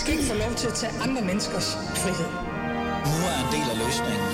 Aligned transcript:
skal 0.00 0.12
ikke 0.12 0.24
få 0.24 0.34
lov 0.34 0.54
til 0.54 0.66
at 0.66 0.74
tage 0.74 0.92
andre 1.02 1.22
menneskers 1.22 1.72
frihed. 1.74 2.30
Nu 3.10 3.16
er 3.30 3.36
en 3.44 3.50
del 3.54 3.70
af 3.70 3.76
løsningen. 3.86 4.28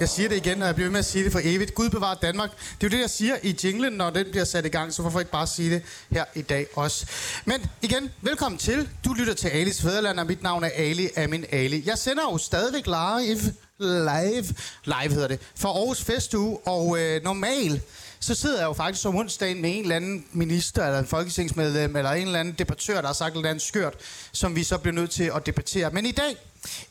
Jeg 0.00 0.08
siger 0.08 0.28
det 0.28 0.36
igen, 0.36 0.62
og 0.62 0.66
jeg 0.66 0.74
bliver 0.74 0.86
ved 0.86 0.92
med 0.92 0.98
at 0.98 1.04
sige 1.04 1.24
det 1.24 1.32
for 1.32 1.40
evigt. 1.44 1.74
Gud 1.74 1.90
bevarer 1.90 2.14
Danmark. 2.14 2.50
Det 2.50 2.86
er 2.86 2.88
jo 2.88 2.88
det, 2.88 3.00
jeg 3.00 3.10
siger 3.10 3.36
i 3.42 3.58
jinglen, 3.64 3.92
når 3.92 4.10
den 4.10 4.26
bliver 4.30 4.44
sat 4.44 4.66
i 4.66 4.68
gang, 4.68 4.92
så 4.92 5.02
hvorfor 5.02 5.18
ikke 5.18 5.32
bare 5.32 5.46
sige 5.46 5.70
det 5.70 5.82
her 6.10 6.24
i 6.34 6.42
dag 6.42 6.66
også. 6.74 7.06
Men 7.44 7.66
igen, 7.82 8.10
velkommen 8.20 8.58
til. 8.58 8.88
Du 9.04 9.12
lytter 9.12 9.34
til 9.34 9.48
Alis 9.48 9.82
Fæderland, 9.82 10.18
og 10.18 10.26
mit 10.26 10.42
navn 10.42 10.64
er 10.64 10.70
Ali 10.76 11.08
Amin 11.16 11.44
Ali. 11.52 11.82
Jeg 11.86 11.98
sender 11.98 12.22
jo 12.32 12.38
stadigvæk 12.38 12.86
live, 12.86 13.54
live, 13.78 14.54
live 14.84 15.12
hedder 15.12 15.28
det, 15.28 15.40
for 15.54 15.68
Aarhus 15.68 16.02
Festuge, 16.02 16.58
og 16.66 16.98
øh, 17.00 17.22
normalt 17.24 17.82
så 18.22 18.34
sidder 18.34 18.58
jeg 18.58 18.64
jo 18.64 18.72
faktisk 18.72 19.06
om 19.06 19.16
onsdagen 19.16 19.62
med 19.62 19.76
en 19.76 19.82
eller 19.82 19.96
anden 19.96 20.24
minister, 20.32 20.86
eller 20.86 20.98
en 20.98 21.06
folketingsmedlem, 21.06 21.96
eller 21.96 22.10
en 22.10 22.26
eller 22.26 22.40
anden 22.40 22.54
debattør, 22.58 23.00
der 23.00 23.06
har 23.06 23.14
sagt 23.14 23.32
et 23.32 23.36
eller 23.36 23.50
andet 23.50 23.62
skørt, 23.62 23.94
som 24.32 24.56
vi 24.56 24.64
så 24.64 24.78
bliver 24.78 24.94
nødt 24.94 25.10
til 25.10 25.32
at 25.36 25.46
debattere. 25.46 25.90
Men 25.90 26.06
i 26.06 26.10
dag, 26.10 26.36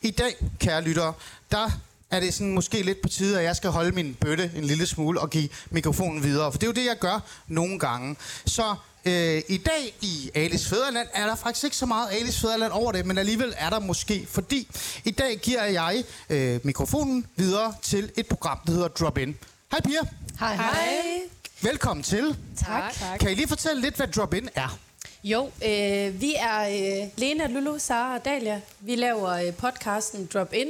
i 0.02 0.10
dag, 0.10 0.36
kære 0.60 0.82
lyttere, 0.82 1.12
der 1.50 1.70
er 2.10 2.20
det 2.20 2.34
sådan 2.34 2.52
måske 2.52 2.82
lidt 2.82 3.02
på 3.02 3.08
tide, 3.08 3.38
at 3.38 3.44
jeg 3.44 3.56
skal 3.56 3.70
holde 3.70 3.92
min 3.92 4.14
bøtte 4.20 4.50
en 4.56 4.64
lille 4.64 4.86
smule 4.86 5.20
og 5.20 5.30
give 5.30 5.48
mikrofonen 5.70 6.22
videre. 6.22 6.52
For 6.52 6.58
det 6.58 6.66
er 6.66 6.68
jo 6.68 6.72
det, 6.72 6.86
jeg 6.86 6.98
gør 6.98 7.20
nogle 7.48 7.78
gange. 7.78 8.16
Så 8.46 8.74
øh, 9.04 9.42
i 9.48 9.56
dag 9.56 9.94
i 10.00 10.30
Alice 10.34 10.68
Fæderland 10.68 11.08
er 11.14 11.26
der 11.26 11.34
faktisk 11.34 11.64
ikke 11.64 11.76
så 11.76 11.86
meget 11.86 12.08
Alice 12.12 12.40
Fæderland 12.40 12.72
over 12.72 12.92
det, 12.92 13.06
men 13.06 13.18
alligevel 13.18 13.54
er 13.56 13.70
der 13.70 13.78
måske, 13.80 14.26
fordi 14.30 14.68
i 15.04 15.10
dag 15.10 15.36
giver 15.36 15.64
jeg 15.64 16.04
øh, 16.30 16.60
mikrofonen 16.62 17.26
videre 17.36 17.74
til 17.82 18.10
et 18.16 18.26
program, 18.26 18.58
der 18.66 18.72
hedder 18.72 18.88
Drop 18.88 19.18
In. 19.18 19.36
Hej 19.70 19.80
Pia. 19.80 20.00
Hej, 20.42 20.56
hej. 20.56 21.20
Velkommen 21.60 22.02
til. 22.02 22.36
Tak. 22.56 22.92
tak. 22.92 23.18
Kan 23.18 23.30
I 23.30 23.34
lige 23.34 23.48
fortælle 23.48 23.82
lidt, 23.82 23.96
hvad 23.96 24.06
Drop 24.06 24.34
In 24.34 24.48
er? 24.54 24.78
Jo, 25.24 25.44
øh, 25.44 26.20
vi 26.20 26.34
er 26.38 26.60
øh, 26.60 27.08
Lena, 27.16 27.46
Lulu, 27.46 27.78
Sara 27.78 28.14
og 28.14 28.24
Dalia. 28.24 28.60
Vi 28.80 28.96
laver 28.96 29.28
øh, 29.28 29.54
podcasten 29.54 30.28
Drop 30.34 30.52
In, 30.52 30.68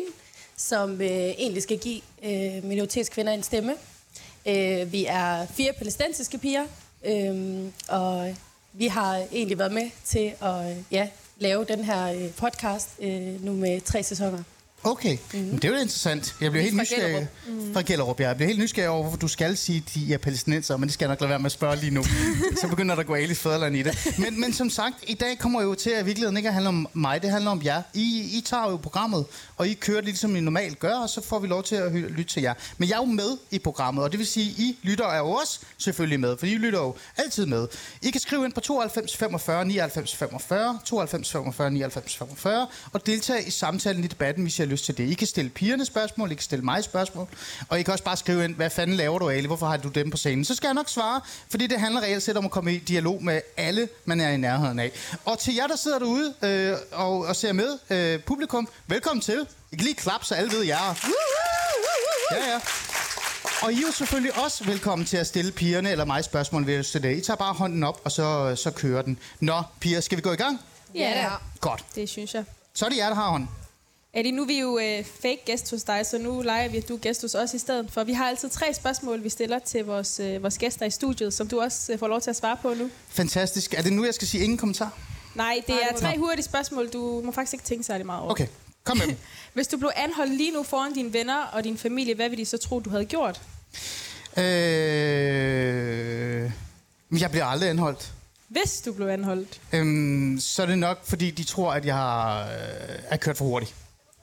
som 0.56 1.00
øh, 1.00 1.08
egentlig 1.08 1.62
skal 1.62 1.78
give 1.78 2.00
øh, 2.22 2.64
minoritetskvinder 2.64 3.32
en 3.32 3.42
stemme. 3.42 3.74
Øh, 4.46 4.92
vi 4.92 5.06
er 5.08 5.46
fire 5.46 5.72
palæstinensiske 5.72 6.38
piger, 6.38 6.64
øh, 7.04 7.64
og 7.88 8.36
vi 8.72 8.86
har 8.86 9.16
egentlig 9.16 9.58
været 9.58 9.72
med 9.72 9.90
til 10.04 10.32
at 10.40 10.76
ja, 10.90 11.08
lave 11.36 11.64
den 11.64 11.84
her 11.84 12.12
øh, 12.12 12.30
podcast 12.30 12.88
øh, 13.00 13.44
nu 13.44 13.52
med 13.52 13.80
tre 13.80 14.02
sæsoner. 14.02 14.42
Okay, 14.84 15.18
mm-hmm. 15.32 15.58
det 15.58 15.64
er 15.64 15.68
jo 15.68 15.74
interessant. 15.74 16.36
Jeg 16.40 16.50
bliver 16.50 16.62
helt 16.62 16.76
nysgerrig. 16.76 17.28
Mm. 17.46 17.72
Fra 17.72 17.82
Gellerup, 17.82 18.20
ja. 18.20 18.26
Jeg 18.26 18.36
bliver 18.36 18.46
helt 18.46 18.60
nysgerrig 18.60 18.88
over, 18.88 19.02
hvorfor 19.02 19.18
du 19.18 19.28
skal 19.28 19.56
sige, 19.56 19.82
at 19.86 19.94
de 19.94 20.14
er 20.14 20.18
palæstinenser, 20.18 20.76
men 20.76 20.86
det 20.86 20.94
skal 20.94 21.04
jeg 21.04 21.08
nok 21.08 21.20
lade 21.20 21.30
være 21.30 21.38
med 21.38 21.46
at 21.46 21.52
spørge 21.52 21.76
lige 21.76 21.90
nu. 21.90 22.02
Så 22.60 22.68
begynder 22.68 22.94
der 22.94 23.00
at 23.00 23.06
gå 23.06 23.14
Alice 23.14 23.40
Fæderland 23.40 23.76
i 23.76 23.82
det. 23.82 24.14
Men, 24.18 24.40
men 24.40 24.52
som 24.52 24.70
sagt, 24.70 24.94
i 25.06 25.14
dag 25.14 25.38
kommer 25.38 25.62
jo 25.62 25.74
til 25.74 25.90
at 25.90 26.02
i 26.02 26.04
virkeligheden 26.04 26.36
ikke 26.36 26.48
at 26.48 26.52
handle 26.52 26.68
om 26.68 26.88
mig, 26.94 27.22
det 27.22 27.30
handler 27.30 27.50
om 27.50 27.62
jer. 27.64 27.82
I, 27.94 28.30
I 28.38 28.42
tager 28.46 28.70
jo 28.70 28.76
programmet, 28.76 29.24
og 29.56 29.68
I 29.68 29.74
kører 29.74 30.00
lidt 30.00 30.18
som 30.18 30.36
I 30.36 30.40
normalt 30.40 30.78
gør, 30.78 30.94
og 30.94 31.08
så 31.08 31.22
får 31.22 31.38
vi 31.38 31.46
lov 31.46 31.62
til 31.62 31.76
at 31.76 31.92
lytte 31.92 32.24
til 32.24 32.42
jer. 32.42 32.54
Men 32.78 32.88
jeg 32.88 32.94
er 32.94 33.00
jo 33.00 33.12
med 33.12 33.36
i 33.50 33.58
programmet, 33.58 34.04
og 34.04 34.12
det 34.12 34.18
vil 34.18 34.26
sige, 34.26 34.50
at 34.50 34.58
I 34.58 34.78
lytter 34.82 35.06
er 35.06 35.18
jo 35.18 35.30
også 35.30 35.60
selvfølgelig 35.78 36.20
med, 36.20 36.36
for 36.38 36.46
I 36.46 36.54
lytter 36.54 36.78
jo 36.78 36.94
altid 37.16 37.46
med. 37.46 37.68
I 38.02 38.10
kan 38.10 38.20
skrive 38.20 38.44
ind 38.44 38.52
på 38.52 38.60
92 38.60 39.16
45 39.16 39.64
99 39.64 40.16
45, 40.16 40.78
92 40.84 41.30
45 41.32 41.70
99 41.70 42.16
45, 42.16 42.66
og 42.92 43.06
deltage 43.06 43.46
i 43.46 43.50
samtalen 43.50 44.04
i 44.04 44.06
debatten, 44.06 44.42
hvis 44.42 44.58
har 44.62 44.71
lyst 44.72 44.84
til 44.84 44.98
det. 44.98 45.08
I 45.10 45.14
kan 45.14 45.26
stille 45.26 45.50
pigerne 45.50 45.84
spørgsmål, 45.84 46.32
I 46.32 46.34
kan 46.34 46.42
stille 46.42 46.64
mig 46.64 46.84
spørgsmål, 46.84 47.28
og 47.68 47.80
I 47.80 47.82
kan 47.82 47.92
også 47.92 48.04
bare 48.04 48.16
skrive 48.16 48.44
ind, 48.44 48.54
hvad 48.54 48.70
fanden 48.70 48.96
laver 48.96 49.18
du, 49.18 49.28
Ali? 49.28 49.46
Hvorfor 49.46 49.66
har 49.66 49.76
du 49.76 49.88
dem 49.88 50.10
på 50.10 50.16
scenen? 50.16 50.44
Så 50.44 50.54
skal 50.54 50.68
jeg 50.68 50.74
nok 50.74 50.88
svare, 50.88 51.20
fordi 51.50 51.66
det 51.66 51.80
handler 51.80 52.00
reelt 52.00 52.22
set 52.22 52.36
om 52.36 52.44
at 52.44 52.50
komme 52.50 52.74
i 52.74 52.78
dialog 52.78 53.24
med 53.24 53.40
alle, 53.56 53.88
man 54.04 54.20
er 54.20 54.28
i 54.28 54.36
nærheden 54.36 54.78
af. 54.78 54.90
Og 55.24 55.38
til 55.38 55.54
jer, 55.54 55.66
der 55.66 55.76
sidder 55.76 55.98
derude 55.98 56.34
øh, 56.42 56.76
og, 56.92 57.18
og 57.18 57.36
ser 57.36 57.52
med, 57.52 57.78
øh, 57.90 58.20
publikum, 58.20 58.68
velkommen 58.86 59.20
til. 59.20 59.46
I 59.72 59.76
kan 59.76 59.84
lige 59.84 59.94
klappe, 59.94 60.26
så 60.26 60.34
alle 60.34 60.52
ved, 60.52 60.62
jer. 60.62 60.76
er. 60.90 60.94
Ja, 62.32 62.50
ja. 62.52 62.60
Og 63.62 63.72
I 63.72 63.76
er 63.76 63.80
jo 63.86 63.92
selvfølgelig 63.92 64.44
også 64.44 64.64
velkommen 64.64 65.06
til 65.06 65.16
at 65.16 65.26
stille 65.26 65.52
pigerne 65.52 65.90
eller 65.90 66.04
mig 66.04 66.24
spørgsmål 66.24 66.66
ved 66.66 66.84
til 66.84 67.02
det. 67.02 67.16
I 67.16 67.20
tager 67.20 67.36
bare 67.36 67.54
hånden 67.54 67.82
op, 67.82 68.00
og 68.04 68.12
så, 68.12 68.56
så 68.56 68.70
kører 68.70 69.02
den. 69.02 69.18
Nå, 69.40 69.62
piger, 69.80 70.00
skal 70.00 70.16
vi 70.16 70.22
gå 70.22 70.32
i 70.32 70.36
gang? 70.36 70.60
Ja, 70.94 71.10
da. 71.14 71.28
Godt. 71.60 71.84
det 71.94 72.08
synes 72.08 72.34
jeg. 72.34 72.44
Så 72.74 72.84
er 72.84 72.88
det 72.88 72.96
jer, 72.96 73.08
der 73.08 73.14
har 73.14 73.30
hånden. 73.30 73.48
Eddie, 74.14 74.32
nu 74.32 74.42
er 74.42 74.46
vi 74.46 74.60
jo 74.60 74.78
øh, 74.78 75.04
fake 75.04 75.42
gæst 75.46 75.70
hos 75.70 75.82
dig, 75.82 76.06
så 76.06 76.18
nu 76.18 76.42
leger 76.42 76.68
vi, 76.68 76.76
at 76.76 76.88
du 76.88 76.94
er 76.94 76.98
gæst 76.98 77.22
hos 77.22 77.34
os 77.34 77.54
i 77.54 77.58
stedet 77.58 77.90
for. 77.92 78.04
Vi 78.04 78.12
har 78.12 78.28
altid 78.28 78.48
tre 78.48 78.74
spørgsmål, 78.74 79.24
vi 79.24 79.28
stiller 79.28 79.58
til 79.58 79.84
vores, 79.84 80.20
øh, 80.20 80.42
vores 80.42 80.58
gæster 80.58 80.86
i 80.86 80.90
studiet, 80.90 81.34
som 81.34 81.48
du 81.48 81.60
også 81.60 81.92
øh, 81.92 81.98
får 81.98 82.08
lov 82.08 82.20
til 82.20 82.30
at 82.30 82.36
svare 82.36 82.56
på 82.62 82.74
nu. 82.74 82.90
Fantastisk. 83.08 83.74
Er 83.74 83.82
det 83.82 83.92
nu, 83.92 84.04
jeg 84.04 84.14
skal 84.14 84.28
sige 84.28 84.44
ingen 84.44 84.58
kommentar? 84.58 84.98
Nej, 85.34 85.54
det 85.66 85.74
Nej, 85.74 85.78
er 85.90 85.96
tre 85.96 86.18
hurtige 86.18 86.44
spørgsmål, 86.44 86.88
du 86.88 87.22
må 87.24 87.32
faktisk 87.32 87.52
ikke 87.52 87.64
tænke 87.64 87.84
særlig 87.84 88.06
meget 88.06 88.22
over. 88.22 88.30
Okay, 88.30 88.46
kom 88.84 88.96
med 88.96 89.06
dem. 89.06 89.16
Hvis 89.54 89.68
du 89.68 89.76
blev 89.76 89.90
anholdt 89.96 90.36
lige 90.36 90.50
nu 90.50 90.62
foran 90.62 90.92
dine 90.94 91.12
venner 91.12 91.42
og 91.52 91.64
din 91.64 91.78
familie, 91.78 92.14
hvad 92.14 92.28
vil 92.28 92.38
de 92.38 92.44
så 92.44 92.58
tro, 92.58 92.80
du 92.80 92.90
havde 92.90 93.04
gjort? 93.04 93.40
øh... 94.38 94.42
Jeg 97.20 97.30
bliver 97.30 97.44
aldrig 97.44 97.70
anholdt. 97.70 98.12
Hvis 98.48 98.80
du 98.80 98.92
blev 98.92 99.06
anholdt. 99.08 99.60
Øhm, 99.72 100.38
så 100.40 100.62
er 100.62 100.66
det 100.66 100.78
nok, 100.78 100.98
fordi 101.04 101.30
de 101.30 101.44
tror, 101.44 101.72
at 101.72 101.86
jeg 101.86 101.94
har, 101.94 102.42
øh, 102.42 102.48
er 103.08 103.16
kørt 103.16 103.36
for 103.36 103.44
hurtigt. 103.44 103.74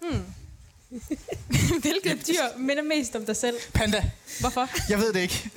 Hvilket 1.81 2.27
dyr 2.27 2.57
minder 2.57 2.83
mest 2.83 3.15
om 3.15 3.25
dig 3.25 3.35
selv? 3.35 3.55
Panda. 3.73 4.03
Hvorfor? 4.39 4.69
Jeg 4.89 4.97
ved 4.99 5.13
det 5.13 5.19
ikke. 5.19 5.49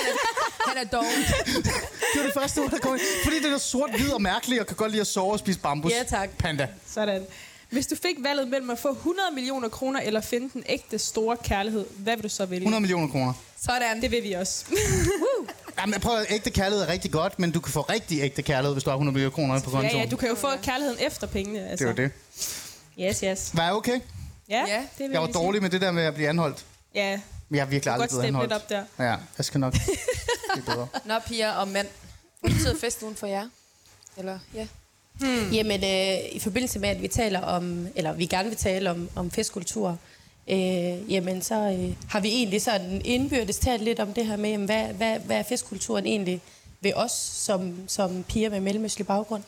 Han 0.68 0.76
er 0.76 0.84
dog. 0.84 1.04
Det 2.14 2.20
var 2.20 2.22
det 2.22 2.34
første 2.34 2.58
ord, 2.58 2.70
der 2.70 2.78
kom 2.78 2.92
ind. 2.94 3.00
Fordi 3.24 3.36
det 3.42 3.52
er 3.52 3.58
sort, 3.58 3.90
hvid 3.96 4.12
og 4.12 4.22
mærkeligt, 4.22 4.60
og 4.60 4.66
kan 4.66 4.76
godt 4.76 4.90
lide 4.90 5.00
at 5.00 5.06
sove 5.06 5.32
og 5.32 5.38
spise 5.38 5.58
bambus. 5.58 5.92
Ja, 5.92 6.02
tak. 6.02 6.30
Panda. 6.38 6.68
Sådan. 6.94 7.22
Hvis 7.70 7.86
du 7.86 7.96
fik 8.02 8.16
valget 8.22 8.48
mellem 8.48 8.70
at 8.70 8.78
få 8.78 8.92
100 8.92 9.28
millioner 9.34 9.68
kroner 9.68 10.00
eller 10.00 10.20
finde 10.20 10.50
den 10.52 10.62
ægte 10.68 10.98
store 10.98 11.36
kærlighed, 11.44 11.84
hvad 11.98 12.16
vil 12.16 12.22
du 12.22 12.28
så 12.28 12.46
vælge? 12.46 12.60
100 12.62 12.80
millioner 12.80 13.08
kroner. 13.08 13.32
Sådan. 13.64 14.00
Det 14.02 14.10
vil 14.10 14.22
vi 14.22 14.32
også. 14.32 14.64
Jamen, 15.78 16.00
prøv 16.00 16.16
at 16.18 16.26
ægte 16.30 16.50
kærlighed 16.50 16.84
er 16.84 16.88
rigtig 16.92 17.10
godt, 17.12 17.38
men 17.38 17.50
du 17.50 17.60
kan 17.60 17.72
få 17.72 17.80
rigtig 17.80 18.20
ægte 18.20 18.42
kærlighed, 18.42 18.74
hvis 18.74 18.84
du 18.84 18.90
har 18.90 18.96
100 18.96 19.12
millioner 19.14 19.34
kroner 19.34 19.60
på 19.60 19.70
Ja, 19.70 19.76
kontoen. 19.76 20.02
ja, 20.02 20.08
du 20.10 20.16
kan 20.16 20.28
jo 20.28 20.34
få 20.34 20.48
kærligheden 20.62 21.06
efter 21.06 21.26
pengene. 21.26 21.68
Altså. 21.70 21.84
Det 21.86 21.90
er 21.90 21.94
det. 21.94 22.10
Yes, 23.00 23.20
yes. 23.20 23.50
Var 23.56 23.62
jeg 23.62 23.72
okay? 23.72 24.00
Ja, 24.48 24.64
Ja, 24.68 24.78
det 24.98 25.04
vil 25.04 25.10
Jeg 25.10 25.20
var 25.20 25.26
dårlig 25.26 25.62
med 25.62 25.70
det 25.70 25.80
der 25.80 25.90
med 25.90 26.02
at 26.02 26.14
blive 26.14 26.28
anholdt. 26.28 26.64
Ja, 26.94 27.20
Men 27.48 27.56
jeg 27.56 27.64
har 27.64 27.70
virkelig 27.70 27.92
aldrig 27.92 28.08
godt 28.10 28.18
blevet 28.18 28.26
anholdt. 28.28 28.52
lidt 28.52 28.62
op 28.62 28.68
der. 28.68 29.04
Ja, 29.04 29.16
jeg 29.38 29.44
skal 29.44 29.60
nok 29.60 29.72
blive 30.52 30.64
bedre. 30.74 30.88
Nå, 31.04 31.14
piger 31.26 31.50
og 31.52 31.68
mænd. 31.68 31.86
Hvad 32.40 32.50
betyder 32.50 32.74
festugen 32.80 33.16
for 33.16 33.26
jer? 33.26 33.48
Eller, 34.16 34.38
ja. 34.54 34.66
Jamen, 35.52 35.84
øh, 35.84 36.18
i 36.32 36.38
forbindelse 36.38 36.78
med, 36.78 36.88
at 36.88 37.02
vi 37.02 37.08
taler 37.08 37.40
om, 37.40 37.88
eller 37.94 38.12
vi 38.12 38.26
gerne 38.26 38.48
vil 38.48 38.58
tale 38.58 38.90
om, 38.90 39.08
om 39.16 39.30
festkultur, 39.30 39.98
øh, 40.48 41.12
jamen 41.12 41.42
så 41.42 41.54
øh, 41.54 41.96
har 42.08 42.20
vi 42.20 42.28
egentlig 42.28 42.62
sådan 42.62 43.02
indbyrdes 43.04 43.58
talt 43.58 43.82
lidt 43.82 44.00
om 44.00 44.14
det 44.14 44.26
her 44.26 44.36
med, 44.36 44.50
jamen, 44.50 44.66
hvad, 44.66 44.84
hvad, 44.86 45.18
hvad 45.18 45.36
er 45.36 45.42
festkulturen 45.42 46.06
egentlig 46.06 46.40
ved 46.80 46.92
os 46.94 47.12
som, 47.12 47.88
som 47.88 48.24
piger 48.24 48.50
med 48.50 48.60
mellemøstlig 48.60 49.06
baggrund. 49.06 49.42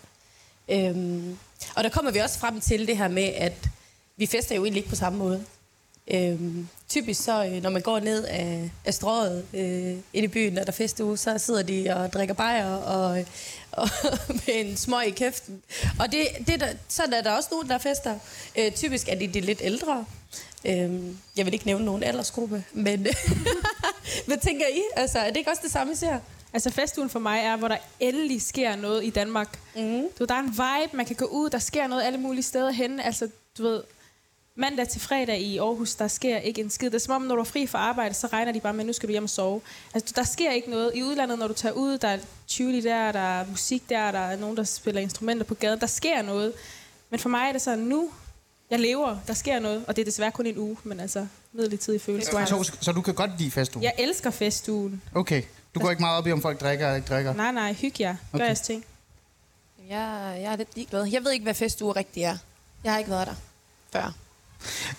Øhm, 0.69 1.39
og 1.75 1.85
der 1.85 1.91
kommer 1.91 2.11
vi 2.11 2.19
også 2.19 2.39
frem 2.39 2.61
til 2.61 2.87
det 2.87 2.97
her 2.97 3.09
med, 3.09 3.23
at 3.23 3.69
vi 4.17 4.27
fester 4.27 4.55
jo 4.55 4.65
egentlig 4.65 4.81
ikke 4.81 4.89
på 4.89 4.97
samme 4.97 5.19
måde. 5.19 5.45
Øhm, 6.11 6.69
typisk 6.89 7.25
så, 7.25 7.45
øh, 7.45 7.63
når 7.63 7.71
man 7.71 7.83
går 7.83 8.01
ned 8.01 8.25
af, 8.25 8.71
af 8.85 8.95
strået 8.95 9.45
øh, 9.55 9.97
ind 10.13 10.25
i 10.25 10.29
byen, 10.29 10.59
og 10.59 10.67
der 10.67 10.73
er 10.73 10.77
festuge, 10.77 11.17
så 11.17 11.39
sidder 11.39 11.63
de 11.63 11.91
og 11.97 12.13
drikker 12.13 12.35
bajer 12.35 12.75
og, 12.75 13.25
og 13.83 13.89
med 14.29 14.55
en 14.55 14.77
smøg 14.77 15.07
i 15.07 15.11
kæften. 15.11 15.63
Og 15.99 16.13
det, 16.13 16.27
det 16.47 16.61
der, 16.61 16.69
sådan 16.89 17.13
er 17.13 17.21
der 17.21 17.31
også 17.31 17.49
nogen, 17.53 17.69
der 17.69 17.79
fester. 17.79 18.19
Øh, 18.59 18.73
typisk 18.73 19.09
er 19.09 19.15
de 19.15 19.27
de 19.27 19.41
lidt 19.41 19.61
ældre. 19.63 20.05
Øhm, 20.65 21.19
jeg 21.37 21.45
vil 21.45 21.55
ikke 21.55 21.67
nævne 21.67 21.85
nogen 21.85 22.03
aldersgruppe, 22.03 22.65
men 22.73 23.01
hvad 24.27 24.37
tænker 24.37 24.67
I? 24.67 24.83
Altså, 24.97 25.19
er 25.19 25.29
det 25.29 25.37
ikke 25.37 25.51
også 25.51 25.63
det 25.65 25.73
samme, 25.73 25.93
I 25.93 25.97
ser? 25.97 26.19
Altså 26.53 26.71
festugen 26.71 27.11
for 27.11 27.19
mig 27.19 27.41
er, 27.41 27.57
hvor 27.57 27.69
der 27.69 27.77
endelig 28.01 28.43
sker 28.43 28.77
noget 28.77 29.05
i 29.05 29.11
Danmark. 29.11 29.59
Mm. 29.77 29.83
Du, 29.83 30.09
ved, 30.19 30.27
der 30.27 30.35
er 30.35 30.39
en 30.39 30.51
vibe, 30.51 30.97
man 30.97 31.07
kan 31.07 31.17
gå 31.17 31.25
ud, 31.25 31.51
der 31.51 31.59
sker 31.59 31.87
noget 31.87 32.03
alle 32.03 32.19
mulige 32.19 32.43
steder 32.43 32.71
hen. 32.71 33.01
Altså, 33.01 33.29
du 33.59 33.63
ved, 33.63 33.83
mandag 34.55 34.89
til 34.89 35.01
fredag 35.01 35.41
i 35.41 35.59
Aarhus, 35.59 35.95
der 35.95 36.09
sker 36.09 36.39
ikke 36.39 36.61
en 36.61 36.71
skid. 36.71 36.91
Det 36.91 36.95
er 36.95 36.99
som 36.99 37.15
om, 37.15 37.23
når 37.23 37.35
du 37.35 37.41
er 37.41 37.45
fri 37.45 37.67
fra 37.67 37.79
arbejde, 37.79 38.15
så 38.15 38.27
regner 38.27 38.53
de 38.53 38.61
bare 38.61 38.73
med, 38.73 38.85
nu 38.85 38.93
skal 38.93 39.09
du 39.09 39.11
hjem 39.11 39.25
og 39.25 39.31
sove. 39.31 39.61
Altså, 39.95 40.13
der 40.17 40.25
sker 40.25 40.51
ikke 40.53 40.71
noget. 40.71 40.93
I 40.95 41.03
udlandet, 41.03 41.39
når 41.39 41.49
du 41.49 41.55
tager 41.55 41.73
ud, 41.73 41.99
der 41.99 42.09
er 42.09 42.19
Tivoli 42.47 42.81
der, 42.81 43.13
der 43.13 43.41
er 43.41 43.47
musik 43.47 43.89
der, 43.89 44.11
der 44.11 44.19
er 44.19 44.37
nogen, 44.37 44.57
der 44.57 44.65
spiller 44.65 45.01
instrumenter 45.01 45.45
på 45.45 45.55
gaden. 45.55 45.81
Der 45.81 45.87
sker 45.87 46.23
noget. 46.23 46.53
Men 47.11 47.21
for 47.21 47.29
mig 47.29 47.49
er 47.49 47.53
det 47.53 47.63
sådan, 47.63 47.85
nu, 47.85 48.11
jeg 48.71 48.81
lever, 48.81 49.17
der 49.27 49.35
sker 49.35 49.59
noget. 49.59 49.85
Og 49.89 49.97
det 49.97 50.03
er 50.03 50.05
desværre 50.05 50.31
kun 50.31 50.47
en 50.47 50.59
uge, 50.59 50.77
men 50.85 51.01
altså, 51.01 51.27
midlertidig 51.53 52.01
følelse. 52.01 52.31
Så, 52.31 52.73
så 52.81 52.93
du 52.93 53.03
kan 53.03 53.15
godt 53.15 53.31
lide 53.39 53.51
festuge? 53.51 53.85
Jeg 53.85 53.95
elsker 53.99 54.31
festugen. 54.31 55.03
Okay. 55.15 55.43
Du 55.75 55.81
går 55.81 55.91
ikke 55.91 56.03
meget 56.03 56.19
op 56.19 56.27
i, 56.27 56.33
om 56.33 56.43
folk 56.43 56.61
drikker 56.61 56.87
eller 56.87 56.97
ikke 56.97 57.09
drikker? 57.09 57.33
Nej, 57.35 57.53
nej, 57.53 57.73
hygge 57.73 57.97
jer. 58.05 58.17
Gør 58.33 58.39
Okay. 58.39 58.47
jeres 58.47 58.61
ting. 58.61 58.85
Jeg, 59.89 60.39
jeg 60.43 60.53
er 60.53 60.57
lidt 60.57 60.69
ligeglad. 60.75 61.05
Jeg 61.05 61.25
ved 61.25 61.33
ikke, 61.33 61.43
hvad 61.43 61.55
festuge 61.55 61.93
rigtig 61.97 62.23
er. 62.23 62.37
Jeg 62.85 62.93
har 62.93 62.99
ikke 62.99 63.11
været 63.11 63.27
der 63.27 63.35
før. 63.93 64.13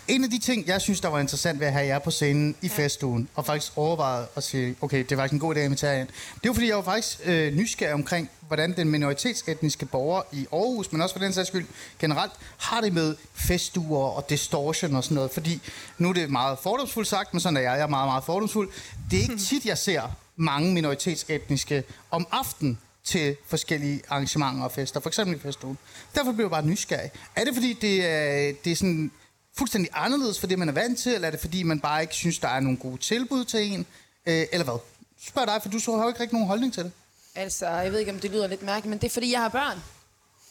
En 0.08 0.24
af 0.24 0.30
de 0.30 0.40
ting, 0.40 0.68
jeg 0.68 0.82
synes, 0.82 1.02
der 1.02 1.08
var 1.08 1.20
interessant 1.20 1.60
ved 1.60 1.68
at 1.68 1.74
have 1.74 1.86
jer 1.86 2.00
på 2.00 2.12
scenen 2.12 2.56
i 2.62 2.70
festugen, 2.70 3.30
og 3.36 3.46
faktisk 3.46 3.78
overvejet 3.78 4.28
at 4.36 4.44
sige, 4.44 4.76
okay, 4.82 5.06
det 5.10 5.18
var 5.18 5.24
ikke 5.24 5.34
en 5.34 5.40
god 5.40 5.56
idé 5.56 5.60
at 5.60 5.66
invitere 5.66 5.92
jer 5.92 6.00
ind. 6.00 6.08
Det 6.44 6.50
var 6.50 6.54
fordi, 6.54 6.68
jeg 6.68 6.76
var 6.76 6.82
faktisk 6.84 7.20
øh, 7.26 7.54
nysgerrig 7.56 7.94
omkring, 7.94 8.30
hvordan 8.48 8.76
den 8.76 8.90
minoritetsetniske 8.90 9.86
borger 9.86 10.22
i 10.32 10.48
Aarhus, 10.54 10.92
men 10.92 11.02
også 11.02 11.16
for 11.16 11.20
den 11.20 11.34
sags 11.34 11.48
skyld 11.48 11.68
generelt, 12.00 12.32
har 12.58 12.82
det 12.82 12.94
med 12.94 13.16
festuger 13.34 14.08
og 14.08 14.30
distortion 14.30 14.96
og 14.96 15.04
sådan 15.04 15.16
noget. 15.16 15.32
Fordi 15.32 15.62
nu 15.98 16.10
er 16.10 16.14
det 16.14 16.30
meget 16.30 16.60
fordomsfuldt 16.60 17.10
sagt, 17.10 17.34
men 17.34 17.40
sådan 17.40 17.58
er 17.58 17.62
jeg, 17.62 17.72
jeg 17.72 17.82
er 17.82 17.88
meget, 17.88 18.08
meget 18.08 18.24
fordomsfuld. 18.24 18.70
Det 19.12 19.18
er 19.20 19.22
ikke 19.24 19.38
tit, 19.50 19.66
jeg 19.66 19.78
ser 19.78 20.02
mange 20.40 20.74
minoritetsetniske 20.74 21.84
om 22.12 22.28
aftenen 22.32 22.80
til 23.04 23.36
forskellige 23.48 24.02
arrangementer 24.10 24.64
og 24.64 24.72
fester, 24.72 25.00
for 25.00 25.10
eksempel 25.10 25.36
i 25.36 25.40
festugen. 25.40 25.78
Derfor 26.16 26.32
blev 26.32 26.46
jeg 26.46 26.52
bare 26.52 26.66
nysgerrig. 26.66 27.12
Er 27.36 27.44
det 27.44 27.54
fordi, 27.54 27.74
det 27.74 28.06
er, 28.06 28.54
det 28.64 28.72
er 28.72 28.76
sådan 28.76 29.12
fuldstændig 29.58 29.92
anderledes 29.94 30.40
for 30.40 30.48
det, 30.48 30.60
man 30.60 30.70
er 30.70 30.74
vant 30.74 31.00
til, 31.00 31.14
eller 31.14 31.28
er 31.28 31.32
det 31.32 31.40
fordi, 31.40 31.64
man 31.64 31.80
bare 31.80 32.02
ikke 32.02 32.14
synes, 32.14 32.40
der 32.40 32.48
er 32.48 32.60
nogle 32.60 32.78
gode 32.78 32.98
tilbud 32.98 33.46
til 33.46 33.74
en, 33.74 33.86
øh, 34.26 34.46
eller 34.52 34.64
hvad? 34.64 34.80
Spørg 35.22 35.48
dig, 35.48 35.60
for 35.62 35.70
du 35.70 35.80
så 35.80 35.96
har 35.96 36.02
jo 36.02 36.08
ikke 36.08 36.20
rigtig 36.20 36.34
nogen 36.34 36.48
holdning 36.48 36.74
til 36.74 36.84
det. 36.84 36.92
Altså, 37.36 37.68
jeg 37.68 37.92
ved 37.92 38.00
ikke, 38.00 38.12
om 38.12 38.20
det 38.20 38.32
lyder 38.32 38.48
lidt 38.48 38.64
mærkeligt, 38.64 38.90
men 38.90 39.00
det 39.00 39.08
er, 39.08 39.14
fordi 39.14 39.32
jeg 39.32 39.40
har 39.40 39.50
børn, 39.50 39.80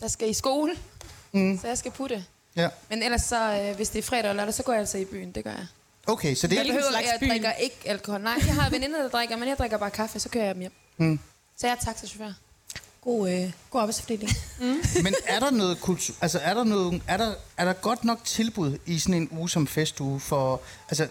der 0.00 0.08
skal 0.08 0.30
i 0.30 0.34
skole. 0.34 0.72
Mm. 1.32 1.58
Så 1.60 1.66
jeg 1.68 1.78
skal 1.78 1.92
putte. 1.92 2.24
Ja. 2.56 2.68
Men 2.88 3.02
ellers 3.02 3.22
så, 3.22 3.60
øh, 3.62 3.76
hvis 3.76 3.88
det 3.88 3.98
er 3.98 4.02
fredag 4.02 4.30
eller 4.30 4.32
lørdag, 4.32 4.54
så 4.54 4.62
går 4.62 4.72
jeg 4.72 4.80
altså 4.80 4.98
i 4.98 5.04
byen. 5.04 5.32
Det 5.32 5.44
gør 5.44 5.50
jeg. 5.50 5.66
Okay, 6.08 6.34
så 6.34 6.46
det 6.46 6.52
er 6.52 6.56
Jeg, 6.60 6.64
ikke... 6.66 6.74
behøver, 6.78 6.90
slags 6.92 7.06
jeg 7.22 7.28
drikker 7.30 7.52
ikke 7.52 7.76
alkohol. 7.84 8.20
Nej, 8.20 8.34
jeg 8.46 8.54
har 8.54 8.70
veninder, 8.70 9.02
der 9.02 9.08
drikker, 9.08 9.36
men 9.36 9.48
jeg 9.48 9.58
drikker 9.58 9.76
bare 9.78 9.90
kaffe, 9.90 10.20
så 10.20 10.28
kører 10.28 10.44
jeg 10.44 10.54
dem 10.54 10.60
hjem. 10.60 10.72
Mm. 10.96 11.18
Så 11.56 11.66
jeg 11.66 11.76
er 11.80 11.84
taxachauffør. 11.84 12.32
God, 13.00 13.30
øh, 13.30 13.52
god 13.70 13.80
arbejdsfordeling. 13.80 14.30
Men 15.04 15.14
er 15.26 15.40
der 15.40 15.50
noget 15.50 15.80
kultur, 15.80 16.14
altså 16.20 16.38
er 16.38 16.54
der 16.54 16.64
noget, 16.64 17.02
er 17.08 17.16
der, 17.16 17.34
er 17.56 17.64
der 17.64 17.72
godt 17.72 18.04
nok 18.04 18.24
tilbud 18.24 18.78
i 18.86 18.98
sådan 18.98 19.14
en 19.14 19.28
uge 19.32 19.50
som 19.50 19.66
festuge 19.66 20.20
for, 20.20 20.60
altså 20.90 21.08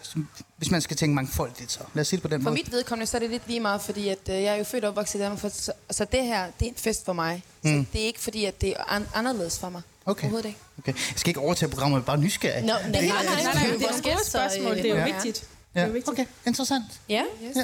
hvis 0.57 0.71
man 0.71 0.81
skal 0.81 0.97
tænke 0.97 1.15
mangfoldigt 1.15 1.71
så, 1.71 1.79
lad 1.93 2.01
os 2.01 2.07
sige 2.07 2.17
det 2.17 2.21
på 2.21 2.27
den 2.27 2.41
For 2.43 2.49
måde. 2.49 2.53
mit 2.63 2.71
vedkommende, 2.71 3.05
så 3.07 3.17
er 3.17 3.19
det 3.19 3.29
lidt 3.29 3.47
lige 3.47 3.59
meget, 3.59 3.81
fordi 3.81 4.07
at, 4.09 4.17
øh, 4.29 4.35
jeg 4.35 4.43
er 4.53 4.55
jo 4.55 4.63
født 4.63 4.83
og 4.83 4.89
opvokset 4.89 5.15
i 5.19 5.21
Danmark, 5.21 5.39
for, 5.39 5.49
så, 5.49 5.71
så 5.91 6.05
det 6.11 6.23
her, 6.23 6.45
det 6.59 6.65
er 6.65 6.69
en 6.69 6.75
fest 6.77 7.05
for 7.05 7.13
mig. 7.13 7.43
Så 7.63 7.69
Mm. 7.69 7.85
det 7.85 8.01
er 8.01 8.05
ikke 8.05 8.19
fordi, 8.21 8.45
at 8.45 8.61
det 8.61 8.69
er 8.69 8.83
an- 8.93 9.07
anderledes 9.13 9.59
for 9.59 9.69
mig. 9.69 9.81
Okay. 10.07 10.23
Overhovedet 10.23 10.47
ikke. 10.49 10.59
Okay. 10.79 10.93
Jeg 10.93 11.13
skal 11.19 11.29
ikke 11.29 11.39
overtage 11.39 11.69
programmet, 11.69 11.95
jeg 11.95 12.01
er 12.01 12.05
bare 12.05 12.17
nysgerrig. 12.17 12.61
Nå, 12.65 12.73
nej, 12.73 12.81
nej, 12.91 13.01
nej, 13.01 13.01
Nej, 13.23 13.43
nej, 13.43 13.43
nej, 13.53 13.63
det 13.63 13.73
er 13.73 13.87
gode 13.87 14.01
gæster, 14.03 14.17
spørgsmål. 14.49 14.71
øh, 14.71 14.77
Det 14.77 14.85
er 14.85 14.89
jo 14.89 14.95
Ja. 14.99 15.05
vigtigt. 15.13 15.39
Det 15.73 15.81
er 15.81 15.85
Ja, 15.85 15.87
vigtigt. 15.91 16.09
okay, 16.09 16.25
interessant. 16.47 16.83
Ja, 17.09 17.23
Yes. 17.43 17.55
Ja. 17.55 17.63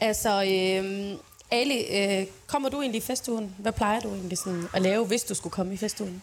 altså, 0.00 0.30
øh, 0.42 1.18
Ali, 1.50 1.80
øh, 1.80 2.26
kommer 2.46 2.68
du 2.68 2.80
egentlig 2.80 3.02
i 3.02 3.04
festugen? 3.04 3.54
Hvad 3.58 3.72
plejer 3.72 4.00
du 4.00 4.14
egentlig 4.14 4.38
sådan 4.38 4.66
at 4.72 4.82
lave, 4.82 5.06
hvis 5.06 5.22
du 5.22 5.34
skulle 5.34 5.52
komme 5.52 5.74
i 5.74 5.76
festugen? 5.76 6.22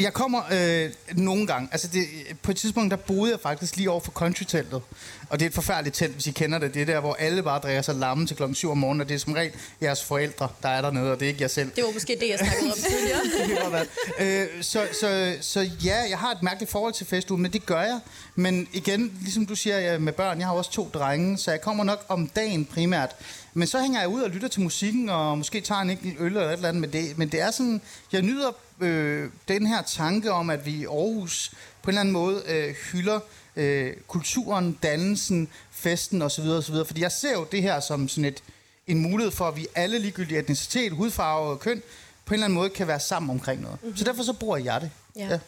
Jeg 0.00 0.12
kommer 0.12 0.42
øh, 0.52 0.90
nogle 1.16 1.46
gange. 1.46 1.68
Altså 1.72 1.88
det, 1.88 2.04
på 2.42 2.50
et 2.50 2.56
tidspunkt, 2.56 2.90
der 2.90 2.96
boede 2.96 3.32
jeg 3.32 3.40
faktisk 3.40 3.76
lige 3.76 3.90
over 3.90 4.00
for 4.00 4.12
country-teltet. 4.12 4.82
Og 5.30 5.38
det 5.38 5.44
er 5.44 5.48
et 5.48 5.54
forfærdeligt 5.54 5.96
telt, 5.96 6.12
hvis 6.12 6.26
I 6.26 6.30
kender 6.30 6.58
det. 6.58 6.74
Det 6.74 6.82
er 6.82 6.86
der, 6.86 7.00
hvor 7.00 7.14
alle 7.14 7.42
bare 7.42 7.60
drikker 7.60 7.82
sig 7.82 7.94
lamme 7.94 8.26
til 8.26 8.36
klokken 8.36 8.54
7 8.54 8.70
om 8.70 8.78
morgenen. 8.78 9.00
Og 9.00 9.08
det 9.08 9.14
er 9.14 9.18
som 9.18 9.32
regel 9.32 9.52
jeres 9.82 10.04
forældre, 10.04 10.48
der 10.62 10.68
er 10.68 10.80
dernede, 10.80 11.12
og 11.12 11.20
det 11.20 11.26
er 11.26 11.28
ikke 11.28 11.42
jer 11.42 11.48
selv. 11.48 11.70
Det 11.76 11.84
var 11.84 11.92
måske 11.92 12.16
det, 12.20 12.28
jeg 12.28 12.38
snakkede 12.38 12.72
om 12.72 12.78
tidligere. 12.90 13.86
Det 14.18 14.56
øh, 14.56 14.62
så, 14.62 14.86
så, 15.00 15.36
så 15.40 15.70
ja, 15.84 15.96
jeg 16.10 16.18
har 16.18 16.30
et 16.30 16.42
mærkeligt 16.42 16.72
forhold 16.72 16.92
til 16.92 17.06
festugen, 17.06 17.42
men 17.42 17.52
det 17.52 17.66
gør 17.66 17.80
jeg. 17.80 18.00
Men 18.34 18.68
igen, 18.72 19.18
ligesom 19.22 19.46
du 19.46 19.54
siger 19.54 19.78
jeg, 19.78 20.02
med 20.02 20.12
børn, 20.12 20.38
jeg 20.38 20.46
har 20.46 20.54
også 20.54 20.70
to 20.70 20.90
drenge, 20.94 21.38
så 21.38 21.50
jeg 21.50 21.60
kommer 21.60 21.84
nok 21.84 22.04
om 22.08 22.28
dagen 22.28 22.64
primært. 22.64 23.16
Men 23.54 23.68
så 23.68 23.80
hænger 23.80 24.00
jeg 24.00 24.08
ud 24.08 24.20
og 24.20 24.30
lytter 24.30 24.48
til 24.48 24.60
musikken, 24.60 25.08
og 25.08 25.35
måske 25.36 25.60
tager 25.60 25.80
en 25.80 25.90
enkelt 25.90 26.20
øl 26.20 26.26
eller 26.26 26.48
et 26.48 26.52
eller 26.52 26.68
andet. 26.68 26.80
Men 26.80 26.92
det, 26.92 27.18
men 27.18 27.28
det 27.32 27.40
er 27.40 27.50
sådan, 27.50 27.80
jeg 28.12 28.22
nyder 28.22 28.50
øh, 28.80 29.30
den 29.48 29.66
her 29.66 29.82
tanke 29.82 30.32
om, 30.32 30.50
at 30.50 30.66
vi 30.66 30.70
i 30.70 30.84
Aarhus 30.84 31.50
på 31.82 31.90
en 31.90 31.92
eller 31.92 32.00
anden 32.00 32.12
måde 32.12 32.42
øh, 32.46 32.74
hylder 32.92 33.20
øh, 33.56 33.92
kulturen, 34.08 34.78
dannelsen, 34.82 35.48
festen 35.70 36.22
osv. 36.22 36.44
osv. 36.44 36.74
Fordi 36.86 37.00
jeg 37.02 37.12
ser 37.12 37.32
jo 37.32 37.46
det 37.52 37.62
her 37.62 37.80
som 37.80 38.08
sådan 38.08 38.24
et, 38.24 38.42
en 38.86 38.98
mulighed 38.98 39.30
for, 39.32 39.48
at 39.48 39.56
vi 39.56 39.66
alle 39.74 39.98
ligegyldige 39.98 40.38
etnicitet, 40.38 40.92
hudfarve 40.92 41.50
og 41.50 41.60
køn, 41.60 41.82
på 42.24 42.30
en 42.30 42.34
eller 42.34 42.44
anden 42.44 42.54
måde 42.54 42.70
kan 42.70 42.86
være 42.86 43.00
sammen 43.00 43.30
omkring 43.30 43.62
noget. 43.62 43.78
Mm-hmm. 43.82 43.96
Så 43.96 44.04
derfor 44.04 44.22
så 44.22 44.32
bruger 44.32 44.56
jeg 44.56 44.80
det. 44.80 44.90
Ja. 45.16 45.28
Ja. 45.28 45.38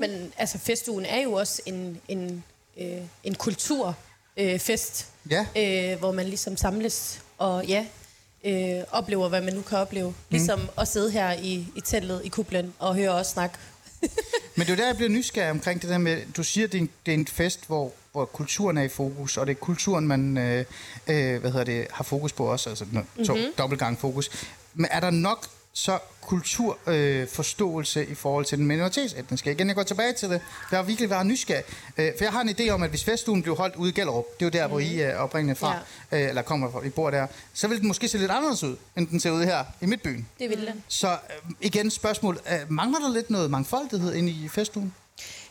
Men 0.00 0.32
altså, 0.36 0.58
festugen 0.58 1.04
er 1.06 1.20
jo 1.22 1.32
også 1.32 1.62
en, 1.66 2.00
en, 2.08 2.44
øh, 2.80 2.86
en 3.24 3.34
kulturfest, 3.34 3.98
øh, 4.36 4.58
fest, 4.58 5.06
Ja. 5.30 5.46
øh, 5.92 5.98
hvor 5.98 6.12
man 6.12 6.26
ligesom 6.26 6.56
samles 6.56 7.20
og 7.38 7.64
ja, 7.66 7.86
øh, 8.44 8.84
oplever, 8.90 9.28
hvad 9.28 9.40
man 9.40 9.54
nu 9.54 9.62
kan 9.62 9.78
opleve. 9.78 10.14
Ligesom 10.30 10.60
at 10.78 10.88
sidde 10.88 11.10
her 11.10 11.32
i, 11.32 11.66
i 11.76 11.80
teltet 11.80 12.20
i 12.24 12.28
kublen 12.28 12.74
og 12.78 12.94
høre 12.94 13.10
os 13.10 13.26
snakke. 13.26 13.58
Men 14.56 14.66
det 14.66 14.72
er 14.72 14.76
der, 14.76 14.86
jeg 14.86 14.96
bliver 14.96 15.10
nysgerrig 15.10 15.50
omkring 15.50 15.82
det 15.82 15.90
der 15.90 15.98
med, 15.98 16.22
du 16.36 16.42
siger, 16.42 16.66
det 16.66 16.78
er 16.78 16.82
en, 16.82 16.90
det 17.06 17.14
er 17.14 17.18
en 17.18 17.26
fest, 17.26 17.66
hvor, 17.66 17.92
hvor 18.12 18.24
kulturen 18.24 18.78
er 18.78 18.82
i 18.82 18.88
fokus, 18.88 19.36
og 19.36 19.46
det 19.46 19.52
er 19.52 19.56
kulturen, 19.56 20.08
man 20.08 20.38
øh, 20.38 20.64
øh, 21.06 21.40
hvad 21.40 21.50
hedder 21.50 21.64
det, 21.64 21.86
har 21.90 22.04
fokus 22.04 22.32
på 22.32 22.44
også, 22.44 22.70
altså 22.70 22.84
mm-hmm. 22.84 23.24
to, 23.24 23.36
dobbeltgang 23.58 23.98
fokus. 23.98 24.30
Men 24.74 24.86
er 24.90 25.00
der 25.00 25.10
nok 25.10 25.46
så 25.74 25.98
kulturforståelse 26.20 28.00
øh, 28.00 28.10
i 28.10 28.14
forhold 28.14 28.44
til 28.44 28.58
den 28.58 28.66
minoritetsetniske? 28.66 29.52
Igen, 29.52 29.68
jeg 29.68 29.76
går 29.76 29.82
tilbage 29.82 30.12
til 30.12 30.30
det. 30.30 30.40
Jeg 30.70 30.78
har 30.78 30.84
virkelig 30.84 31.10
været 31.10 31.26
nysgerrig. 31.26 31.64
Øh, 31.96 32.12
for 32.16 32.24
jeg 32.24 32.32
har 32.32 32.40
en 32.40 32.48
idé 32.48 32.68
om, 32.68 32.82
at 32.82 32.90
hvis 32.90 33.04
festugen 33.04 33.42
blev 33.42 33.56
holdt 33.56 33.76
ude 33.76 33.90
i 33.90 33.92
Gellerup, 33.92 34.24
det 34.40 34.42
er 34.42 34.46
jo 34.46 34.50
der, 34.50 34.66
hvor 34.66 34.78
I 34.78 35.00
er 35.00 35.16
oprindeligt 35.16 35.58
fra, 35.58 35.76
ja. 36.12 36.22
øh, 36.22 36.28
eller 36.28 36.42
kommer 36.42 36.70
fra, 36.70 36.84
I 36.84 36.90
bor 36.90 37.10
der, 37.10 37.26
så 37.54 37.68
vil 37.68 37.78
den 37.80 37.88
måske 37.88 38.08
se 38.08 38.18
lidt 38.18 38.30
anderledes 38.30 38.62
ud, 38.62 38.76
end 38.96 39.08
den 39.08 39.20
ser 39.20 39.30
ud 39.30 39.44
her 39.44 39.64
i 39.80 39.86
Midtbyen. 39.86 40.28
Det 40.38 40.50
vil 40.50 40.66
den. 40.66 40.82
Så 40.88 41.10
øh, 41.10 41.50
igen 41.60 41.90
spørgsmål, 41.90 42.40
øh, 42.52 42.58
mangler 42.68 42.98
der 42.98 43.14
lidt 43.14 43.30
noget 43.30 43.50
mangfoldighed 43.50 44.14
inde 44.14 44.30
i 44.30 44.48
festugen? 44.48 44.94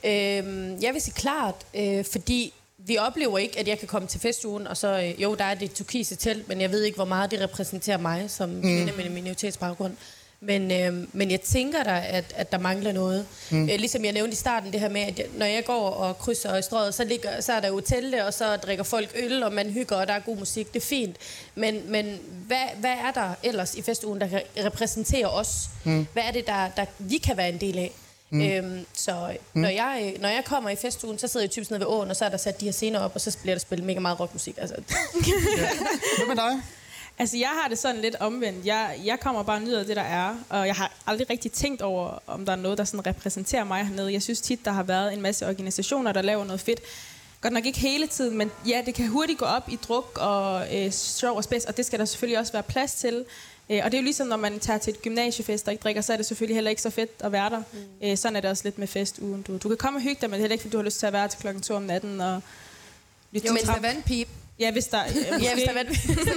Øhm, 0.06 0.81
jeg 0.81 0.94
vil 0.94 1.02
sige 1.02 1.14
klart, 1.14 1.56
øh, 1.75 2.06
fordi 2.12 2.54
vi 2.86 2.98
oplever 2.98 3.38
ikke, 3.38 3.60
at 3.60 3.68
jeg 3.68 3.80
kan 3.80 3.88
komme 3.88 4.08
til 4.08 4.20
festugen, 4.20 4.68
og 4.68 4.78
så, 4.78 5.00
øh, 5.00 5.22
jo, 5.22 5.36
der 5.36 5.44
er 5.44 5.54
det 5.54 5.74
turkise 5.74 6.16
telt, 6.16 6.48
men 6.48 6.62
jeg 6.62 6.72
ved 6.72 6.84
ikke, 6.84 6.96
hvor 6.96 7.06
meget 7.06 7.32
det 7.32 7.42
repræsenterer 7.42 7.98
mig 7.98 8.30
som 8.32 8.50
mm. 8.50 8.62
kvinde 8.62 8.94
med 8.98 9.06
en 9.06 9.14
minoritetsbaggrund. 9.14 9.94
Men, 10.46 10.72
øh, 10.72 11.08
men 11.14 11.32
jeg 11.32 11.42
tænker 11.42 11.84
da, 11.84 12.04
at, 12.08 12.34
at 12.36 12.52
der 12.52 12.58
mangler 12.58 12.92
noget. 12.92 13.26
Mm. 13.52 13.64
Øh, 13.64 13.76
ligesom 13.78 14.06
jeg 14.06 14.14
nævnte 14.14 14.34
i 14.34 14.36
starten, 14.36 14.74
det 14.74 14.80
her 14.80 14.90
med, 14.90 15.02
at 15.02 15.20
jeg, 15.20 15.26
når 15.38 15.46
jeg 15.46 15.66
går 15.66 15.90
og 15.90 16.18
krydser 16.18 16.58
i 16.58 16.62
strøget, 16.62 16.94
så, 16.94 17.04
ligger, 17.04 17.42
så 17.42 17.54
er 17.54 17.60
der 17.60 17.68
jo 17.68 17.80
telte, 17.80 18.26
og 18.26 18.34
så 18.34 18.58
drikker 18.58 18.84
folk 18.84 19.12
øl, 19.16 19.44
og 19.44 19.54
man 19.54 19.70
hygger, 19.70 19.96
og 19.96 20.08
der 20.08 20.14
er 20.14 20.20
god 20.20 20.38
musik. 20.38 20.74
Det 20.74 20.82
er 20.82 20.86
fint. 20.86 21.16
Men, 21.56 21.92
men 21.92 22.20
hvad, 22.48 22.80
hvad 22.80 22.92
er 23.08 23.12
der 23.12 23.34
ellers 23.44 23.76
i 23.76 23.82
festugen, 23.82 24.22
der 24.22 24.28
kan 24.28 24.42
repræsentere 24.66 25.30
os? 25.30 25.70
Mm. 25.84 26.08
Hvad 26.14 26.24
er 26.24 26.32
det, 26.32 26.48
der, 26.48 26.70
der 26.78 26.86
vi 26.98 27.18
kan 27.18 27.38
være 27.38 27.50
en 27.50 27.62
del 27.62 27.78
af? 27.78 27.92
Mm. 28.34 28.42
Øhm, 28.42 28.86
så 28.94 29.38
mm. 29.54 29.62
når, 29.62 29.70
jeg, 29.70 30.16
når 30.20 30.30
jeg 30.30 30.44
kommer 30.46 30.70
i 30.70 30.75
festugen, 30.75 31.20
så 31.20 31.28
sidder 31.28 31.44
jeg 31.44 31.52
typisk 31.52 31.72
nede 31.72 31.80
ved 31.80 31.88
åen, 31.88 32.10
og 32.10 32.16
så 32.16 32.25
er 32.25 32.30
der 32.30 32.38
sat 32.38 32.60
de 32.60 32.66
her 32.66 32.72
scener 32.72 33.00
op, 33.00 33.12
og 33.16 33.22
så 33.22 33.38
bliver 33.42 33.56
der 33.56 33.60
spillet 33.60 33.86
mega 33.86 34.00
meget 34.00 34.20
rockmusik. 34.20 34.58
Altså, 34.58 34.75
Hvad 36.18 36.28
med 36.28 36.36
dig? 36.36 36.62
Altså, 37.20 37.38
jeg 37.38 37.50
har 37.62 37.70
det 37.70 37.78
sådan 37.80 38.02
lidt 38.02 38.16
omvendt. 38.20 38.66
Jeg, 38.66 39.00
jeg 39.06 39.20
kommer 39.20 39.44
bare 39.44 39.58
og 39.58 39.62
nyder 39.62 39.84
det, 39.84 39.96
der 39.96 40.02
er, 40.02 40.36
og 40.50 40.68
jeg 40.68 40.75
har 40.75 40.92
aldrig 41.08 41.30
rigtig 41.30 41.52
tænkt 41.52 41.82
over, 41.82 42.20
om 42.28 42.46
der 42.46 42.52
er 42.52 42.58
noget, 42.58 42.78
der 42.78 42.84
sådan 42.84 43.06
repræsenterer 43.06 43.63
mig 43.63 43.86
hernede. 43.86 44.13
Jeg 44.13 44.22
synes 44.22 44.42
tit, 44.42 44.66
der 44.66 44.72
har 44.72 44.84
været 44.84 45.13
en 45.13 45.22
masse 45.22 45.48
organisationer, 45.48 46.12
der 46.12 46.22
laver 46.22 46.46
noget 46.46 46.62
fedt. 46.62 46.80
Godt 47.42 47.54
nok 47.54 47.66
ikke 47.66 47.80
hele 47.80 48.08
tiden, 48.08 48.38
men 48.38 48.52
ja, 48.68 48.82
det 48.86 48.94
kan 48.94 49.08
hurtigt 49.08 49.40
gå 49.40 49.46
op 49.46 49.70
i 49.70 49.75
druk 49.75 50.18
og 50.22 50.75
øh, 50.75 50.92
sjov 50.92 51.38
og 51.38 51.44
spids, 51.44 51.66
og 51.66 51.78
det 51.78 51.86
skal 51.86 52.00
der 52.00 52.06
selvfølgelig 52.06 52.40
også 52.40 52.54
være 52.54 52.63
plads 52.63 52.94
til. 52.94 53.25
Øh, 53.70 53.82
og 53.84 53.91
det 53.91 53.98
er 53.98 54.01
jo 54.01 54.03
ligesom, 54.03 54.27
når 54.27 54.38
man 54.38 54.60
tager 54.60 54.79
til 54.79 54.91
et 54.93 55.01
gymnasiefest 55.01 55.67
og 55.67 55.74
ikke 55.74 55.84
drikker, 55.84 56.01
så 56.01 56.13
er 56.13 56.17
det 56.17 56.25
selvfølgelig 56.25 56.55
heller 56.58 56.70
ikke 56.70 56.82
så 56.82 56.89
fedt 56.89 57.12
at 57.20 57.32
være 57.32 57.50
der. 57.50 57.63
Mm. 57.74 58.08
Øh, 58.08 58.17
sådan 58.17 58.36
er 58.36 58.41
det 58.41 58.50
også 58.50 58.63
lidt 58.63 58.77
med 58.77 58.88
festugen. 58.88 59.41
Du, 59.41 59.58
du 59.58 59.67
kan 59.67 59.77
komme 59.77 59.98
og 59.98 60.03
hygge 60.03 60.17
dig, 60.22 60.29
men 60.29 60.39
heller 60.39 60.53
ikke, 60.53 60.62
fordi 60.62 60.72
du 60.72 60.77
har 60.77 60.84
lyst 60.86 61.00
til 61.00 61.05
at 61.05 61.13
være 61.13 61.27
til 61.27 61.39
klokken 61.39 61.63
2 61.63 61.75
om 61.75 61.82
natten 61.82 62.22
og 62.22 62.41
lytte 63.32 63.48
Jo, 63.48 63.53
til 63.53 63.60
hvis 63.60 63.70
der 63.70 63.75
er 63.75 63.82
vandpip. 63.93 64.27
Ja, 64.60 64.72
hvis 64.72 64.86
der... 64.86 64.98
Ja, 65.41 65.53
hvis 65.53 65.63
der 65.63 65.72
er 65.72 65.74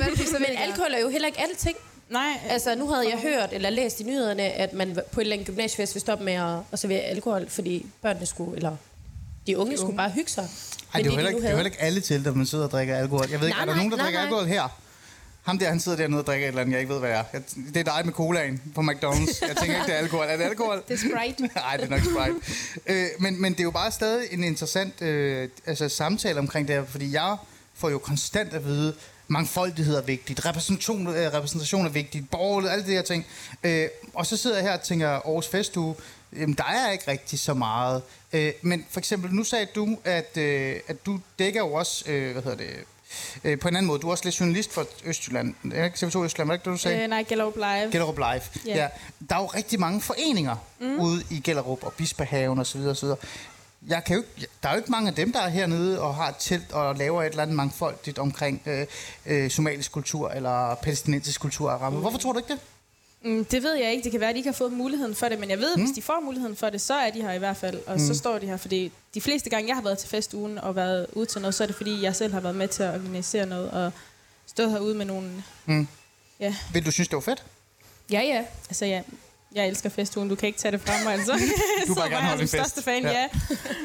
vandpip, 0.05 0.27
så 0.27 0.37
Men 0.39 0.59
alkohol 0.59 0.95
er 0.95 1.01
jo 1.01 1.09
heller 1.09 1.27
ikke 1.29 1.41
alting. 1.41 1.77
Nej, 2.11 2.41
Altså, 2.49 2.75
nu 2.75 2.89
havde 2.89 3.09
jeg 3.09 3.19
hørt 3.19 3.49
eller 3.53 3.71
læst 3.71 4.01
i 4.01 4.05
nyhederne, 4.05 4.43
at 4.43 4.73
man 4.73 4.99
på 5.13 5.21
et 5.21 5.25
eller 5.25 5.35
andet 5.35 5.47
gymnasiefest 5.47 5.95
vil 5.95 6.01
stoppe 6.01 6.25
med 6.25 6.33
at, 6.33 6.59
at 6.73 6.79
servere 6.79 7.01
alkohol, 7.01 7.49
fordi 7.49 7.87
børnene 8.03 8.27
skulle, 8.27 8.57
eller 8.57 8.77
de 9.47 9.59
unge 9.59 9.77
skulle 9.79 9.97
bare 9.97 10.11
hygge 10.11 10.31
sig. 10.31 10.45
Ej, 10.95 11.03
med 11.03 11.05
det 11.05 11.11
er, 11.11 11.11
jo 11.11 11.11
de 11.11 11.17
heller 11.17 11.29
ikke, 11.31 11.41
det 11.41 11.47
er 11.47 11.51
jo 11.51 11.57
heller 11.57 11.71
ikke 11.71 11.83
alle 11.83 12.01
til, 12.01 12.25
der 12.25 12.35
man 12.35 12.47
sidder 12.47 12.65
og 12.65 12.71
drikker 12.71 12.97
alkohol. 12.97 13.31
Jeg 13.31 13.41
ved 13.41 13.47
ikke, 13.47 13.57
Nej, 13.57 13.63
er 13.63 13.67
der 13.67 13.73
nej, 13.73 13.77
nogen, 13.77 13.91
der 13.91 13.97
nej, 13.97 14.05
drikker 14.05 14.21
nej. 14.21 14.27
alkohol 14.27 14.47
her? 14.47 14.81
Ham 15.47 15.59
der, 15.59 15.69
han 15.69 15.81
sidder 15.81 15.99
dernede 15.99 16.21
og 16.21 16.27
drikker 16.27 16.47
et 16.47 16.49
eller 16.49 16.61
andet, 16.61 16.73
jeg 16.73 16.81
ikke 16.81 16.93
ved, 16.93 17.01
hvad 17.01 17.11
det 17.11 17.19
er. 17.19 17.25
Jeg, 17.33 17.43
det 17.75 17.89
er 17.89 17.97
dig 17.97 18.03
med 18.05 18.13
colaen 18.13 18.63
på 18.75 18.81
McDonald's. 18.81 19.47
Jeg 19.49 19.57
tænker 19.57 19.75
ikke, 19.75 19.87
det 19.87 19.95
er 19.95 19.99
alkohol. 19.99 20.27
Er 20.27 20.37
det 20.37 20.45
alkohol? 20.45 20.83
det 20.89 20.95
er 20.95 20.99
Sprite. 20.99 21.43
Nej, 21.61 21.77
det 21.77 21.85
er 21.85 21.91
nok 21.91 22.01
Sprite. 22.01 22.35
øh, 22.87 23.07
men, 23.19 23.41
men 23.43 23.53
det 23.53 23.61
er 23.61 23.65
jo 23.65 23.71
bare 23.71 23.93
stadig 23.93 24.27
en 24.31 24.45
interessant 24.45 25.03
øh, 25.03 25.49
altså, 25.67 25.89
samtale 25.89 26.39
omkring 26.39 26.69
det 26.69 26.77
her, 26.77 26.85
fordi 26.85 27.13
jeg 27.13 27.37
får 27.75 27.91
jo 27.91 27.99
konstant 27.99 28.55
at 28.55 28.65
vide, 28.65 28.95
mangfoldighed 29.29 29.97
er 29.97 30.03
vigtigt, 30.03 30.47
repræsentation, 30.47 31.07
øh, 31.07 31.33
repræsentation 31.33 31.87
er 31.87 31.91
vigtigt, 31.91 32.31
borgerlighed, 32.31 32.73
alle 32.73 32.87
de 32.87 32.93
her 32.93 33.03
ting. 33.03 33.27
Øh, 33.65 33.89
og 34.15 34.27
så 34.27 34.37
sidder 34.37 34.57
jeg 34.57 34.65
her 34.65 34.75
og 34.75 34.83
tænker, 34.83 35.09
Aarhus 35.09 35.49
Festuge, 35.49 35.95
jamen, 36.33 36.55
der 36.55 36.65
er 36.65 36.91
ikke 36.93 37.11
rigtig 37.11 37.39
så 37.39 37.55
meget. 37.55 38.03
Øh, 38.33 38.53
men 38.63 38.87
for 38.91 39.01
eksempel, 39.01 39.35
nu 39.35 39.45
sagde 39.45 39.67
du, 39.75 39.99
at, 40.05 40.37
øh, 40.37 40.77
at 40.89 41.07
du 41.07 41.21
dækker 41.39 41.61
jo 41.61 41.73
også, 41.73 42.11
øh, 42.11 42.33
hvad 42.33 42.43
hedder 42.43 42.57
det, 42.57 42.71
øh, 43.45 43.59
på 43.59 43.69
en 43.69 43.77
anden 43.77 43.87
måde, 43.87 43.99
du 43.99 44.07
er 44.07 44.11
også 44.11 44.25
lidt 44.25 44.41
journalist 44.41 44.73
for 44.73 44.87
Østjylland. 45.05 45.55
Er 45.65 45.69
det 45.69 45.85
ikke 45.85 45.97
TV2 45.97 46.25
Østjylland, 46.25 46.49
var 46.49 46.57
det 46.57 46.61
ikke 46.61 46.71
det, 46.71 46.73
du 46.73 46.77
sagde? 46.77 47.03
Øh, 47.03 47.09
nej, 47.09 47.25
Gellerup 47.29 47.57
Live. 47.57 47.91
Gellerup 47.93 48.19
Live. 48.19 48.43
Ja. 48.67 48.77
Ja. 48.77 48.89
Der 49.29 49.37
er 49.37 49.41
jo 49.41 49.47
rigtig 49.47 49.81
mange 49.81 50.01
foreninger 50.01 50.57
mm. 50.81 51.01
ude 51.01 51.23
i 51.31 51.41
Gellerup 51.41 51.85
og 51.85 51.93
Bispehaven 51.93 52.59
osv. 52.59 52.81
osv. 52.81 53.09
jeg 53.89 54.05
kan 54.05 54.17
jo 54.17 54.23
ikke, 54.23 54.47
der 54.63 54.69
er 54.69 54.73
jo 54.73 54.79
ikke 54.79 54.91
mange 54.91 55.09
af 55.09 55.15
dem, 55.15 55.33
der 55.33 55.41
er 55.41 55.49
hernede 55.49 56.01
og 56.01 56.15
har 56.15 56.35
telt 56.39 56.73
og 56.73 56.97
laver 56.97 57.23
et 57.23 57.31
eller 57.31 57.43
andet 57.43 57.57
mangfoldigt 57.57 58.19
omkring 58.19 58.63
øh, 58.67 58.87
øh, 59.27 59.51
somalisk 59.51 59.93
kultur 59.93 60.31
eller 60.31 60.75
palæstinensisk 60.75 61.41
kultur. 61.41 61.91
Mm. 61.91 61.97
Hvorfor 61.97 62.19
tror 62.19 62.33
du 62.33 62.39
ikke 62.39 62.53
det? 62.53 62.61
Mm, 63.23 63.45
det 63.45 63.63
ved 63.63 63.75
jeg 63.75 63.91
ikke. 63.93 64.05
Det 64.05 64.13
kan 64.13 64.21
være, 64.21 64.29
at 64.29 64.35
de 64.35 64.39
ikke 64.39 64.51
har 64.51 64.55
fået 64.57 64.73
muligheden 64.73 65.15
for 65.15 65.29
det, 65.29 65.39
men 65.39 65.51
jeg 65.51 65.59
ved, 65.59 65.73
at 65.73 65.81
hvis 65.81 65.91
de 65.91 66.03
får 66.03 66.21
muligheden 66.21 66.57
for 66.57 66.71
det, 66.71 66.81
så 66.81 66.95
er 66.95 67.11
de 67.11 67.23
her 67.23 67.33
i 67.33 67.39
hvert 67.39 67.57
fald. 67.57 67.81
Og 67.87 67.93
mm. 67.93 68.07
så 68.07 68.15
står 68.15 68.39
de 68.39 68.47
her, 68.47 68.57
fordi 68.57 68.93
de 69.15 69.21
fleste 69.21 69.51
gange, 69.51 69.69
jeg 69.69 69.77
har 69.77 69.83
været 69.83 69.99
til 69.99 70.09
festugen 70.09 70.59
og 70.59 70.77
været 70.77 71.07
ude 71.13 71.27
til 71.27 71.41
noget, 71.41 71.55
så 71.55 71.63
er 71.63 71.67
det 71.67 71.77
fordi, 71.77 72.03
jeg 72.03 72.17
selv 72.17 72.33
har 72.33 72.41
været 72.41 72.55
med 72.57 72.69
til 72.69 72.83
at 72.83 72.95
organisere 72.95 73.47
noget 73.47 73.71
og 73.71 73.93
stået 74.47 74.71
herude 74.71 74.95
med 74.95 75.05
nogle... 75.05 75.45
Mm. 75.67 75.89
Ja. 76.41 76.55
Vil 76.73 76.87
du 76.87 76.91
synes, 76.91 77.09
det 77.09 77.17
var 77.17 77.21
fedt? 77.21 77.45
Ja, 78.11 78.21
ja. 78.21 78.45
Altså, 78.69 78.85
ja. 78.85 79.03
Jeg 79.57 79.69
elsker 79.69 79.89
festugen. 79.91 80.29
Du 80.29 80.35
kan 80.35 80.47
ikke 80.47 80.59
tage 80.59 80.73
det 80.73 80.81
fra 80.81 80.93
mig, 81.05 81.13
altså. 81.13 81.33
Du 81.87 81.95
vil 81.95 81.95
bare 81.95 82.05
Så 82.07 82.11
gerne 82.11 82.15
holde 82.15 82.27
jeg 82.27 82.33
en 82.33 82.39
den 82.39 82.49
fest. 82.49 82.53
største 82.53 82.83
fan, 82.83 83.03
Ja. 83.03 83.11
ja. 83.11 83.27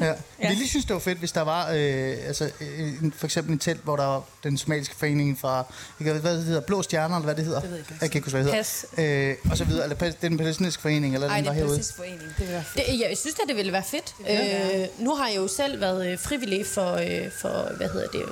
Ja. 0.01 0.06
Ja. 0.08 0.13
ja. 0.44 0.51
I 0.51 0.68
synes, 0.68 0.86
det 0.86 0.94
var 0.94 1.00
fedt, 1.00 1.20
hvis 1.20 1.32
der 1.32 1.42
var 1.42 1.70
øh, 1.72 2.16
altså, 2.28 2.51
øh, 2.62 2.80
en- 3.04 3.13
for 3.18 3.25
eksempel 3.28 3.54
en 3.54 3.60
telt, 3.60 3.84
hvor 3.84 3.96
der 3.96 4.04
var 4.06 4.24
den 4.44 4.58
somaliske 4.58 4.96
forening 4.96 5.40
fra, 5.40 5.56
jeg 6.00 6.06
kan, 6.06 6.22
hvad 6.22 6.36
det 6.38 6.44
hedder, 6.44 6.62
Blå 6.62 6.82
Stjerner, 6.82 7.16
eller 7.16 7.25
hvad 7.25 7.36
det 7.36 7.46
hedder? 7.46 7.60
Det 7.62 7.70
ved 7.70 7.78
jeg 7.78 7.86
ikke. 7.90 7.98
Jeg 8.01 8.12
kan 8.12 8.18
ikke 8.18 8.25
huske, 8.25 8.38
hvad 8.38 8.46
det 8.46 8.54
Pas. 8.54 8.86
hedder. 8.98 9.30
Øh, 9.32 9.51
og 9.51 9.58
så 9.58 9.63
videre, 9.63 9.84
eller 9.84 9.96
pas- 9.96 10.16
den 10.22 10.38
palæstinensiske 10.38 10.82
forening, 10.82 11.13
eller 11.13 11.30
Ej, 11.30 11.36
den 11.36 11.44
det 11.44 11.50
var 11.50 11.54
er 11.54 11.58
herude. 11.60 11.78
præcis 11.78 11.94
forening. 11.98 12.22
Det 12.22 12.40
vil 12.40 12.48
være 12.50 12.63
fedt. 12.63 12.86
Det, 12.88 13.00
jeg 13.00 13.18
synes 13.18 13.36
at 13.44 13.48
det 13.48 13.56
ville 13.56 13.72
være 13.72 13.84
fedt. 13.84 14.16
Øh, 14.30 14.88
nu 15.06 15.16
har 15.16 15.28
jeg 15.28 15.38
jo 15.38 15.48
selv 15.48 15.82
været 15.82 16.12
øh, 16.12 16.20
frivillig 16.20 16.66
for, 16.66 16.92
øh, 16.94 17.32
for, 17.42 17.75
hvad 17.78 17.88
hedder 17.90 18.08
det, 18.08 18.24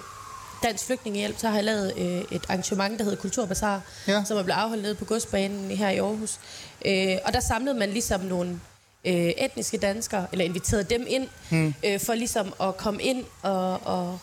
Dansk 0.63 0.85
Flygtningehjælp. 0.85 1.39
Så 1.39 1.47
har 1.47 1.55
jeg 1.55 1.63
lavet 1.63 1.93
øh, 1.97 2.21
et 2.31 2.41
arrangement, 2.49 2.97
der 2.99 3.03
hedder 3.03 3.17
Kulturbazar, 3.21 3.81
Ja. 4.07 4.23
som 4.27 4.37
er 4.37 4.43
blevet 4.43 4.59
afholdt 4.59 4.83
nede 4.83 4.95
på 4.95 5.05
godsbanen 5.05 5.71
her 5.71 5.89
i 5.89 5.97
Aarhus. 5.97 6.39
Øh, 6.85 7.17
og 7.25 7.33
der 7.33 7.39
samlede 7.39 7.75
man 7.79 7.89
ligesom 7.89 8.21
nogle 8.21 8.59
øh, 9.05 9.13
etniske 9.13 9.77
danskere, 9.77 10.27
eller 10.31 10.45
inviterede 10.45 10.83
dem 10.83 11.05
ind, 11.07 11.27
hmm. 11.49 11.73
øh, 11.85 11.99
for 11.99 12.13
ligesom 12.13 12.53
at 12.61 12.77
komme 12.77 13.01
ind 13.03 13.25
og, 13.41 13.79
og, 13.85 14.19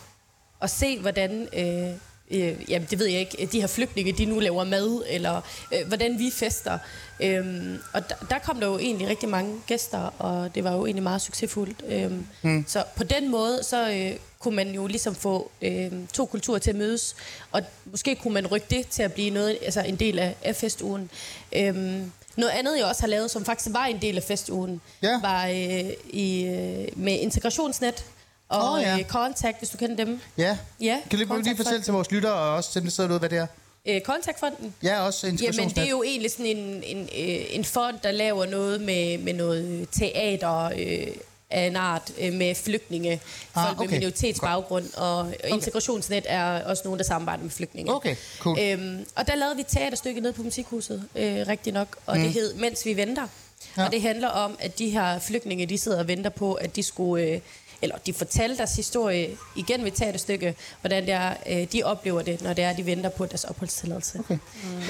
og 0.61 0.71
se, 0.71 0.99
hvordan... 0.99 1.49
Øh, 1.53 1.93
øh, 2.31 2.71
jamen 2.71 2.89
det 2.91 2.99
ved 2.99 3.07
jeg 3.07 3.21
ikke, 3.21 3.49
de 3.53 3.61
her 3.61 3.67
flygtninge, 3.67 4.13
de 4.13 4.25
nu 4.25 4.39
laver 4.39 4.65
mad, 4.65 5.03
eller 5.09 5.41
øh, 5.75 5.87
hvordan 5.87 6.19
vi 6.19 6.31
fester. 6.31 6.79
Øhm, 7.21 7.79
og 7.93 8.09
der, 8.09 8.15
der 8.31 8.39
kom 8.39 8.61
der 8.61 8.67
jo 8.67 8.79
egentlig 8.79 9.09
rigtig 9.09 9.29
mange 9.29 9.55
gæster, 9.67 9.99
og 10.19 10.55
det 10.55 10.65
var 10.65 10.73
jo 10.73 10.87
egentlig 10.87 11.03
meget 11.03 11.21
succesfuldt. 11.23 11.83
Øhm, 11.89 12.27
mm. 12.43 12.65
Så 12.69 12.85
på 12.97 13.05
den 13.05 13.31
måde, 13.31 13.61
så 13.63 13.91
øh, 13.91 14.13
kunne 14.47 14.57
man 14.57 14.75
jo 14.75 14.87
ligesom 14.87 15.15
få 15.15 15.51
øh, 15.63 15.93
to 16.13 16.27
kulturer 16.27 16.59
til 16.59 16.71
at 16.71 16.77
mødes, 16.77 17.17
og 17.53 17.63
måske 17.85 18.15
kunne 18.15 18.35
man 18.35 18.47
rykke 18.47 18.67
det 18.71 18.89
til 18.89 19.03
at 19.03 19.13
blive 19.13 19.31
noget, 19.31 19.59
altså 19.63 19.81
en 19.81 19.97
del 19.97 20.19
af, 20.19 20.37
af 20.43 20.57
festugen. 20.57 21.11
Øhm, 21.57 22.13
noget 22.37 22.51
andet, 22.51 22.79
jeg 22.79 22.87
også 22.87 23.03
har 23.03 23.09
lavet, 23.09 23.31
som 23.31 23.45
faktisk 23.45 23.75
var 23.75 23.87
en 23.87 24.03
del 24.03 24.17
af 24.17 24.23
festugen, 24.23 24.81
Ja. 25.03 25.21
var 25.21 25.47
øh, 25.47 25.91
i, 26.11 26.45
øh, 26.45 26.89
med 26.97 27.19
integrationsnet 27.21 28.05
og 28.49 28.73
Åh, 28.73 28.83
ja. 28.83 28.99
øh, 28.99 29.05
Contact, 29.05 29.59
hvis 29.59 29.69
du 29.71 29.77
kender 29.77 29.97
dem. 30.05 30.21
Ja. 30.39 30.59
Ja, 30.81 31.01
Kan 31.11 31.19
du 31.19 31.25
lige, 31.35 31.43
lige 31.43 31.57
fortælle 31.57 31.83
til 31.83 31.93
vores 31.93 32.11
lyttere, 32.11 32.33
og 32.33 32.55
også 32.55 32.71
dem, 32.75 32.83
der 32.83 32.91
sidder 32.91 33.09
derude, 33.09 33.19
hvad 33.19 33.29
det 33.29 33.39
er? 33.39 33.47
Øh, 33.87 34.01
Contact-fonden. 34.01 34.75
Ja, 34.83 35.01
også 35.07 35.27
Jamen, 35.27 35.69
det 35.71 35.79
er 35.79 35.89
jo 35.91 36.03
egentlig 36.03 36.31
sådan 36.31 36.47
en, 36.47 36.83
en, 36.83 37.03
øh, 37.03 37.47
en 37.51 37.65
fond, 37.65 37.97
der 38.03 38.11
laver 38.11 38.47
noget 38.47 38.81
med, 38.81 39.19
med 39.19 39.33
noget 39.33 39.89
teater 39.93 40.65
øh, 40.79 41.07
af 41.51 41.67
en 41.67 41.77
art 41.77 42.13
øh, 42.21 42.33
med 42.33 42.55
flygtninge, 42.55 43.21
Ah, 43.55 43.67
folk 43.67 43.79
med 43.79 43.87
okay. 43.87 43.97
minoritetsbaggrund, 43.97 44.95
og, 44.95 45.19
og 45.19 45.35
integrationsnet 45.49 46.25
er 46.29 46.65
også 46.65 46.83
nogen, 46.85 46.99
der 46.99 47.05
samarbejder 47.05 47.43
med 47.43 47.51
flygtninge. 47.51 47.95
Okay, 47.95 48.17
cool. 48.39 48.59
Øhm, 48.61 49.07
og 49.15 49.27
der 49.27 49.35
lavede 49.35 49.57
vi 49.57 49.61
et 49.61 49.67
teaterstykke 49.67 50.21
nede 50.21 50.33
på 50.33 50.43
Musikhuset, 50.43 51.09
øh, 51.15 51.47
rigtig 51.49 51.73
nok, 51.73 51.97
og 52.07 52.17
mm. 52.17 52.23
det 52.23 52.33
hed 52.33 52.55
Mens 52.55 52.85
vi 52.85 52.97
venter. 52.97 53.27
Ja. 53.77 53.85
Og 53.85 53.93
det 53.93 54.03
handler 54.03 54.29
om, 54.29 54.57
at 54.59 54.79
de 54.79 54.91
her 54.91 55.19
flygtninge, 55.19 55.67
de 55.67 55.79
sidder 55.79 55.99
og 55.99 56.09
venter 56.09 56.31
på, 56.31 56.55
at 56.55 56.77
de 56.77 56.83
skulle... 56.83 57.25
Øh, 57.25 57.41
eller 57.83 57.97
de 57.97 58.13
fortalte 58.13 58.57
deres 58.57 58.77
historie 58.77 59.37
igen 59.57 59.85
ved 59.85 59.93
teaterstykke, 59.93 60.55
hvordan 60.81 61.03
det 61.03 61.13
er, 61.13 61.35
øh, 61.51 61.67
de 61.73 61.83
oplever 61.83 62.23
det, 62.23 62.43
når 62.43 62.53
det 62.53 62.65
er, 62.65 62.73
de 62.73 62.87
venter 62.87 63.11
på 63.11 63.27
deres 63.27 63.45
opholdstilladelse. 63.45 64.19
Okay. 64.19 64.39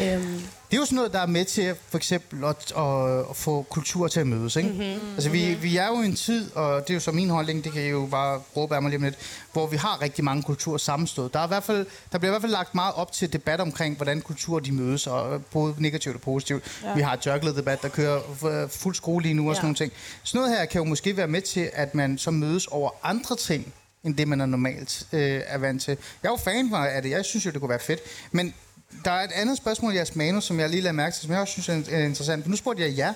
Øhm, 0.03 0.43
Det 0.71 0.77
er 0.77 0.81
jo 0.81 0.85
sådan 0.85 0.97
noget, 0.97 1.13
der 1.13 1.21
er 1.21 1.27
med 1.27 1.45
til 1.45 1.75
for 1.89 1.97
eksempel 1.99 2.45
at, 2.45 2.73
at, 2.77 3.19
at 3.31 3.37
få 3.37 3.67
kultur 3.71 4.09
til 4.09 4.21
at 4.21 4.27
mødes. 4.27 4.57
Ikke? 4.57 4.69
Mm-hmm. 4.69 5.15
Altså, 5.15 5.31
vi, 5.31 5.55
vi 5.55 5.77
er 5.77 5.87
jo 5.87 6.03
i 6.03 6.07
en 6.07 6.17
tid, 6.17 6.53
og 6.55 6.81
det 6.83 6.91
er 6.91 6.95
jo 6.95 7.01
så 7.01 7.13
min 7.13 7.31
holdning, 7.31 7.65
det 7.65 7.73
kan 7.73 7.83
I 7.83 7.89
jo 7.89 8.09
bare 8.11 8.41
råbe 8.57 8.75
af 8.77 8.83
mig 8.83 8.91
lige 8.91 8.99
om 8.99 9.03
lidt, 9.03 9.15
hvor 9.53 9.67
vi 9.67 9.77
har 9.77 10.03
rigtig 10.03 10.25
mange 10.25 10.43
kulturer 10.43 10.79
sammenstået. 10.79 11.35
Der, 11.35 11.41
er 11.41 11.45
i 11.45 11.49
hvert 11.49 11.65
fald, 11.65 11.87
der 12.13 12.19
bliver 12.19 12.31
i 12.31 12.33
hvert 12.33 12.43
fald 12.43 12.53
lagt 12.53 12.75
meget 12.75 12.95
op 12.95 13.13
til 13.13 13.33
debat 13.33 13.61
omkring, 13.61 13.97
hvordan 13.97 14.21
kulturer 14.21 14.61
de 14.61 14.73
mødes, 14.73 15.07
og 15.07 15.45
både 15.45 15.75
negativt 15.79 16.15
og 16.15 16.21
positivt. 16.21 16.65
Ja. 16.85 16.95
Vi 16.95 17.01
har 17.01 17.13
et 17.13 17.27
jørglet-debat, 17.27 17.83
der 17.83 17.89
kører 17.89 18.21
f- 18.21 18.67
fuld 18.79 18.95
skrue 18.95 19.23
lige 19.23 19.35
nu 19.35 19.49
og 19.49 19.57
sådan 19.57 19.65
nogle 19.65 19.77
ting. 19.77 19.93
Sådan 20.23 20.39
noget 20.41 20.59
her 20.59 20.65
kan 20.65 20.79
jo 20.79 20.85
måske 20.85 21.17
være 21.17 21.29
med 21.29 21.43
til, 21.43 21.71
at 21.73 21.95
man 21.95 22.19
så 22.19 22.31
mødes 22.31 22.67
over 22.67 22.91
andre 23.03 23.37
ting, 23.37 23.73
end 24.05 24.17
det, 24.17 24.29
man 24.29 24.41
er 24.41 24.47
normalt 24.47 25.07
øh, 25.13 25.41
er 25.47 25.59
vant 25.59 25.83
til. 25.83 25.97
Jeg 26.23 26.29
er 26.29 26.33
jo 26.33 26.37
fan 26.37 26.75
af 26.75 27.03
det. 27.03 27.11
Jeg 27.11 27.25
synes 27.25 27.47
jo, 27.47 27.51
det 27.51 27.61
kunne 27.61 27.71
være 27.71 27.79
fedt. 27.79 28.01
Men 28.33 28.55
der 29.05 29.11
er 29.11 29.25
et 29.25 29.33
andet 29.33 29.57
spørgsmål 29.57 29.93
i 29.93 29.97
jeres 29.97 30.17
manus, 30.17 30.45
som 30.45 30.61
jeg 30.61 30.71
lige 30.71 30.81
lader 30.81 30.93
mærke 30.93 31.15
til, 31.15 31.23
som 31.23 31.33
jeg 31.33 31.41
også 31.41 31.63
synes 31.63 31.89
er 31.89 31.99
interessant. 31.99 32.43
For 32.45 32.51
nu 32.51 32.57
spurgte 32.57 32.83
jeg 32.83 32.97
jer, 32.97 33.13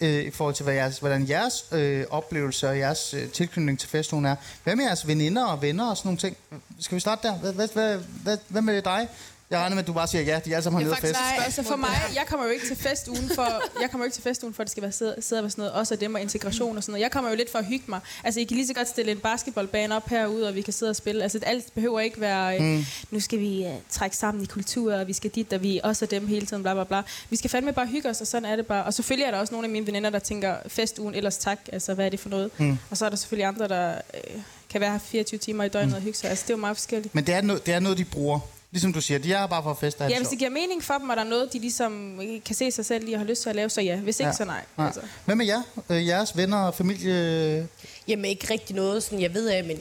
øh, 0.00 0.24
i 0.24 0.30
forhold 0.30 0.54
til, 0.54 0.64
hvad 0.64 0.74
jeres, 0.74 0.98
hvordan 0.98 1.28
jeres 1.28 1.64
øh, 1.72 2.04
oplevelse 2.10 2.68
og 2.68 2.78
jeres 2.78 3.14
øh, 3.14 3.28
tilknytning 3.28 3.78
til 3.78 3.88
festen 3.88 4.24
er. 4.24 4.36
Hvad 4.64 4.76
med 4.76 4.84
jeres 4.84 5.06
veninder 5.06 5.44
og 5.44 5.62
venner 5.62 5.90
og 5.90 5.96
sådan 5.96 6.08
nogle 6.08 6.18
ting? 6.18 6.36
Skal 6.80 6.94
vi 6.94 7.00
starte 7.00 7.28
der? 7.28 7.34
Hvad, 7.34 7.68
hvad, 7.68 7.98
hvad, 8.22 8.38
hvad 8.48 8.62
med 8.62 8.82
dig? 8.82 9.08
Jeg 9.50 9.58
regner 9.58 9.74
med, 9.74 9.82
at 9.82 9.86
du 9.86 9.92
bare 9.92 10.06
siger 10.06 10.22
ja, 10.22 10.40
de 10.44 10.54
alle 10.54 10.62
sammen 10.62 10.82
har 10.82 10.84
nede 10.84 10.92
og 10.92 10.98
fest. 10.98 11.12
Nej, 11.12 11.44
altså 11.44 11.62
for 11.62 11.76
mig, 11.76 11.96
jeg 12.14 12.24
kommer 12.28 12.46
jo 12.46 12.52
ikke 12.52 12.66
til 12.66 12.76
festugen 12.76 13.30
for, 13.34 13.62
jeg 13.80 13.90
kommer 13.90 14.04
jo 14.04 14.06
ikke 14.06 14.14
til 14.14 14.22
festugen 14.22 14.54
for, 14.54 14.62
at 14.62 14.66
det 14.66 14.70
skal 14.70 14.82
være 14.82 14.92
sidde, 14.92 15.16
sidde 15.20 15.42
og 15.42 15.50
sådan 15.50 15.62
noget, 15.62 15.72
også 15.72 15.94
af 15.94 15.98
dem 15.98 16.14
og 16.14 16.20
integration 16.20 16.76
og 16.76 16.82
sådan 16.82 16.92
noget. 16.92 17.02
Jeg 17.02 17.10
kommer 17.10 17.30
jo 17.30 17.36
lidt 17.36 17.50
for 17.50 17.58
at 17.58 17.64
hygge 17.66 17.84
mig. 17.88 18.00
Altså, 18.24 18.40
I 18.40 18.44
kan 18.44 18.56
lige 18.56 18.66
så 18.66 18.74
godt 18.74 18.88
stille 18.88 19.12
en 19.12 19.18
basketballbane 19.18 19.96
op 19.96 20.08
herude, 20.08 20.48
og 20.48 20.54
vi 20.54 20.62
kan 20.62 20.72
sidde 20.72 20.90
og 20.90 20.96
spille. 20.96 21.22
Altså, 21.22 21.40
alt 21.42 21.74
behøver 21.74 22.00
ikke 22.00 22.20
være, 22.20 22.58
mm. 22.58 22.84
nu 23.10 23.20
skal 23.20 23.38
vi 23.38 23.66
uh, 23.66 23.72
trække 23.90 24.16
sammen 24.16 24.44
i 24.44 24.46
kultur, 24.46 24.94
og 24.94 25.06
vi 25.06 25.12
skal 25.12 25.30
dit, 25.30 25.52
og 25.52 25.62
vi 25.62 25.78
er 25.78 25.80
også 25.82 26.04
af 26.04 26.08
dem 26.08 26.26
hele 26.26 26.46
tiden, 26.46 26.62
bla 26.62 26.74
bla 26.74 26.84
bla. 26.84 27.02
Vi 27.30 27.36
skal 27.36 27.50
fandme 27.50 27.72
bare 27.72 27.86
hygge 27.86 28.08
os, 28.08 28.20
og 28.20 28.26
sådan 28.26 28.48
er 28.52 28.56
det 28.56 28.66
bare. 28.66 28.84
Og 28.84 28.94
selvfølgelig 28.94 29.24
er 29.26 29.30
der 29.30 29.38
også 29.38 29.54
nogle 29.54 29.66
af 29.66 29.70
mine 29.70 29.86
veninder, 29.86 30.10
der 30.10 30.18
tænker, 30.18 30.56
festugen, 30.66 31.14
ellers 31.14 31.36
tak, 31.36 31.58
altså, 31.72 31.94
hvad 31.94 32.06
er 32.06 32.10
det 32.10 32.20
for 32.20 32.28
noget? 32.28 32.50
Mm. 32.58 32.78
Og 32.90 32.96
så 32.96 33.04
er 33.04 33.08
der 33.08 33.16
selvfølgelig 33.16 33.46
andre, 33.46 33.68
der 33.68 33.94
øh, 34.14 34.40
kan 34.70 34.80
være 34.80 34.90
her 34.90 34.98
24 34.98 35.38
timer 35.38 35.64
i 35.64 35.68
døgnet 35.68 35.94
og 35.94 36.00
hygge 36.00 36.18
sig. 36.18 36.30
Altså, 36.30 36.42
det 36.42 36.50
er 36.50 36.54
jo 36.54 36.60
meget 36.60 36.76
forskelligt. 36.76 37.14
Men 37.14 37.26
det 37.26 37.34
er, 37.34 37.40
no, 37.40 37.56
det 37.66 37.74
er 37.74 37.80
noget, 37.80 37.98
de 37.98 38.04
bruger. 38.04 38.40
Ligesom 38.70 38.92
du 38.92 39.00
siger, 39.00 39.18
de 39.18 39.32
er 39.32 39.46
bare 39.46 39.62
for 39.62 39.70
at 39.70 39.78
feste. 39.78 40.04
Ja, 40.04 40.08
det 40.10 40.16
hvis 40.18 40.28
det 40.28 40.38
giver 40.38 40.50
mening 40.50 40.84
for 40.84 40.94
dem, 40.94 41.08
og 41.08 41.16
der 41.16 41.22
er 41.24 41.28
noget, 41.28 41.52
de 41.52 41.58
ligesom 41.58 42.20
kan 42.44 42.54
se 42.54 42.70
sig 42.70 42.84
selv 42.86 43.08
i 43.08 43.12
og 43.12 43.20
har 43.20 43.26
lyst 43.26 43.42
til 43.42 43.50
at 43.50 43.56
lave, 43.56 43.68
så 43.70 43.80
ja. 43.80 43.96
Hvis 43.96 44.20
ikke, 44.20 44.28
Ja. 44.28 44.32
så 44.32 44.44
nej. 44.44 44.64
Ja. 44.78 44.86
Altså. 44.86 45.00
Hvad 45.24 45.34
med 45.34 45.46
jer? 45.46 45.62
Øh, 45.90 46.06
jeres 46.06 46.36
venner 46.36 46.56
og 46.58 46.74
familie? 46.74 47.68
Jamen 48.08 48.24
ikke 48.24 48.50
rigtig 48.52 48.76
noget, 48.76 49.02
sådan 49.02 49.20
jeg 49.20 49.34
ved 49.34 49.48
af, 49.48 49.64
men 49.64 49.78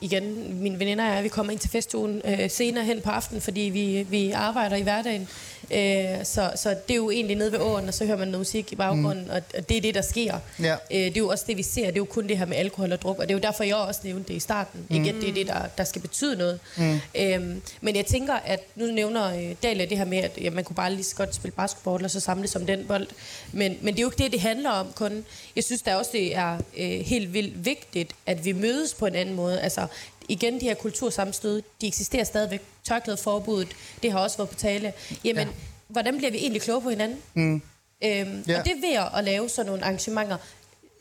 igen, 0.00 0.54
mine 0.62 0.78
veninder 0.78 1.08
og 1.08 1.14
jeg, 1.14 1.22
vi 1.24 1.28
kommer 1.28 1.52
ind 1.52 1.60
til 1.60 1.70
festugen 1.70 2.22
øh, 2.24 2.50
senere 2.50 2.84
hen 2.84 3.00
på 3.00 3.10
aftenen, 3.10 3.40
fordi 3.42 3.60
vi, 3.60 4.06
vi 4.10 4.30
arbejder 4.30 4.76
i 4.76 4.82
hverdagen. 4.82 5.28
Øh, 5.70 6.24
så, 6.24 6.52
så 6.56 6.70
det 6.70 6.90
er 6.90 6.96
jo 6.96 7.10
egentlig 7.10 7.36
nede 7.36 7.52
ved 7.52 7.58
åren, 7.58 7.88
og 7.88 7.94
så 7.94 8.06
hører 8.06 8.18
man 8.18 8.28
noget 8.28 8.40
musik 8.40 8.72
i 8.72 8.76
baggrunden, 8.76 9.24
mm. 9.24 9.30
og, 9.30 9.42
og 9.58 9.68
det 9.68 9.76
er 9.76 9.80
det, 9.80 9.94
der 9.94 10.02
sker. 10.02 10.38
Ja. 10.62 10.72
Øh, 10.72 10.78
det 10.90 11.16
er 11.16 11.20
jo 11.20 11.28
også 11.28 11.44
det, 11.46 11.56
vi 11.56 11.62
ser. 11.62 11.86
Det 11.86 11.92
er 11.92 11.96
jo 11.96 12.04
kun 12.04 12.28
det 12.28 12.38
her 12.38 12.46
med 12.46 12.56
alkohol 12.56 12.92
og 12.92 13.02
druk, 13.02 13.18
og 13.18 13.28
det 13.28 13.30
er 13.30 13.38
jo 13.38 13.42
derfor, 13.42 13.64
jeg 13.64 13.76
også 13.76 14.00
nævnte 14.04 14.28
det 14.28 14.34
i 14.34 14.40
starten. 14.40 14.86
Mm. 14.88 14.96
Ikke 14.96 15.08
at 15.08 15.14
det 15.14 15.28
er 15.28 15.34
det, 15.34 15.46
der, 15.46 15.66
der 15.78 15.84
skal 15.84 16.02
betyde 16.02 16.36
noget. 16.36 16.60
Mm. 16.76 17.00
Øhm, 17.14 17.62
men 17.80 17.96
jeg 17.96 18.06
tænker, 18.06 18.34
at 18.34 18.60
nu 18.74 18.86
nævner 18.86 19.36
øh, 19.36 19.54
Dalia 19.62 19.84
det 19.84 19.98
her 19.98 20.04
med, 20.04 20.18
at 20.18 20.32
ja, 20.40 20.50
man 20.50 20.64
kunne 20.64 20.76
bare 20.76 20.92
lige 20.92 21.04
så 21.04 21.16
godt 21.16 21.34
spille 21.34 21.52
basketball, 21.52 22.04
og 22.04 22.10
så 22.10 22.20
samles 22.20 22.56
om 22.56 22.66
den 22.66 22.84
bold. 22.88 23.06
Men, 23.52 23.78
men 23.80 23.94
det 23.94 24.00
er 24.00 24.02
jo 24.02 24.08
ikke 24.08 24.22
det, 24.22 24.32
det 24.32 24.40
handler 24.40 24.70
om 24.70 24.92
kun. 24.94 25.24
Jeg 25.56 25.64
synes 25.64 25.82
da 25.82 25.96
også, 25.96 26.10
det 26.12 26.36
er 26.36 26.58
øh, 26.78 27.00
helt 27.00 27.32
vildt 27.34 27.64
vigtigt, 27.64 28.12
at 28.26 28.44
vi 28.44 28.52
mødes 28.52 28.94
på 28.94 29.06
en 29.06 29.14
anden 29.14 29.34
måde. 29.34 29.60
Altså, 29.60 29.86
igen, 30.32 30.54
de 30.54 30.64
her 30.64 30.74
kultursammenstød, 30.74 31.62
de 31.80 31.86
eksisterer 31.86 32.24
stadigvæk. 32.24 32.60
Tørklædeforbuddet, 32.84 33.72
det 34.02 34.12
har 34.12 34.18
også 34.18 34.36
været 34.36 34.48
på 34.50 34.54
tale. 34.56 34.92
Jamen, 35.24 35.46
Ja. 35.46 35.52
hvordan 35.88 36.16
bliver 36.18 36.30
vi 36.30 36.38
egentlig 36.38 36.62
klogere 36.62 36.82
på 36.82 36.90
hinanden? 36.90 37.18
Mm. 37.34 37.54
Øhm, 37.54 38.44
Ja. 38.48 38.58
Og 38.58 38.64
det 38.64 38.72
er 38.72 38.80
ved 38.80 39.18
at 39.18 39.24
lave 39.24 39.48
sådan 39.48 39.66
nogle 39.66 39.84
arrangementer, 39.84 40.36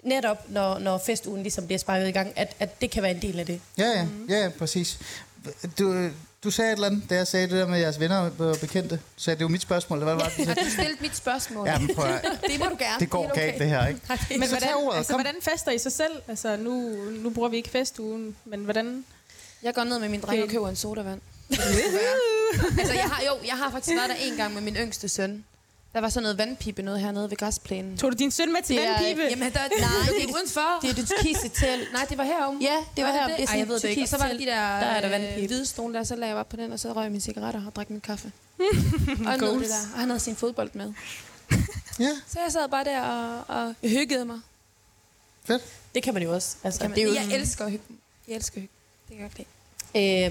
netop 0.03 0.45
når, 0.49 0.79
når 0.79 0.97
festugen 1.05 1.41
ligesom 1.43 1.65
bliver 1.65 1.79
sparket 1.79 2.07
i 2.07 2.11
gang, 2.11 2.33
at, 2.35 2.55
at 2.59 2.81
det 2.81 2.91
kan 2.91 3.03
være 3.03 3.11
en 3.11 3.21
del 3.21 3.39
af 3.39 3.45
det. 3.45 3.61
Ja, 3.77 3.83
ja, 3.87 4.05
ja, 4.29 4.43
ja 4.43 4.49
præcis. 4.49 4.99
Du, 5.79 6.09
du 6.43 6.51
sagde 6.51 6.71
et 6.71 6.75
eller 6.75 6.87
andet, 6.87 7.09
da 7.09 7.15
jeg 7.15 7.27
sagde 7.27 7.47
det 7.47 7.55
der 7.55 7.67
med 7.67 7.79
jeres 7.79 7.99
venner 7.99 8.17
og 8.39 8.57
bekendte. 8.61 8.99
Sagde, 9.17 9.37
det 9.37 9.43
var 9.43 9.49
mit 9.49 9.61
spørgsmål, 9.61 9.99
eller 9.99 10.13
hvad 10.15 10.23
var 10.23 10.31
det, 10.37 10.45
sagde? 10.45 10.61
du 10.65 10.69
stillet 10.71 11.01
mit 11.01 11.15
spørgsmål? 11.17 11.67
Ja, 11.67 11.79
men 11.79 11.95
prøv 11.95 12.05
at, 12.05 12.21
Det 12.51 12.59
må 12.59 12.65
du 12.65 12.75
gerne. 12.79 12.99
det 12.99 13.09
går 13.09 13.25
er 13.29 13.33
galt, 13.33 13.59
det 13.59 13.67
her, 13.69 13.87
ikke? 13.87 13.99
Men 14.39 14.43
Så 14.43 14.49
hvordan, 14.49 14.69
ordet, 14.75 14.97
altså, 14.97 15.13
kom. 15.13 15.21
hvordan 15.21 15.35
fester 15.41 15.71
I 15.71 15.77
sig 15.77 15.91
selv? 15.91 16.11
Altså, 16.27 16.55
nu, 16.57 16.71
nu 17.11 17.29
bruger 17.29 17.49
vi 17.49 17.57
ikke 17.57 17.69
festugen, 17.69 18.35
men 18.45 18.63
hvordan... 18.63 19.05
Jeg 19.63 19.73
går 19.73 19.83
ned 19.83 19.99
med 19.99 20.09
min 20.09 20.21
dreng 20.21 20.43
og 20.43 20.49
køber 20.49 20.69
en 20.69 20.75
sodavand. 20.75 21.21
Det 21.49 21.59
altså, 22.79 22.93
jeg 22.93 23.03
har, 23.03 23.23
jo, 23.27 23.33
jeg 23.47 23.57
har 23.57 23.71
faktisk 23.71 23.95
været 23.97 24.09
der 24.09 24.15
en 24.15 24.35
gang 24.37 24.53
med 24.53 24.61
min 24.61 24.75
yngste 24.75 25.09
søn. 25.09 25.45
Der 25.93 26.01
var 26.01 26.09
sådan 26.09 26.23
noget 26.23 26.37
vandpipe 26.37 26.81
noget 26.81 26.99
hernede 26.99 27.29
ved 27.29 27.37
græsplænen. 27.37 27.97
Tog 27.97 28.11
du 28.11 28.17
din 28.17 28.31
søn 28.31 28.53
med 28.53 28.61
til 28.63 28.75
Det 28.75 28.85
er- 28.85 28.91
vandpibe? 28.91 29.21
Jamen, 29.29 29.53
der, 29.53 29.59
nej, 29.59 29.69
det 30.17 30.23
er 30.23 30.33
udenfor. 30.37 30.79
Det 30.81 30.89
er 30.89 30.93
det 30.93 31.07
tyrkise 31.09 31.49
telt. 31.49 31.93
Nej, 31.93 32.05
det 32.09 32.17
var 32.17 32.23
herom. 32.23 32.59
Ja, 32.61 32.75
det 32.97 33.03
var 33.05 33.11
her. 33.11 33.27
Det 33.27 33.43
er 33.43 33.47
Ej, 33.47 33.57
jeg 33.59 33.67
ved 33.67 33.75
et 33.75 33.81
det 33.81 33.89
ikke. 33.89 34.01
Og 34.01 34.07
så 34.07 34.17
var 34.17 34.27
der 34.27 34.37
de 34.37 34.45
der, 34.45 34.55
Der 34.55 34.85
er 34.85 35.01
der 35.01 35.05
øh, 35.05 35.11
vandpibe. 35.11 35.47
hvide 35.47 35.65
stole 35.65 35.93
der, 35.93 36.03
så 36.03 36.15
lagde 36.15 36.29
jeg 36.33 36.39
op 36.39 36.49
på 36.49 36.55
den, 36.55 36.71
og 36.71 36.79
så 36.79 36.93
røg 36.93 37.03
jeg 37.03 37.11
mine 37.11 37.21
cigaretter 37.21 37.65
og 37.67 37.75
drak 37.75 37.89
min 37.89 38.01
kaffe. 38.01 38.31
og 38.59 39.33
det 39.33 39.41
der. 39.41 39.47
Og 39.93 39.99
han 39.99 40.09
havde 40.09 40.19
sin 40.19 40.35
fodbold 40.35 40.69
med. 40.73 40.93
Ja. 41.99 42.09
Så 42.27 42.39
jeg 42.45 42.51
sad 42.51 42.69
bare 42.69 42.83
der 42.83 43.01
og, 43.01 43.43
og 43.47 43.75
hyggede 43.83 44.25
mig. 44.25 44.39
Fedt. 45.45 45.63
Det 45.95 46.03
kan 46.03 46.13
man 46.13 46.23
jo 46.23 46.33
også. 46.33 46.55
Altså, 46.63 46.79
Kan 46.79 46.89
man, 46.89 46.95
det 46.95 47.03
er 47.03 47.07
jo, 47.07 47.13
jeg 47.13 47.27
elsker 47.39 47.69
hygge. 47.69 47.83
Jeg 48.27 48.35
elsker 48.35 48.61
hygge. 48.61 48.73
Det 49.09 49.17
kan 49.17 49.29
jeg. 49.37 49.45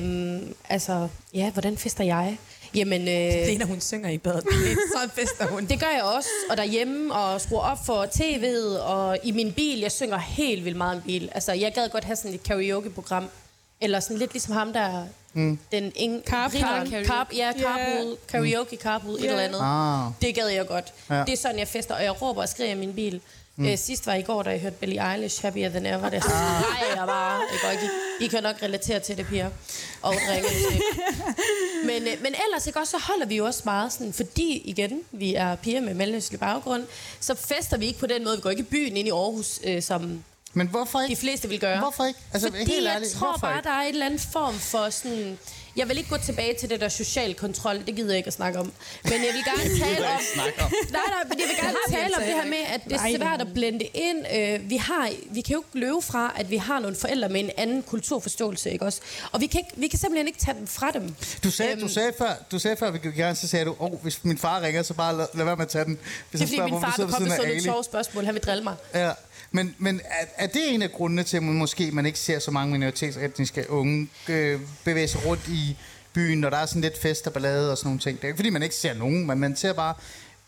Øhm, 0.00 0.54
altså, 0.68 1.08
ja, 1.34 1.50
hvordan 1.50 1.76
fester 1.76 2.04
jeg? 2.04 2.38
Jamen, 2.74 3.00
øh, 3.00 3.46
Lena, 3.46 3.64
hun 3.64 3.80
synger 3.80 4.10
i 4.10 4.18
badet. 4.18 4.44
Det 4.44 4.52
er 4.72 4.76
så 4.92 5.10
fester 5.14 5.46
hun. 5.46 5.66
det 5.66 5.80
gør 5.80 5.86
jeg 5.94 6.02
også. 6.02 6.28
Og 6.50 6.56
derhjemme, 6.56 7.14
og 7.14 7.40
skruer 7.40 7.60
op 7.60 7.78
for 7.86 8.04
tv'et, 8.04 8.80
og 8.80 9.18
i 9.22 9.30
min 9.32 9.52
bil, 9.52 9.78
jeg 9.80 9.92
synger 9.92 10.18
helt 10.18 10.64
vildt 10.64 10.76
meget 10.76 10.98
i 10.98 11.00
bil. 11.06 11.28
Altså, 11.34 11.52
jeg 11.52 11.72
gad 11.74 11.88
godt 11.88 12.04
have 12.04 12.16
sådan 12.16 12.34
et 12.34 12.42
karaoke-program. 12.42 13.28
Eller 13.80 14.00
sådan 14.00 14.16
lidt 14.18 14.32
ligesom 14.32 14.54
ham 14.54 14.72
der, 14.72 15.04
mm. 15.32 15.58
den 15.72 15.92
ing... 15.96 16.22
Carp-. 16.30 16.52
Carp- 16.52 17.04
Carp, 17.06 17.28
ja, 17.36 17.52
carpool, 17.62 18.06
Yeah. 18.06 18.16
karaoke, 18.52 18.76
carpool, 18.76 19.14
et 19.14 19.20
Yeah. 19.20 19.30
eller 19.30 19.44
andet. 19.44 19.60
Ah. 19.62 20.12
Det 20.22 20.34
gad 20.34 20.48
jeg 20.48 20.66
godt. 20.66 20.92
Ja. 21.10 21.20
Det 21.24 21.32
er 21.32 21.36
sådan, 21.36 21.58
jeg 21.58 21.68
fester, 21.68 21.94
og 21.94 22.04
jeg 22.04 22.22
råber 22.22 22.42
og 22.42 22.48
skriger 22.48 22.72
i 22.72 22.78
min 22.78 22.92
bil. 22.94 23.20
Mm. 23.58 23.66
Øh, 23.66 23.78
sidst 23.78 24.06
var 24.06 24.14
i 24.14 24.22
går, 24.22 24.42
da 24.42 24.50
jeg 24.50 24.60
hørte 24.60 24.76
Billie 24.80 25.12
Eilish, 25.14 25.42
Happier 25.42 25.68
Than 25.68 25.86
Ever. 25.86 26.08
Der 26.10 26.20
skrejer 26.20 26.96
jeg 26.96 27.06
bare. 27.06 27.40
Det 27.52 27.60
går 27.62 27.70
ikke. 27.70 27.88
I 28.20 28.26
kan 28.26 28.42
nok 28.42 28.56
relatere 28.62 29.00
til 29.00 29.16
det, 29.16 29.26
piger. 29.26 29.50
Og 30.02 30.14
drikke. 30.28 30.48
Men, 31.84 32.02
øh, 32.02 32.22
men 32.22 32.34
ellers 32.46 32.66
ikke 32.66 32.78
også, 32.78 32.90
så 32.90 33.04
holder 33.06 33.26
vi 33.26 33.36
jo 33.36 33.46
også 33.46 33.62
meget 33.64 33.92
sådan, 33.92 34.12
fordi 34.12 34.58
igen, 34.64 35.00
vi 35.12 35.34
er 35.34 35.54
piger 35.56 35.80
med 35.80 35.94
mellemøstlig 35.94 36.40
baggrund, 36.40 36.84
så 37.20 37.34
fester 37.34 37.76
vi 37.76 37.86
ikke 37.86 37.98
på 37.98 38.06
den 38.06 38.24
måde. 38.24 38.36
Vi 38.36 38.42
går 38.42 38.50
ikke 38.50 38.62
i 38.62 38.64
byen 38.64 38.96
ind 38.96 39.08
i 39.08 39.10
Aarhus, 39.10 39.60
øh, 39.64 39.82
som 39.82 40.24
Men 40.54 40.66
hvorfor 40.66 40.98
de 40.98 41.04
ikke? 41.08 41.20
fleste 41.20 41.48
vil 41.48 41.60
gøre. 41.60 41.78
Hvorfor 41.78 42.04
ikke? 42.04 42.20
Altså, 42.32 42.48
Fordi 42.50 42.64
helt 42.64 42.84
jeg 42.86 42.94
ærligt, 42.94 43.12
tror 43.12 43.26
hvorfor 43.26 43.46
bare, 43.46 43.56
ikke? 43.58 43.68
der 43.68 43.74
er 43.74 43.80
en 43.82 43.88
eller 43.88 44.06
anden 44.06 44.20
form 44.32 44.54
for 44.54 44.90
sådan... 44.90 45.38
Jeg 45.78 45.88
vil 45.88 45.98
ikke 45.98 46.10
gå 46.10 46.16
tilbage 46.16 46.54
til 46.60 46.70
det 46.70 46.80
der 46.80 46.88
social 46.88 47.34
kontrol. 47.34 47.86
Det 47.86 47.96
gider 47.96 48.08
jeg 48.10 48.16
ikke 48.16 48.26
at 48.26 48.32
snakke 48.32 48.58
om. 48.58 48.72
Men 49.04 49.12
jeg 49.12 49.20
vil 49.20 49.44
gerne 49.44 49.78
tale 49.84 50.06
om... 50.08 50.20
Nej, 50.36 50.50
nej, 50.92 51.24
men 51.28 51.38
jeg 51.38 51.46
vil 51.48 51.56
gerne 51.64 51.76
tale 51.90 52.16
om 52.16 52.22
det 52.22 52.34
her 52.34 52.46
med, 52.46 52.58
at 52.74 52.80
det 52.84 52.92
er 52.92 53.16
svært 53.18 53.40
at 53.40 53.54
blende 53.54 53.84
ind. 53.84 54.24
Øh, 54.36 54.70
vi, 54.70 54.76
har, 54.76 55.10
vi 55.30 55.40
kan 55.40 55.52
jo 55.52 55.58
ikke 55.58 55.78
løbe 55.86 56.02
fra, 56.02 56.32
at 56.36 56.50
vi 56.50 56.56
har 56.56 56.78
nogle 56.80 56.96
forældre 56.96 57.28
med 57.28 57.40
en 57.40 57.50
anden 57.56 57.82
kulturforståelse, 57.82 58.70
ikke 58.70 58.84
også? 58.84 59.00
Og 59.32 59.40
vi 59.40 59.46
kan, 59.46 59.60
ikke, 59.60 59.70
vi 59.80 59.86
kan 59.88 59.98
simpelthen 59.98 60.26
ikke 60.26 60.38
tage 60.38 60.56
dem 60.58 60.66
fra 60.66 60.90
dem. 60.90 61.14
Du 61.44 61.50
sagde, 61.50 61.74
du 61.74 61.78
Øhm. 61.80 61.88
sagde 61.88 62.12
før, 62.18 62.32
du 62.52 62.58
sagde 62.58 62.76
før, 62.76 62.90
vi 62.90 62.98
gik 62.98 63.14
gerne, 63.14 63.36
så 63.36 63.48
sagde 63.48 63.64
du, 63.64 63.70
åh, 63.78 63.92
oh, 63.92 64.02
hvis 64.02 64.24
min 64.24 64.38
far 64.38 64.60
ringer, 64.62 64.82
så 64.82 64.94
bare 64.94 65.16
lad, 65.16 65.26
lad 65.34 65.44
være 65.44 65.56
med 65.56 65.64
at 65.64 65.70
tage 65.70 65.84
den. 65.84 65.98
Hvis 66.30 66.40
Det 66.40 66.52
er 66.52 66.56
fordi, 66.58 66.70
min 66.72 66.80
far 66.80 66.94
vil 66.98 67.06
komme 67.06 67.28
med 67.28 67.36
sådan 67.36 67.50
et 67.50 67.54
Ali. 67.54 67.62
sjovt 67.62 67.84
spørgsmål. 67.84 68.24
Han 68.24 68.34
vil 68.34 68.42
drille 68.42 68.62
mig. 68.64 68.74
Ja, 68.94 69.10
men, 69.50 69.74
men 69.78 70.00
er, 70.04 70.24
er 70.36 70.46
det 70.46 70.74
en 70.74 70.82
af 70.82 70.92
grundene 70.92 71.22
til, 71.22 71.36
at 71.36 71.42
man 71.42 71.54
måske 71.54 71.90
man 71.90 72.06
ikke 72.06 72.18
ser 72.18 72.38
så 72.38 72.50
mange 72.50 72.72
minoritetsetniske 72.72 73.70
unge 73.70 74.08
øh, 74.28 74.60
bevæge 74.84 75.08
sig 75.08 75.26
rundt 75.26 75.48
i 75.48 75.76
byen, 76.12 76.38
når 76.38 76.50
der 76.50 76.56
er 76.56 76.66
sådan 76.66 76.82
lidt 76.82 76.98
fest 77.02 77.26
og 77.26 77.32
ballade 77.32 77.70
og 77.72 77.78
sådan 77.78 77.88
nogle 77.88 78.00
ting? 78.00 78.16
Det 78.16 78.24
er 78.24 78.28
ikke, 78.28 78.36
fordi 78.38 78.50
man 78.50 78.62
ikke 78.62 78.74
ser 78.74 78.94
nogen, 78.94 79.26
men 79.26 79.38
man 79.38 79.56
ser 79.56 79.72
bare... 79.72 79.94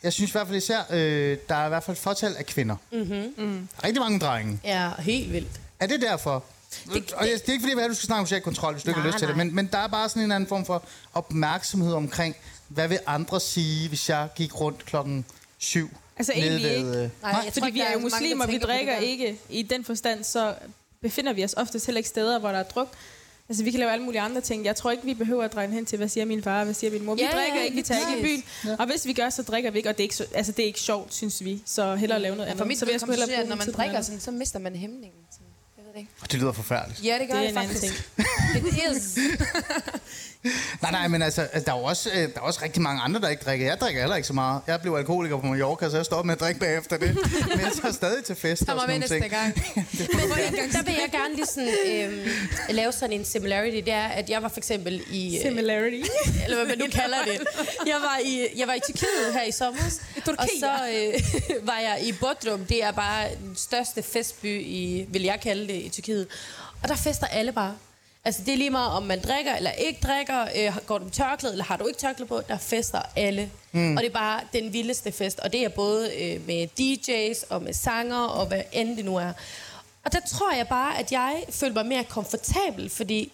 Jeg 0.02 0.12
synes 0.12 0.30
i 0.30 0.32
hvert 0.32 0.46
fald 0.46 0.56
især, 0.58 0.80
øh, 0.90 1.38
der 1.48 1.54
er 1.54 1.66
i 1.66 1.68
hvert 1.68 1.84
fald 1.84 1.96
et 1.96 2.02
fortal 2.02 2.34
af 2.38 2.46
kvinder. 2.46 2.76
Mm-hmm. 2.92 3.44
Mm. 3.46 3.68
Rigtig 3.84 4.00
mange 4.02 4.18
drenge. 4.18 4.58
Ja, 4.64 4.90
helt 4.98 5.32
vildt. 5.32 5.60
Er 5.80 5.86
det 5.86 6.00
derfor? 6.00 6.44
Det, 6.84 6.94
Det- 6.94 7.12
og 7.12 7.24
det, 7.26 7.32
det 7.42 7.48
er 7.48 7.52
ikke 7.52 7.62
fordi, 7.68 7.82
at 7.84 7.90
du 7.90 7.94
skal 7.94 8.06
snakke 8.06 8.20
om 8.20 8.26
social 8.26 8.42
kontrol, 8.42 8.72
hvis 8.72 8.82
du 8.82 8.90
ikke 8.90 9.00
har 9.00 9.06
lyst 9.08 9.18
til 9.18 9.28
det, 9.28 9.36
nej. 9.36 9.44
men, 9.44 9.54
men 9.54 9.66
der 9.72 9.78
er 9.78 9.86
bare 9.88 10.08
sådan 10.08 10.22
en 10.22 10.32
anden 10.32 10.48
form 10.48 10.66
for 10.66 10.82
opmærksomhed 11.14 11.92
omkring, 11.92 12.36
hvad 12.68 12.88
vil 12.88 12.98
andre 13.06 13.40
sige, 13.40 13.88
hvis 13.88 14.08
jeg 14.08 14.28
gik 14.36 14.60
rundt 14.60 14.84
klokken 14.84 15.24
syv? 15.60 15.90
Altså 16.16 16.32
egentlig 16.32 16.62
ved, 16.70 16.76
ikke. 16.76 16.88
øh, 16.88 16.94
Nej, 16.94 17.10
jeg 17.22 17.40
Fordi 17.44 17.60
tror 17.60 17.70
vi 17.70 17.80
er 17.80 17.84
jo 17.84 17.88
mange, 17.90 18.02
muslimer, 18.02 18.46
vi 18.46 18.52
på 18.52 18.54
det 18.58 18.62
drikker 18.68 18.96
ikke 18.96 19.38
i 19.50 19.62
den 19.62 19.84
forstand, 19.84 20.24
så 20.24 20.54
befinder 21.02 21.32
vi 21.32 21.44
os 21.44 21.54
oftest 21.56 21.86
heller 21.86 21.98
ikke 21.98 22.08
steder, 22.08 22.38
hvor 22.38 22.48
der 22.48 22.58
er 22.58 22.62
druk. 22.62 22.88
Altså, 23.48 23.64
vi 23.64 23.70
kan 23.70 23.80
lave 23.80 23.92
alle 23.92 24.04
mulige 24.04 24.20
andre 24.20 24.40
ting. 24.40 24.64
Jeg 24.64 24.76
tror 24.76 24.90
ikke, 24.90 25.04
vi 25.04 25.14
behøver 25.14 25.44
at 25.44 25.52
dreje 25.52 25.68
hen 25.70 25.86
til, 25.86 25.96
hvad 25.98 26.08
siger 26.08 26.24
min 26.24 26.42
far, 26.42 26.64
hvad 26.64 26.74
siger 26.74 26.90
min 26.90 27.04
mor. 27.04 27.14
Vi 27.14 27.20
Ja, 27.22 27.28
ja, 27.36 27.36
drikker 27.42 27.60
ikke, 27.62 27.76
vi 27.76 27.82
tager 27.82 28.00
ikke 28.08 28.20
i 28.20 28.22
byen. 28.24 28.42
præcis. 28.62 28.78
Og 28.78 28.86
hvis 28.86 29.06
vi 29.06 29.12
gør, 29.12 29.30
så 29.30 29.42
drikker 29.42 29.70
vi 29.70 29.78
ikke, 29.78 29.88
og 29.88 29.96
det 29.96 30.00
er 30.00 30.04
ikke, 30.04 30.16
så, 30.16 30.26
altså, 30.34 30.52
det 30.52 30.62
er 30.62 30.66
ikke 30.66 30.80
sjovt, 30.80 31.14
synes 31.14 31.44
vi. 31.44 31.62
Så 31.66 31.94
hellere 31.94 32.20
lave 32.20 32.36
noget 32.36 32.46
Ja, 32.46 32.50
andet. 32.50 32.58
for 32.58 32.64
mit 32.66 32.78
så 32.78 32.84
vil 32.86 32.92
jeg 32.92 33.00
hellere 33.08 33.32
at 33.42 33.48
når 33.48 33.56
man 33.56 33.72
drikker 33.72 34.02
sådan, 34.02 34.20
så 34.20 34.30
mister 34.30 34.58
man 34.58 34.76
hæmningen. 34.76 35.18
Sådan. 35.30 35.46
Jeg 35.76 35.84
ved 35.86 35.92
det 35.92 35.98
ikke. 35.98 36.10
Det 36.32 36.40
lyder 36.40 36.52
forfærdeligt. 36.52 37.04
Ja, 37.04 37.18
det 37.20 37.28
gør 37.28 37.34
Det 37.34 37.42
er 37.42 37.42
det, 37.42 37.50
en 37.50 37.58
anden 37.58 37.76
faktisk. 37.76 38.14
ting. 38.54 38.66
It 38.90 38.96
is. 38.96 39.18
Nej, 40.82 40.90
nej, 40.90 41.08
men 41.08 41.22
altså, 41.22 41.42
altså, 41.42 41.62
der 41.66 41.72
er 41.72 41.82
også, 41.82 42.10
øh, 42.10 42.16
der 42.18 42.28
er 42.36 42.40
også 42.40 42.60
rigtig 42.62 42.82
mange 42.82 43.02
andre, 43.02 43.20
der 43.20 43.28
ikke 43.28 43.44
drikker. 43.44 43.66
Jeg 43.66 43.78
drikker 43.80 44.00
heller 44.00 44.16
ikke 44.16 44.26
så 44.26 44.32
meget. 44.32 44.60
Jeg 44.66 44.80
blev 44.80 44.94
alkoholiker 44.94 45.40
på 45.40 45.46
Mallorca, 45.46 45.90
så 45.90 45.96
jeg 45.96 46.04
stoppede 46.04 46.26
med 46.26 46.34
at 46.34 46.40
drikke 46.40 46.60
bagefter 46.60 46.96
det. 46.96 47.14
Men 47.50 47.60
jeg 47.60 47.72
tager 47.82 47.92
stadig 47.92 48.24
til 48.24 48.36
fest 48.36 48.66
Tag 48.66 48.74
og 48.74 48.80
sådan 48.80 49.00
med 49.00 49.08
nogle 49.08 49.20
ting. 49.20 49.30
gang. 49.30 49.54
Men 50.62 50.72
der 50.72 50.82
vil 50.82 50.94
jeg 50.94 51.08
gerne 51.12 51.34
lige 51.34 51.46
sådan, 51.46 51.74
øhm, 51.86 52.28
lave 52.70 52.92
sådan 52.92 53.12
en 53.12 53.24
similarity. 53.24 53.76
Det 53.76 53.92
er, 53.92 54.08
at 54.08 54.30
jeg 54.30 54.42
var 54.42 54.48
for 54.48 54.58
eksempel 54.58 55.02
i... 55.10 55.36
øh, 55.36 55.42
Similarity. 55.42 56.02
eller 56.44 56.56
hvad 56.56 56.66
man 56.66 56.78
nu 56.78 56.86
kalder 56.92 57.18
det. 57.24 57.40
Jeg 57.86 57.96
var 58.00 58.18
i, 58.24 58.46
jeg 58.56 58.66
var 58.66 58.74
i 58.74 58.80
Tyrkiet 58.86 59.32
her 59.32 59.42
i 59.42 59.52
sommer, 59.52 59.82
og 60.38 60.48
så 60.60 60.70
øh, 60.94 61.66
var 61.66 61.78
jeg 61.78 61.98
i 62.02 62.12
Bodrum. 62.12 62.64
Det 62.64 62.84
er 62.84 62.92
bare 62.92 63.28
den 63.44 63.56
største 63.56 64.02
festby, 64.02 64.60
i, 64.60 65.06
vil 65.08 65.22
jeg 65.22 65.40
kalde 65.42 65.68
det, 65.68 65.74
i 65.74 65.88
Tyrkiet. 65.88 66.26
Og 66.82 66.88
der 66.88 66.96
fester 66.96 67.26
alle 67.26 67.52
bare. 67.52 67.76
Altså, 68.24 68.42
det 68.46 68.52
er 68.52 68.56
lige 68.56 68.70
meget, 68.70 68.92
om 68.92 69.02
man 69.02 69.20
drikker 69.20 69.54
eller 69.54 69.70
ikke 69.70 70.00
drikker. 70.02 70.42
Øh, 70.56 70.76
går 70.86 70.98
du 70.98 71.04
med 71.04 71.12
tørklæde, 71.12 71.54
eller 71.54 71.64
har 71.64 71.76
du 71.76 71.86
ikke 71.86 72.00
tørklæde 72.00 72.28
på? 72.28 72.40
Der 72.48 72.58
fester 72.58 73.02
alle. 73.16 73.50
Mm. 73.72 73.96
Og 73.96 74.02
det 74.02 74.08
er 74.08 74.12
bare 74.12 74.40
den 74.52 74.72
vildeste 74.72 75.12
fest. 75.12 75.38
Og 75.40 75.52
det 75.52 75.64
er 75.64 75.68
både 75.68 76.14
øh, 76.22 76.46
med 76.46 76.68
DJ's 76.80 77.46
og 77.50 77.62
med 77.62 77.72
sanger 77.72 78.18
og 78.24 78.46
hvad 78.46 78.62
end 78.72 78.96
det 78.96 79.04
nu 79.04 79.16
er. 79.16 79.32
Og 80.04 80.12
der 80.12 80.20
tror 80.20 80.54
jeg 80.54 80.68
bare, 80.68 80.98
at 80.98 81.12
jeg 81.12 81.44
følte 81.50 81.74
mig 81.74 81.86
mere 81.86 82.04
komfortabel, 82.04 82.90
fordi 82.90 83.32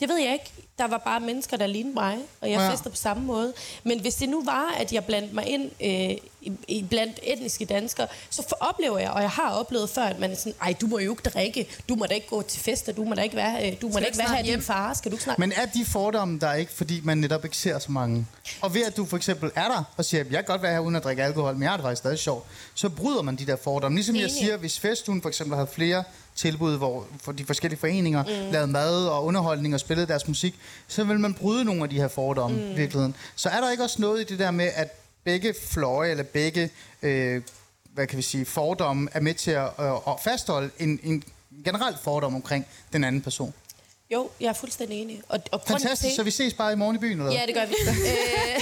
det 0.00 0.08
ved 0.08 0.16
jeg 0.16 0.32
ikke. 0.32 0.52
Der 0.78 0.86
var 0.88 0.98
bare 0.98 1.20
mennesker, 1.20 1.56
der 1.56 1.66
lignede 1.66 1.94
mig, 1.94 2.18
og 2.40 2.50
jeg 2.50 2.58
Ja. 2.60 2.72
fester 2.72 2.90
på 2.90 2.96
samme 2.96 3.22
måde. 3.24 3.52
Men 3.84 4.00
hvis 4.00 4.14
det 4.14 4.28
nu 4.28 4.44
var, 4.44 4.74
at 4.80 4.92
jeg 4.92 5.04
blandt 5.04 5.32
mig 5.34 5.46
ind 5.48 5.70
øh, 5.84 6.16
i, 6.40 6.52
i 6.68 6.82
blandt 6.90 7.20
etniske 7.22 7.64
danskere, 7.64 8.06
så 8.30 8.42
for, 8.48 8.56
oplever 8.60 8.98
jeg, 8.98 9.10
og 9.10 9.22
jeg 9.22 9.30
har 9.30 9.50
oplevet 9.50 9.90
før, 9.90 10.02
at 10.02 10.18
man 10.18 10.30
er 10.30 10.36
sådan, 10.36 10.52
ej, 10.62 10.74
du 10.80 10.86
må 10.86 10.98
jo 10.98 11.10
ikke 11.10 11.22
drikke, 11.22 11.66
du 11.88 11.94
må 11.94 12.06
da 12.06 12.14
ikke 12.14 12.28
gå 12.28 12.42
til 12.42 12.60
fester, 12.60 12.92
du 12.92 13.04
må 13.04 13.14
da 13.14 13.22
ikke 13.22 13.36
være, 13.36 13.70
øh, 13.70 13.80
du 13.80 13.88
må 13.88 13.98
da 13.98 14.04
ikke 14.04 14.18
være 14.18 14.36
her 14.36 14.42
din 14.42 14.62
far, 14.62 14.94
skal 14.94 15.10
du 15.10 15.14
ikke 15.16 15.24
snakke? 15.24 15.40
Men 15.40 15.52
er 15.52 15.66
de 15.66 15.84
fordomme 15.84 16.38
der 16.38 16.52
ikke, 16.54 16.72
fordi 16.72 17.00
man 17.04 17.18
netop 17.18 17.44
ikke 17.44 17.56
ser 17.56 17.78
så 17.78 17.92
mange? 17.92 18.26
Og 18.60 18.74
ved 18.74 18.84
at 18.84 18.96
du 18.96 19.04
for 19.06 19.16
eksempel 19.16 19.50
er 19.54 19.68
der 19.68 19.84
og 19.96 20.04
siger, 20.04 20.24
jeg 20.24 20.38
kan 20.38 20.44
godt 20.44 20.62
være 20.62 20.72
her 20.72 20.80
uden 20.80 20.96
at 20.96 21.04
drikke 21.04 21.22
alkohol, 21.22 21.52
men 21.54 21.62
jeg 21.62 21.70
har 21.70 21.76
det 21.76 21.84
faktisk 21.84 21.98
stadig 21.98 22.18
sjovt, 22.18 22.46
så 22.74 22.88
bryder 22.88 23.22
man 23.22 23.36
de 23.36 23.46
der 23.46 23.56
fordomme. 23.56 23.96
Ligesom 23.96 24.16
jeg 24.16 24.22
Enig. 24.22 24.36
siger, 24.36 24.56
hvis 24.56 24.80
festugen 24.80 25.22
for 25.22 25.28
eksempel 25.28 25.54
havde 25.56 25.68
flere 25.72 26.04
tilbud, 26.36 26.76
hvor 26.76 27.06
for 27.22 27.32
de 27.32 27.44
forskellige 27.44 27.80
foreninger 27.80 28.22
mm. 28.22 28.52
lavede 28.52 28.66
mad 28.66 29.06
og 29.06 29.24
underholdning 29.24 29.74
og 29.74 29.80
spillede 29.80 30.06
deres 30.06 30.28
musik, 30.28 30.54
så 30.88 31.04
vil 31.04 31.20
man 31.20 31.34
bryde 31.34 31.64
nogle 31.64 31.82
af 31.82 31.90
de 31.90 31.96
her 32.00 32.08
fordomme 32.08 32.56
mm. 32.56 32.62
i 32.70 32.74
virkeligheden. 32.74 33.16
Så 33.36 33.48
er 33.48 33.60
der 33.60 33.70
ikke 33.70 33.82
også 33.82 34.00
noget 34.00 34.20
i 34.20 34.24
det 34.24 34.38
der 34.38 34.50
med, 34.50 34.70
at 34.74 34.88
begge 35.24 35.54
fløje 35.70 36.10
eller 36.10 36.24
begge 36.24 36.70
øh, 37.02 37.42
hvad 37.94 38.06
kan 38.06 38.16
vi 38.16 38.22
sige, 38.22 38.44
fordomme 38.44 39.08
er 39.12 39.20
med 39.20 39.34
til 39.34 39.50
at, 39.50 39.68
øh, 39.80 39.92
at 39.92 40.14
fastholde 40.24 40.70
en, 40.78 41.00
en 41.02 41.24
generel 41.64 41.94
fordom 42.04 42.34
omkring 42.34 42.66
den 42.92 43.04
anden 43.04 43.22
person? 43.22 43.54
Jo, 44.10 44.30
jeg 44.40 44.48
er 44.48 44.52
fuldstændig 44.52 45.02
enig. 45.02 45.22
Og, 45.28 45.40
og 45.52 45.62
Fantastisk, 45.66 46.00
til, 46.02 46.16
så 46.16 46.22
vi 46.22 46.30
ses 46.30 46.54
bare 46.54 46.72
i 46.72 46.76
morgen 46.76 46.96
i 46.96 46.98
byen, 46.98 47.20
eller? 47.20 47.32
Ja, 47.32 47.42
det 47.46 47.54
gør 47.54 47.66
vi. 47.66 47.74
øh, 47.88 47.96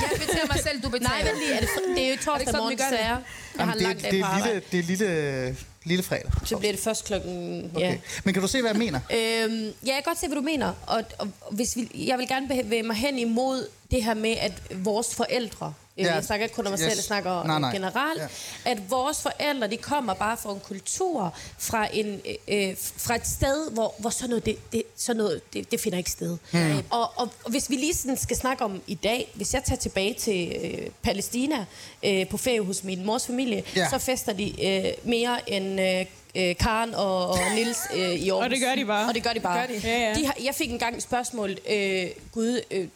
Jeg 0.03 0.21
betaler 0.21 0.47
mig 0.53 0.61
selv, 0.63 0.83
du 0.83 0.89
betaler. 0.89 1.09
nej, 1.09 1.23
vent 1.25 1.39
lige, 1.39 1.53
er 1.55 1.61
det, 1.61 1.69
det 1.97 2.05
er 2.05 2.11
jo 2.11 2.17
torsdag 2.17 2.47
sådan, 2.47 2.55
vi 2.55 2.59
morgen, 2.59 2.79
det? 2.79 2.99
jeg, 2.99 3.09
har 3.09 3.23
Jamen, 3.59 3.75
det, 3.75 4.03
dag 4.03 4.11
det, 4.13 4.21
på 4.21 4.27
er 4.27 4.31
arbejde. 4.31 4.55
lille, 4.55 4.63
det 4.73 4.79
er 4.79 4.83
lille, 4.83 5.57
lille 5.85 6.03
fredag. 6.05 6.31
Så 6.45 6.57
bliver 6.57 6.73
det 6.73 6.81
først 6.81 7.05
klokken... 7.05 7.71
Okay. 7.75 7.87
Ja. 7.87 7.97
Men 8.25 8.35
kan 8.35 8.43
du 8.43 8.49
se, 8.49 8.61
hvad 8.61 8.71
jeg 8.71 8.79
mener? 8.79 9.01
Øhm, 9.19 9.65
ja, 9.65 9.71
jeg 9.87 9.95
kan 9.95 10.03
godt 10.05 10.19
se, 10.21 10.27
hvad 10.27 10.37
du 10.37 10.43
mener. 10.43 10.73
Og, 10.87 11.05
og 11.19 11.29
hvis 11.51 11.77
vi, 11.77 11.91
jeg 12.07 12.19
vil 12.19 12.29
gerne 12.29 12.49
bevæge 12.49 12.83
mig 12.83 12.97
hen 12.97 13.19
imod 13.19 13.69
det 13.91 14.05
her 14.05 14.15
med, 14.15 14.31
at 14.41 14.53
vores 14.71 15.15
forældre, 15.15 15.75
ja. 15.99 16.15
Jeg 16.15 16.25
snakker 16.25 16.45
ikke 16.45 16.55
kun 16.55 16.67
om 16.67 16.71
mig 16.71 16.79
Yes. 16.79 16.85
selv, 16.85 16.97
jeg 16.97 17.05
snakker 17.05 17.43
Nej, 17.45 17.59
nej. 17.59 17.73
generelt, 17.73 18.21
Ja. 18.21 18.71
at 18.71 18.91
vores 18.91 19.23
forældre, 19.23 19.67
de 19.71 19.77
kommer 19.77 20.15
bare 20.15 20.37
fra 20.37 20.53
en 20.53 20.61
kultur, 20.61 21.35
fra, 21.59 21.89
en, 21.93 22.21
øh, 22.49 22.69
øh, 22.71 22.77
fra 22.97 23.15
et 23.15 23.27
sted, 23.27 23.71
hvor, 23.71 23.95
hvor 23.99 24.11
sådan 24.11 24.29
noget, 24.31 24.47
det, 24.47 24.73
det, 24.73 24.83
sådan 24.97 25.17
noget 25.17 25.41
det, 25.53 25.71
det 25.71 25.81
finder 25.81 25.99
ikke 25.99 26.11
sted. 26.11 26.37
Mm. 26.53 26.79
Og, 26.91 27.01
og, 27.17 27.29
og 27.45 27.51
hvis 27.51 27.71
vi 27.71 27.75
lige 27.77 27.95
sådan 27.95 28.17
skal 28.17 28.37
snakke 28.37 28.65
om 28.65 28.83
i 28.87 28.95
dag, 28.95 29.31
hvis 29.35 29.55
jeg 29.55 29.65
tager 29.65 29.79
tilbage 29.79 30.15
til 30.15 30.57
øh, 30.65 30.91
Palæstina 31.03 31.65
øh, 32.03 32.29
på 32.29 32.37
ferie 32.37 32.61
hos 32.65 32.85
min 32.85 33.07
mors 33.07 33.27
familie, 33.27 33.63
Ja. 33.77 33.81
ja. 33.81 33.89
så 33.91 33.99
fester 33.99 34.33
de 34.33 34.67
øh, 34.67 34.93
mere 35.05 35.51
end... 35.51 35.81
Øh, 35.81 36.07
øh, 36.35 36.57
Karen 36.57 36.95
og, 36.95 37.29
og 37.29 37.39
Nils 37.55 37.79
øh, 37.95 37.99
i 37.99 38.29
Aarhus. 38.31 38.45
Og 38.45 38.51
det 38.51 38.61
gør 38.61 38.75
de 38.75 38.85
bare. 38.85 39.09
Og 39.09 39.15
det 39.15 39.23
gør 39.23 39.33
de 39.33 39.41
bare. 39.41 39.63
Det 39.67 39.69
gør 39.69 39.81
de. 39.81 39.89
Ja, 39.89 40.09
ja. 40.09 40.15
De 40.15 40.27
har, 40.27 40.37
jeg 40.45 40.55
fik 40.55 40.71
engang 40.71 40.97
et 40.97 41.03
spørgsmål. 41.03 41.57
Øh, 41.71 42.07
Gud, 42.33 42.61
øh, 42.71 42.89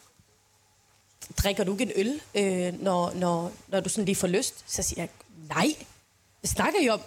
drikker 1.37 1.65
du 1.65 1.73
ikke 1.73 1.85
en 1.85 1.93
øl, 1.97 2.21
øh, 2.35 2.83
når, 2.83 3.13
når, 3.15 3.53
når 3.69 3.81
du 3.81 3.89
sådan 3.89 4.05
lige 4.05 4.17
får 4.17 4.29
lyst? 4.29 4.55
Så 4.67 4.83
siger 4.83 5.03
jeg, 5.03 5.09
nej, 5.49 5.77
det 6.43 6.51
snakker 6.51 6.81
jeg 6.83 6.93
om. 6.93 7.01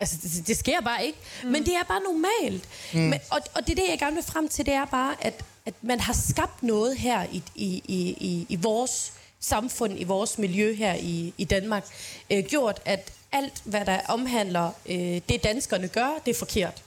Altså, 0.00 0.16
det, 0.22 0.46
det 0.46 0.56
sker 0.56 0.80
bare 0.80 1.06
ikke. 1.06 1.18
Mm. 1.42 1.48
Men 1.50 1.64
det 1.64 1.74
er 1.74 1.82
bare 1.88 2.00
normalt. 2.00 2.68
Mm. 2.92 3.00
Men, 3.00 3.20
og, 3.30 3.40
og 3.54 3.66
det 3.66 3.70
er 3.70 3.82
det, 3.82 3.90
jeg 3.90 3.98
gerne 3.98 4.14
vil 4.16 4.24
frem 4.24 4.48
til, 4.48 4.66
det 4.66 4.74
er 4.74 4.84
bare, 4.84 5.14
at, 5.20 5.44
at 5.66 5.74
man 5.82 6.00
har 6.00 6.12
skabt 6.28 6.62
noget 6.62 6.96
her 6.96 7.24
i, 7.32 7.42
i, 7.54 7.82
i, 7.88 8.00
i, 8.20 8.46
i 8.48 8.56
vores 8.56 9.12
samfund, 9.40 10.00
i 10.00 10.04
vores 10.04 10.38
miljø 10.38 10.74
her 10.74 10.94
i, 10.94 11.34
i 11.38 11.44
Danmark, 11.44 11.86
øh, 12.30 12.44
gjort, 12.44 12.80
at 12.84 13.12
alt, 13.32 13.62
hvad 13.64 13.84
der 13.86 14.00
omhandler 14.08 14.70
øh, 14.86 15.20
det, 15.28 15.44
danskerne 15.44 15.88
gør, 15.88 16.08
det 16.26 16.34
er 16.34 16.38
forkert. 16.38 16.82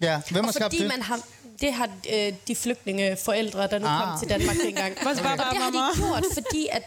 Ja, 0.00 0.20
hvem 0.30 0.44
har 0.44 0.48
Og 0.48 0.54
skabt 0.54 0.64
fordi 0.74 0.78
det? 0.78 0.88
man 0.88 1.02
har, 1.02 1.20
det 1.64 1.72
har 1.72 1.88
øh, 2.14 2.32
de 2.48 2.54
flygtninge 2.54 3.16
forældre, 3.16 3.66
der 3.66 3.78
nu 3.78 3.86
ah. 3.86 4.00
Kom 4.00 4.18
til 4.18 4.28
Danmark 4.28 4.56
dengang. 4.66 4.94
Papa 4.96 5.10
Og 5.10 5.38
det 5.52 5.62
har 5.62 5.70
de 5.70 5.96
gjort, 5.96 6.24
fordi 6.34 6.68
at 6.72 6.82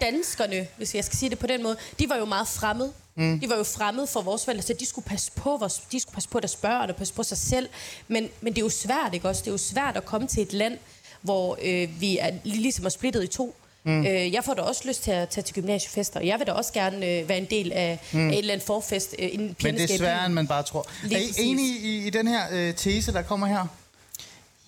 danskerne, 0.00 0.66
hvis 0.76 0.94
jeg 0.94 1.04
skal 1.04 1.18
sige 1.18 1.30
det 1.30 1.38
på 1.38 1.46
den 1.46 1.62
måde, 1.62 1.76
de 1.98 2.08
var 2.08 2.16
jo 2.16 2.24
meget 2.24 2.48
fremmed 2.48 2.90
Mm. 3.18 3.40
De 3.40 3.48
var 3.48 3.56
jo 3.56 3.62
fremmede 3.62 4.06
for 4.06 4.22
vores 4.22 4.44
forældre, 4.44 4.62
så 4.62 4.74
de 4.80 4.86
skulle 4.86 5.04
passe 5.04 5.32
på, 5.36 5.56
vores, 5.56 5.82
de 5.92 6.00
skulle 6.00 6.14
passe 6.14 6.28
på 6.28 6.40
deres 6.40 6.56
børn 6.56 6.90
og 6.90 6.96
passe 6.96 7.14
på 7.14 7.22
sig 7.22 7.38
selv. 7.38 7.68
Men, 8.08 8.28
men 8.40 8.52
det 8.52 8.58
er 8.58 8.64
jo 8.64 8.70
svært, 8.70 9.14
ikke 9.14 9.28
også? 9.28 9.40
Det 9.40 9.46
er 9.46 9.52
jo 9.52 9.58
svært 9.58 9.96
at 9.96 10.04
komme 10.04 10.26
til 10.26 10.42
et 10.42 10.52
land, 10.52 10.78
hvor 11.20 11.58
øh, 11.62 12.00
vi 12.00 12.18
er 12.18 12.30
ligesom 12.44 12.84
er 12.84 12.88
splittet 12.88 13.24
i 13.24 13.26
to. 13.26 13.54
Mm. 13.84 14.06
Øh, 14.06 14.32
jeg 14.32 14.44
får 14.44 14.54
da 14.54 14.62
også 14.62 14.82
lyst 14.88 15.02
til 15.02 15.10
at 15.10 15.28
tage 15.28 15.44
til 15.44 15.54
gymnasiefester, 15.54 16.20
og 16.20 16.26
jeg 16.26 16.38
vil 16.38 16.46
da 16.46 16.52
også 16.52 16.72
gerne 16.72 17.06
øh, 17.06 17.28
være 17.28 17.38
en 17.38 17.46
del 17.50 17.72
af, 17.72 17.98
mm. 18.12 18.28
af 18.28 18.32
et 18.32 18.38
eller 18.38 18.52
andet 18.52 18.66
forfest. 18.66 19.14
Øh, 19.18 19.28
en 19.32 19.56
Men 19.62 19.74
det 19.74 19.90
er 19.90 19.98
sværere, 19.98 20.26
end 20.26 20.34
man 20.34 20.46
bare 20.46 20.62
tror. 20.62 20.86
Lige 21.02 21.18
er 21.18 21.22
I 21.22 21.26
præcis. 21.26 21.44
enige 21.44 21.78
i, 21.78 22.06
i 22.06 22.10
den 22.10 22.28
her 22.28 22.42
øh, 22.52 22.74
tese, 22.74 23.12
der 23.12 23.22
kommer 23.22 23.46
her? 23.46 23.66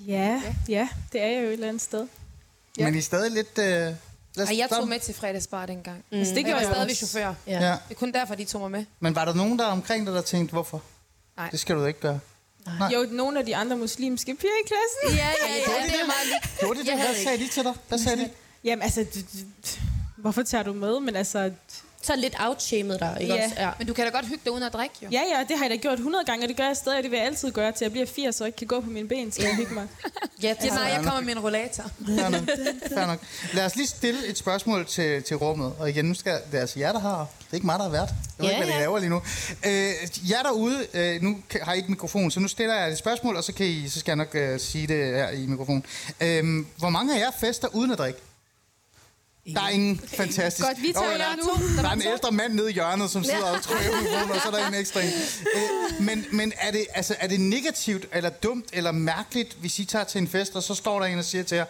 Ja, 0.06 0.42
ja, 0.68 0.88
det 1.12 1.20
er 1.22 1.26
jeg 1.26 1.42
jo 1.42 1.46
et 1.46 1.52
eller 1.52 1.68
andet 1.68 1.82
sted. 1.82 2.06
Ja. 2.78 2.84
Men 2.84 2.94
I 2.94 2.98
er 2.98 3.02
stadig 3.02 3.30
lidt... 3.30 3.58
Øh, 3.58 3.64
lad 3.64 3.94
os 4.38 4.48
Ej, 4.50 4.58
jeg 4.58 4.68
tog 4.68 4.88
med 4.88 5.00
til 5.00 5.14
fredagsbar 5.14 5.66
dengang. 5.66 6.04
Mm. 6.12 6.18
Altså, 6.18 6.34
det 6.34 6.36
Jeg 6.36 6.44
gjorde 6.44 6.54
var 6.54 6.60
jeg 6.60 6.70
stadigvæk 6.74 6.90
også. 6.92 7.06
chauffør. 7.06 7.34
Ja. 7.46 7.60
Ja. 7.66 7.72
Det 7.72 7.80
er 7.90 7.94
kun 7.94 8.12
derfor, 8.12 8.34
de 8.34 8.44
tog 8.44 8.60
mig 8.60 8.70
med. 8.70 8.84
Men 9.00 9.14
var 9.14 9.24
der 9.24 9.34
nogen, 9.34 9.58
der 9.58 9.64
omkring 9.64 10.06
dig, 10.06 10.14
der 10.14 10.22
tænkte, 10.22 10.52
hvorfor? 10.52 10.82
Nej. 11.36 11.50
Det 11.50 11.60
skal 11.60 11.76
du 11.76 11.84
ikke 11.84 12.00
gøre. 12.00 12.20
Nej. 12.78 12.88
Jo, 12.94 13.06
nogle 13.10 13.38
af 13.40 13.46
de 13.46 13.56
andre 13.56 13.76
muslimske 13.76 14.34
piger 14.34 14.52
i 14.64 14.66
klassen. 14.66 15.18
Ja, 15.18 15.28
ja, 15.48 15.54
ja, 15.54 15.86
det 15.86 16.00
er 16.00 16.06
meget 16.06 16.26
lige. 16.26 16.40
Gjorde 16.58 16.80
de 16.80 16.84
det? 16.86 16.94
Hvad 16.94 17.14
sagde 17.24 17.38
de 17.38 17.48
til 17.48 17.64
dig? 17.64 17.74
Hvad 17.88 17.98
sagde 17.98 18.18
de? 18.24 18.30
Jamen, 18.64 18.82
altså, 18.82 19.06
hvorfor 20.16 20.42
tager 20.42 20.64
du 20.64 20.72
med? 20.72 21.00
Men 21.00 21.16
altså, 21.16 21.52
Så 22.02 22.16
lidt 22.16 22.34
outshamed 22.40 22.98
der, 22.98 23.16
ikke 23.16 23.34
Ja. 23.34 23.44
også? 23.44 23.56
Ja. 23.58 23.70
Men 23.78 23.86
du 23.86 23.92
kan 23.94 24.04
da 24.04 24.10
godt 24.10 24.26
hygge 24.26 24.40
dig 24.44 24.52
uden 24.52 24.62
at 24.62 24.72
drikke, 24.72 24.94
jo. 25.02 25.08
ja, 25.12 25.20
ja, 25.38 25.44
det 25.48 25.56
har 25.58 25.64
jeg 25.64 25.70
da 25.70 25.76
gjort 25.76 25.94
100 25.98 26.24
gange, 26.24 26.44
og 26.44 26.48
det 26.48 26.56
gør 26.56 26.64
jeg 26.66 26.76
stadig, 26.76 26.98
og 26.98 27.02
det 27.02 27.10
vil 27.10 27.16
jeg 27.16 27.26
altid 27.26 27.50
gøre, 27.52 27.72
til 27.72 27.84
jeg 27.84 27.92
bliver 27.92 28.06
80 28.06 28.40
og 28.40 28.46
ikke 28.46 28.56
kan 28.58 28.66
gå 28.66 28.80
på 28.80 28.90
mine 28.90 29.08
ben, 29.08 29.32
så 29.32 29.42
jeg 29.42 29.54
hygge 29.56 29.74
mig. 29.74 29.86
Ja, 30.42 30.48
Ja, 30.48 30.54
det 30.62 30.72
nej, 30.72 30.82
jeg 30.82 31.00
kommer 31.04 31.20
med 31.20 31.32
en 31.32 31.38
rollator. 31.38 31.84
Fair 32.06 32.28
nok. 32.28 32.40
Fair 32.94 33.06
nok. 33.06 33.18
Lad 33.54 33.64
os 33.66 33.76
lige 33.76 33.86
stille 33.86 34.26
et 34.26 34.38
spørgsmål 34.38 34.86
til, 34.86 35.22
til 35.22 35.36
rummet. 35.36 35.72
Og 35.78 35.90
igen, 35.90 36.04
nu 36.04 36.14
skal 36.14 36.32
det 36.50 36.56
er 36.56 36.60
altså 36.60 36.78
jer, 36.78 36.92
der 36.92 37.00
har... 37.00 37.18
Det 37.18 37.46
er 37.50 37.54
ikke 37.54 37.66
mig, 37.66 37.78
der 37.78 37.84
har 37.84 37.90
været. 37.90 38.08
Jeg 38.38 38.44
ved 38.44 38.46
Ja, 38.46 38.50
ikke, 38.50 38.58
hvad 38.58 38.66
det 38.66 38.74
ja. 38.74 38.80
laver 38.80 38.98
lige 38.98 39.10
nu. 39.10 39.22
Øh, 39.66 40.30
jer 40.30 40.42
derude, 40.42 40.86
øh, 40.94 41.22
nu 41.22 41.38
har 41.62 41.72
I 41.72 41.76
ikke 41.76 41.88
mikrofon, 41.90 42.30
så 42.30 42.40
nu 42.40 42.48
stiller 42.48 42.74
jeg 42.74 42.90
et 42.90 42.98
spørgsmål, 42.98 43.36
og 43.36 43.44
så, 43.44 43.52
kan 43.52 43.66
I, 43.66 43.88
så 43.88 44.00
skal 44.00 44.10
jeg 44.10 44.16
nok 44.16 44.34
øh, 44.34 44.60
sige 44.60 44.86
det 44.86 44.96
her 45.14 45.30
i 45.30 45.46
mikrofonen. 45.46 45.84
Øh, 46.20 46.44
hvor 46.76 46.88
mange 46.88 47.14
af 47.16 47.20
jer 47.20 47.30
fester 47.40 47.68
uden 47.72 47.90
at 47.92 47.98
drikke? 47.98 48.18
Der 49.54 49.62
er 49.62 49.68
ingen 49.68 50.00
fantastisk. 50.16 50.66
Godt, 50.66 50.82
vi 50.82 50.92
tager 50.92 51.10
jer 51.10 51.18
der, 51.18 51.36
nu. 51.36 51.76
Der 51.82 51.88
er 51.88 51.92
en 51.92 52.02
ældre 52.02 52.32
mand 52.32 52.52
nede 52.54 52.70
i 52.70 52.74
hjørnet, 52.74 53.10
som 53.10 53.24
sidder 53.24 53.44
og 53.44 53.62
trykker 53.62 53.90
på 53.90 54.32
og 54.34 54.40
så 54.42 54.48
er 54.48 54.52
der 54.52 54.68
en 54.68 54.74
ekstra 54.74 55.00
en. 55.00 55.06
Øh, 55.08 56.06
men 56.06 56.26
men 56.32 56.52
er, 56.58 56.70
det, 56.70 56.86
altså, 56.94 57.16
er 57.20 57.26
det 57.26 57.40
negativt, 57.40 58.06
eller 58.12 58.30
dumt, 58.30 58.64
eller 58.72 58.92
mærkeligt, 58.92 59.56
hvis 59.60 59.78
I 59.78 59.84
tager 59.84 60.04
til 60.04 60.20
en 60.20 60.28
fest, 60.28 60.56
og 60.56 60.62
så 60.62 60.74
står 60.74 60.98
der 60.98 61.06
en 61.06 61.18
og 61.18 61.24
siger 61.24 61.44
til 61.44 61.56
jer, 61.56 61.64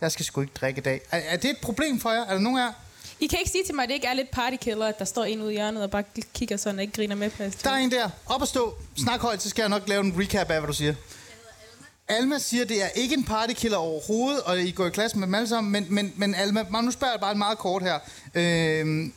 jeg 0.00 0.12
skal 0.12 0.24
sgu 0.24 0.40
ikke 0.40 0.52
drikke 0.60 0.78
i 0.78 0.82
dag. 0.82 1.00
Er, 1.10 1.18
er 1.18 1.36
det 1.36 1.50
et 1.50 1.58
problem 1.62 2.00
for 2.00 2.10
jer? 2.10 2.20
Er 2.24 2.32
der 2.32 2.40
nogen 2.40 2.58
af 2.58 2.64
jer? 2.64 2.72
I 3.20 3.26
kan 3.26 3.38
ikke 3.38 3.50
sige 3.50 3.64
til 3.64 3.74
mig, 3.74 3.82
at 3.82 3.88
det 3.88 3.94
ikke 3.94 4.06
er 4.06 4.14
lidt 4.14 4.30
partykiller, 4.30 4.86
at 4.86 4.98
der 4.98 5.04
står 5.04 5.24
en 5.24 5.42
ude 5.42 5.52
i 5.52 5.56
hjørnet 5.56 5.82
og 5.82 5.90
bare 5.90 6.04
kigger 6.34 6.56
sådan 6.56 6.78
og 6.78 6.82
ikke 6.82 6.94
griner 6.94 7.14
med 7.14 7.30
på 7.30 7.42
Der 7.64 7.70
er 7.70 7.76
en 7.76 7.90
der. 7.90 8.10
Op 8.26 8.40
og 8.40 8.48
stå. 8.48 8.74
Snak 8.98 9.20
højt, 9.20 9.42
så 9.42 9.50
skal 9.50 9.62
jeg 9.62 9.68
nok 9.68 9.88
lave 9.88 10.04
en 10.04 10.14
recap 10.20 10.50
af, 10.50 10.60
hvad 10.60 10.68
du 10.68 10.72
siger. 10.74 10.94
Alma 12.12 12.38
siger, 12.38 12.64
det 12.64 12.82
er 12.82 12.88
ikke 12.88 13.14
en 13.14 13.24
partykiller 13.24 13.78
overhovedet, 13.78 14.42
og 14.42 14.60
I 14.60 14.70
går 14.70 14.86
i 14.86 14.90
klasse 14.90 15.18
med 15.18 15.26
dem 15.26 15.34
alle 15.34 15.48
sammen, 15.48 15.72
men, 15.72 15.86
men, 15.88 16.12
men 16.16 16.34
Alma, 16.34 16.64
nu 16.82 16.90
spørger 16.90 17.12
jeg 17.12 17.20
bare 17.20 17.34
meget 17.34 17.58
kort 17.58 17.82
her. 17.82 17.98
Øhm, 18.34 19.12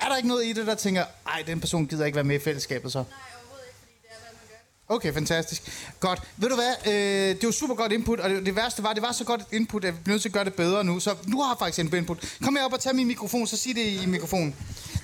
er 0.00 0.08
der 0.08 0.16
ikke 0.16 0.28
noget 0.28 0.44
i 0.46 0.52
det, 0.52 0.66
der 0.66 0.74
tænker, 0.74 1.04
ej, 1.26 1.42
den 1.46 1.60
person 1.60 1.86
gider 1.86 2.04
ikke 2.04 2.16
være 2.16 2.24
med 2.24 2.36
i 2.36 2.38
fællesskabet 2.44 2.92
så? 2.92 2.98
Nej, 2.98 3.06
overhovedet 3.08 3.66
ikke, 3.66 3.78
fordi 3.80 3.92
det 4.02 4.08
er, 4.10 4.20
hvad 4.20 4.32
man 4.32 4.46
gør. 4.88 4.94
Okay, 4.94 5.14
fantastisk. 5.14 5.62
Godt. 6.00 6.22
Ved 6.36 6.48
du 6.48 6.54
hvad, 6.54 6.92
øh, 6.92 7.36
det 7.36 7.44
var 7.44 7.50
super 7.50 7.74
godt 7.74 7.92
input, 7.92 8.20
og 8.20 8.30
det, 8.30 8.46
det 8.46 8.56
værste 8.56 8.82
var, 8.82 8.92
det 8.92 9.02
var 9.02 9.12
så 9.12 9.24
godt 9.24 9.40
et 9.40 9.46
input, 9.52 9.84
at 9.84 9.94
vi 9.94 9.98
bliver 10.04 10.14
nødt 10.14 10.22
til 10.22 10.28
at 10.28 10.32
gøre 10.32 10.44
det 10.44 10.54
bedre 10.54 10.84
nu. 10.84 11.00
Så 11.00 11.14
nu 11.26 11.42
har 11.42 11.52
jeg 11.52 11.58
faktisk 11.58 11.78
en 11.78 11.96
input. 11.96 12.36
Kom 12.44 12.56
her 12.56 12.64
op 12.64 12.72
og 12.72 12.80
tag 12.80 12.96
min 12.96 13.06
mikrofon, 13.06 13.46
så 13.46 13.56
sig 13.56 13.74
det 13.74 14.02
i 14.02 14.06
mikrofonen. 14.06 14.54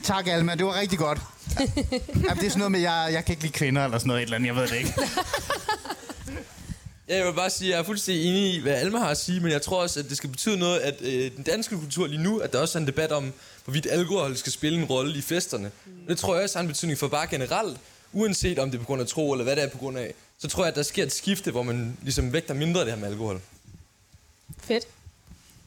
Tak, 0.03 0.27
Alma. 0.27 0.55
Det 0.55 0.67
var 0.67 0.75
rigtig 0.75 0.99
godt. 0.99 1.19
Ja, 2.29 2.35
det 2.35 2.45
er 2.45 2.49
sådan 2.49 2.59
noget 2.59 2.73
med, 2.73 2.81
jeg, 2.81 3.09
jeg 3.13 3.25
kan 3.25 3.33
ikke 3.33 3.43
lide 3.43 3.53
kvinder 3.53 3.85
eller 3.85 3.99
sådan 3.99 4.09
noget, 4.09 4.21
et 4.23 4.25
eller 4.25 4.37
andet, 4.37 4.47
jeg 4.47 4.57
ved 4.57 4.69
det 4.69 4.77
ikke. 4.77 4.95
Ja, 7.09 7.17
jeg 7.17 7.27
vil 7.27 7.33
bare 7.33 7.51
sige, 7.51 7.69
at 7.69 7.73
jeg 7.73 7.81
er 7.81 7.85
fuldstændig 7.85 8.25
enig 8.25 8.55
i, 8.55 8.61
hvad 8.61 8.73
Alma 8.73 8.99
har 8.99 9.09
at 9.09 9.19
sige, 9.19 9.41
men 9.41 9.53
jeg 9.53 9.63
tror 9.63 9.83
også, 9.83 10.01
at 10.01 10.09
det 10.09 10.17
skal 10.17 10.31
betyde 10.31 10.59
noget, 10.59 10.79
at 10.79 11.03
øh, 11.03 11.31
den 11.37 11.45
danske 11.45 11.79
kultur 11.79 12.07
lige 12.07 12.23
nu, 12.23 12.39
at 12.39 12.53
der 12.53 12.61
også 12.61 12.79
er 12.79 12.81
en 12.81 12.87
debat 12.87 13.13
om, 13.13 13.33
hvorvidt 13.65 13.87
alkohol 13.91 14.37
skal 14.37 14.53
spille 14.53 14.79
en 14.79 14.85
rolle 14.85 15.19
i 15.19 15.21
festerne. 15.23 15.71
Mm. 15.87 15.93
Det 16.09 16.19
tror 16.19 16.35
jeg 16.35 16.45
også 16.45 16.59
har 16.59 16.63
en 16.63 16.69
betydning 16.69 16.99
for 16.99 17.09
bare 17.09 17.27
generelt, 17.27 17.79
uanset 18.13 18.59
om 18.59 18.71
det 18.71 18.79
er 18.79 18.83
på 18.83 18.87
grund 18.87 19.01
af 19.03 19.09
tro, 19.09 19.33
eller 19.33 19.45
hvad 19.45 19.57
det 19.57 19.65
er 19.65 19.69
på 19.69 19.79
grund 19.79 19.99
af. 19.99 20.15
Så 20.39 20.49
tror 20.49 20.63
jeg, 20.65 20.69
at 20.69 20.77
der 20.77 20.83
sker 20.83 21.03
et 21.03 21.13
skifte, 21.13 21.51
hvor 21.51 21.63
man 21.63 21.97
ligesom 22.03 22.33
vægter 22.33 22.55
mindre 22.55 22.81
det 22.81 22.89
her 22.89 22.97
med 22.97 23.09
alkohol. 23.09 23.41
Fedt. 24.61 24.87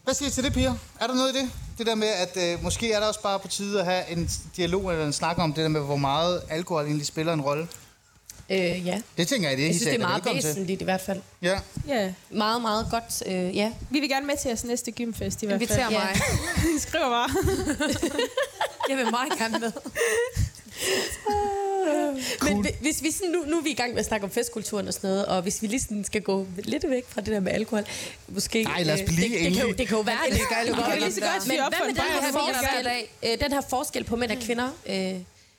Hvad 0.04 0.14
siger 0.14 0.30
I 0.30 0.32
til 0.32 0.44
det, 0.44 0.54
piger? 0.54 0.76
Er 1.00 1.08
der 1.08 1.16
noget 1.16 1.36
i 1.36 1.40
det? 1.40 1.50
Det 1.78 1.86
der 1.88 1.96
med, 1.96 2.08
at 2.08 2.38
øh, 2.38 2.64
måske 2.64 2.92
er 2.92 3.00
der 3.00 3.08
også 3.08 3.22
bare 3.22 3.40
på 3.40 3.48
tide 3.48 3.80
at 3.80 3.86
have 3.86 4.10
en 4.10 4.30
dialog 4.58 4.92
eller 4.92 5.06
en 5.06 5.14
snak 5.14 5.38
om 5.38 5.54
det 5.54 5.62
der 5.62 5.68
med, 5.68 5.82
hvor 5.82 5.96
meget 5.96 6.42
alkohol 6.50 6.86
egentlig 6.86 7.08
spiller 7.08 7.34
en 7.34 7.42
rolle. 7.42 7.68
Øh, 8.50 8.88
ja. 8.88 9.02
Det 9.18 9.28
tænker 9.28 9.50
jeg, 9.50 9.58
det 9.58 9.64
er 9.64 9.68
Jeg 9.68 9.76
synes, 9.76 9.90
det 9.92 10.02
er 10.02 10.08
meget 10.08 10.26
væsentligt 10.36 10.82
i 10.82 10.84
hvert 10.84 11.02
fald. 11.02 11.22
Ja. 11.42 11.60
Ja. 11.88 12.14
Meget, 12.30 12.62
meget 12.62 12.88
godt. 12.92 13.24
Øh, 13.26 13.56
ja. 13.56 13.72
Vi 13.90 14.00
vil 14.00 14.10
gerne 14.10 14.26
med 14.26 14.36
til 14.42 14.50
jeres 14.50 14.64
næste 14.64 14.92
gymfest 14.92 15.44
i 15.44 15.46
hvert 15.46 15.60
fald. 15.60 15.70
Inviter 15.70 15.92
Ja. 15.92 16.00
mig. 16.00 16.16
I 16.76 16.80
skriver 16.80 17.10
bare. 17.10 17.30
Jeg 18.90 18.98
vil 18.98 19.06
meget 19.12 19.38
gerne 19.40 19.60
med. 19.60 19.72
Men 22.44 22.62
hvi- 22.62 22.76
hvis 22.82 23.04
vi 23.04 23.12
sådan, 23.12 23.30
nu, 23.32 23.44
nu 23.48 23.58
er 23.58 23.62
vi 23.62 23.70
i 23.70 23.74
gang 23.74 23.92
med 23.92 24.00
at 24.00 24.06
snakke 24.06 24.24
om 24.24 24.32
festkulturen 24.32 24.88
og 24.88 24.94
sådan 24.94 25.10
noget, 25.10 25.26
og 25.26 25.42
hvis 25.42 25.62
vi 25.62 25.68
lige 25.68 25.80
sådan 25.80 26.04
skal 26.04 26.22
gå 26.22 26.48
lidt 26.64 26.86
væk 26.90 27.04
fra 27.10 27.22
det 27.22 27.34
der 27.34 27.40
med 27.40 27.52
alkohol, 27.52 27.86
måske... 28.28 28.64
Ej, 28.64 28.84
lad 28.84 28.94
os 28.94 29.00
øh, 29.02 29.06
blive 29.08 29.22
det, 29.22 29.46
det, 29.46 29.54
kan, 29.58 29.68
jo, 29.68 29.72
det 29.74 29.88
kan 29.88 29.98
jo 29.98 30.02
være, 30.04 30.18
det 30.30 30.34
Vi 30.34 30.40
kan 30.40 30.68
jo 30.94 31.00
lige 31.00 31.12
så 31.14 31.22
godt 31.22 31.48
Men 31.48 31.58
hvad 31.58 31.78
for 31.78 31.84
med 31.86 31.90
en 31.90 31.96
den 31.96 32.04
her, 32.04 32.32
forskel, 32.32 32.88
øh, 33.24 33.40
den 33.40 33.54
her 33.54 33.62
forskel 33.70 34.04
på 34.04 34.16
mænd 34.16 34.32
og 34.32 34.38
kvinder? 34.38 34.70
Øh, 34.90 35.16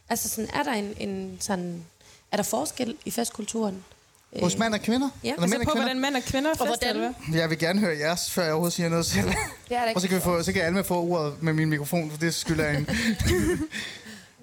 altså 0.09 0.29
sådan, 0.29 0.51
er 0.55 0.63
der 0.63 0.73
en, 0.73 0.95
en 1.01 1.37
sådan... 1.41 1.85
Er 2.33 2.37
der 2.37 2.43
forskel 2.43 2.97
i 3.05 3.11
festkulturen? 3.11 3.85
Hos 4.43 4.59
mænd 4.59 4.75
og 4.75 4.81
kvinder? 4.81 5.09
Ja. 5.25 5.29
Eller 5.33 5.43
Altså 5.43 5.59
mænd 5.59 5.67
på, 5.67 5.71
og 5.71 5.75
kvinder? 5.77 5.89
hvordan 5.89 6.01
mænd 6.01 6.17
og 6.17 6.23
kvinder 6.23 6.51
fester, 6.51 6.65
hvordan? 6.67 6.89
eller 6.97 7.13
hvad? 7.29 7.41
Jeg 7.41 7.51
vil 7.51 7.59
gerne 7.59 7.81
høre 7.81 7.99
jeres, 7.99 8.31
før 8.31 8.43
jeg 8.43 8.53
overhovedet 8.53 8.73
siger 8.75 8.89
noget 8.89 9.07
selv. 9.07 9.27
Det 9.69 9.77
er 9.77 9.95
Og 9.95 10.01
så 10.01 10.09
kan, 10.09 10.17
vi 10.17 10.23
få, 10.23 10.43
så 10.43 10.53
kan 10.53 10.63
Alma 10.63 10.81
få 10.81 11.03
ordet 11.03 11.43
med 11.43 11.53
min 11.53 11.69
mikrofon, 11.71 12.11
for 12.11 12.19
det 12.19 12.35
skylder 12.35 12.65
jeg 12.65 12.75
hende. 12.75 12.95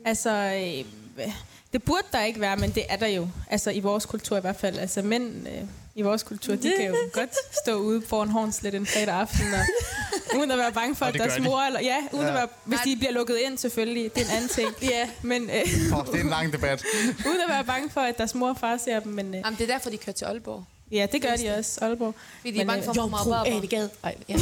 Altså, 0.06 0.30
øh, 0.32 1.26
det 1.74 1.84
burde 1.84 2.08
der 2.12 2.24
ikke 2.24 2.40
være, 2.42 2.58
men 2.58 2.72
det 2.72 2.84
er 2.90 2.96
der 2.96 3.08
jo. 3.08 3.28
Altså 3.50 3.72
i 3.72 3.80
vores 3.80 4.06
kultur 4.06 4.38
i 4.38 4.42
hvert 4.42 4.56
fald. 4.56 4.78
Altså 4.78 5.02
mænd 5.02 5.48
øh, 5.48 5.64
i 5.98 6.02
vores 6.02 6.24
kultur, 6.24 6.56
de 6.56 6.74
kan 6.78 6.88
jo 6.88 6.96
godt 7.20 7.30
stå 7.64 7.76
ude 7.76 8.02
foran 8.08 8.30
Hornslet 8.30 8.76
en 8.76 8.86
fredag 8.86 9.14
aften, 9.16 9.54
og, 9.54 9.60
uden 10.40 10.52
at 10.52 10.58
være 10.58 10.72
bange 10.72 10.96
for, 10.96 11.06
Og 11.06 11.10
at 11.14 11.20
deres 11.20 11.34
de. 11.34 11.42
mor... 11.42 11.60
Eller, 11.62 11.80
ja, 11.82 11.98
uden 12.12 12.24
Ja. 12.26 12.28
At 12.30 12.34
være, 12.34 12.48
hvis 12.66 12.80
de 12.86 12.96
bliver 12.96 13.12
lukket 13.12 13.38
ind 13.38 13.58
selvfølgelig, 13.58 14.16
det 14.16 14.22
er 14.22 14.26
en 14.26 14.32
anden 14.32 14.50
ting. 14.50 14.70
ja. 14.82 15.10
Men 15.22 15.50
øh, 15.50 15.98
Oh, 16.00 16.06
det 16.06 16.16
er 16.16 16.20
en 16.24 16.30
lang 16.30 16.54
debat. 16.54 16.84
uden 17.30 17.42
at 17.42 17.50
være 17.50 17.64
bange 17.64 17.90
for, 17.90 18.02
at 18.02 18.18
deres 18.18 18.36
mor 18.36 18.50
og 18.50 18.58
far 18.60 18.78
ser 18.78 19.00
dem. 19.00 19.12
Men 19.12 19.36
øh, 19.36 19.42
Jamen, 19.46 19.58
det 19.60 19.70
er 19.70 19.74
derfor, 19.74 19.90
de 19.90 19.98
kører 19.98 20.14
til 20.14 20.26
Aalborg. 20.26 20.64
ja, 20.92 21.08
det 21.12 21.22
gør 21.22 21.36
de 21.36 21.56
også, 21.58 21.80
Aalborg. 21.82 22.16
Fordi 22.40 22.52
de 22.52 22.62
er 22.62 22.66
bange 22.66 22.80
øh, 22.80 22.86
for, 22.86 22.92
at 22.92 22.98
Jomfru 22.98 23.30
meget 23.30 23.48
Anegade. 23.48 23.90
Ej, 24.04 24.16
ja. 24.30 24.38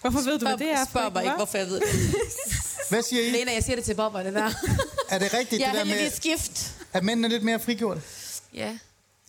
Hvorfor 0.00 0.20
ved 0.20 0.38
du, 0.38 0.46
hvad 0.46 0.56
det 0.58 0.70
er? 0.70 0.84
Spørg 0.90 1.12
mig 1.12 1.22
ikke, 1.24 1.36
hvorfor 1.36 1.58
jeg 1.58 1.66
ved 1.66 1.80
det. 1.80 2.14
Hvad 2.88 3.02
siger 3.02 3.22
I? 3.22 3.30
Lena, 3.30 3.52
jeg 3.52 3.64
siger 3.64 3.76
det 3.76 3.84
til 3.84 3.94
Bob, 3.94 4.14
og 4.14 4.24
det 4.24 4.34
der. 4.34 4.50
Er 5.10 5.18
det 5.18 5.34
rigtigt, 5.34 5.60
Jeg 5.62 5.70
det 5.72 5.80
er 5.80 5.84
der 5.84 5.84
med, 5.84 5.92
heldigvis 5.94 6.20
gift. 6.20 6.74
at 6.92 7.04
mænd 7.04 7.24
er 7.24 7.28
lidt 7.28 7.42
mere 7.42 7.60
frigjort? 7.60 7.98
Ja, 8.54 8.78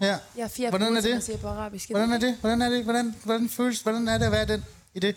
Ja. 0.01 0.17
jeg 0.35 0.43
er 0.43 0.47
fire 0.47 0.69
Hvordan 0.69 0.97
er 0.97 1.01
det? 1.01 1.23
siger 1.23 1.37
på 1.37 1.47
arabisk. 1.47 1.89
Hvordan 1.89 2.11
er 2.11 2.19
det? 2.19 2.37
Hvordan 2.41 2.61
er 2.61 2.69
det? 2.69 2.83
Hvordan, 2.83 3.15
hvordan 3.23 3.49
føles 3.49 3.81
Hvordan 3.81 4.07
er 4.07 4.17
det 4.17 4.25
at 4.25 4.31
være 4.31 4.45
den, 4.45 4.65
i 4.93 4.99
det? 4.99 5.15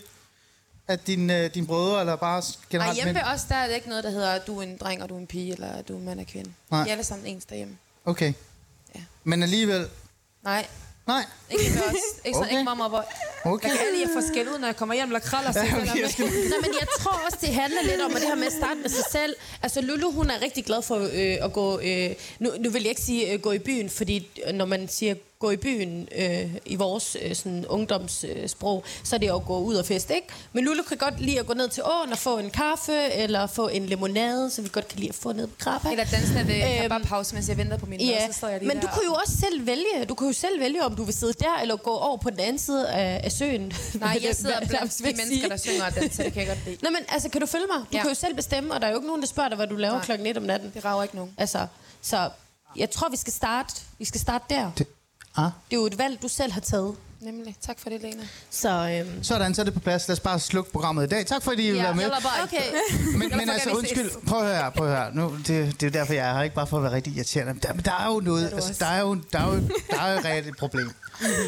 At 0.87 1.07
din, 1.07 1.29
øh, 1.29 1.53
din 1.53 1.67
brødre, 1.67 1.99
eller 1.99 2.15
bare 2.15 2.39
Nej, 2.41 2.51
generelt 2.69 2.95
hjemme 2.95 3.13
mænd? 3.13 3.25
ved 3.25 3.33
os, 3.33 3.43
der 3.43 3.55
er 3.55 3.67
det 3.67 3.75
ikke 3.75 3.89
noget, 3.89 4.03
der 4.03 4.09
hedder, 4.09 4.39
du 4.39 4.59
er 4.59 4.63
en 4.63 4.77
dreng, 4.77 5.03
og 5.03 5.09
du 5.09 5.15
er 5.15 5.19
en 5.19 5.27
pige, 5.27 5.53
eller 5.53 5.81
du 5.81 5.93
er 5.93 5.97
en 5.97 6.05
mand 6.05 6.19
og 6.19 6.25
kvinde. 6.25 6.51
Nej. 6.71 6.83
De 6.83 6.87
er 6.89 6.91
alle 6.91 7.03
sammen 7.03 7.27
ens 7.27 7.45
derhjemme. 7.45 7.77
Okay. 8.05 8.33
Ja. 8.95 9.01
Men 9.23 9.43
alligevel... 9.43 9.87
Nej, 10.43 10.67
Nej. 11.13 11.23
ikke 11.51 11.71
ved 11.77 11.83
os. 11.91 11.95
Ikke, 12.25 12.37
så, 12.37 12.43
Okay. 12.43 12.51
ikke 12.51 12.63
mamma 12.63 12.83
og. 12.83 13.03
Okay. 13.45 13.67
Jeg 13.67 13.77
kan 13.77 13.87
alle, 13.87 13.99
jeg 14.05 14.09
får 14.13 14.23
skæld 14.31 14.47
ud, 14.53 14.59
når 14.59 14.67
jeg 14.67 14.75
kommer 14.75 14.95
hjem, 14.95 15.07
eller 15.07 15.19
kralder 15.19 15.51
sig. 15.51 15.67
Ja, 15.71 15.77
okay, 15.81 16.01
jeg 16.01 16.09
skal... 16.09 16.25
Nå, 16.51 16.55
men 16.65 16.71
jeg 16.81 16.87
tror 16.99 17.15
også, 17.25 17.37
det 17.41 17.49
handler 17.61 17.81
lidt 17.83 18.01
om 18.01 18.11
at 18.15 18.21
det 18.21 18.27
her 18.27 18.35
med 18.35 18.47
at 18.53 18.57
starte 18.61 18.79
med 18.85 18.89
sig 18.89 19.05
selv. 19.11 19.35
Altså, 19.63 19.81
Lulu, 19.81 20.11
hun 20.11 20.29
er 20.29 20.41
rigtig 20.41 20.65
glad 20.65 20.81
for 20.81 20.95
øh, 20.95 21.37
at 21.45 21.53
gå... 21.53 21.79
Øh, 21.79 22.09
nu, 22.39 22.49
nu 22.59 22.69
vil 22.69 22.81
jeg 22.81 22.89
ikke 22.89 23.01
sige 23.01 23.31
øh, 23.33 23.39
gå 23.41 23.51
i 23.51 23.59
byen, 23.59 23.89
fordi 23.89 24.27
øh, 24.47 24.53
når 24.53 24.65
man 24.65 24.87
siger 24.87 25.15
gå 25.39 25.51
i 25.51 25.57
byen 25.57 26.07
øh, 26.17 26.55
i 26.65 26.75
vores 26.75 27.17
øh, 27.21 27.35
sådan, 27.35 27.65
ungdomssprog, 27.67 28.83
øh, 28.87 28.91
så 29.03 29.15
er 29.15 29.17
det 29.19 29.27
jo 29.27 29.35
at 29.35 29.45
gå 29.45 29.57
ud 29.59 29.75
og 29.75 29.85
feste, 29.85 30.15
ikke? 30.15 30.27
Men 30.53 30.65
Lulu 30.65 30.83
kan 30.83 30.97
godt 30.97 31.19
lide 31.21 31.39
at 31.39 31.45
gå 31.47 31.53
ned 31.53 31.69
til 31.69 31.83
åen 31.83 32.11
og 32.11 32.17
få 32.17 32.37
en 32.37 32.49
kaffe, 32.49 32.93
eller 33.13 33.47
få 33.47 33.67
en 33.67 33.85
limonade, 33.85 34.49
som 34.51 34.63
vi 34.63 34.69
godt 34.73 34.87
kan 34.87 34.99
lide 34.99 35.09
at 35.09 35.15
få 35.15 35.31
ned 35.33 35.47
på 35.47 35.53
Krabba. 35.59 35.91
Eller 35.91 36.03
danse 36.03 36.33
ved 36.47 36.55
Øhm, 36.55 36.81
kebabpause, 36.81 37.35
mens 37.35 37.49
jeg 37.49 37.57
venter 37.57 37.77
på 37.77 37.85
min 37.85 37.99
Ja, 38.01 38.19
mad, 38.25 38.33
så 38.33 38.37
står 38.37 38.47
jeg 38.47 38.59
lige 38.59 38.67
men 38.67 38.77
der 38.77 38.81
du 38.81 38.87
kunne 38.93 39.05
jo 39.05 39.13
også 39.13 39.33
selv 39.37 39.65
vælge. 39.65 40.05
Du 40.09 40.15
kunne 40.15 40.27
jo 40.29 40.33
selv 40.33 40.59
vælge, 40.59 40.83
om 40.85 40.95
du 40.95 41.03
vil 41.03 41.13
sidde 41.13 41.33
der, 41.33 41.55
eller 41.61 41.75
gå 41.75 41.91
over 41.91 42.17
på 42.17 42.29
den 42.29 42.39
anden 42.39 42.57
side 42.59 42.89
af, 42.89 43.21
af 43.23 43.31
søen. 43.31 43.61
Nej, 43.93 44.19
jeg 44.23 44.35
sidder 44.35 44.59
blandt 44.67 44.97
de 44.97 45.03
mennesker, 45.03 45.49
der 45.49 45.57
synger 45.57 45.85
og 45.85 45.95
danser, 45.95 46.23
det 46.23 46.33
kan 46.33 46.39
jeg 46.47 46.55
godt 46.55 46.65
lide. 46.65 46.77
Nå, 46.83 46.89
men 46.89 46.99
altså, 47.09 47.29
kan 47.29 47.41
du 47.41 47.47
følge 47.47 47.65
mig? 47.67 47.77
Du 47.79 47.85
Ja. 47.91 47.97
ja. 47.97 48.01
kan 48.01 48.09
jo 48.11 48.15
selv 48.15 48.35
bestemme, 48.35 48.73
og 48.73 48.81
der 48.81 48.87
er 48.87 48.91
jo 48.91 48.97
ikke 48.97 49.07
nogen, 49.07 49.21
der 49.21 49.27
spørger 49.27 49.49
dig, 49.49 49.55
hvad 49.55 49.67
du 49.67 49.75
laver 49.75 49.93
Nej. 49.95 50.05
klokken 50.05 50.27
1 50.27 50.37
om 50.37 50.43
natten. 50.43 50.71
Det 50.75 50.85
rager 50.85 51.03
ikke 51.03 51.15
nogen. 51.15 51.33
Altså, 51.37 51.67
så 52.01 52.29
jeg 52.75 52.89
tror, 52.89 53.09
vi 53.09 53.17
skal 53.17 53.33
starte, 53.33 53.73
vi 53.99 54.05
skal 54.05 54.21
starte 54.21 54.45
der. 54.49 54.71
Det. 54.77 54.87
Ah. 55.45 55.51
det 55.69 55.75
er 55.75 55.79
jo 55.81 55.85
et 55.85 55.97
valg, 55.97 56.21
du 56.21 56.27
selv 56.27 56.51
har 56.51 56.61
taget. 56.61 56.95
Nemlig. 57.21 57.55
Tak 57.61 57.79
for 57.79 57.89
det, 57.89 58.01
Lena. 58.01 58.23
Så 58.49 59.03
øhm, 59.09 59.23
Sådan, 59.23 59.55
så 59.55 59.61
er 59.61 59.63
det 59.63 59.73
på 59.73 59.79
plads. 59.79 60.07
Lad 60.07 60.13
os 60.13 60.19
bare 60.19 60.39
slukke 60.39 60.71
programmet 60.71 61.03
i 61.03 61.07
dag. 61.07 61.25
Tak 61.25 61.43
fordi 61.43 61.67
I 61.67 61.71
vil 61.71 61.81
være 61.81 61.95
med. 61.95 62.03
jeg 62.03 62.11
bare 62.23 62.43
okay. 62.43 62.63
Men, 63.19 63.31
men 63.37 63.49
altså, 63.49 63.69
undskyld, 63.69 64.11
prøv 64.27 64.39
at 64.39 64.57
høre, 64.57 64.71
prøv 64.71 64.87
at 64.87 64.97
høre. 64.97 65.15
Nu, 65.15 65.37
det, 65.37 65.47
det 65.47 65.83
er 65.83 65.87
jo 65.87 65.89
derfor, 65.89 66.13
jeg 66.13 66.29
er 66.29 66.33
her, 66.33 66.41
ikke 66.41 66.55
bare 66.55 66.67
for 66.67 66.77
at 66.77 66.83
være 66.83 66.91
rigtig 66.91 67.15
irriterende. 67.15 67.53
Men 67.53 67.61
Der, 67.63 67.73
men 67.73 67.85
der 67.85 67.91
er 67.91 68.07
jo 68.13 68.19
noget, 68.19 68.53
altså, 68.53 68.75
der 68.79 68.85
er 68.85 68.99
jo, 68.99 69.17
der 69.33 69.39
er 69.39 69.55
jo, 69.55 69.61
der 69.91 70.01
er 70.01 70.13
jo 70.13 70.19
reelt 70.25 70.47
et 70.47 70.57
problem 70.57 70.91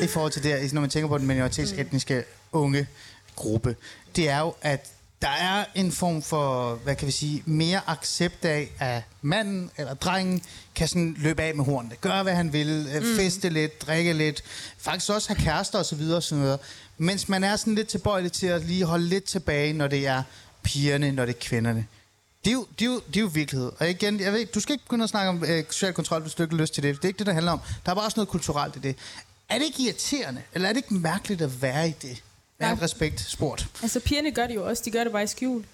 i 0.03 0.07
forhold 0.07 0.31
til 0.31 0.43
det 0.43 0.51
her, 0.51 0.73
når 0.73 0.81
man 0.81 0.89
tænker 0.89 1.07
på 1.07 1.17
den 1.17 1.27
minoritetsetniske 1.27 2.23
unge 2.51 2.87
gruppe. 3.35 3.75
Det 4.15 4.29
er 4.29 4.39
jo, 4.39 4.53
at 4.61 4.87
der 5.21 5.29
er 5.29 5.65
en 5.75 5.91
form 5.91 6.21
for, 6.21 6.75
hvad 6.75 6.95
kan 6.95 7.07
vi 7.07 7.11
sige, 7.11 7.43
mere 7.45 7.81
accept 7.87 8.45
af, 8.45 8.71
at 8.79 9.03
manden 9.21 9.71
eller 9.77 9.93
drengen 9.93 10.43
kan 10.75 10.87
sådan 10.87 11.15
løbe 11.17 11.41
af 11.41 11.55
med 11.55 11.65
hornene. 11.65 11.95
Gøre, 11.95 12.23
hvad 12.23 12.35
han 12.35 12.53
vil, 12.53 12.87
mm. 13.01 13.15
feste 13.15 13.49
lidt, 13.49 13.81
drikke 13.81 14.13
lidt, 14.13 14.43
faktisk 14.77 15.11
også 15.11 15.29
have 15.33 15.43
kærester 15.45 15.79
og 15.79 15.85
så 15.85 15.95
videre 15.95 16.17
og 16.17 16.23
sådan 16.23 16.43
noget. 16.43 16.59
Mens 16.97 17.29
man 17.29 17.43
er 17.43 17.55
sådan 17.55 17.75
lidt 17.75 17.87
tilbøjelig 17.87 18.31
til 18.31 18.47
at 18.47 18.65
lige 18.65 18.85
holde 18.85 19.05
lidt 19.05 19.23
tilbage, 19.23 19.73
når 19.73 19.87
det 19.87 20.07
er 20.07 20.23
pigerne, 20.63 21.11
når 21.11 21.25
det 21.25 21.35
er 21.35 21.39
kvinderne. 21.39 21.85
Det 22.45 22.49
er, 22.49 22.53
jo, 22.53 22.67
det, 22.79 22.85
er 22.85 22.91
jo, 22.91 23.01
det 23.07 23.15
er 23.15 23.21
jo 23.21 23.29
virkelighed. 23.33 23.71
Og 23.79 23.89
igen, 23.89 24.19
jeg 24.19 24.33
ved, 24.33 24.45
du 24.45 24.59
skal 24.59 24.73
ikke 24.73 24.85
begynde 24.85 25.03
at 25.03 25.09
snakke 25.09 25.29
om 25.29 25.43
øh, 25.43 25.63
social 25.69 25.93
kontrol, 25.93 26.21
hvis 26.21 26.33
du 26.33 26.43
ikke 26.43 26.55
har 26.55 26.61
lyst 26.61 26.73
til 26.73 26.83
det. 26.83 26.95
Det 26.95 27.03
er 27.03 27.07
ikke 27.07 27.19
det, 27.19 27.27
der 27.27 27.33
handler 27.33 27.51
om. 27.51 27.59
Der 27.85 27.91
er 27.91 27.95
bare 27.95 28.05
også 28.05 28.19
noget 28.19 28.29
kulturelt 28.29 28.75
i 28.75 28.79
det. 28.79 28.95
Er 29.49 29.57
det 29.57 29.65
ikke 29.65 29.83
irriterende, 29.83 30.41
eller 30.53 30.69
er 30.69 30.73
det 30.73 30.77
ikke 30.77 30.93
mærkeligt 30.93 31.41
at 31.41 31.61
være 31.61 31.89
i 31.89 31.93
det? 32.01 32.23
Med 32.61 32.67
Ja. 32.69 32.73
al 32.73 32.79
respekt 32.79 33.21
spurgt. 33.29 33.67
Altså, 33.81 33.99
pigerne 33.99 34.31
gør 34.31 34.47
det 34.47 34.55
jo 34.55 34.67
også. 34.67 34.83
De 34.85 34.91
gør 34.91 35.03
det 35.03 35.11
bare 35.11 35.23
i 35.23 35.27
skjul. 35.27 35.65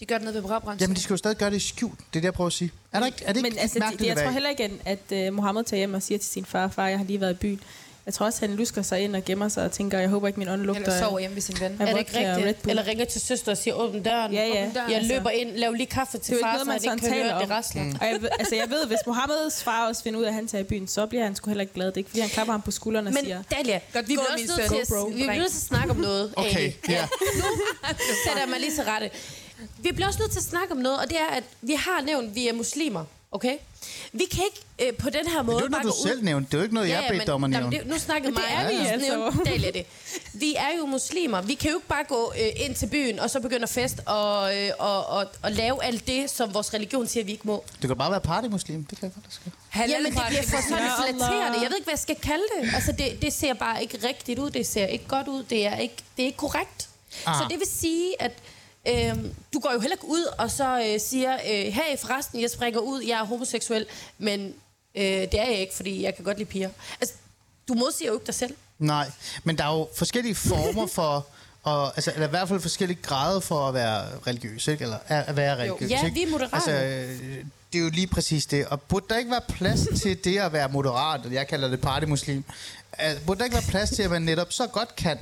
De 0.00 0.06
gør 0.06 0.14
det 0.18 0.24
nede 0.24 0.34
ved 0.34 0.42
Brabrand. 0.42 0.80
Jamen, 0.80 0.96
de 0.96 1.00
skal 1.00 1.12
jo 1.14 1.16
stadig 1.16 1.36
gøre 1.36 1.50
det 1.50 1.56
i 1.56 1.60
skjult. 1.60 1.98
Det 1.98 2.04
er 2.04 2.10
det, 2.12 2.24
jeg 2.24 2.34
prøver 2.34 2.46
at 2.46 2.52
sige. 2.52 2.72
Er, 2.92 2.98
der 2.98 3.06
ikke, 3.06 3.24
er 3.24 3.32
det 3.32 3.36
ikke 3.36 3.50
Men 3.50 3.58
altså, 3.58 3.78
mærkeligt 3.78 4.00
det, 4.00 4.06
jeg 4.06 4.16
tror 4.24 4.30
heller 4.32 4.50
ikke, 4.50 4.80
at 4.84 5.28
uh, 5.28 5.34
Mohammed 5.34 5.64
tager 5.64 5.78
hjem 5.78 5.94
og 5.94 6.02
siger 6.02 6.18
til 6.18 6.28
sin 6.30 6.44
far, 6.44 6.68
far, 6.68 6.88
jeg 6.88 6.98
har 6.98 7.04
lige 7.04 7.20
været 7.20 7.32
i 7.32 7.36
byen. 7.36 7.60
Jeg 8.06 8.14
tror 8.14 8.26
også, 8.26 8.40
han 8.40 8.56
lusker 8.56 8.82
sig 8.82 9.00
ind 9.00 9.16
og 9.16 9.24
gemmer 9.24 9.48
sig 9.48 9.64
og 9.64 9.72
tænker, 9.72 9.98
jeg 9.98 10.08
håber 10.08 10.26
ikke, 10.26 10.38
min 10.38 10.48
ånd 10.48 10.62
lugter. 10.62 10.82
Eller 10.82 10.98
sover 11.00 11.18
hjemme 11.18 11.34
ved 11.34 11.42
sin 11.42 11.56
ven. 11.60 11.76
er 11.80 11.86
det 11.92 11.98
ikke 11.98 12.36
rigtigt? 12.36 12.66
Eller 12.68 12.86
ringer 12.86 13.04
til 13.04 13.20
søster 13.20 13.52
og 13.52 13.58
siger, 13.58 13.74
åbn 13.74 14.02
døren. 14.02 14.32
Ja, 14.32 14.46
ja. 14.46 14.54
Døren, 14.74 14.90
Jeg 14.90 14.96
altså. 14.96 15.12
løber 15.12 15.30
ind, 15.30 15.50
lav 15.56 15.72
lige 15.72 15.86
kaffe 15.86 16.18
til 16.18 16.38
far, 16.42 16.46
noget, 16.52 16.60
så 16.60 16.66
man 16.66 16.80
han 16.84 16.94
ikke 16.94 17.06
kan 17.06 17.12
høre, 17.14 17.22
taler 17.22 17.34
det 17.34 17.44
om. 17.44 17.50
rasler. 17.50 17.82
Mm. 17.82 17.96
Og 18.00 18.06
jeg, 18.06 18.22
ved- 18.22 18.28
altså, 18.38 18.54
jeg 18.56 18.70
ved, 18.70 18.86
hvis 18.86 18.98
Mohammeds 19.06 19.62
far 19.62 19.88
også 19.88 20.02
finder 20.02 20.18
ud 20.20 20.24
af, 20.24 20.28
at 20.28 20.34
han 20.34 20.46
tager 20.48 20.62
i 20.62 20.64
byen, 20.64 20.88
så 20.88 21.06
bliver 21.06 21.24
han 21.24 21.34
sgu 21.36 21.50
heller 21.50 21.62
ikke 21.62 21.74
glad. 21.74 21.86
Det 21.86 21.94
er 21.94 21.98
ikke, 21.98 22.10
fordi 22.10 22.20
han 22.20 22.30
klapper 22.30 22.52
ham 22.52 22.62
på 22.62 22.70
skulderen 22.70 23.06
og 23.06 23.12
Men 23.12 23.24
siger, 23.24 23.42
Dalia, 23.50 23.80
Godt 23.92 24.08
vi 24.08 24.14
bliver 24.14 24.20
også 24.32 24.44
nødt 24.58 24.68
til, 24.86 24.94
at, 24.94 25.08
vi 25.08 25.12
bliver 25.22 25.34
nødt 25.38 25.50
til 25.50 25.58
at 25.58 25.62
snakke 25.62 25.90
om 25.90 25.96
noget, 25.96 26.32
Okay, 26.36 26.72
ja. 26.88 27.08
sætter 28.24 28.40
jeg 28.40 28.48
mig 28.48 28.60
lige 28.60 28.74
til 28.74 28.84
rette. 28.84 29.10
Vi 29.78 29.92
bliver 29.92 30.06
også 30.06 30.18
nødt 30.20 30.30
til 30.32 30.38
at 30.38 30.44
snakke 30.44 30.72
om 30.72 30.78
noget, 30.78 30.98
og 30.98 31.08
det 31.08 31.16
er, 31.30 31.34
at 31.36 31.44
vi 31.62 31.72
har 31.72 32.02
nævnt, 32.06 32.28
at 32.28 32.34
vi 32.34 32.48
er 32.48 32.52
muslimer, 32.52 33.04
okay? 33.32 33.54
Vi 34.12 34.24
kan 34.30 34.44
ikke 34.44 34.90
øh, 34.92 34.98
på 34.98 35.10
den 35.10 35.28
her 35.28 35.42
måde 35.42 35.56
det 35.56 35.62
er 35.62 35.66
jo 35.66 35.70
noget, 35.70 35.84
du 35.84 36.08
selv 36.08 36.18
ud... 36.18 36.24
nævnte. 36.24 36.46
Det 36.46 36.54
er 36.54 36.58
jo 36.58 36.62
ikke 36.62 36.74
noget, 36.74 36.88
jeg 36.88 37.06
bedte 37.10 37.32
om 37.32 37.44
at 37.44 37.50
nævne. 37.50 37.66
nu 37.66 37.70
det 37.72 37.84
mig, 37.84 38.42
vi 38.70 38.76
og 38.76 38.92
altså. 38.92 39.32
nævnte 39.46 39.72
det. 39.72 39.86
Vi 40.32 40.54
er 40.54 40.68
jo 40.78 40.86
muslimer. 40.86 41.40
Vi 41.40 41.54
kan 41.54 41.70
jo 41.70 41.76
ikke 41.76 41.88
bare 41.88 42.04
gå 42.04 42.32
øh, 42.40 42.64
ind 42.66 42.74
til 42.74 42.86
byen, 42.86 43.18
og 43.18 43.30
så 43.30 43.40
begynde 43.40 43.62
at 43.62 43.68
feste 43.68 44.00
og, 44.00 44.56
øh, 44.56 44.70
og, 44.78 45.06
og, 45.06 45.26
og 45.42 45.52
lave 45.52 45.84
alt 45.84 46.06
det, 46.06 46.30
som 46.30 46.54
vores 46.54 46.74
religion 46.74 47.06
siger, 47.06 47.24
vi 47.24 47.32
ikke 47.32 47.46
må. 47.46 47.64
Det 47.82 47.88
kan 47.88 47.96
bare 47.96 48.10
være 48.10 48.20
partymuslim. 48.20 48.84
Det 48.84 48.98
kan 48.98 49.12
jeg 49.14 49.22
godt 49.22 49.34
ske. 49.34 49.50
Jamen, 49.92 50.12
det 50.12 50.22
bliver 50.28 50.42
for 50.42 50.62
sådan 50.68 50.84
Ja, 50.84 51.02
flatterende. 51.02 51.60
Jeg 51.60 51.68
ved 51.70 51.76
ikke, 51.76 51.84
hvad 51.84 51.92
jeg 51.92 51.98
skal 51.98 52.16
kalde 52.16 52.44
det. 52.60 52.74
Altså, 52.74 52.92
det, 52.92 53.22
det 53.22 53.32
ser 53.32 53.54
bare 53.54 53.82
ikke 53.82 53.98
rigtigt 54.08 54.38
ud. 54.38 54.50
Det 54.50 54.66
ser 54.66 54.86
ikke 54.86 55.08
godt 55.08 55.28
ud. 55.28 55.42
Det 55.42 55.66
er 55.66 55.76
ikke, 55.76 55.96
det 56.16 56.22
er 56.22 56.26
ikke 56.26 56.38
korrekt. 56.38 56.88
Ah. 57.26 57.34
Så 57.34 57.46
det 57.50 57.58
vil 57.58 57.68
sige, 57.68 58.22
at 58.22 58.32
øh, 58.88 59.24
du 59.54 59.58
går 59.60 59.72
jo 59.72 59.80
heller 59.80 59.94
ikke 59.96 60.06
ud 60.08 60.24
og 60.38 60.50
så 60.50 60.82
øh, 60.94 61.00
siger, 61.00 61.34
øh, 61.34 61.72
hey, 61.72 61.98
forresten, 61.98 62.40
jeg 62.40 62.50
springer 62.50 62.80
ud, 62.80 63.02
jeg 63.02 63.20
er 63.20 63.24
homoseksuel, 63.24 63.86
men 64.18 64.54
øh, 64.94 65.02
det 65.04 65.34
er 65.40 65.44
jeg 65.44 65.58
ikke, 65.60 65.74
fordi 65.74 66.02
jeg 66.02 66.14
kan 66.16 66.24
godt 66.24 66.38
lide 66.38 66.48
piger. 66.50 66.70
Altså, 67.00 67.14
du 67.68 67.74
modsiger 67.74 68.10
jo 68.10 68.16
ikke 68.16 68.26
dig 68.26 68.34
selv. 68.34 68.54
Nej, 68.78 69.10
men 69.44 69.58
der 69.58 69.64
er 69.64 69.78
jo 69.78 69.88
forskellige 69.96 70.34
former 70.34 70.86
for... 70.86 71.26
Og, 71.62 71.92
altså, 71.96 72.12
eller 72.14 72.26
i 72.26 72.30
hvert 72.30 72.48
fald 72.48 72.60
forskellige 72.60 72.98
grader 73.02 73.40
for 73.40 73.68
at 73.68 73.74
være 73.74 74.04
religiøs, 74.26 74.68
ikke? 74.68 74.82
Eller 74.84 74.98
at 75.06 75.36
være 75.36 75.56
religiøs, 75.56 75.90
Ja, 75.90 76.04
ikke? 76.04 76.14
vi 76.14 76.22
er 76.22 76.30
moderate. 76.30 76.54
Altså, 76.54 76.70
øh, 76.72 77.44
det 77.72 77.78
er 77.78 77.82
jo 77.82 77.90
lige 77.90 78.06
præcis 78.06 78.46
det. 78.46 78.66
Og 78.66 78.80
burde 78.80 79.06
der 79.10 79.18
ikke 79.18 79.30
være 79.30 79.40
plads 79.48 79.80
til 80.02 80.24
det 80.24 80.38
at 80.38 80.52
være 80.52 80.68
moderat, 80.68 81.20
og 81.26 81.32
jeg 81.32 81.48
kalder 81.48 81.68
det 81.68 81.80
partymuslim, 81.80 82.44
altså, 82.92 83.24
burde 83.26 83.38
der 83.38 83.44
ikke 83.44 83.54
være 83.54 83.64
plads 83.68 83.90
til, 83.90 84.02
at 84.02 84.10
man 84.10 84.22
netop 84.22 84.52
så 84.52 84.66
godt 84.66 84.96
kan 84.96 85.18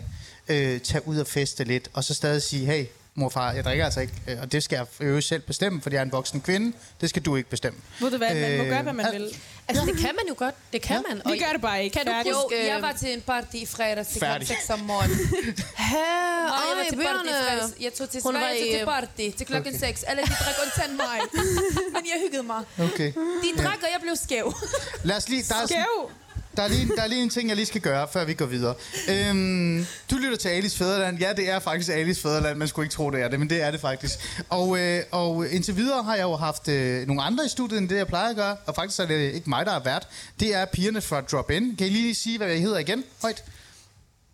øh, 0.48 0.80
tage 0.80 1.08
ud 1.08 1.18
og 1.18 1.26
feste 1.26 1.64
lidt, 1.64 1.88
og 1.92 2.04
så 2.04 2.14
stadig 2.14 2.42
sige, 2.42 2.66
hey, 2.66 2.84
morfar, 3.14 3.52
jeg 3.52 3.64
drikker 3.64 3.84
altså 3.84 4.00
ikke, 4.00 4.12
øh, 4.28 4.36
og 4.42 4.52
det 4.52 4.62
skal 4.62 4.76
jeg 4.76 4.86
øvrigt 5.00 5.26
selv 5.26 5.42
bestemme, 5.42 5.82
fordi 5.82 5.94
jeg 5.94 6.00
er 6.00 6.04
en 6.04 6.12
voksen 6.12 6.40
kvinde. 6.40 6.76
Det 7.00 7.08
skal 7.10 7.22
du 7.22 7.36
ikke 7.36 7.50
bestemme. 7.50 7.78
ved 8.00 8.10
du 8.10 8.16
hvad, 8.16 8.34
man 8.34 8.56
må 8.58 8.62
Øh, 8.64 8.68
gøre, 8.70 8.82
hvad 8.82 8.92
man 8.92 9.06
al- 9.06 9.12
vil. 9.12 9.36
Altså, 9.68 9.84
det 9.86 9.96
kan 9.96 10.10
man 10.14 10.24
jo 10.28 10.34
godt. 10.38 10.54
Det 10.72 10.82
kan 10.82 11.02
man. 11.08 11.22
Vi 11.32 11.38
gør 11.38 11.52
det 11.52 11.60
bare 11.60 11.84
ikke. 11.84 11.94
Kan 11.94 12.06
du. 12.06 12.30
Jo, 12.30 12.50
jeg 12.66 12.82
var 12.82 12.92
til 12.92 13.12
en 13.12 13.20
party 13.20 13.54
i 13.54 13.66
fredags 13.66 14.08
til 14.08 14.18
klokken 14.20 14.46
Færdig. 14.46 14.48
6 14.66 14.70
om 14.70 14.78
morgenen. 14.78 15.18
Og 16.54 16.60
jeg 16.68 16.74
var 16.76 16.84
til 16.90 16.96
party 16.96 17.28
i 17.28 17.32
fredags. 17.48 17.72
Jeg 17.80 17.92
tog 17.94 18.10
til 18.10 18.22
Sverige 18.22 18.78
til 18.78 18.84
party 18.84 19.36
til 19.38 19.46
klokken 19.46 19.78
6. 19.78 20.02
Alle 20.02 20.22
de 20.22 20.26
drak 20.28 20.54
undtagen 20.64 20.96
mig. 20.96 21.18
Men 21.94 22.02
jeg 22.12 22.16
hyggede 22.26 22.42
mig. 22.42 22.62
Okay. 22.78 23.12
De 23.44 23.62
drak, 23.62 23.78
og 23.82 23.88
jeg 23.92 23.98
blev 24.02 24.16
skæv. 24.16 24.54
Lad 25.04 25.16
os 25.16 25.28
lige... 25.28 25.42
Der 25.48 25.54
er, 25.54 25.58
sådan- 25.58 25.68
Skæv! 25.68 26.10
Der 26.56 26.62
er, 26.62 26.68
lige, 26.68 26.88
der 26.96 27.02
er 27.02 27.06
lige 27.06 27.22
en 27.22 27.30
ting, 27.30 27.48
jeg 27.48 27.56
lige 27.56 27.66
skal 27.66 27.80
gøre, 27.80 28.08
før 28.12 28.24
vi 28.24 28.34
går 28.34 28.46
videre. 28.46 28.74
Øhm, 29.08 29.86
du 30.10 30.16
lytter 30.16 30.36
til 30.36 30.48
Alis 30.48 30.76
Fæderland. 30.78 31.18
Ja, 31.18 31.32
det 31.32 31.50
er 31.50 31.58
faktisk 31.58 31.90
Alis 31.90 32.20
Fæderland. 32.20 32.58
Man 32.58 32.68
skulle 32.68 32.86
ikke 32.86 32.94
tro, 32.94 33.10
det 33.10 33.20
er 33.22 33.28
det, 33.28 33.38
men 33.38 33.50
det 33.50 33.62
er 33.62 33.70
det 33.70 33.80
faktisk. 33.80 34.44
Og, 34.48 34.78
øh, 34.78 35.02
og 35.10 35.48
indtil 35.48 35.76
videre 35.76 36.02
har 36.02 36.14
jeg 36.14 36.22
jo 36.22 36.36
haft 36.36 36.68
øh, 36.68 37.06
nogle 37.06 37.22
andre 37.22 37.44
i 37.44 37.48
studiet, 37.48 37.78
end 37.78 37.88
det, 37.88 37.96
jeg 37.96 38.06
plejer 38.06 38.30
at 38.30 38.36
gøre. 38.36 38.56
Og 38.66 38.74
faktisk 38.74 39.00
er 39.00 39.06
det 39.06 39.32
ikke 39.32 39.50
mig, 39.50 39.66
der 39.66 39.72
er 39.72 39.80
vært. 39.80 40.08
Det 40.40 40.54
er 40.54 40.64
pigerne 40.64 41.00
fra 41.00 41.20
Drop 41.20 41.50
In. 41.50 41.76
Kan 41.76 41.86
I 41.86 41.90
lige 41.90 42.14
sige, 42.14 42.38
hvad 42.38 42.48
jeg 42.48 42.60
hedder 42.60 42.78
igen? 42.78 43.04
Højt. 43.22 43.44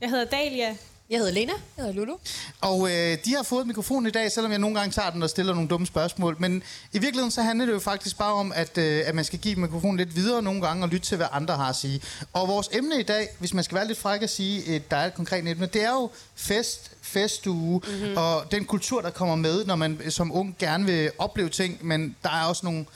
Jeg 0.01 0.11
hedder 0.11 0.25
Dalia. 0.25 0.77
Jeg 1.11 1.19
hedder 1.19 1.33
Lena. 1.33 1.53
Jeg 1.77 1.85
hedder 1.85 2.01
Lulu. 2.01 2.17
Og 2.61 2.91
øh, 2.91 3.19
de 3.25 3.35
har 3.37 3.43
fået 3.43 3.67
mikrofonen 3.67 4.07
i 4.07 4.11
dag, 4.11 4.33
selvom 4.33 4.51
jeg 4.51 4.59
nogle 4.61 4.79
gange 4.79 4.93
tager 4.93 5.11
den 5.11 5.23
og 5.23 5.31
stiller 5.31 5.55
nogle 5.55 5.69
dumme 5.69 5.87
spørgsmål. 5.87 6.37
Men 6.39 6.63
i 6.93 6.99
virkeligheden 6.99 7.31
så 7.31 7.43
handler 7.43 7.67
det 7.67 7.73
jo 7.73 7.79
faktisk 7.79 8.19
bare 8.19 8.33
om, 8.33 8.53
at, 8.55 8.79
øh, 8.79 9.03
at 9.07 9.15
man 9.15 9.25
skal 9.25 9.39
give 9.39 9.57
mikrofonen 9.57 9.97
lidt 9.97 10.17
videre 10.17 10.43
nogle 10.43 10.61
gange 10.61 10.85
og 10.85 10.89
lytte 10.89 11.07
til, 11.07 11.17
hvad 11.17 11.27
andre 11.33 11.57
har 11.57 11.69
at 11.69 11.77
sige. 11.77 12.03
Og 12.33 12.49
vores 12.49 12.69
emne 12.73 13.01
i 13.01 13.03
dag, 13.03 13.29
hvis 13.39 13.55
man 13.55 13.65
skal 13.65 13.75
være 13.75 13.87
lidt 13.87 13.99
fræk 13.99 14.23
at 14.23 14.31
sige, 14.31 14.75
at 14.75 14.91
der 14.91 14.97
er 14.97 15.07
et 15.07 15.15
konkret 15.15 15.49
emne, 15.49 15.67
det 15.67 15.83
er 15.83 15.93
jo 15.93 16.11
fest, 16.35 16.91
festuge 17.03 17.81
mm-hmm. 17.87 18.17
og 18.17 18.45
den 18.51 18.65
kultur, 18.65 19.01
der 19.01 19.11
kommer 19.11 19.37
med, 19.37 19.65
når 19.65 19.77
man 19.77 20.11
som 20.11 20.33
ung 20.33 20.57
gerne 20.59 20.85
vil 20.85 21.11
opleve 21.19 21.49
ting. 21.49 21.87
Men 21.87 22.17
der 22.23 22.31
er 22.31 22.45
også 22.45 22.67
nogle, 22.67 22.87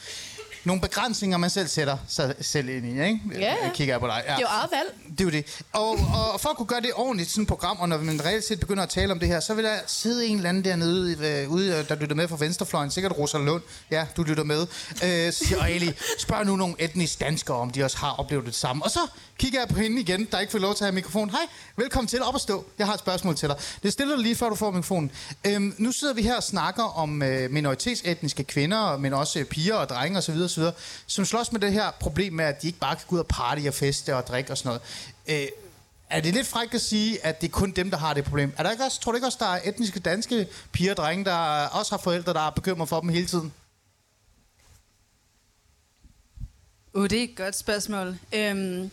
nogle 0.64 0.81
begrænsninger, 0.83 1.38
man 1.38 1.50
selv 1.50 1.68
sætter 1.68 1.96
sig 2.09 2.35
selv 2.40 2.68
ind 2.68 2.87
i. 2.87 2.90
Ikke? 2.90 3.20
Ja, 3.35 3.40
ja. 3.40 3.46
Jeg 3.62 3.70
kigger 3.74 3.94
jeg 3.94 4.00
på 4.00 4.07
dig. 4.07 4.22
Ja. 4.27 4.33
Det 4.33 4.37
er 4.37 4.40
jo 4.40 4.46
eget 4.46 4.70
valg. 4.72 5.18
Det 5.18 5.20
er 5.20 5.24
jo 5.24 5.31
det. 5.31 5.62
Og, 5.72 5.90
og 6.33 6.40
for 6.40 6.48
at 6.48 6.57
kunne 6.57 6.66
gøre 6.66 6.81
det 6.81 6.90
ordentligt, 6.94 7.31
sådan 7.31 7.42
et 7.42 7.48
program, 7.48 7.77
og 7.81 7.88
når 7.88 7.98
man 7.98 8.24
reelt 8.24 8.44
set 8.44 8.61
begynder 8.61 8.83
at 8.83 8.88
tale 8.88 9.12
om 9.12 9.18
det 9.18 9.29
her, 9.29 9.40
så 9.40 9.55
vil 9.55 9.64
der 9.64 9.77
sidde 9.87 10.27
en 10.27 10.37
eller 10.37 10.48
anden 10.48 10.64
dernede, 10.64 11.16
øh, 11.42 11.50
ude, 11.50 11.77
øh, 11.77 11.88
der 11.88 11.94
lytter 11.94 12.16
med 12.16 12.29
fra 12.29 12.37
Venstrefløjen, 12.40 12.90
sikkert 12.90 13.18
Rosa 13.18 13.38
Lund, 13.38 13.62
ja, 13.90 14.07
du 14.16 14.22
lytter 14.22 14.44
med, 14.44 14.61
øh, 15.05 15.33
så 15.33 15.44
siger, 15.44 15.61
"Og 15.61 15.72
Eli, 15.72 15.92
spørg 16.18 16.46
nu 16.46 16.57
nogle 16.57 16.74
etnisk 16.79 17.20
danskere, 17.20 17.57
om 17.57 17.70
de 17.70 17.85
også 17.85 17.96
har 17.98 18.11
oplevet 18.11 18.46
det 18.46 18.55
samme. 18.55 18.85
Og 18.85 18.90
så 18.90 19.00
kigger 19.38 19.61
jeg 19.61 19.68
på 19.68 19.79
hende 19.79 20.00
igen, 20.00 20.29
der 20.33 20.38
ikke 20.40 20.50
får 20.50 20.59
lov 20.59 20.74
til 20.74 20.85
at 20.85 20.87
have 20.87 20.94
mikrofon. 20.94 21.31
Hej, 21.31 21.40
velkommen 21.77 22.09
til, 22.09 22.22
op 22.22 22.35
og 22.35 22.40
stå. 22.40 22.64
Jeg 22.79 22.87
har 22.87 22.94
et 22.94 23.00
spørgsmål 23.00 23.37
til 23.37 23.48
dig. 23.48 23.57
Det 23.83 23.92
stiller 23.92 24.16
du 24.16 24.22
lige, 24.22 24.37
før 24.37 24.48
du 24.48 24.55
får 24.55 24.70
mikrofonen. 24.70 25.11
Øhm, 25.46 25.74
nu 25.79 25.92
sidder 25.92 26.14
vi 26.14 26.22
her 26.22 26.37
og 26.37 26.42
snakker 26.42 26.83
om 26.83 27.22
øh, 27.22 27.50
minoritetsetniske 27.50 28.44
kvinder, 28.44 28.96
men 28.98 29.14
også 29.14 29.38
øh, 29.38 29.44
piger 29.44 29.74
og 29.74 29.88
drenge 29.88 30.18
osv., 30.18 30.48
osv., 30.59 30.64
som 31.07 31.25
slås 31.25 31.53
med 31.53 31.61
det 31.61 31.73
her 31.73 31.90
problem 32.01 32.33
med, 32.33 32.45
at 32.45 32.62
de 32.62 32.67
ikke 32.67 32.79
bare 32.79 32.97
kan 32.97 33.05
gå 33.09 33.14
ud 33.14 33.21
og 33.21 33.27
party 33.27 33.67
og 33.67 33.75
feste 33.75 34.17
og 34.17 34.27
drikke 34.27 34.51
og 34.51 34.59
sådan 34.59 34.69
noget. 34.69 34.83
Øh, 35.43 35.49
er 36.11 36.21
det 36.21 36.35
lidt 36.35 36.47
frækt 36.47 36.75
at 36.75 36.81
sige, 36.81 37.27
at 37.27 37.40
det 37.40 37.47
er 37.47 37.51
kun 37.51 37.71
dem, 37.71 37.90
der 37.90 37.97
har 37.97 38.14
det 38.14 38.25
problem? 38.25 38.53
Er 38.57 38.62
der 38.62 38.71
ikke 38.71 38.85
også, 38.85 39.01
tror 39.01 39.12
du 39.12 39.17
ikke 39.17 39.27
også, 39.27 39.38
der 39.40 39.47
er 39.47 39.61
etniske 39.64 40.01
danske 40.01 40.49
piger 40.73 40.90
og 40.90 40.97
drenge, 40.97 41.25
der 41.25 41.67
også 41.67 41.93
har 41.93 41.99
forældre, 41.99 42.33
der 42.33 42.47
er 42.47 42.51
bekymret 42.51 42.88
for 42.88 43.01
dem 43.01 43.09
hele 43.09 43.27
tiden? 43.27 43.53
Uh, 46.95 47.11
det 47.11 47.19
er 47.19 47.25
et 47.25 47.37
godt 47.37 47.57
spørgsmål. 47.57 48.19
Øhm, 48.33 48.90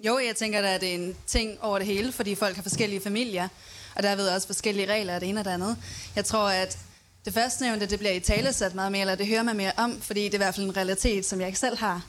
jo, 0.00 0.18
jeg 0.18 0.36
tænker, 0.36 0.60
at 0.60 0.80
det 0.80 0.90
er 0.90 0.94
en 0.94 1.16
ting 1.26 1.62
over 1.62 1.78
det 1.78 1.86
hele, 1.86 2.12
fordi 2.12 2.34
folk 2.34 2.56
har 2.56 2.62
forskellige 2.62 3.00
familier, 3.00 3.48
og 3.94 4.02
der 4.02 4.16
ved 4.16 4.28
også 4.28 4.46
forskellige 4.46 4.92
regler 4.92 5.14
af 5.14 5.20
det 5.20 5.28
ene 5.28 5.40
og 5.40 5.44
det 5.44 5.50
andet. 5.50 5.76
Jeg 6.16 6.24
tror, 6.24 6.48
at 6.48 6.78
det 7.28 7.34
første 7.34 7.62
nævnte, 7.64 7.86
det 7.86 7.98
bliver 7.98 8.12
i 8.14 8.20
talesat 8.20 8.74
meget 8.74 8.92
mere, 8.92 9.00
eller 9.00 9.14
det 9.14 9.26
hører 9.26 9.42
man 9.42 9.56
mere 9.56 9.72
om, 9.76 10.00
fordi 10.00 10.20
det 10.24 10.30
er 10.34 10.38
i 10.38 10.42
hvert 10.44 10.54
fald 10.54 10.66
en 10.66 10.76
realitet, 10.76 11.26
som 11.26 11.40
jeg 11.40 11.46
ikke 11.48 11.58
selv 11.58 11.78
har. 11.78 12.02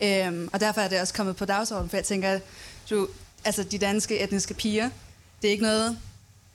Øhm, 0.00 0.48
og 0.52 0.60
derfor 0.60 0.80
er 0.80 0.88
det 0.88 1.00
også 1.00 1.14
kommet 1.14 1.36
på 1.36 1.44
dagsordenen, 1.44 1.90
for 1.90 1.96
jeg 1.96 2.04
tænker, 2.04 2.38
du, 2.90 3.08
altså 3.44 3.62
de 3.62 3.78
danske 3.78 4.18
etniske 4.20 4.54
piger, 4.54 4.90
det 5.42 5.48
er 5.48 5.52
ikke 5.52 5.64
noget, 5.64 5.98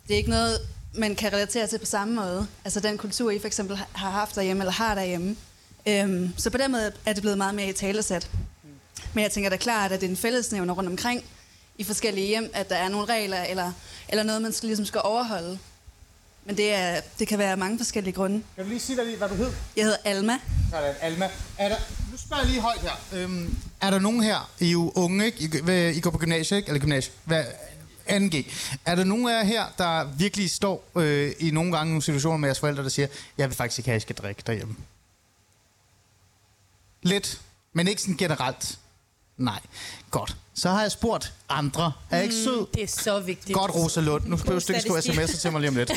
det 0.08 0.14
er 0.14 0.18
ikke 0.18 0.30
noget, 0.30 0.60
man 0.94 1.16
kan 1.16 1.34
relatere 1.34 1.68
til 1.68 1.80
på 1.80 1.86
samme 1.86 2.14
måde. 2.16 2.48
Altså 2.66 2.80
den 2.80 2.98
kultur, 2.98 3.32
I 3.32 3.40
for 3.40 3.48
eksempel 3.48 3.78
har- 3.78 3.88
har 3.94 4.10
haft 4.10 4.36
derhjemme, 4.36 4.62
eller 4.64 4.72
har 4.74 4.96
derhjemme. 4.96 5.36
Øhm, 5.86 6.34
så 6.38 6.50
på 6.50 6.58
den 6.58 6.72
måde 6.72 6.92
er 7.06 7.14
det 7.14 7.22
blevet 7.22 7.38
meget 7.38 7.56
mere 7.56 7.70
i 7.70 7.74
talesat. 7.74 8.30
Men 9.14 9.22
jeg 9.24 9.32
tænker 9.32 9.50
da 9.50 9.56
klart, 9.58 9.92
at 9.92 10.02
det 10.02 10.08
er 10.08 10.12
en 10.12 10.18
fællesnævner 10.18 10.74
rundt 10.74 10.90
omkring 10.90 11.24
i 11.78 11.84
forskellige 11.84 12.28
hjem, 12.28 12.50
at 12.54 12.70
der 12.70 12.76
er 12.76 12.90
nogle 12.90 13.06
regler, 13.14 13.44
eller, 13.44 13.72
eller 14.10 14.24
noget, 14.24 14.42
man 14.42 14.54
skal, 14.54 14.68
ligesom 14.68 14.86
skal 14.86 15.02
overholde. 15.04 15.60
Men 16.46 16.58
det, 16.58 16.74
er, 16.74 17.02
det 17.20 17.28
kan 17.28 17.40
være 17.40 17.58
mange 17.58 17.78
forskellige 17.80 18.14
grunde. 18.14 18.44
Kan 18.56 18.64
du 18.64 18.70
lige 18.70 18.80
sige, 18.80 19.18
hvad 19.18 19.30
du 19.30 19.36
hed? 19.36 19.52
Jeg 19.76 19.84
hedder 19.84 19.98
Alma. 20.06 20.40
Sådan, 20.72 20.96
Alma. 21.02 21.30
Er 21.58 21.70
der, 21.70 21.76
nu 22.12 22.18
spørger 22.18 22.44
jeg 22.44 22.50
lige 22.52 22.62
højt 22.62 22.82
her. 22.82 22.92
Øhm, 23.14 23.58
er 23.82 23.90
der 23.90 24.00
nogen 24.00 24.24
her, 24.24 24.52
I 24.60 24.68
er 24.68 24.72
jo 24.72 24.92
unge, 24.96 25.26
ikke? 25.26 25.38
I, 25.58 25.62
hvad- 25.64 25.92
I 25.92 26.00
går 26.00 26.10
på 26.12 26.18
gymnasiet, 26.18 26.58
ikke? 26.58 26.68
Eller 26.70 26.80
gymnasiet. 26.82 27.16
Hvad, 27.24 27.44
2G. 28.10 28.52
Er 28.86 28.96
der 28.96 29.04
nogen 29.04 29.28
af 29.30 29.34
jer 29.34 29.44
her, 29.44 29.66
der 29.78 30.04
virkelig 30.18 30.52
står 30.52 30.90
øh, 30.96 31.32
i 31.40 31.52
nogle 31.52 31.72
gange 31.78 31.90
nogle 31.92 32.02
situationer 32.02 32.38
med 32.38 32.50
jeres 32.50 32.60
forældre, 32.60 32.84
der 32.84 32.90
siger, 32.90 33.08
jeg 33.38 33.50
vil 33.50 33.56
faktisk 33.58 33.80
ikke 33.80 33.88
have, 33.90 33.96
at 33.96 34.02
I 34.02 34.06
skal 34.06 34.16
drikke 34.16 34.44
derhjemme? 34.48 34.76
Lidt, 37.02 37.42
men 37.74 37.88
ikke 37.88 38.02
sådan 38.02 38.18
generelt. 38.18 38.80
Nej. 39.38 39.60
Godt. 40.12 40.36
Så 40.56 40.70
har 40.70 40.82
jeg 40.82 40.92
spurgt 40.92 41.34
andre. 41.50 41.92
Er 42.10 42.16
jeg 42.18 42.24
ikke 42.24 42.36
sød? 42.36 42.68
Det 42.74 42.84
er 42.84 42.88
så 42.88 43.20
vigtigt. 43.20 43.58
Godt, 43.58 43.76
Rosa 43.76 44.00
Lund. 44.02 44.26
Nu 44.26 44.36
behøver 44.36 44.60
du 44.60 44.74
ikke 44.74 44.82
skrive 44.82 45.00
sms'er 45.24 45.40
til 45.42 45.52
mig 45.52 45.62
lige 45.62 45.70
om 45.70 45.76
lidt. 45.76 45.92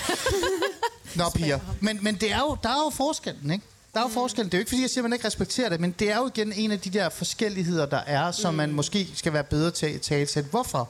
Nå, 1.14 1.24
piger. 1.34 1.58
Men, 1.80 1.98
men 2.02 2.14
det 2.14 2.32
er 2.32 2.38
jo, 2.38 2.56
der 2.62 2.68
er 2.68 2.84
jo 2.84 2.90
forskellen, 2.90 3.50
ikke? 3.50 3.64
Der 3.94 4.00
er 4.00 4.04
jo 4.04 4.08
forskellen. 4.08 4.46
Det 4.52 4.54
er 4.54 4.58
jo 4.58 4.60
ikke, 4.60 4.68
fordi 4.68 4.82
jeg 4.82 4.90
siger, 4.90 5.00
at 5.00 5.10
man 5.10 5.12
ikke 5.12 5.26
respekterer 5.26 5.68
det, 5.68 5.80
men 5.80 5.90
det 5.98 6.10
er 6.10 6.16
jo 6.16 6.26
igen 6.34 6.52
en 6.52 6.70
af 6.70 6.80
de 6.80 6.90
der 6.90 7.08
forskelligheder, 7.08 7.86
der 7.86 7.96
er, 8.06 8.32
som 8.32 8.54
man 8.54 8.72
måske 8.72 9.08
skal 9.14 9.32
være 9.32 9.44
bedre 9.44 9.70
til 9.70 9.86
at 9.86 10.00
tale 10.00 10.26
til. 10.26 10.42
Hvorfor? 10.42 10.88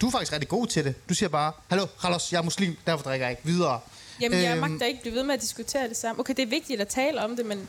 Du 0.00 0.06
er 0.06 0.10
faktisk 0.10 0.32
rigtig 0.32 0.48
god 0.48 0.66
til 0.66 0.84
det. 0.84 1.08
Du 1.08 1.14
siger 1.14 1.28
bare, 1.28 1.52
hallo, 1.68 1.86
Carlos, 2.02 2.32
jeg 2.32 2.38
er 2.38 2.42
muslim, 2.42 2.76
derfor 2.86 3.04
drikker 3.04 3.26
jeg 3.26 3.30
ikke. 3.32 3.42
Videre. 3.44 3.80
Jamen, 4.20 4.42
jeg 4.42 4.50
Øhm, 4.56 4.70
magter 4.70 4.86
ikke 4.86 5.00
blive 5.02 5.14
ved 5.14 5.22
med 5.22 5.34
at 5.34 5.40
diskutere 5.40 5.88
det 5.88 5.96
samme. 5.96 6.20
Okay, 6.20 6.34
det 6.36 6.42
er 6.42 6.46
vigtigt 6.46 6.80
at 6.80 6.88
tale 6.88 7.24
om 7.24 7.36
det, 7.36 7.46
men 7.46 7.68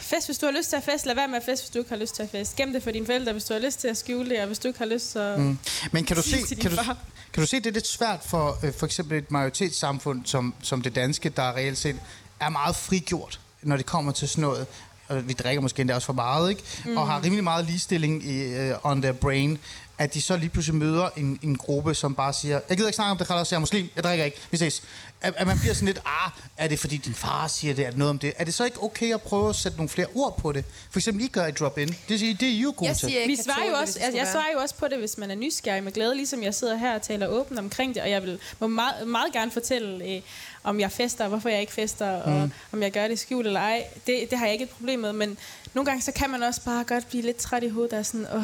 fest, 0.00 0.26
hvis 0.26 0.38
du 0.38 0.46
har 0.46 0.52
lyst 0.52 0.68
til 0.68 0.76
at 0.76 0.84
fest. 0.84 1.06
Lad 1.06 1.14
være 1.14 1.28
med 1.28 1.36
at 1.36 1.44
fest, 1.44 1.62
hvis 1.62 1.70
du 1.70 1.78
ikke 1.78 1.90
har 1.90 1.96
lyst 1.96 2.14
til 2.14 2.22
at 2.22 2.30
fest. 2.30 2.56
Gem 2.56 2.72
det 2.72 2.82
for 2.82 2.90
dine 2.90 3.06
forældre, 3.06 3.32
hvis 3.32 3.44
du 3.44 3.54
har 3.54 3.60
lyst 3.60 3.80
til 3.80 3.88
at 3.88 3.96
skjule 3.96 4.30
det, 4.30 4.40
og 4.40 4.46
hvis 4.46 4.58
du 4.58 4.68
ikke 4.68 4.78
har 4.78 4.86
lyst, 4.86 5.12
så... 5.12 5.34
Mm. 5.38 5.58
Men 5.92 6.04
kan 6.04 6.16
du, 6.16 6.22
se, 6.22 6.54
kan, 6.60 6.70
du, 6.70 6.76
far. 6.76 6.96
kan 7.32 7.40
du 7.40 7.46
se, 7.46 7.56
det 7.56 7.66
er 7.66 7.70
lidt 7.70 7.86
svært 7.86 8.20
for 8.24 8.58
øh, 8.62 8.72
for 8.78 8.86
eksempel 8.86 9.18
et 9.18 9.30
majoritetssamfund 9.30 10.26
som, 10.26 10.54
som 10.62 10.82
det 10.82 10.94
danske, 10.94 11.28
der 11.28 11.56
reelt 11.56 11.78
set 11.78 11.96
er 12.40 12.48
meget 12.48 12.76
frigjort, 12.76 13.40
når 13.62 13.76
det 13.76 13.86
kommer 13.86 14.12
til 14.12 14.28
sådan 14.28 14.42
noget. 14.42 14.66
Og 15.08 15.28
vi 15.28 15.32
drikker 15.32 15.60
måske 15.60 15.80
endda 15.80 15.94
også 15.94 16.06
for 16.06 16.12
meget, 16.12 16.50
ikke? 16.50 16.62
Mm. 16.84 16.96
Og 16.96 17.06
har 17.06 17.24
rimelig 17.24 17.44
meget 17.44 17.64
ligestilling 17.64 18.24
i, 18.24 18.70
uh, 18.70 18.76
on 18.82 19.02
their 19.02 19.12
brain. 19.12 19.58
At 19.98 20.14
de 20.14 20.22
så 20.22 20.36
lige 20.36 20.48
pludselig 20.48 20.78
møder 20.78 21.08
en, 21.16 21.38
en 21.42 21.56
gruppe, 21.56 21.94
som 21.94 22.14
bare 22.14 22.32
siger, 22.32 22.60
jeg 22.68 22.76
gider 22.76 22.88
ikke 22.88 22.96
snakke 22.96 23.10
om 23.10 23.18
det, 23.18 23.26
Carlos, 23.26 23.52
jeg 23.52 23.56
er 23.56 23.60
muslim, 23.60 23.88
jeg 23.96 24.04
drikker 24.04 24.24
ikke, 24.24 24.38
vi 24.50 24.56
ses. 24.56 24.82
At, 25.20 25.34
at 25.36 25.46
man 25.46 25.58
bliver 25.58 25.74
sådan 25.74 25.86
lidt, 25.86 26.00
ah, 26.04 26.30
er 26.56 26.68
det 26.68 26.78
fordi 26.78 26.96
din 26.96 27.14
far 27.14 27.46
siger 27.48 27.74
det, 27.74 27.86
er 27.86 27.90
det 27.90 27.98
noget 27.98 28.10
om 28.10 28.18
det? 28.18 28.32
Er 28.36 28.44
det 28.44 28.54
så 28.54 28.64
ikke 28.64 28.82
okay 28.82 29.14
at 29.14 29.22
prøve 29.22 29.48
at 29.48 29.56
sætte 29.56 29.78
nogle 29.78 29.88
flere 29.88 30.06
ord 30.14 30.38
på 30.38 30.52
det? 30.52 30.64
For 30.90 30.98
eksempel, 30.98 31.24
I 31.24 31.28
gør 31.28 31.46
et 31.46 31.58
drop-in. 31.58 31.88
Det, 31.88 32.20
det 32.20 32.42
er 32.42 32.46
I 32.46 32.60
jo 32.60 32.74
gode 32.76 32.88
Jeg 32.88 32.96
siger 32.96 33.26
Vi 33.26 33.36
svarer 33.44 33.66
jo 33.66 33.72
også, 33.72 33.98
altså, 33.98 34.18
jeg 34.18 34.28
svarer 34.32 34.52
jo 34.54 34.58
også 34.58 34.74
på 34.74 34.88
det, 34.88 34.98
hvis 34.98 35.18
man 35.18 35.30
er 35.30 35.34
nysgerrig 35.34 35.84
med 35.84 35.92
glæde, 35.92 36.16
ligesom 36.16 36.42
jeg 36.42 36.54
sidder 36.54 36.76
her 36.76 36.94
og 36.94 37.02
taler 37.02 37.26
åbent 37.26 37.58
omkring 37.58 37.94
det, 37.94 38.02
og 38.02 38.10
jeg 38.10 38.22
vil 38.22 38.38
må 38.58 38.66
meget, 38.66 39.08
meget 39.08 39.32
gerne 39.32 39.50
fortælle, 39.50 40.04
øh, 40.04 40.20
om 40.64 40.80
jeg 40.80 40.92
fester, 40.92 41.24
og 41.24 41.28
hvorfor 41.30 41.48
jeg 41.48 41.60
ikke 41.60 41.72
fester, 41.72 42.10
og 42.10 42.32
Mm. 42.32 42.52
om 42.72 42.82
jeg 42.82 42.92
gør 42.92 43.08
det 43.08 43.18
skjult 43.18 43.46
eller 43.46 43.60
ej. 43.60 43.84
Det, 44.06 44.30
det 44.30 44.38
har 44.38 44.46
jeg 44.46 44.52
ikke 44.52 44.62
et 44.64 44.70
problem 44.70 44.98
med, 45.00 45.12
men 45.12 45.38
nogle 45.74 45.86
gange 45.86 46.02
så 46.02 46.12
kan 46.12 46.30
man 46.30 46.42
også 46.42 46.60
bare 46.64 46.84
godt 46.84 47.08
blive 47.08 47.22
lidt 47.22 47.36
træt 47.36 47.62
i 47.62 47.68
hovedet, 47.68 47.92
og 47.98 48.06
sådan, 48.06 48.26
åh, 48.34 48.42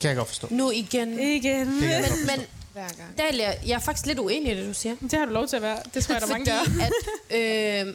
Kan 0.00 0.08
jeg 0.08 0.16
godt 0.16 0.28
forstå. 0.28 0.46
Nu 0.50 0.70
igen. 0.70 1.20
igen. 1.20 1.66
Det 1.72 1.80
kan 1.80 1.90
jeg 1.90 2.04
godt 2.08 2.18
Men, 2.26 2.26
men 2.38 2.46
Hver 2.72 2.88
gang. 2.88 3.18
Dalia, 3.18 3.54
jeg 3.66 3.74
er 3.74 3.78
faktisk 3.78 4.06
lidt 4.06 4.18
uenig 4.18 4.52
i 4.52 4.56
det, 4.56 4.66
du 4.66 4.74
siger. 4.74 4.96
Det 5.00 5.12
har 5.12 5.26
du 5.26 5.32
lov 5.32 5.46
til 5.46 5.56
at 5.56 5.62
være. 5.62 5.78
Det 5.94 6.04
tror 6.04 6.14
jeg, 6.14 6.20
der 6.20 6.26
er 6.26 6.30
mange, 6.30 6.46
der 6.46 6.60
at, 6.86 7.86
øh, 7.86 7.94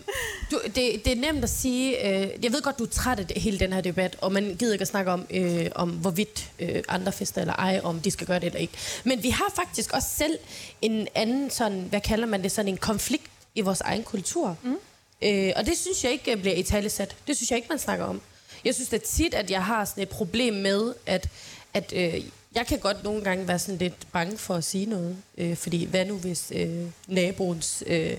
du, 0.51 0.59
det, 0.65 1.05
det 1.05 1.07
er 1.07 1.15
nemt 1.15 1.43
at 1.43 1.49
sige, 1.49 2.07
øh, 2.07 2.43
jeg 2.43 2.51
ved 2.51 2.61
godt, 2.61 2.79
du 2.79 2.83
er 2.83 2.87
træt 2.87 3.19
af 3.19 3.27
det, 3.27 3.41
hele 3.41 3.59
den 3.59 3.73
her 3.73 3.81
debat, 3.81 4.15
og 4.21 4.31
man 4.31 4.55
gider 4.59 4.73
ikke 4.73 4.81
at 4.81 4.87
snakke 4.87 5.11
om, 5.11 5.25
øh, 5.29 5.67
om 5.75 5.89
hvorvidt 5.89 6.51
øh, 6.59 6.83
andre 6.87 7.11
fester 7.11 7.41
eller 7.41 7.53
ej, 7.53 7.81
om 7.83 7.99
de 7.99 8.11
skal 8.11 8.27
gøre 8.27 8.39
det 8.39 8.45
eller 8.45 8.59
ikke. 8.59 8.73
Men 9.03 9.23
vi 9.23 9.29
har 9.29 9.51
faktisk 9.55 9.93
også 9.93 10.09
selv 10.17 10.37
en 10.81 11.07
anden 11.15 11.49
sådan, 11.49 11.85
hvad 11.89 12.01
kalder 12.01 12.27
man 12.27 12.43
det, 12.43 12.51
sådan 12.51 12.69
en 12.69 12.77
konflikt 12.77 13.31
i 13.55 13.61
vores 13.61 13.81
egen 13.81 14.03
kultur. 14.03 14.57
Mm. 14.63 14.77
Øh, 15.21 15.53
og 15.55 15.65
det 15.65 15.77
synes 15.77 16.03
jeg 16.03 16.11
ikke 16.11 16.37
bliver 16.37 16.55
i 16.55 16.63
talesat. 16.63 17.15
Det 17.27 17.35
synes 17.35 17.51
jeg 17.51 17.57
ikke, 17.57 17.69
man 17.69 17.79
snakker 17.79 18.05
om. 18.05 18.21
Jeg 18.65 18.75
synes 18.75 18.89
da 18.89 18.97
tit, 18.97 19.33
at 19.33 19.51
jeg 19.51 19.65
har 19.65 19.85
sådan 19.85 20.03
et 20.03 20.09
problem 20.09 20.53
med, 20.53 20.93
at, 21.05 21.29
at 21.73 21.93
øh, 21.95 22.23
jeg 22.57 22.67
kan 22.67 22.79
godt 22.79 23.03
nogle 23.03 23.23
gange 23.23 23.47
være 23.47 23.59
sådan 23.59 23.77
lidt 23.77 24.11
bange 24.11 24.37
for 24.37 24.55
at 24.55 24.63
sige 24.63 24.85
noget. 24.85 25.17
Øh, 25.37 25.55
fordi 25.55 25.85
hvad 25.85 26.05
nu 26.05 26.17
hvis 26.17 26.51
øh, 26.55 26.85
naboens, 27.07 27.83
øh, 27.87 28.13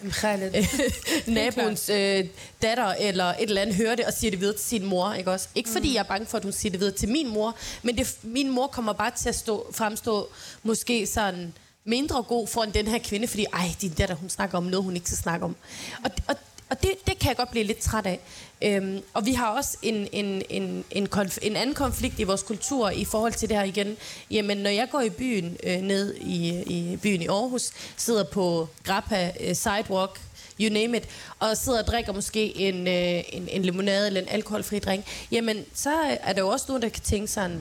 naboens 1.27 1.89
øh, 1.89 2.25
datter 2.63 2.95
eller 3.01 3.25
et 3.25 3.37
eller 3.41 3.63
andet 3.63 3.77
hører 3.77 3.95
det 3.95 4.05
og 4.05 4.13
siger 4.13 4.31
det 4.31 4.41
videre 4.41 4.57
til 4.57 4.65
sin 4.65 4.85
mor, 4.85 5.13
ikke 5.13 5.31
også? 5.31 5.49
Ikke 5.55 5.71
fordi 5.71 5.95
jeg 5.95 6.01
er 6.01 6.05
bange 6.05 6.27
for, 6.27 6.39
at 6.39 6.45
hun 6.45 6.53
siger 6.53 6.71
det 6.71 6.81
videre 6.81 6.95
til 6.95 7.09
min 7.09 7.29
mor, 7.29 7.57
men 7.83 7.99
det, 7.99 8.17
min 8.23 8.51
mor 8.51 8.67
kommer 8.67 8.93
bare 8.93 9.13
til 9.17 9.29
at 9.29 9.35
stå, 9.35 9.73
fremstå 9.73 10.29
måske 10.63 11.07
sådan 11.07 11.53
mindre 11.85 12.23
god 12.23 12.47
foran 12.47 12.71
den 12.71 12.87
her 12.87 12.99
kvinde, 12.99 13.29
fordi 13.29 13.47
ej, 13.53 13.69
din 13.81 13.91
datter, 13.91 14.15
hun 14.15 14.29
snakker 14.29 14.59
om 14.59 14.65
noget, 14.65 14.85
hun 14.85 14.95
ikke 14.95 15.07
skal 15.07 15.19
snakke 15.19 15.45
om. 15.45 15.57
Og, 16.05 16.11
og, 16.29 16.35
og 16.71 16.83
det, 16.83 16.91
det 17.07 17.19
kan 17.19 17.29
jeg 17.29 17.37
godt 17.37 17.51
blive 17.51 17.65
lidt 17.65 17.79
træt 17.79 18.07
af. 18.07 18.21
Øhm, 18.63 19.03
og 19.15 19.27
vi 19.27 19.33
har 19.33 19.47
også 19.47 19.79
en, 19.83 20.09
en, 20.13 20.43
en, 20.51 20.85
en, 20.91 21.09
konf- 21.17 21.39
en 21.43 21.57
anden 21.57 21.75
konflikt 21.75 22.19
i 22.19 22.23
vores 22.23 22.43
kultur 22.43 22.91
i 22.91 23.05
forhold 23.05 23.33
til 23.33 23.49
det 23.49 23.57
her 23.57 23.65
igen. 23.65 23.97
Jamen, 24.31 24.59
når 24.59 24.71
jeg 24.71 24.89
går 24.91 25.01
i 25.01 25.11
byen, 25.11 25.57
øh, 25.63 25.81
ned 25.81 26.15
i, 26.15 26.63
i 26.63 26.97
byen 26.97 27.23
i 27.23 27.27
Aarhus, 27.27 27.71
sidder 27.97 28.25
på 28.25 28.69
Grappa 28.85 29.33
øh, 29.41 29.55
Sidewalk, 29.55 30.21
you 30.61 30.73
name 30.73 30.97
it, 30.97 31.09
og 31.39 31.57
sidder 31.57 31.79
og 31.79 31.87
drikker 31.87 32.13
måske 32.13 32.57
en, 32.57 32.87
øh, 32.87 33.23
en, 33.33 33.49
en 33.49 33.63
limonade 33.63 34.07
eller 34.07 34.21
en 34.21 34.29
alkoholfri 34.29 34.79
drink, 34.79 35.05
jamen, 35.33 35.65
så 35.75 35.91
er 36.21 36.33
der 36.33 36.43
jo 36.43 36.49
også 36.49 36.65
nogen, 36.69 36.83
der 36.83 36.89
kan 36.89 37.03
tænke 37.03 37.29
sådan, 37.29 37.61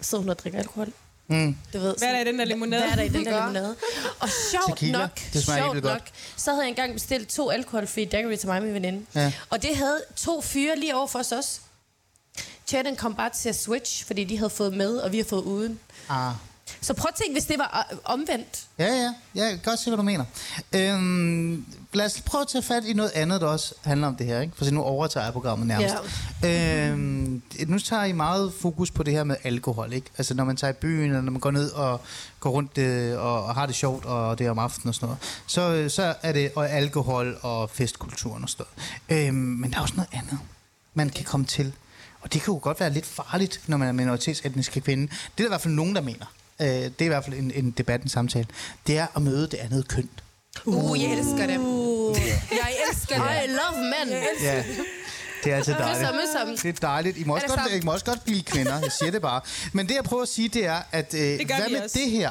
sidder 0.00 0.22
hun 0.22 0.30
og 0.30 0.38
drikker 0.38 0.58
alkohol? 0.58 0.92
Mm. 1.26 1.56
Du 1.72 1.78
ved, 1.78 1.94
Hvad 1.98 2.08
er 2.08 2.12
der 2.12 2.20
i 2.20 2.24
den 2.24 2.38
der 2.38 2.44
limonade? 2.44 2.82
Hvad 2.82 2.92
er 2.92 2.96
der 2.96 3.02
i 3.02 3.08
den 3.18 3.24
der 3.26 3.40
limonade? 3.46 3.76
Og 4.20 4.28
sjovt 4.50 4.66
Tequila. 4.78 4.98
nok, 4.98 5.20
Det 5.32 5.44
sjovt 5.44 5.82
nok, 5.82 6.00
så 6.36 6.50
havde 6.50 6.62
jeg 6.62 6.68
engang 6.68 6.92
bestilt 6.92 7.28
to 7.28 7.50
alkoholfri 7.50 8.04
daiquiri 8.04 8.36
til 8.36 8.48
mig 8.48 8.56
og 8.58 8.62
min 8.64 8.74
veninde. 8.74 9.06
Ja. 9.14 9.32
Og 9.50 9.62
det 9.62 9.76
havde 9.76 10.00
to 10.16 10.40
fyre 10.40 10.76
lige 10.76 10.96
over 10.96 11.06
for 11.06 11.18
os 11.18 11.32
også. 11.32 11.60
Chatten 12.66 12.96
kom 12.96 13.14
bare 13.14 13.30
til 13.30 13.48
at 13.48 13.56
switch, 13.56 14.06
fordi 14.06 14.24
de 14.24 14.36
havde 14.38 14.50
fået 14.50 14.72
med, 14.76 14.96
og 14.96 15.12
vi 15.12 15.16
har 15.16 15.24
fået 15.24 15.42
uden. 15.42 15.80
Ah. 16.08 16.32
Så 16.80 16.94
prøv 16.94 17.08
at 17.08 17.14
tænke, 17.14 17.32
hvis 17.32 17.44
det 17.44 17.58
var 17.58 17.86
øh, 17.92 17.98
omvendt. 18.04 18.62
Ja, 18.78 18.86
ja. 18.86 19.14
Jeg 19.34 19.50
kan 19.50 19.58
godt 19.64 19.78
se, 19.78 19.90
hvad 19.90 19.96
du 19.96 20.02
mener. 20.02 20.24
Øhm, 20.72 21.66
lad 21.92 22.06
os 22.06 22.20
prøve 22.20 22.42
at 22.42 22.48
tage 22.48 22.62
fat 22.62 22.84
i 22.84 22.92
noget 22.92 23.10
andet, 23.14 23.40
der 23.40 23.46
også 23.46 23.74
handler 23.82 24.06
om 24.06 24.16
det 24.16 24.26
her. 24.26 24.40
Ikke? 24.40 24.52
For 24.56 24.64
så 24.64 24.74
nu 24.74 24.82
overtager 24.82 25.24
jeg 25.24 25.32
programmet 25.32 25.66
nærmest. 25.66 25.94
Ja. 26.42 26.90
Øhm, 26.90 27.42
nu 27.66 27.78
tager 27.78 28.04
I 28.04 28.12
meget 28.12 28.52
fokus 28.60 28.90
på 28.90 29.02
det 29.02 29.14
her 29.14 29.24
med 29.24 29.36
alkohol. 29.44 29.92
Ikke? 29.92 30.06
Altså 30.18 30.34
når 30.34 30.44
man 30.44 30.56
tager 30.56 30.70
i 30.70 30.76
byen, 30.76 31.04
eller 31.04 31.20
når 31.20 31.32
man 31.32 31.40
går 31.40 31.50
ned 31.50 31.70
og 31.70 32.00
går 32.40 32.50
rundt 32.50 32.78
øh, 32.78 33.18
og, 33.18 33.44
og 33.44 33.54
har 33.54 33.66
det 33.66 33.74
sjovt, 33.74 34.04
og 34.04 34.38
det 34.38 34.46
er 34.46 34.50
om 34.50 34.58
aftenen 34.58 34.88
og 34.88 34.94
sådan 34.94 35.06
noget. 35.06 35.22
Så, 35.46 35.94
så 35.94 36.14
er 36.22 36.32
det 36.32 36.52
og 36.56 36.70
alkohol 36.70 37.38
og 37.42 37.70
festkulturen 37.70 38.42
og 38.42 38.48
sådan 38.48 38.66
noget. 39.08 39.28
Øhm, 39.28 39.36
men 39.36 39.70
der 39.70 39.78
er 39.78 39.82
også 39.82 39.94
noget 39.96 40.10
andet, 40.12 40.38
man 40.94 41.10
kan 41.10 41.24
komme 41.24 41.46
til. 41.46 41.72
Og 42.20 42.32
det 42.32 42.42
kan 42.42 42.54
jo 42.54 42.60
godt 42.62 42.80
være 42.80 42.90
lidt 42.90 43.06
farligt, 43.06 43.60
når 43.66 43.76
man 43.76 43.88
er 43.88 43.92
minoritetsetniske 43.92 44.80
kvinde. 44.80 45.02
Det 45.02 45.16
er 45.16 45.30
der 45.36 45.44
i 45.44 45.48
hvert 45.48 45.60
fald 45.60 45.74
nogen, 45.74 45.94
der 45.94 46.00
mener. 46.00 46.26
Øh, 46.60 46.66
det 46.68 47.00
er 47.00 47.04
i 47.04 47.08
hvert 47.08 47.24
fald 47.24 47.36
en, 47.36 47.50
en 47.54 47.70
debat, 47.70 48.02
en 48.02 48.08
samtale. 48.08 48.46
Det 48.86 48.98
er 48.98 49.06
at 49.16 49.22
møde 49.22 49.42
det 49.46 49.54
andet 49.54 49.88
køn. 49.88 50.08
Uh, 50.64 51.02
jeg 51.02 51.12
elsker 51.12 51.46
det. 51.46 51.60
Jeg 52.50 52.76
elsker 52.90 53.14
det. 53.14 53.44
I 53.44 53.48
love 53.48 53.84
men. 53.84 54.18
Ja. 54.42 54.64
Det 55.44 55.52
er 55.52 55.56
altid 55.56 55.72
dejligt. 55.74 56.62
Det 56.62 56.68
er 56.68 56.72
dejligt. 56.72 57.16
I 57.16 57.24
må, 57.24 57.34
også 57.34 57.46
det 57.46 57.58
godt? 57.58 57.82
I 57.82 57.84
må 57.84 57.92
også 57.92 58.04
godt 58.04 58.24
blive 58.24 58.42
kvinder, 58.42 58.80
jeg 58.80 58.92
siger 58.92 59.10
det 59.10 59.22
bare. 59.22 59.40
Men 59.72 59.88
det 59.88 59.94
jeg 59.94 60.04
prøver 60.04 60.22
at 60.22 60.28
sige, 60.28 60.48
det 60.48 60.66
er, 60.66 60.82
at 60.92 61.14
øh, 61.14 61.20
Det 61.20 61.46
hvad 61.46 61.70
med 61.70 61.82
også. 61.82 61.98
det 61.98 62.10
her 62.10 62.30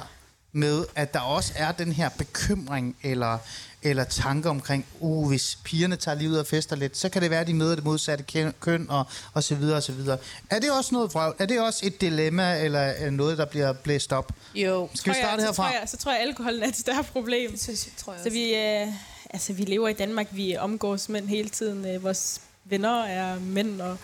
med, 0.54 0.86
at 0.96 1.14
der 1.14 1.20
også 1.20 1.54
er 1.56 1.72
den 1.72 1.92
her 1.92 2.10
bekymring 2.10 2.96
eller, 3.04 3.38
eller 3.84 4.04
tanke 4.04 4.50
omkring, 4.50 4.86
uh, 5.00 5.28
hvis 5.30 5.58
pigerne 5.64 5.96
tager 5.96 6.16
lige 6.18 6.30
ud 6.30 6.36
og 6.36 6.48
fester 6.48 6.76
lidt, 6.76 6.98
så 6.98 7.10
kan 7.10 7.22
det 7.22 7.30
være, 7.30 7.40
at 7.42 7.48
de 7.48 7.54
møder 7.54 7.76
det 7.76 7.84
modsatte 7.84 8.24
køn- 8.60 8.90
og, 8.90 9.06
og 9.34 9.44
så 9.44 9.56
videre 9.56 9.78
og 9.78 9.84
så 9.84 9.92
videre. 9.92 10.18
Er 10.50 10.60
det 10.60 10.72
også 10.72 10.90
noget 10.96 11.14
vrøvl? 11.14 11.36
Er 11.40 11.46
det 11.46 11.62
også 11.62 11.80
et 11.86 12.02
dilemma 12.02 12.60
eller 12.64 12.94
øh, 13.06 13.12
noget, 13.12 13.38
der 13.38 13.46
bliver 13.46 13.74
blæst 13.74 14.14
op? 14.14 14.32
Jo. 14.56 14.90
Skal 14.96 15.14
vi 15.14 15.18
jeg- 15.18 15.26
starte 15.26 15.42
så 15.42 15.46
herfra? 15.48 15.64
Tror 15.64 15.80
jeg, 15.80 15.90
så 15.90 15.98
tror 15.98 16.12
jeg, 16.12 16.22
at 16.22 16.28
alkoholen 16.28 16.64
er 16.64 16.68
et 16.68 16.78
større 16.78 17.04
problem. 17.04 17.52
Det 17.52 17.62
synes 17.64 17.86
jeg, 17.86 17.94
tror 17.98 18.14
jeg 18.14 18.22
Så 18.22 18.28
også. 18.30 18.34
vi, 18.40 18.54
øh, 18.56 18.88
altså, 19.30 19.54
vi 19.54 19.64
lever 19.64 19.88
i 19.88 19.94
Danmark, 19.94 20.28
vi 20.32 20.58
omgås 20.58 21.10
mænd 21.10 21.28
hele 21.28 21.50
tiden. 21.50 21.86
Øh, 21.86 22.04
vores 22.04 22.42
venner 22.66 23.04
er 23.04 23.40
mænd, 23.40 23.82
og 23.82 23.98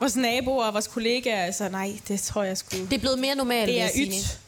vores 0.00 0.16
naboer 0.16 0.64
og 0.64 0.72
vores 0.72 0.86
kollegaer, 0.86 1.44
altså 1.44 1.68
nej, 1.68 1.98
det 2.08 2.20
tror 2.20 2.42
jeg 2.42 2.58
sgu. 2.58 2.76
Det 2.76 2.92
er 2.92 2.98
blevet 2.98 3.18
mere 3.18 3.34
normalt, 3.34 3.68
det 3.68 3.80
er 3.80 3.84
jeg 3.84 3.92
ydt. 3.96 4.40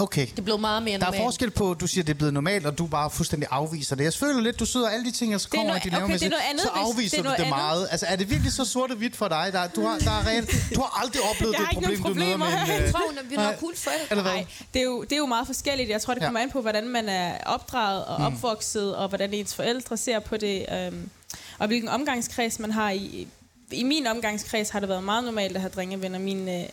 Okay. 0.00 0.26
Det 0.26 0.38
er 0.38 0.42
blevet 0.42 0.60
meget 0.60 0.82
mere 0.82 0.98
Der 0.98 1.06
er 1.06 1.10
normalt. 1.10 1.24
forskel 1.24 1.50
på, 1.50 1.70
at 1.70 1.80
du 1.80 1.86
siger, 1.86 2.04
det 2.04 2.12
er 2.12 2.16
blevet 2.16 2.34
normalt, 2.34 2.66
og 2.66 2.78
du 2.78 2.86
bare 2.86 3.10
fuldstændig 3.10 3.48
afviser 3.50 3.96
det. 3.96 4.04
Jeg 4.04 4.12
føler 4.14 4.40
lidt, 4.40 4.60
du 4.60 4.66
sidder 4.66 4.88
alle 4.88 5.04
de 5.06 5.10
ting, 5.10 5.32
jeg 5.32 5.40
så 5.40 5.48
er 5.52 5.56
kommer 5.56 5.66
noget- 5.72 5.84
i 5.84 5.88
okay, 5.88 6.14
det 6.14 6.22
er 6.22 6.28
noget 6.30 6.42
andet, 6.50 6.62
så 6.62 6.68
afviser 6.74 7.16
det 7.16 7.24
du 7.24 7.30
det 7.30 7.36
andet. 7.36 7.48
meget. 7.48 7.88
Altså, 7.90 8.06
er 8.06 8.16
det 8.16 8.30
virkelig 8.30 8.52
så 8.52 8.64
sort 8.64 8.90
og 8.90 8.96
hvidt 8.96 9.16
for 9.16 9.28
dig? 9.28 9.48
Der, 9.52 9.66
du, 9.68 9.86
har, 9.86 9.98
der 9.98 10.10
er 10.10 10.26
reelt, 10.26 10.50
du 10.74 10.80
har 10.80 11.02
aldrig 11.02 11.22
oplevet 11.30 11.56
det 11.58 11.66
problem, 11.72 12.02
du 12.02 12.14
møder 12.14 12.36
med 12.36 12.46
en... 12.46 12.52
Jeg 12.52 12.82
Øh, 12.86 12.92
tror, 12.92 13.00
vi 13.28 13.36
noget 13.36 13.56
cool 13.60 13.76
for 13.76 13.90
det. 14.10 14.24
Nej, 14.24 14.46
det 14.74 14.80
er, 14.80 14.84
jo, 14.84 15.02
det 15.02 15.12
er 15.12 15.16
jo 15.16 15.26
meget 15.26 15.46
forskelligt. 15.46 15.90
Jeg 15.90 16.02
tror, 16.02 16.14
det 16.14 16.20
Ja. 16.20 16.26
kommer 16.26 16.40
an 16.40 16.50
på, 16.50 16.60
hvordan 16.60 16.88
man 16.88 17.08
er 17.08 17.38
opdraget 17.46 18.04
og 18.04 18.16
opvokset, 18.16 18.96
og 18.96 19.08
hvordan 19.08 19.34
ens 19.34 19.54
forældre 19.54 19.96
ser 19.96 20.18
på 20.18 20.36
det, 20.36 20.66
øhm, 20.72 21.10
og 21.58 21.66
hvilken 21.66 21.88
omgangskreds 21.88 22.58
man 22.58 22.70
har. 22.72 22.90
I, 22.90 23.28
I 23.70 23.82
min 23.82 24.06
omgangskreds 24.06 24.70
har 24.70 24.80
det 24.80 24.88
været 24.88 25.04
meget 25.04 25.24
normalt 25.24 25.54
at 25.54 25.60
have 25.60 25.70
drengevenner. 25.74 26.18
Min, 26.18 26.48
øh, 26.48 26.64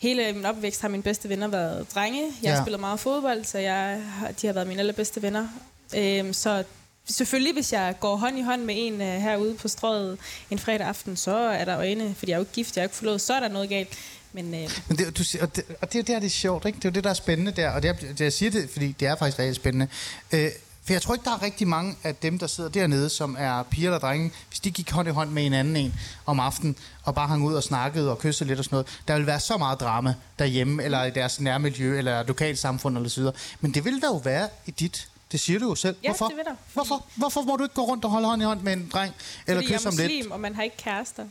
hele 0.00 0.32
min 0.32 0.44
opvækst 0.44 0.80
har 0.80 0.88
mine 0.88 1.02
bedste 1.02 1.28
venner 1.28 1.48
været 1.48 1.86
drenge. 1.94 2.22
Jeg 2.42 2.50
har 2.50 2.56
Ja. 2.58 2.62
spillet 2.64 2.80
meget 2.80 3.00
fodbold, 3.00 3.44
så 3.44 3.58
jeg, 3.58 4.02
de 4.42 4.46
har 4.46 4.54
været 4.54 4.66
mine 4.68 4.80
allerbedste 4.80 5.22
venner. 5.22 5.48
Øhm, 5.96 6.32
så 6.32 6.64
selvfølgelig, 7.08 7.52
hvis 7.52 7.72
jeg 7.72 7.94
går 8.00 8.16
hånd 8.16 8.38
i 8.38 8.42
hånd 8.42 8.62
med 8.64 8.74
en 8.78 8.94
uh, 8.94 9.00
herude 9.00 9.54
på 9.54 9.68
strøget 9.68 10.18
en 10.50 10.58
fredag 10.58 10.86
aften, 10.86 11.16
så 11.16 11.36
er 11.36 11.64
der 11.64 11.78
øjne, 11.78 12.14
fordi 12.14 12.30
jeg 12.30 12.36
er 12.36 12.38
jo 12.38 12.42
ikke 12.42 12.52
gift, 12.52 12.76
jeg 12.76 12.82
er 12.82 12.84
jo 12.84 12.86
ikke 12.86 12.96
forlovet, 12.96 13.20
så 13.20 13.32
er 13.34 13.40
der 13.40 13.48
noget 13.48 13.68
galt. 13.68 13.88
Men 14.32 14.44
uh, 14.44 14.70
Men 14.88 14.98
det, 14.98 15.18
du, 15.18 15.22
og, 15.40 15.56
det, 15.56 15.64
og 15.80 15.92
det 15.92 15.98
er 15.98 16.02
jo 16.08 16.14
der, 16.14 16.18
det 16.20 16.26
er 16.26 16.30
sjovt, 16.30 16.66
ikke? 16.66 16.76
Det 16.76 16.84
er 16.84 16.88
jo 16.88 16.94
det, 16.94 17.04
der 17.04 17.10
er 17.10 17.14
spændende 17.14 17.52
der. 17.52 17.70
Og 17.70 17.82
det, 17.82 17.88
er, 17.88 17.92
det 17.94 18.20
jeg 18.20 18.32
siger 18.32 18.50
det, 18.50 18.70
fordi 18.70 18.92
det 19.00 19.08
er 19.08 19.16
faktisk 19.16 19.38
rigtig 19.38 19.56
spændende. 19.56 19.88
Øh, 20.32 20.48
for 20.90 20.94
jeg 20.94 21.02
tror 21.02 21.14
ikke, 21.14 21.24
der 21.24 21.30
er 21.30 21.42
rigtig 21.42 21.68
mange 21.68 21.96
af 22.04 22.16
dem, 22.16 22.38
der 22.38 22.46
sidder 22.46 22.70
dernede, 22.70 23.08
som 23.08 23.36
er 23.38 23.62
piger 23.62 23.88
eller 23.88 23.98
drenge, 23.98 24.32
hvis 24.48 24.60
de 24.60 24.70
gik 24.70 24.90
hånd 24.90 25.08
i 25.08 25.10
hånd 25.10 25.30
med 25.30 25.46
en 25.46 25.52
anden 25.52 25.76
en 25.76 25.94
om 26.26 26.40
aftenen, 26.40 26.76
og 27.04 27.14
bare 27.14 27.28
hang 27.28 27.44
ud 27.44 27.54
og 27.54 27.62
snakkede 27.62 28.10
og 28.10 28.18
kyssede 28.18 28.48
lidt 28.48 28.58
og 28.58 28.64
sådan 28.64 28.74
noget. 28.74 29.00
Der 29.08 29.16
vil 29.16 29.26
være 29.26 29.40
så 29.40 29.56
meget 29.56 29.80
drama 29.80 30.14
derhjemme, 30.38 30.82
eller 30.82 31.04
i 31.04 31.10
deres 31.10 31.40
nærmiljø, 31.40 31.98
eller 31.98 32.22
lokalsamfund, 32.22 32.96
eller 32.96 33.08
så 33.08 33.20
videre. 33.20 33.34
Men 33.60 33.74
det 33.74 33.84
vil 33.84 34.00
der 34.00 34.08
jo 34.08 34.16
være 34.16 34.48
i 34.66 34.70
dit. 34.70 35.08
Det 35.32 35.40
siger 35.40 35.58
du 35.58 35.68
jo 35.68 35.74
selv. 35.74 35.96
Ja, 36.02 36.08
Hvorfor? 36.08 36.28
det 36.28 36.36
vil 36.36 36.44
der. 36.44 36.54
Hvorfor? 36.72 37.06
Hvorfor 37.14 37.42
må 37.42 37.56
du 37.56 37.62
ikke 37.62 37.74
gå 37.74 37.82
rundt 37.82 38.04
og 38.04 38.10
holde 38.10 38.26
hånd 38.26 38.42
i 38.42 38.44
hånd 38.44 38.60
med 38.60 38.72
en 38.72 38.90
dreng, 38.92 39.14
eller 39.46 39.60
fordi 39.60 39.72
jeg 39.72 39.78
kysse 39.78 39.88
er 39.88 39.92
om 39.92 39.96
lidt? 39.96 40.12
muslim, 40.12 40.30
og 40.30 40.40
man 40.40 40.54
har 40.54 40.62
ikke 40.62 40.76
kærester. 40.76 41.24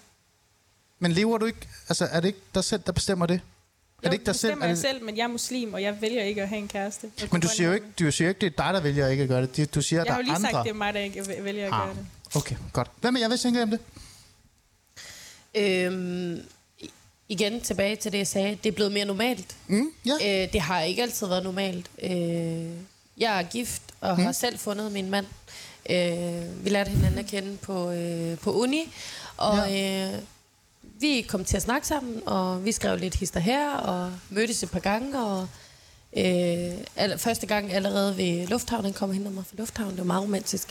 Men 0.99 1.11
lever 1.11 1.37
du 1.37 1.45
ikke... 1.45 1.67
Altså, 1.89 2.05
er 2.05 2.19
det 2.19 2.27
ikke 2.27 2.41
dig 2.55 2.63
selv, 2.63 2.81
der 2.85 2.91
bestemmer 2.91 3.25
det? 3.25 3.41
Jo, 4.03 4.07
er 4.07 4.09
det 4.09 4.13
ikke 4.13 4.25
dig 4.25 4.35
selv? 4.35 4.53
Er 4.53 4.59
jeg 4.61 4.69
det, 4.69 4.77
selv, 4.77 5.03
men 5.03 5.17
jeg 5.17 5.23
er 5.23 5.27
muslim, 5.27 5.73
og 5.73 5.81
jeg 5.81 6.01
vælger 6.01 6.23
ikke 6.23 6.41
at 6.41 6.49
have 6.49 6.59
en 6.59 6.67
kæreste. 6.67 7.11
Men 7.31 7.41
du 7.41 7.47
siger 7.47 7.67
jo 7.67 7.73
ikke, 7.73 7.85
du 7.99 8.11
siger 8.11 8.25
jo 8.25 8.29
ikke, 8.29 8.41
det 8.41 8.47
er 8.59 8.63
dig, 8.63 8.73
der 8.73 8.79
vælger 8.81 9.07
ikke 9.07 9.23
at 9.23 9.29
gøre 9.29 9.41
det. 9.41 9.55
Det- 9.57 9.75
Du 9.75 9.81
siger, 9.81 9.99
Jeg 9.99 10.05
der 10.05 10.11
har 10.11 10.19
jo 10.19 10.23
lige 10.23 10.35
andre. 10.35 10.51
sagt, 10.51 10.63
det 10.63 10.69
er 10.69 10.73
mig, 10.75 10.93
der 10.93 10.99
ikke 10.99 11.21
væ- 11.21 11.41
vælger 11.43 11.65
at 11.67 11.73
Ah, 11.73 11.87
gøre 11.87 11.95
det. 11.95 12.35
Okay, 12.35 12.55
godt. 12.73 12.91
Hvad 13.01 13.11
med 13.11 13.21
jeg 13.21 13.29
vil 13.29 13.37
tænke 13.37 13.63
om 13.63 13.69
det? 13.69 13.79
Øhm, 15.55 16.41
igen 17.29 17.61
tilbage 17.61 17.95
til 17.95 18.11
det, 18.11 18.17
jeg 18.17 18.27
sagde. 18.27 18.57
Det 18.63 18.69
er 18.69 18.73
blevet 18.73 18.91
mere 18.91 19.05
normalt. 19.05 19.55
Mm, 19.67 19.91
ja. 20.05 20.43
Øh, 20.43 20.53
det 20.53 20.61
har 20.61 20.81
ikke 20.81 21.01
altid 21.01 21.27
været 21.27 21.43
normalt. 21.43 21.89
Øh, 22.03 22.11
jeg 23.17 23.39
er 23.39 23.43
gift 23.43 23.81
og 24.01 24.17
mm. 24.17 24.23
har 24.23 24.31
selv 24.31 24.59
fundet 24.59 24.91
min 24.91 25.09
mand. 25.09 25.25
Øh, 25.89 26.65
vi 26.65 26.69
lærte 26.69 26.89
hinanden 26.89 27.19
at 27.19 27.25
kende 27.25 27.57
på, 27.57 27.91
øh, 27.91 28.37
på 28.37 28.51
uni, 28.53 28.93
og 29.37 29.57
øh, 29.79 30.13
vi 30.99 31.21
kom 31.21 31.45
til 31.45 31.57
at 31.57 31.63
snakke 31.63 31.87
sammen, 31.87 32.21
og 32.25 32.65
vi 32.65 32.71
skrev 32.71 32.97
lidt 32.97 33.15
hister 33.15 33.39
her, 33.39 33.71
og 33.73 34.11
mødtes 34.29 34.63
et 34.63 34.71
par 34.71 34.79
gange, 34.79 35.19
og 35.25 35.47
øh, 36.17 36.71
aller, 36.95 37.17
første 37.17 37.45
gang 37.47 37.73
allerede 37.73 38.17
ved 38.17 38.47
lufthavnen, 38.47 38.93
kom 38.93 39.11
hentede 39.11 39.33
mig 39.33 39.43
fra 39.45 39.55
lufthavnen, 39.57 39.91
det 39.91 39.99
var 39.99 40.05
meget 40.05 40.23
romantisk. 40.23 40.67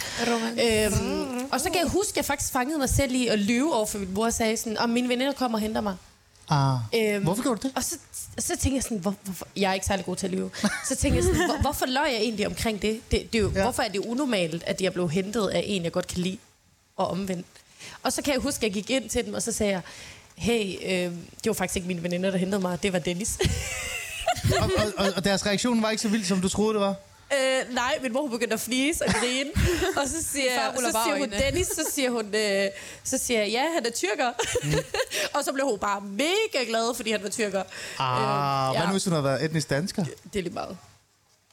Øhm, 0.51 1.45
og 1.53 1.61
så 1.61 1.71
kan 1.71 1.81
jeg 1.83 1.89
huske, 1.89 2.11
at 2.11 2.17
jeg 2.17 2.25
faktisk 2.25 2.53
fangede 2.53 2.79
mig 2.79 2.89
selv 2.89 3.13
i 3.15 3.27
at 3.27 3.39
lyve 3.39 3.75
over 3.75 3.87
for 3.87 3.99
min 3.99 4.15
mor 4.15 4.25
og 4.25 4.33
sagde 4.33 4.57
sådan, 4.57 4.79
om 4.79 4.91
mine 4.91 5.09
veninder 5.09 5.33
kommer 5.33 5.59
og 5.59 5.63
henter 5.63 5.81
mig. 5.81 5.97
Ah. 6.51 6.79
Øhm, 6.95 7.23
Hvorfor 7.25 7.43
gjorde 7.43 7.61
du 7.61 7.67
det? 7.69 7.77
Og 7.77 7.85
så, 7.85 7.99
så 8.39 8.49
tænkte 8.49 8.75
jeg 8.75 8.83
sådan, 8.83 8.99
hvor, 8.99 9.15
hvorfor, 9.25 9.47
jeg 9.57 9.71
er 9.71 9.75
ikke 9.75 9.87
særlig 9.87 10.05
god 10.05 10.17
til 10.17 10.27
at 10.27 10.33
lyve. 10.33 10.51
Så 10.89 10.97
tænkte 10.97 11.17
jeg 11.17 11.25
sådan, 11.25 11.47
hvor, 11.47 11.61
hvorfor 11.61 11.87
løg 11.87 12.13
jeg 12.13 12.21
egentlig 12.21 12.47
omkring 12.47 12.83
det? 12.83 13.01
det, 13.11 13.33
det 13.33 13.39
er 13.39 13.43
jo, 13.43 13.53
ja. 13.55 13.63
Hvorfor 13.63 13.83
er 13.83 13.89
det 13.89 13.99
unormalt, 13.99 14.63
at 14.67 14.81
jeg 14.81 14.93
blev 14.93 15.11
hentet 15.11 15.49
af 15.49 15.63
en, 15.67 15.85
jeg 15.85 15.93
godt 15.93 16.07
kan 16.07 16.19
lide, 16.23 16.39
og 16.97 17.09
omvendt? 17.09 17.47
Og 18.03 18.13
så 18.13 18.23
kan 18.23 18.33
jeg 18.33 18.41
huske, 18.41 18.59
at 18.59 18.63
jeg 18.63 18.73
gik 18.73 18.91
ind 18.91 19.09
til 19.09 19.25
dem, 19.27 19.35
og 19.35 19.43
så 19.43 19.53
sagde 19.53 19.73
jeg, 19.73 19.83
hey, 20.39 20.75
øh, 20.83 21.13
det 21.13 21.47
var 21.47 21.53
faktisk 21.53 21.77
ikke 21.77 21.89
mine 21.89 22.03
veninder, 22.03 22.31
der 22.31 22.39
hentede 22.39 22.61
mig, 22.61 22.83
det 22.83 22.93
var 22.93 22.99
Dennis. 22.99 23.39
og, 24.61 24.71
og, 24.85 24.93
og, 25.07 25.13
og 25.17 25.25
deres 25.25 25.47
reaktion 25.47 25.83
var 25.83 25.91
ikke 25.91 26.03
så 26.03 26.09
vild, 26.09 26.25
som 26.25 26.41
du 26.41 26.49
troede, 26.49 26.75
det 26.75 26.81
var? 26.81 26.95
Øh, 27.33 27.75
nej, 27.75 27.99
min 28.03 28.13
mor 28.13 28.21
hun 28.23 28.31
begyndte 28.31 28.55
at 28.55 28.61
flise 28.61 29.05
og 29.07 29.15
grine. 29.15 29.51
og 30.03 30.09
så 30.09 30.25
siger, 30.33 30.51
Far 30.57 30.75
så 30.77 30.99
siger 31.07 31.19
hun. 31.19 31.31
Dennis, 31.31 31.67
så 31.67 31.91
siger 31.95 32.11
hun, 32.11 32.35
øh, 32.35 32.69
så 33.05 33.19
siger 33.19 33.41
jeg, 33.41 33.51
ja, 33.51 33.63
han 33.75 33.87
er 33.87 33.91
tyrker. 33.91 34.31
Mm. 34.65 34.73
og 35.39 35.45
så 35.45 35.53
blev 35.53 35.67
hun 35.67 35.79
bare 35.79 36.01
mega 36.01 36.65
glad, 36.69 36.95
fordi 36.95 37.11
han 37.11 37.23
var 37.23 37.29
tyrker. 37.29 37.63
Ah, 37.99 38.69
Øh, 38.71 38.77
hvad 38.77 38.87
nu, 38.87 38.93
hvis 38.93 39.05
hun 39.05 39.13
havde 39.13 39.25
været 39.25 39.45
etnisk 39.45 39.71
dansker? 39.71 40.05
Det 40.33 40.39
er 40.39 40.43
lige 40.43 40.55
meget. 40.55 40.77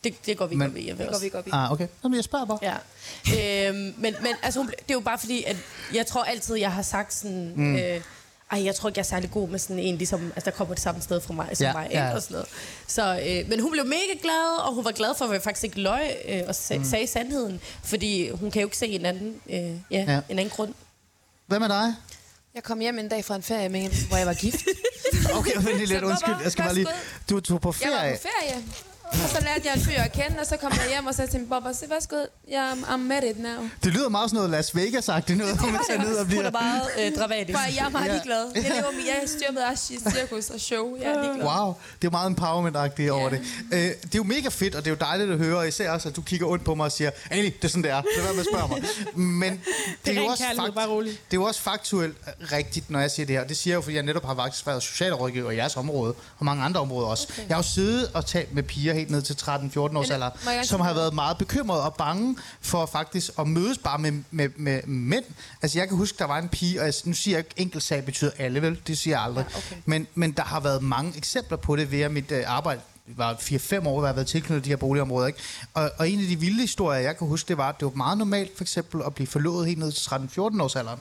Det, 0.03 0.25
det 0.25 0.37
går 0.37 0.45
vi 0.47 0.55
Men- 0.55 0.67
godt 0.71 0.75
ved 0.75 0.95
Det 0.95 1.11
går 1.11 1.19
vi 1.19 1.29
godt 1.29 1.47
i. 1.47 1.49
Ah, 1.53 1.71
okay. 1.71 1.87
Jamen, 2.03 2.15
jeg 2.15 2.23
spørger 2.23 2.45
bare. 2.45 2.59
Ja. 2.61 3.69
øhm, 3.69 3.93
men 3.97 4.15
men 4.21 4.35
altså, 4.43 4.59
hun, 4.59 4.69
ble- 4.69 4.75
det 4.83 4.89
er 4.89 4.93
jo 4.93 4.99
bare 4.99 5.17
fordi, 5.19 5.43
at 5.43 5.55
jeg 5.93 6.05
tror 6.07 6.23
altid, 6.23 6.55
jeg 6.55 6.71
har 6.71 6.81
sagt 6.81 7.13
sådan... 7.13 7.53
Mm. 7.55 7.75
Øh, 7.75 8.01
ej, 8.55 8.65
jeg 8.65 8.75
tror 8.75 8.89
ikke, 8.89 8.97
jeg 8.97 9.03
er 9.03 9.07
særlig 9.07 9.31
god 9.31 9.49
med 9.49 9.59
sådan 9.59 9.79
en, 9.79 9.97
ligesom, 9.97 10.31
altså, 10.35 10.49
der 10.51 10.57
kommer 10.57 10.73
det 10.73 10.83
samme 10.83 11.01
sted 11.01 11.21
fra 11.21 11.33
mig 11.33 11.49
som 11.57 11.65
Ja, 11.65 11.73
mig, 11.73 11.87
ja. 11.91 12.13
Og 12.15 12.21
sådan 12.21 12.33
noget. 12.33 12.47
Så, 12.87 13.19
øh, 13.27 13.49
men 13.49 13.59
hun 13.59 13.71
blev 13.71 13.85
mega 13.85 14.19
glad, 14.21 14.59
og 14.67 14.73
hun 14.73 14.85
var 14.85 14.91
glad 14.91 15.15
for, 15.17 15.25
at 15.25 15.31
jeg 15.33 15.41
faktisk 15.41 15.63
ikke 15.63 15.81
løg 15.81 16.15
øh, 16.29 16.41
og 16.47 16.55
sag, 16.55 16.77
mm. 16.79 16.85
sagde 16.85 17.07
sandheden. 17.07 17.61
Fordi 17.83 18.29
hun 18.29 18.51
kan 18.51 18.61
jo 18.61 18.67
ikke 18.67 18.77
se 18.77 18.87
en 18.87 19.05
anden, 19.05 19.41
øh, 19.49 19.55
ja, 19.55 19.75
Ja. 19.91 20.19
en 20.29 20.39
anden 20.39 20.49
grund. 20.49 20.73
Hvad 21.47 21.59
med 21.59 21.69
dig? 21.69 21.93
Jeg 22.55 22.63
kom 22.63 22.79
hjem 22.79 22.99
en 22.99 23.09
dag 23.09 23.25
fra 23.25 23.35
en 23.35 23.43
ferie, 23.43 23.69
med 23.69 23.81
en, 23.81 23.91
hvor 24.07 24.17
jeg 24.17 24.27
var 24.27 24.33
gift. 24.33 24.61
Okay, 25.37 25.51
vent 25.55 25.77
lige 25.77 25.85
lidt. 25.85 26.03
Undskyld. 26.09 26.35
Jeg 26.43 26.51
skal 26.51 26.63
bare 26.65 26.73
lige... 26.73 26.87
Du 27.29 27.39
tog 27.39 27.61
på 27.61 27.73
Jeg 27.81 27.91
var 27.91 27.97
ferie. 27.99 28.15
på 28.15 28.21
ferie. 28.21 28.63
Og 29.23 29.29
så 29.29 29.37
lærte 29.41 29.61
jeg 29.67 29.73
en 29.75 29.81
fyr 29.81 29.99
at 29.99 30.11
kende, 30.11 30.39
og 30.39 30.45
så 30.45 30.57
kom 30.57 30.71
jeg 30.71 30.87
hjem 30.89 31.05
og 31.05 31.15
sagde 31.15 31.31
til 31.31 31.39
min 31.39 31.49
Bob, 31.49 31.63
se, 31.73 31.85
værsgo, 31.89 32.15
jeg 32.49 32.71
I'm, 32.73 32.85
I'm 32.93 32.97
married 32.97 33.35
now. 33.35 33.69
Det 33.83 33.93
lyder 33.93 34.09
meget 34.09 34.29
sådan 34.29 34.35
noget 34.37 34.49
Las 34.51 34.69
Vegas-agtigt 34.75 35.35
noget, 35.37 35.57
hvor 35.59 35.67
man 35.67 35.81
tager 35.89 36.01
ned 36.03 36.15
og 36.15 36.25
Hun 36.25 36.33
er 36.35 36.49
bliver... 36.49 36.51
meget 36.51 36.81
øh, 36.99 37.15
dramatisk. 37.19 37.57
For 37.59 37.65
jeg 37.75 37.85
er 37.85 37.89
meget 37.89 38.05
Ja. 38.07 38.11
ligeglad. 38.13 38.45
Jeg 38.55 38.63
lever 38.63 38.91
med, 38.91 39.03
jeg 39.07 39.29
styrer 39.29 39.51
med 39.51 39.61
Ashi, 39.71 39.99
cirkus 40.11 40.49
og 40.49 40.59
show. 40.59 40.95
Jeg 41.01 41.05
er 41.11 41.21
ligeglad. 41.23 41.45
Wow, 41.47 41.73
det 42.01 42.07
er 42.07 42.11
meget 42.11 42.29
empowerment-agtigt 42.29 43.09
over 43.11 43.29
det. 43.29 43.39
Øh, 43.73 43.79
det 43.79 43.89
er 43.89 43.95
jo 44.15 44.23
mega 44.23 44.49
fedt, 44.49 44.75
og 44.75 44.85
det 44.85 44.91
er 44.91 44.95
jo 44.95 44.97
dejligt 44.99 45.31
at 45.31 45.37
høre, 45.37 45.57
og 45.57 45.67
især 45.67 45.91
også, 45.91 46.09
at 46.09 46.15
du 46.15 46.21
kigger 46.21 46.47
ondt 46.47 46.63
på 46.65 46.75
mig 46.75 46.85
og 46.85 46.91
siger, 46.91 47.11
Ali, 47.31 47.49
det 47.49 47.63
er 47.63 47.67
sådan, 47.67 47.83
det 47.83 47.91
er. 47.91 48.01
Det 48.01 48.29
er 48.29 48.31
med 48.33 48.39
at 48.39 48.45
spørge 48.53 48.67
mig. 48.67 48.83
Men 49.15 49.51
det, 50.05 50.17
er 50.17 50.21
jo 50.21 50.25
også 50.27 50.43
kærlighed, 50.43 50.71
bare 50.71 50.87
rolig. 50.89 51.11
det 51.11 51.17
er 51.37 51.41
jo 51.41 51.43
også 51.43 51.61
faktuelt 51.61 52.17
rigtigt, 52.51 52.89
når 52.89 52.99
jeg 52.99 53.11
siger 53.11 53.25
det 53.25 53.35
her. 53.35 53.43
Det 53.47 53.57
siger 53.57 53.71
jeg 53.71 53.75
jo, 53.75 53.81
fordi 53.81 53.95
jeg 53.95 54.03
netop 54.03 54.25
har 54.25 54.35
faktisk 54.35 54.67
været 54.67 54.83
socialrådgiver 54.83 55.51
i 55.51 55.55
jeres 55.55 55.77
område, 55.77 56.13
og 56.39 56.45
mange 56.45 56.63
andre 56.63 56.81
områder 56.81 57.07
også. 57.07 57.27
Okay. 57.31 57.47
Jeg 57.47 57.55
har 57.57 57.63
jo 57.63 57.69
siddet 57.69 58.11
og 58.13 58.25
talt 58.25 58.53
med 58.53 58.63
piger 58.63 58.93
helt 59.05 59.11
ned 59.11 59.21
til 59.21 59.33
13-14 59.33 59.97
års 59.97 60.09
alder, 60.09 60.29
som 60.63 60.81
har 60.81 60.93
været 60.93 61.13
meget 61.13 61.37
bekymrede 61.37 61.83
og 61.83 61.93
bange 61.93 62.37
for 62.61 62.85
faktisk 62.85 63.31
at 63.39 63.47
mødes 63.47 63.77
bare 63.77 63.99
med, 63.99 64.11
med, 64.31 64.49
med 64.55 64.83
mænd. 64.83 65.25
Altså 65.61 65.79
jeg 65.79 65.87
kan 65.87 65.97
huske, 65.97 66.17
der 66.17 66.25
var 66.25 66.37
en 66.37 66.49
pige, 66.49 66.79
og 66.79 66.85
jeg, 66.85 66.93
nu 67.03 67.13
siger 67.13 67.37
jeg 67.37 67.45
ikke 67.45 67.61
enkelt 67.61 67.83
sag 67.83 68.05
betyder 68.05 68.31
alle 68.37 68.61
vel, 68.61 68.79
det 68.87 68.97
siger 68.97 69.17
jeg 69.17 69.23
aldrig. 69.23 69.45
Ja, 69.51 69.57
okay. 69.57 69.75
Men, 69.85 70.07
men 70.15 70.31
der 70.31 70.43
har 70.43 70.59
været 70.59 70.83
mange 70.83 71.17
eksempler 71.17 71.57
på 71.57 71.75
det 71.75 71.91
ved 71.91 72.01
at 72.01 72.11
mit 72.11 72.31
øh, 72.31 72.43
arbejde 72.47 72.81
var 73.07 73.33
4-5 73.33 73.75
år, 73.75 73.79
hvor 73.81 74.01
jeg 74.01 74.07
har 74.07 74.13
været 74.13 74.27
tilknyttet 74.27 74.65
de 74.65 74.69
her 74.69 74.75
boligområder. 74.75 75.27
Ikke? 75.27 75.39
Og, 75.73 75.91
og 75.97 76.09
en 76.09 76.19
af 76.19 76.27
de 76.27 76.39
vilde 76.39 76.61
historier, 76.61 76.99
jeg 76.99 77.17
kan 77.17 77.27
huske, 77.27 77.47
det 77.47 77.57
var, 77.57 77.69
at 77.69 77.75
det 77.79 77.85
var 77.85 77.91
meget 77.91 78.17
normalt 78.17 78.57
for 78.57 78.63
eksempel 78.63 79.01
at 79.05 79.15
blive 79.15 79.27
forlovet 79.27 79.67
helt 79.67 79.79
ned 79.79 79.91
til 79.91 80.09
13-14 80.09 80.61
års 80.61 80.75
alderen. 80.75 80.99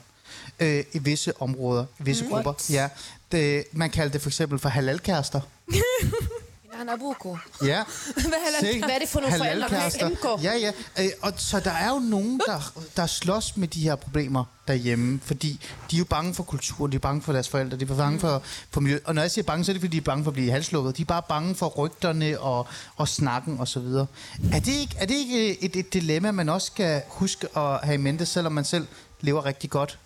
Øh, 0.59 0.83
I 0.93 0.99
visse 0.99 1.41
områder, 1.41 1.85
i 1.99 2.03
visse 2.03 2.23
mm. 2.23 2.29
grupper. 2.29 2.53
Ja, 2.69 2.89
det, 3.31 3.63
man 3.71 3.89
kaldte 3.89 4.13
det 4.13 4.21
for 4.21 4.29
eksempel 4.29 4.59
for 4.59 4.69
halalkærester. 4.69 5.41
Han 6.77 6.89
er 6.89 6.95
buko. 6.97 7.37
Ja. 7.63 7.83
Se, 8.59 8.79
Hvad 8.79 8.89
er 8.89 8.99
det 8.99 9.09
for 9.09 9.19
nogle 9.19 9.37
forældre, 9.37 9.69
der 9.69 9.75
halalkærester. 9.75 9.99
kan 9.99 10.09
indgå? 10.11 10.39
Ja, 10.43 10.53
ja. 10.57 10.71
Øh, 10.99 11.09
og 11.21 11.33
så 11.37 11.59
der 11.59 11.71
er 11.71 11.89
jo 11.89 11.99
nogen, 11.99 12.41
der, 12.47 12.73
der 12.97 13.05
slås 13.05 13.57
med 13.57 13.67
de 13.67 13.79
her 13.79 13.95
problemer 13.95 14.45
derhjemme, 14.67 15.19
fordi 15.23 15.65
de 15.91 15.95
er 15.95 15.99
jo 15.99 16.05
bange 16.05 16.33
for 16.33 16.43
kulturen, 16.43 16.91
de 16.91 16.95
er 16.95 16.99
bange 16.99 17.21
for 17.21 17.33
deres 17.33 17.49
forældre, 17.49 17.77
de 17.77 17.83
er 17.83 17.97
bange 17.97 18.19
for, 18.19 18.43
for 18.71 18.81
miljøet. 18.81 19.01
Og 19.05 19.15
når 19.15 19.21
jeg 19.21 19.31
siger 19.31 19.45
bange, 19.45 19.65
så 19.65 19.71
er 19.71 19.73
det 19.73 19.81
fordi, 19.81 19.91
de 19.91 19.97
er 19.97 20.01
bange 20.05 20.23
for 20.23 20.31
at 20.31 20.33
blive 20.33 20.51
halslukket. 20.51 20.97
De 20.97 21.01
er 21.01 21.05
bare 21.05 21.21
bange 21.29 21.55
for 21.55 21.67
rygterne 21.67 22.39
og, 22.39 22.67
og 22.95 23.07
snakken 23.07 23.59
og 23.59 23.67
så 23.67 23.79
videre. 23.79 24.05
Er 24.53 24.59
det 24.59 24.73
ikke, 24.73 24.95
er 24.99 25.05
det 25.05 25.15
ikke 25.15 25.63
et, 25.63 25.75
et 25.75 25.93
dilemma, 25.93 26.31
man 26.31 26.49
også 26.49 26.67
skal 26.67 27.01
huske 27.07 27.57
at 27.57 27.79
have 27.83 27.93
i 27.93 27.97
mente, 27.97 28.25
selvom 28.25 28.51
man 28.53 28.65
selv 28.65 28.87
lever 29.21 29.45
rigtig 29.45 29.69
godt? 29.69 29.99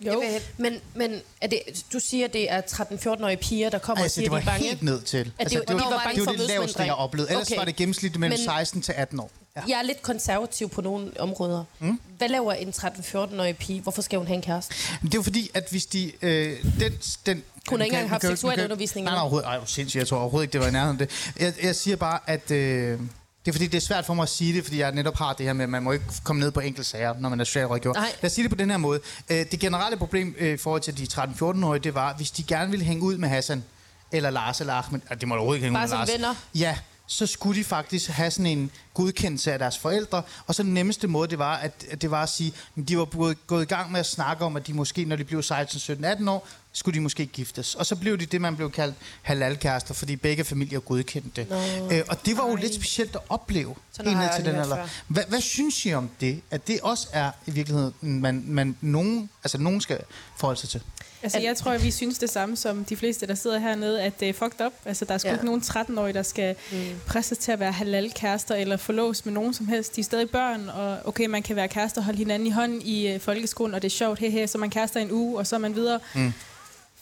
Jo, 0.00 0.22
men, 0.56 0.80
men 0.94 1.20
er 1.40 1.46
det, 1.46 1.60
du 1.92 2.00
siger, 2.00 2.28
det 2.28 2.50
er 2.52 2.60
13-14-årige 2.62 3.36
piger, 3.36 3.70
der 3.70 3.78
kommer 3.78 4.04
Altså, 4.04 4.20
og 4.20 4.24
siger, 4.24 4.24
det 4.24 4.30
var 4.32 4.38
de 4.38 4.42
er 4.42 4.46
bange. 4.50 4.68
helt 4.68 4.82
ned 4.82 5.02
til. 5.02 5.18
At 5.18 5.26
det, 5.26 5.56
altså, 5.56 5.60
de 5.68 5.74
var 5.74 6.02
bange 6.04 6.16
det, 6.16 6.24
for 6.24 6.32
var 6.32 6.38
det 6.38 6.48
laveste, 6.48 6.82
jeg 6.82 6.94
oplevede. 6.94 7.30
Ellers 7.30 7.48
Okay. 7.50 7.58
var 7.58 7.64
det 7.64 7.76
gennemsnitligt 7.76 8.20
mellem 8.20 8.38
Men- 8.38 8.44
16 8.44 8.82
til 8.82 8.92
18 8.92 9.20
år. 9.20 9.30
Ja. 9.56 9.60
Jeg 9.68 9.78
er 9.78 9.82
lidt 9.82 10.02
konservativ 10.02 10.68
på 10.68 10.80
nogle 10.80 11.20
områder. 11.20 11.64
Mm. 11.78 12.00
Hvad 12.18 12.28
laver 12.28 12.52
en 12.52 12.68
13-14-årig 12.76 13.56
pige? 13.56 13.80
Hvorfor 13.80 14.02
skal 14.02 14.18
hun 14.18 14.26
have 14.26 14.36
en 14.36 14.42
kæreste? 14.42 14.74
Det 15.02 15.14
er 15.14 15.18
jo 15.18 15.22
fordi, 15.22 15.50
at 15.54 15.66
hvis 15.70 15.86
de... 15.86 16.12
Øh, 16.22 16.64
den, 16.80 16.92
den, 17.26 17.42
Hun 17.70 17.80
har 17.80 17.84
ikke 17.84 17.94
engang 17.96 18.08
haft 18.10 18.22
seksuel 18.22 18.64
undervisning 18.64 19.04
Nej, 19.04 19.14
nej, 19.14 19.20
overhovedet. 19.20 19.46
Ej, 19.46 19.58
sindssygt. 19.66 19.98
Jeg 20.00 20.08
tror 20.08 20.18
overhovedet 20.18 20.44
ikke, 20.44 20.52
det 20.52 20.60
var 20.60 20.66
i 20.68 20.70
nærheden 20.70 21.00
af 21.00 21.08
det. 21.08 21.32
Jeg, 21.40 21.54
jeg 21.62 21.76
siger 21.76 21.96
bare, 21.96 22.18
at... 22.26 22.50
Øh, 22.50 23.00
det 23.44 23.50
er 23.50 23.52
fordi, 23.52 23.66
det 23.66 23.74
er 23.76 23.80
svært 23.80 24.06
for 24.06 24.14
mig 24.14 24.22
at 24.22 24.28
sige 24.28 24.54
det, 24.56 24.64
fordi 24.64 24.78
jeg 24.80 24.92
netop 24.92 25.16
har 25.18 25.32
det 25.32 25.46
her 25.46 25.52
med, 25.52 25.62
at 25.64 25.68
man 25.70 25.82
må 25.82 25.92
ikke 25.92 26.04
komme 26.24 26.40
ned 26.40 26.50
på 26.50 26.60
enkelte 26.60 26.90
sager, 26.90 27.14
når 27.20 27.28
man 27.28 27.40
er 27.40 27.44
socialrådgiver. 27.44 27.94
Nej. 27.94 28.12
Lad 28.22 28.30
os 28.30 28.32
sige 28.32 28.42
det 28.42 28.50
på 28.50 28.56
den 28.56 28.70
her 28.70 28.76
måde. 28.76 29.00
Øh, 29.30 29.36
det 29.50 29.60
generelle 29.60 29.96
problem 29.96 30.34
øh, 30.38 30.54
i 30.54 30.56
forhold 30.56 30.80
til 30.82 30.98
de 30.98 31.06
13-14-årige, 31.22 31.82
det 31.82 31.94
var, 31.94 32.14
hvis 32.14 32.30
de 32.30 32.42
gerne 32.42 32.70
ville 32.70 32.84
hænge 32.84 33.02
ud 33.02 33.16
med 33.16 33.28
Hassan, 33.28 33.64
eller 34.12 34.30
Lars 34.30 34.60
eller 34.60 34.74
Ahmed, 34.74 35.00
ah, 35.10 35.20
det 35.20 35.28
må 35.28 35.34
du 35.34 35.38
overhovedet 35.40 35.58
ikke 35.58 35.64
hænge 35.64 35.78
Bare 35.78 35.86
ud 35.86 35.90
med 35.90 35.98
Lars. 35.98 36.12
venner? 36.12 36.34
Ja, 36.54 36.76
så 37.06 37.26
skulle 37.26 37.58
de 37.58 37.64
faktisk 37.64 38.10
have 38.10 38.30
sådan 38.30 38.46
en 38.46 38.70
godkendelse 38.94 39.52
af 39.52 39.58
deres 39.58 39.78
forældre. 39.78 40.22
Og 40.46 40.54
så 40.54 40.62
den 40.62 40.74
nemmeste 40.74 41.08
måde, 41.08 41.28
det 41.28 41.38
var, 41.38 41.56
at, 41.56 41.84
at 41.90 42.02
det 42.02 42.10
var 42.10 42.22
at 42.22 42.28
sige, 42.28 42.52
at 42.76 42.88
de 42.88 42.98
var 42.98 43.04
gået, 43.04 43.46
gået 43.46 43.62
i 43.62 43.66
gang 43.66 43.92
med 43.92 44.00
at 44.00 44.06
snakke 44.06 44.44
om, 44.44 44.56
at 44.56 44.66
de 44.66 44.72
måske, 44.72 45.04
når 45.04 45.16
de 45.16 45.24
blev 45.24 45.42
16, 45.42 45.80
17, 45.80 46.04
18 46.04 46.28
år, 46.28 46.48
skulle 46.72 46.94
de 46.94 47.00
måske 47.00 47.26
giftes. 47.26 47.74
Og 47.74 47.86
så 47.86 47.96
blev 47.96 48.18
de 48.18 48.26
det, 48.26 48.40
man 48.40 48.56
blev 48.56 48.70
kaldt 48.70 48.94
halalkærester, 49.22 49.94
fordi 49.94 50.16
begge 50.16 50.44
familier 50.44 50.80
godkendte 50.80 51.42
det. 51.42 51.48
Øh, 51.92 52.02
og 52.08 52.26
det 52.26 52.36
var 52.36 52.48
jo 52.48 52.54
lidt 52.56 52.74
specielt 52.74 53.16
at 53.16 53.22
opleve. 53.28 53.74
Jeg 53.98 54.30
til 54.36 54.44
den 54.44 54.54
alder. 54.54 54.88
Hvad, 55.08 55.22
hvad 55.28 55.40
synes 55.40 55.86
I 55.86 55.92
om 55.92 56.10
det? 56.20 56.42
At 56.50 56.68
det 56.68 56.80
også 56.80 57.08
er 57.12 57.30
i 57.46 57.50
virkeligheden, 57.50 57.94
man, 58.00 58.44
man 58.46 58.76
nogen, 58.80 59.30
altså 59.44 59.58
nogen 59.58 59.80
skal 59.80 59.98
forholde 60.36 60.60
sig 60.60 60.68
til? 60.68 60.82
Altså, 61.24 61.38
At- 61.38 61.44
jeg 61.44 61.56
tror, 61.56 61.70
at 61.72 61.82
vi 61.84 61.90
synes 61.90 62.18
det 62.18 62.30
samme 62.30 62.56
som 62.56 62.84
de 62.84 62.96
fleste, 62.96 63.26
der 63.26 63.34
sidder 63.34 63.58
hernede, 63.58 64.02
at 64.02 64.20
det 64.20 64.28
er 64.28 64.32
fucked 64.32 64.66
up. 64.66 64.72
Altså, 64.84 65.04
der 65.04 65.14
er 65.14 65.18
sgu 65.18 65.28
Ja. 65.28 65.34
ikke 65.34 65.46
nogen 65.46 65.60
13-årige, 65.60 66.12
der 66.14 66.22
skal 66.22 66.56
mm. 66.72 66.78
presses 67.06 67.38
til 67.38 67.52
at 67.52 67.60
være 67.60 67.72
halal-kærester 67.72 68.54
eller 68.54 68.76
forlås 68.76 69.24
med 69.24 69.32
nogen 69.34 69.54
som 69.54 69.68
helst. 69.68 69.96
De 69.96 70.00
er 70.00 70.04
stadig 70.04 70.30
børn, 70.30 70.68
og 70.68 70.98
okay, 71.04 71.26
man 71.26 71.42
kan 71.42 71.56
være 71.56 71.68
kærester 71.68 72.00
og 72.00 72.04
holde 72.04 72.18
hinanden 72.18 72.46
i 72.46 72.50
hånden 72.50 72.82
i 72.82 73.08
øh, 73.08 73.20
folkeskolen, 73.20 73.74
og 73.74 73.82
det 73.82 73.88
er 73.88 73.90
sjovt, 73.96 74.18
he, 74.18 74.30
he, 74.30 74.46
så 74.48 74.58
man 74.58 74.70
kærester 74.70 75.00
en 75.00 75.10
uge, 75.12 75.38
og 75.38 75.46
så 75.46 75.56
er 75.56 75.60
man 75.60 75.74
videre. 75.74 76.00
Mm. 76.14 76.32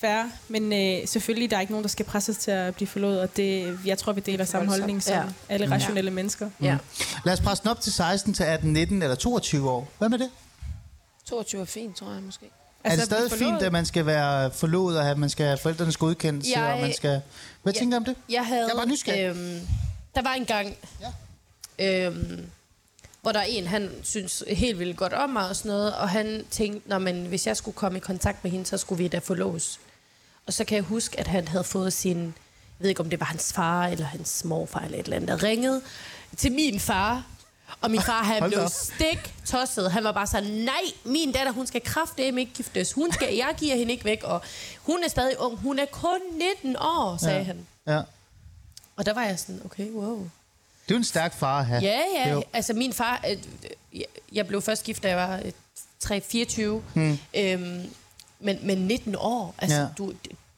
Færre. 0.00 0.30
Men 0.48 0.72
øh, 0.72 1.08
selvfølgelig, 1.08 1.50
der 1.50 1.56
er 1.56 1.60
ikke 1.60 1.72
nogen, 1.72 1.82
der 1.84 1.88
skal 1.88 2.06
presses 2.06 2.36
til 2.36 2.50
at 2.50 2.74
blive 2.74 2.88
forlået, 2.88 3.20
og 3.20 3.36
det, 3.36 3.78
jeg 3.84 3.98
tror, 3.98 4.12
vi 4.12 4.20
deler 4.20 4.44
samme 4.44 4.68
holdning 4.68 5.02
som 5.02 5.14
Ja. 5.14 5.22
alle 5.48 5.70
rationelle 5.70 6.10
ja. 6.10 6.14
mennesker. 6.14 6.50
Ja. 6.62 6.76
Lad 7.24 7.32
os 7.32 7.40
presse 7.40 7.62
den 7.62 7.70
op 7.70 7.80
til 7.80 7.92
16, 7.92 8.34
til 8.34 8.44
18, 8.44 8.72
19 8.72 9.02
eller 9.02 9.14
22 9.16 9.70
år. 9.70 9.88
Hvad 9.98 10.08
med 10.08 10.18
det? 10.18 10.30
22 11.28 11.60
er 11.60 11.64
fint, 11.64 11.96
tror 11.96 12.12
jeg 12.12 12.22
måske. 12.22 12.46
Altså, 12.84 13.00
er 13.16 13.20
det 13.20 13.30
blive 13.30 13.38
stadig 13.38 13.52
fint, 13.52 13.62
at 13.62 13.72
man 13.72 13.86
skal 13.86 14.06
være 14.06 14.50
forlovet, 14.50 14.98
og 14.98 15.10
at 15.10 15.18
man 15.18 15.30
skal 15.30 15.46
have 15.46 15.58
forældrenes 15.58 15.96
godkendelse, 15.96 16.50
Jeg- 16.56 16.72
og 16.74 16.80
man 16.80 16.94
skal... 16.94 17.20
Hvad 17.62 17.72
Ja. 17.72 17.78
tænker 17.78 17.96
I 17.96 17.98
om 17.98 18.04
det? 18.04 18.16
Jeg 18.28 18.46
havde... 18.46 18.66
Jeg 18.68 18.76
bare 18.76 18.86
nysgerrig. 18.88 19.24
Øhm, 19.24 19.60
der 20.14 20.22
var 20.22 20.32
en 20.34 20.44
gang, 20.44 20.76
ja. 21.78 22.06
øhm, 22.06 22.46
hvor 23.22 23.32
der 23.32 23.40
er 23.40 23.44
en, 23.44 23.66
han 23.66 23.90
synes 24.02 24.44
helt 24.48 24.78
vildt 24.78 24.96
godt 24.96 25.12
om 25.12 25.30
mig 25.30 25.48
og 25.48 25.56
sådan 25.56 25.68
noget, 25.68 25.94
og 25.94 26.08
han 26.08 26.44
tænkte, 26.50 26.88
når 26.88 26.98
man, 26.98 27.22
hvis 27.26 27.46
jeg 27.46 27.56
skulle 27.56 27.74
komme 27.74 27.98
i 27.98 28.00
kontakt 28.00 28.44
med 28.44 28.50
hende, 28.52 28.66
så 28.66 28.76
skulle 28.78 29.02
vi 29.02 29.08
da 29.08 29.18
få 29.18 29.34
lås. 29.34 29.80
Og 30.46 30.52
så 30.52 30.64
kan 30.64 30.76
jeg 30.76 30.84
huske, 30.84 31.20
at 31.20 31.26
han 31.26 31.48
havde 31.48 31.64
fået 31.64 31.92
sin, 31.92 32.18
jeg 32.24 32.32
ved 32.78 32.88
ikke 32.88 33.00
om 33.00 33.10
det 33.10 33.20
var 33.20 33.26
hans 33.26 33.52
far 33.52 33.86
eller 33.86 34.06
hans 34.06 34.44
morfar 34.44 34.80
eller 34.80 34.98
et 34.98 35.04
eller 35.04 35.16
andet, 35.16 35.28
der 35.28 35.42
ringede 35.42 35.80
til 36.36 36.52
min 36.52 36.80
far. 36.80 37.26
Og 37.80 37.90
min 37.90 38.02
far, 38.02 38.22
han 38.22 38.40
Hold 38.42 38.50
blev 38.52 38.68
stik 38.68 39.34
tosset. 39.46 39.92
Han 39.92 40.04
var 40.04 40.12
bare 40.12 40.26
sådan, 40.26 40.50
nej, 40.50 40.82
min 41.04 41.32
datter, 41.32 41.52
hun 41.52 41.66
skal 41.66 41.80
kraftedeme 41.84 42.40
ikke 42.40 42.52
giftes. 42.52 42.92
Hun 42.92 43.12
skal, 43.12 43.34
jeg 43.34 43.54
giver 43.58 43.76
hende 43.76 43.92
ikke 43.92 44.04
væk, 44.04 44.22
og 44.24 44.42
hun 44.82 45.04
er 45.04 45.08
stadig 45.08 45.40
ung. 45.40 45.56
Hun 45.58 45.78
er 45.78 45.86
kun 45.86 46.18
19 46.62 46.76
år, 46.76 47.16
sagde 47.16 47.36
Ja. 47.38 47.42
han. 47.44 47.66
Ja. 47.86 48.00
Og 48.96 49.06
der 49.06 49.14
var 49.14 49.22
jeg 49.24 49.38
sådan, 49.38 49.60
okay, 49.64 49.90
wow. 49.90 50.28
Det 50.88 50.94
er 50.94 50.98
en 50.98 51.04
stærk 51.04 51.34
far 51.38 51.58
at 51.58 51.66
have. 51.66 51.82
Ja, 51.82 52.00
ja. 52.16 52.30
Jo. 52.32 52.42
Altså 52.52 52.72
min 52.72 52.92
far, 52.92 53.24
øh, 53.30 53.36
jeg- 54.32 54.46
blev 54.46 54.62
først 54.62 54.84
gift, 54.84 55.02
da 55.02 55.08
jeg 55.08 55.16
var 55.16 55.40
øh, 55.44 55.52
3-24. 56.04 56.82
Hmm. 56.94 57.18
Øhm, 57.34 57.90
men, 58.40 58.58
men 58.62 58.78
19 58.78 59.16
år, 59.18 59.54
altså 59.58 59.76
Ja. 59.80 59.86
du, 59.98 60.12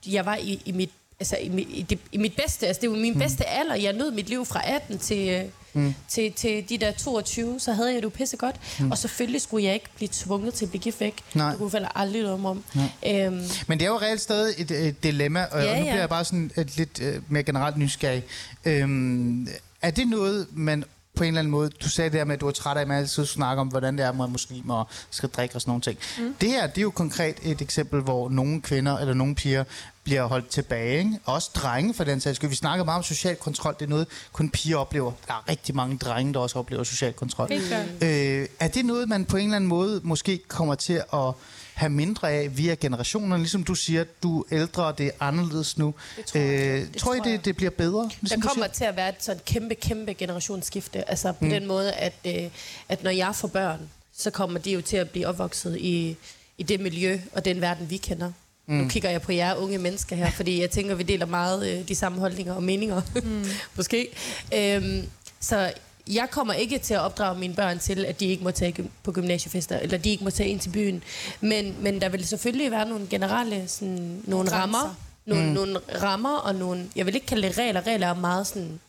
jeg 0.07 0.27
var 0.27 0.37
i, 0.37 0.63
i 0.65 0.73
mit 0.73 0.91
Altså 1.21 1.37
i, 1.37 1.49
mit- 1.49 1.69
i, 1.71 1.83
det, 1.83 1.99
i 2.13 2.17
mit 2.17 2.37
bedste, 2.37 2.67
altså 2.67 2.81
det 2.81 2.91
var 2.91 2.97
min 2.97 3.13
mm. 3.13 3.19
bedste 3.19 3.45
alder. 3.47 3.75
Jeg 3.75 3.93
nød 3.93 4.11
mit 4.11 4.29
liv 4.29 4.47
fra 4.47 4.61
18 4.71 4.99
til, 4.99 5.51
mm. 5.75 5.95
til, 6.09 6.33
til 6.33 6.69
de 6.69 6.79
der 6.79 6.93
22, 6.93 7.61
så 7.61 7.73
havde 7.73 7.89
jeg 7.89 7.97
det 7.97 8.05
jo 8.05 8.09
pisse 8.09 8.37
godt. 8.37 8.57
Mm. 8.81 8.91
Og 8.91 8.99
selvfølgelig 8.99 9.41
skulle 9.41 9.65
jeg 9.65 9.75
ikke 9.75 9.87
blive 9.97 10.09
tvunget 10.13 10.55
til 10.55 10.65
at 10.65 10.71
blive 10.71 10.83
gift 10.83 11.01
væk. 11.01 11.15
Nej. 11.35 11.49
Det 11.51 11.59
kunne 11.59 11.71
falde 11.71 11.89
aldrig 11.95 12.31
om 12.31 12.47
om. 12.47 12.65
Øhm, 13.07 13.41
Men 13.67 13.79
det 13.79 13.83
er 13.83 13.91
jo 13.91 13.99
reelt 13.99 14.21
stadig 14.21 14.55
et, 14.59 14.71
et 14.71 15.03
dilemma, 15.03 15.45
og, 15.45 15.63
Ja, 15.63 15.71
og 15.71 15.77
nu 15.79 15.85
ja. 15.85 15.91
bliver 15.91 16.01
jeg 16.01 16.09
bare 16.09 16.25
sådan 16.25 16.51
et 16.57 16.77
lidt 16.77 17.01
øh, 17.03 17.23
mere 17.29 17.43
generelt 17.43 17.77
nysgerrig. 17.77 18.23
Øhm, 18.65 19.49
er 19.83 19.91
det 19.91 20.09
noget, 20.09 20.47
man 20.53 20.85
på 21.17 21.25
en 21.25 21.29
eller 21.29 21.39
anden 21.39 21.51
måde, 21.51 21.71
du 21.71 21.89
sagde 21.89 22.11
det 22.11 22.19
her 22.21 22.25
med, 22.25 22.35
at 22.35 22.41
du 22.41 22.47
er 22.49 22.53
træt 22.53 22.77
af, 22.77 22.81
at 22.81 22.89
man 22.89 22.99
altid 22.99 23.27
snakker 23.27 23.61
om, 23.61 23.69
hvordan 23.69 23.99
det 23.99 24.07
er 24.07 24.13
med 24.13 24.27
muslimer 24.27 24.75
og 24.75 24.87
skal 25.11 25.29
drikke 25.29 25.55
og 25.55 25.61
sådan 25.61 25.71
nogle 25.71 25.83
ting. 25.83 25.99
Mm. 26.19 26.35
Det 26.41 26.49
her, 26.49 26.67
det 26.67 26.79
er 26.79 26.83
jo 26.83 26.91
konkret 26.91 27.37
et 27.43 27.61
eksempel, 27.61 28.01
hvor 28.01 28.29
nogle 28.29 28.61
kvinder 28.63 28.99
eller 28.99 29.15
nogle 29.15 29.35
piger 29.35 29.65
bliver 30.05 30.27
holdt 30.27 30.49
tilbage. 30.49 30.99
Ikke? 30.99 31.19
Også 31.25 31.51
drenge 31.55 31.95
for 31.95 32.05
den 32.05 32.21
sags 32.21 32.37
skyld. 32.37 32.51
Vi 32.51 32.57
snakker 32.57 32.85
meget 32.85 32.99
om 32.99 33.03
social 33.03 33.37
kontrol. 33.37 33.75
Det 33.79 33.85
er 33.85 33.89
noget, 33.89 34.07
kun 34.33 34.51
piger 34.51 34.77
oplever. 34.77 35.13
Der 35.27 35.33
er 35.35 35.49
rigtig 35.49 35.75
mange 35.75 35.99
drenge, 35.99 36.35
der 36.35 36.41
også 36.41 36.59
oplever 36.59 36.85
social 36.85 37.13
kontrol. 37.13 37.49
Klart. 37.69 37.87
Øh, 38.03 38.49
er 38.61 38.69
det 38.69 38.85
noget, 38.85 39.09
man 39.09 39.25
på 39.25 39.37
en 39.37 39.45
eller 39.45 39.57
anden 39.57 39.69
måde 39.69 40.01
måske 40.05 40.39
kommer 40.49 40.75
til 40.75 41.03
at 41.13 41.33
have 41.75 41.91
mindre 41.91 42.31
af 42.31 42.57
via 42.57 42.75
generationerne? 42.75 43.39
Ligesom 43.43 43.65
du 43.65 43.75
siger, 43.75 44.05
du 44.23 44.41
er 44.41 44.45
ældre, 44.53 44.85
og 44.85 44.99
det 44.99 45.07
er 45.07 45.11
anderledes 45.21 45.79
nu. 45.79 45.95
Det 46.17 46.25
tror 46.25 46.41
jeg. 46.41 46.61
Øh, 46.61 46.81
Det 46.81 46.97
tror 46.97 47.15
I, 47.15 47.19
tror 47.19 47.25
det, 47.25 47.45
det 47.45 47.57
bliver 47.57 47.71
bedre? 47.71 48.03
Der 48.03 48.09
Ligesom 48.21 48.41
du 48.41 48.49
kommer 48.49 48.67
til 48.67 48.85
at 48.85 48.97
være 48.97 49.09
et 49.09 49.15
sådan 49.19 49.41
kæmpe, 49.47 49.75
kæmpe 49.75 50.15
generationsskifte. 50.15 51.11
Altså 51.11 51.33
på 51.33 51.45
mm. 51.45 51.51
den 51.51 51.67
måde, 51.67 51.93
at, 51.93 52.15
øh, 52.27 52.51
at 52.89 53.03
når 53.05 53.11
jeg 53.11 53.35
får 53.35 53.49
børn, 53.49 53.81
så 54.17 54.31
kommer 54.31 54.59
de 54.59 54.73
jo 54.73 54.81
til 54.81 54.97
at 54.97 55.11
blive 55.11 55.27
opvokset 55.27 55.77
i, 55.79 56.17
i 56.59 56.63
det 56.63 56.81
miljø 56.81 57.21
og 57.33 57.45
den 57.45 57.61
verden, 57.61 57.91
vi 57.91 57.97
kender. 57.97 58.33
Mm. 58.67 58.75
Nu 58.75 58.89
kigger 58.89 59.11
jeg 59.11 59.23
på 59.23 59.33
jer 59.33 59.55
unge 59.55 59.79
mennesker 59.79 60.17
her, 60.17 60.31
fordi 60.31 60.61
jeg 60.61 60.71
tænker, 60.71 60.95
vi 60.95 61.03
deler 61.03 61.27
meget 61.27 61.79
øh, 61.79 61.89
de 61.89 61.95
samme 61.95 62.19
holdninger 62.21 62.55
og 62.55 62.63
meninger. 62.63 63.03
Mm. 63.25 63.45
Måske. 63.77 64.09
Øhm, 64.55 65.09
så 65.41 65.73
jeg 66.11 66.29
kommer 66.31 66.55
ikke 66.55 66.79
til 66.79 66.95
at 66.95 67.01
opdrage 67.01 67.39
mine 67.39 67.55
børn 67.55 67.79
til, 67.79 68.05
at 68.05 68.21
de 68.21 68.27
ikke 68.27 68.45
må 68.45 68.51
tage 68.51 68.91
på 69.03 69.13
gymnasiefester, 69.13 69.79
eller 69.79 69.99
de 69.99 70.11
ikke 70.11 70.25
må 70.25 70.31
tage 70.31 70.49
ind 70.49 70.61
til 70.61 70.71
byen. 70.71 71.03
Men, 71.41 71.75
men 71.81 72.01
der 72.01 72.09
vil 72.09 72.27
selvfølgelig 72.27 72.71
være 72.71 72.89
nogle 72.89 73.07
generelle 73.11 73.69
sådan, 73.69 74.23
nogle 74.25 74.51
grænser. 74.51 74.57
rammer, 74.63 74.97
nogle, 75.27 75.47
mm. 75.47 75.53
nogle 75.53 75.81
rammer 76.03 76.37
og 76.37 76.55
nogle, 76.55 76.87
jeg 76.97 77.07
vil 77.07 77.15
ikke 77.15 77.27
kalde 77.27 77.49
det 77.49 77.59
regler, 77.59 77.87
regler 77.87 78.07
er 78.07 78.15
meget 78.15 78.47
sådan, 78.47 78.81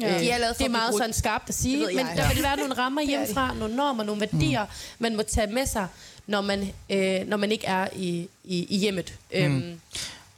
Ja. 0.00 0.14
øh, 0.14 0.20
De 0.20 0.30
er 0.30 0.38
lavet 0.38 0.58
det 0.58 0.64
er 0.64 0.68
meget 0.70 0.94
sådan 0.94 1.12
skarpt 1.12 1.48
at 1.48 1.54
sige, 1.54 1.86
men 1.86 2.06
der 2.16 2.34
vil 2.34 2.42
være 2.42 2.56
nogle 2.56 2.74
rammer 2.74 3.00
er 3.02 3.06
hjemmefra, 3.06 3.54
nogle 3.54 3.76
normer, 3.76 4.04
nogle 4.04 4.20
værdier, 4.20 4.66
man 4.98 5.16
må 5.16 5.22
tage 5.22 5.46
med 5.52 5.66
sig, 5.66 5.86
når 6.26 6.40
man, 6.40 6.72
øh, 6.90 7.26
når 7.26 7.36
man 7.36 7.52
ikke 7.52 7.66
er 7.66 7.88
i, 7.96 8.28
i, 8.44 8.66
i 8.74 8.76
hjemmet. 8.78 9.14
Mm. 9.34 9.38
Øhm, 9.38 9.80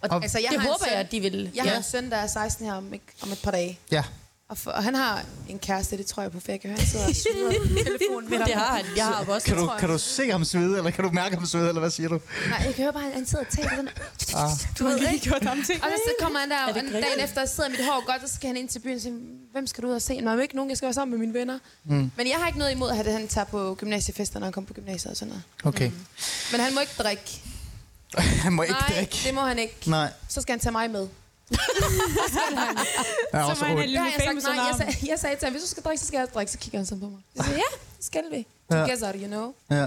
og 0.01 0.11
Og- 0.11 0.23
Altså, 0.23 0.39
jeg 0.39 0.49
det 0.53 0.61
håber 0.61 0.79
søn- 0.85 0.91
jeg, 0.93 1.01
at 1.01 1.13
de 1.13 1.21
vil. 1.21 1.51
Jeg 1.55 1.65
har 1.65 1.77
en 1.77 1.83
søn, 1.83 2.11
der 2.11 2.17
er 2.17 2.27
16 2.27 2.67
her 2.67 2.75
om, 2.75 2.93
ikke, 2.95 3.05
om 3.23 3.33
et 3.33 3.41
par 3.45 3.51
dage. 3.51 3.79
Ja. 3.93 4.03
Og, 4.55 4.59
for, 4.59 4.71
og 4.71 4.85
han 4.85 4.95
har 4.95 5.25
en 5.49 5.59
kæreste, 5.59 5.97
det 5.97 6.07
tror 6.07 6.23
jeg 6.23 6.33
på, 6.33 6.41
for 6.41 6.53
jeg 6.53 6.61
kan 6.61 6.71
høre, 6.71 6.79
han 6.79 6.87
sidder 6.87 7.07
og 7.07 7.15
telefonen 7.87 8.31
med 8.31 8.39
ham. 8.39 8.47
det 8.47 8.55
har 8.55 8.77
han. 8.77 8.85
Jeg 8.97 9.05
har 9.07 9.25
også. 9.29 9.47
Kan 9.47 9.57
du, 9.57 9.63
tror 9.65 9.73
jeg. 9.73 9.81
kan 9.81 9.89
du 9.89 9.99
se 9.99 10.31
ham 10.31 10.45
svede, 10.45 10.77
eller 10.79 10.91
kan 10.91 11.05
du 11.05 11.11
mærke 11.11 11.37
ham 11.37 11.47
svede, 11.47 11.69
eller 11.69 11.81
hvad 11.81 11.91
siger 11.91 12.09
du? 12.09 12.21
Nej, 12.49 12.63
jeg 12.67 12.75
kan 12.75 12.85
høre 12.85 12.93
bare, 12.93 13.07
at 13.07 13.13
han 13.13 13.27
sidder 13.27 13.45
og 13.45 13.51
taler 13.51 13.71
sådan. 13.71 13.89
Ah. 14.35 14.51
Du 14.79 14.85
ved 14.85 15.13
ikke? 15.13 15.25
gjort 15.25 15.45
ham 15.45 15.63
til. 15.63 15.75
Og 15.83 15.89
så 16.07 16.13
kommer 16.21 16.39
han 16.41 16.51
der, 16.51 16.65
og 16.69 16.75
dagen 16.75 17.21
efter 17.25 17.47
sidder 17.47 17.71
mit 17.71 17.85
hår 17.85 18.07
godt, 18.07 18.23
og 18.23 18.29
så 18.29 18.35
skal 18.35 18.47
han 18.47 18.57
ind 18.57 18.69
til 18.69 18.79
byen 18.79 18.95
og 18.97 19.01
sige, 19.01 19.15
hvem 19.53 19.67
skal 19.67 19.83
du 19.85 19.89
ud 19.89 19.95
og 19.95 20.03
se? 20.03 20.21
Nå, 20.21 20.31
jeg 20.31 20.39
er 20.39 20.43
ikke 20.43 20.57
nogen, 20.57 20.71
jeg 20.71 20.77
skal 20.77 20.87
være 20.87 20.95
sammen 20.95 21.19
med 21.19 21.27
mine 21.27 21.39
venner. 21.39 21.59
Mm. 21.85 22.11
Men 22.17 22.29
jeg 22.29 22.37
har 22.41 22.47
ikke 22.47 22.59
noget 22.59 22.73
imod, 22.73 22.91
at 22.91 23.13
han 23.13 23.29
tager 23.29 23.45
på 23.45 23.75
gymnasiefester, 23.79 24.39
når 24.39 24.47
han 24.47 24.53
kommer 24.53 24.69
på 24.69 24.75
gymnasiet 24.75 25.11
og 25.11 25.17
sådan 25.17 25.29
noget. 25.29 25.43
Okay. 25.75 25.91
Men 26.53 26.61
han 26.61 26.75
må 26.75 26.81
ikke 26.81 26.93
drikke. 26.99 27.41
Han 28.45 28.53
må 28.53 28.63
ikke 28.63 28.73
Nej, 28.75 28.93
drikke. 28.97 29.17
det 29.25 29.35
må 29.35 29.41
han 29.41 29.59
ikke. 29.59 29.77
Nej. 29.87 30.13
Så 30.29 30.41
skal 30.43 30.53
han 30.53 30.61
tage 30.61 30.73
mig 30.73 30.91
med. 30.91 31.09
Jeg 31.51 31.59
er 33.33 33.45
Så 33.45 33.51
også 33.51 33.63
må 33.63 33.69
han 33.69 33.77
har 33.79 33.85
lille 33.85 34.03
jeg 34.03 34.13
sagt 34.17 34.27
famous 34.29 34.45
nej. 34.45 34.55
Jeg 34.55 34.75
sagde, 34.77 35.11
jeg 35.11 35.19
sagde 35.19 35.37
til 35.37 35.47
ham, 35.47 35.53
hvis 35.53 35.63
du 35.63 35.69
skal 35.69 35.83
drikke, 35.83 36.01
så 36.01 36.07
skal 36.07 36.17
jeg 36.17 36.23
også 36.25 36.35
drikke. 36.35 36.53
Så 36.53 36.59
kigger 36.59 36.79
han 36.79 36.87
sådan 36.87 37.01
på 37.01 37.07
mig. 37.09 37.19
Jeg 37.37 37.45
siger, 37.45 37.57
ja, 37.57 37.77
det 37.97 38.05
skal 38.05 38.23
vi. 38.31 38.47
Ja. 38.71 38.77
Together, 38.81 39.13
you 39.15 39.27
know. 39.27 39.55
Ja. 39.71 39.87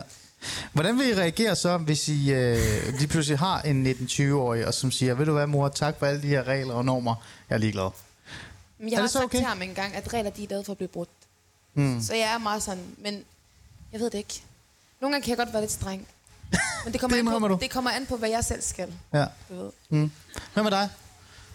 Hvordan 0.73 0.97
vil 0.99 1.07
I 1.09 1.13
reagere 1.15 1.55
så, 1.55 1.77
hvis 1.77 2.07
I 2.09 2.31
øh, 2.31 2.57
lige 2.97 3.07
pludselig 3.07 3.39
har 3.39 3.61
en 3.61 3.87
19-20-årig, 3.87 4.67
og 4.67 4.73
som 4.73 4.91
siger, 4.91 5.13
ved 5.13 5.25
du 5.25 5.33
hvad 5.33 5.47
mor, 5.47 5.67
tak 5.69 5.99
for 5.99 6.05
alle 6.05 6.21
de 6.21 6.27
her 6.27 6.43
regler 6.43 6.73
og 6.73 6.85
normer, 6.85 7.15
jeg 7.49 7.55
er 7.55 7.59
ligeglad. 7.59 7.89
Men 8.79 8.87
Er 8.87 8.91
jeg 8.91 8.97
har 8.97 9.01
det 9.01 9.11
så 9.11 9.17
sagt 9.17 9.25
okay? 9.25 9.37
til 9.37 9.45
ham 9.45 9.61
engang, 9.61 9.95
at 9.95 10.13
regler 10.13 10.31
de 10.31 10.43
er 10.43 10.47
lavet 10.49 10.65
for 10.65 10.73
at 10.73 10.77
blive 10.77 10.87
brudt. 10.87 11.09
Mm. 11.73 12.01
Så 12.01 12.15
jeg 12.15 12.33
er 12.33 12.37
meget 12.37 12.63
sådan, 12.63 12.83
men 12.97 13.23
jeg 13.91 13.99
ved 13.99 14.09
det 14.09 14.17
ikke. 14.17 14.43
Nogle 15.01 15.13
gange 15.13 15.23
kan 15.25 15.29
jeg 15.29 15.37
godt 15.37 15.53
være 15.53 15.61
lidt 15.61 15.71
streng. 15.71 16.07
Men 16.83 16.93
det 16.93 17.01
kommer, 17.01 17.17
Det 17.23 17.33
an 17.33 17.41
på, 17.41 17.47
du. 17.47 17.57
det 17.61 17.69
kommer 17.71 17.91
an 17.91 18.05
på, 18.05 18.17
hvad 18.17 18.29
jeg 18.29 18.43
selv 18.45 18.61
skal. 18.61 18.93
Ja. 19.13 19.25
Du 19.49 19.55
ved. 19.55 19.71
Mm. 19.89 20.11
Hvad 20.53 20.63
med 20.63 20.71
dig? 20.71 20.89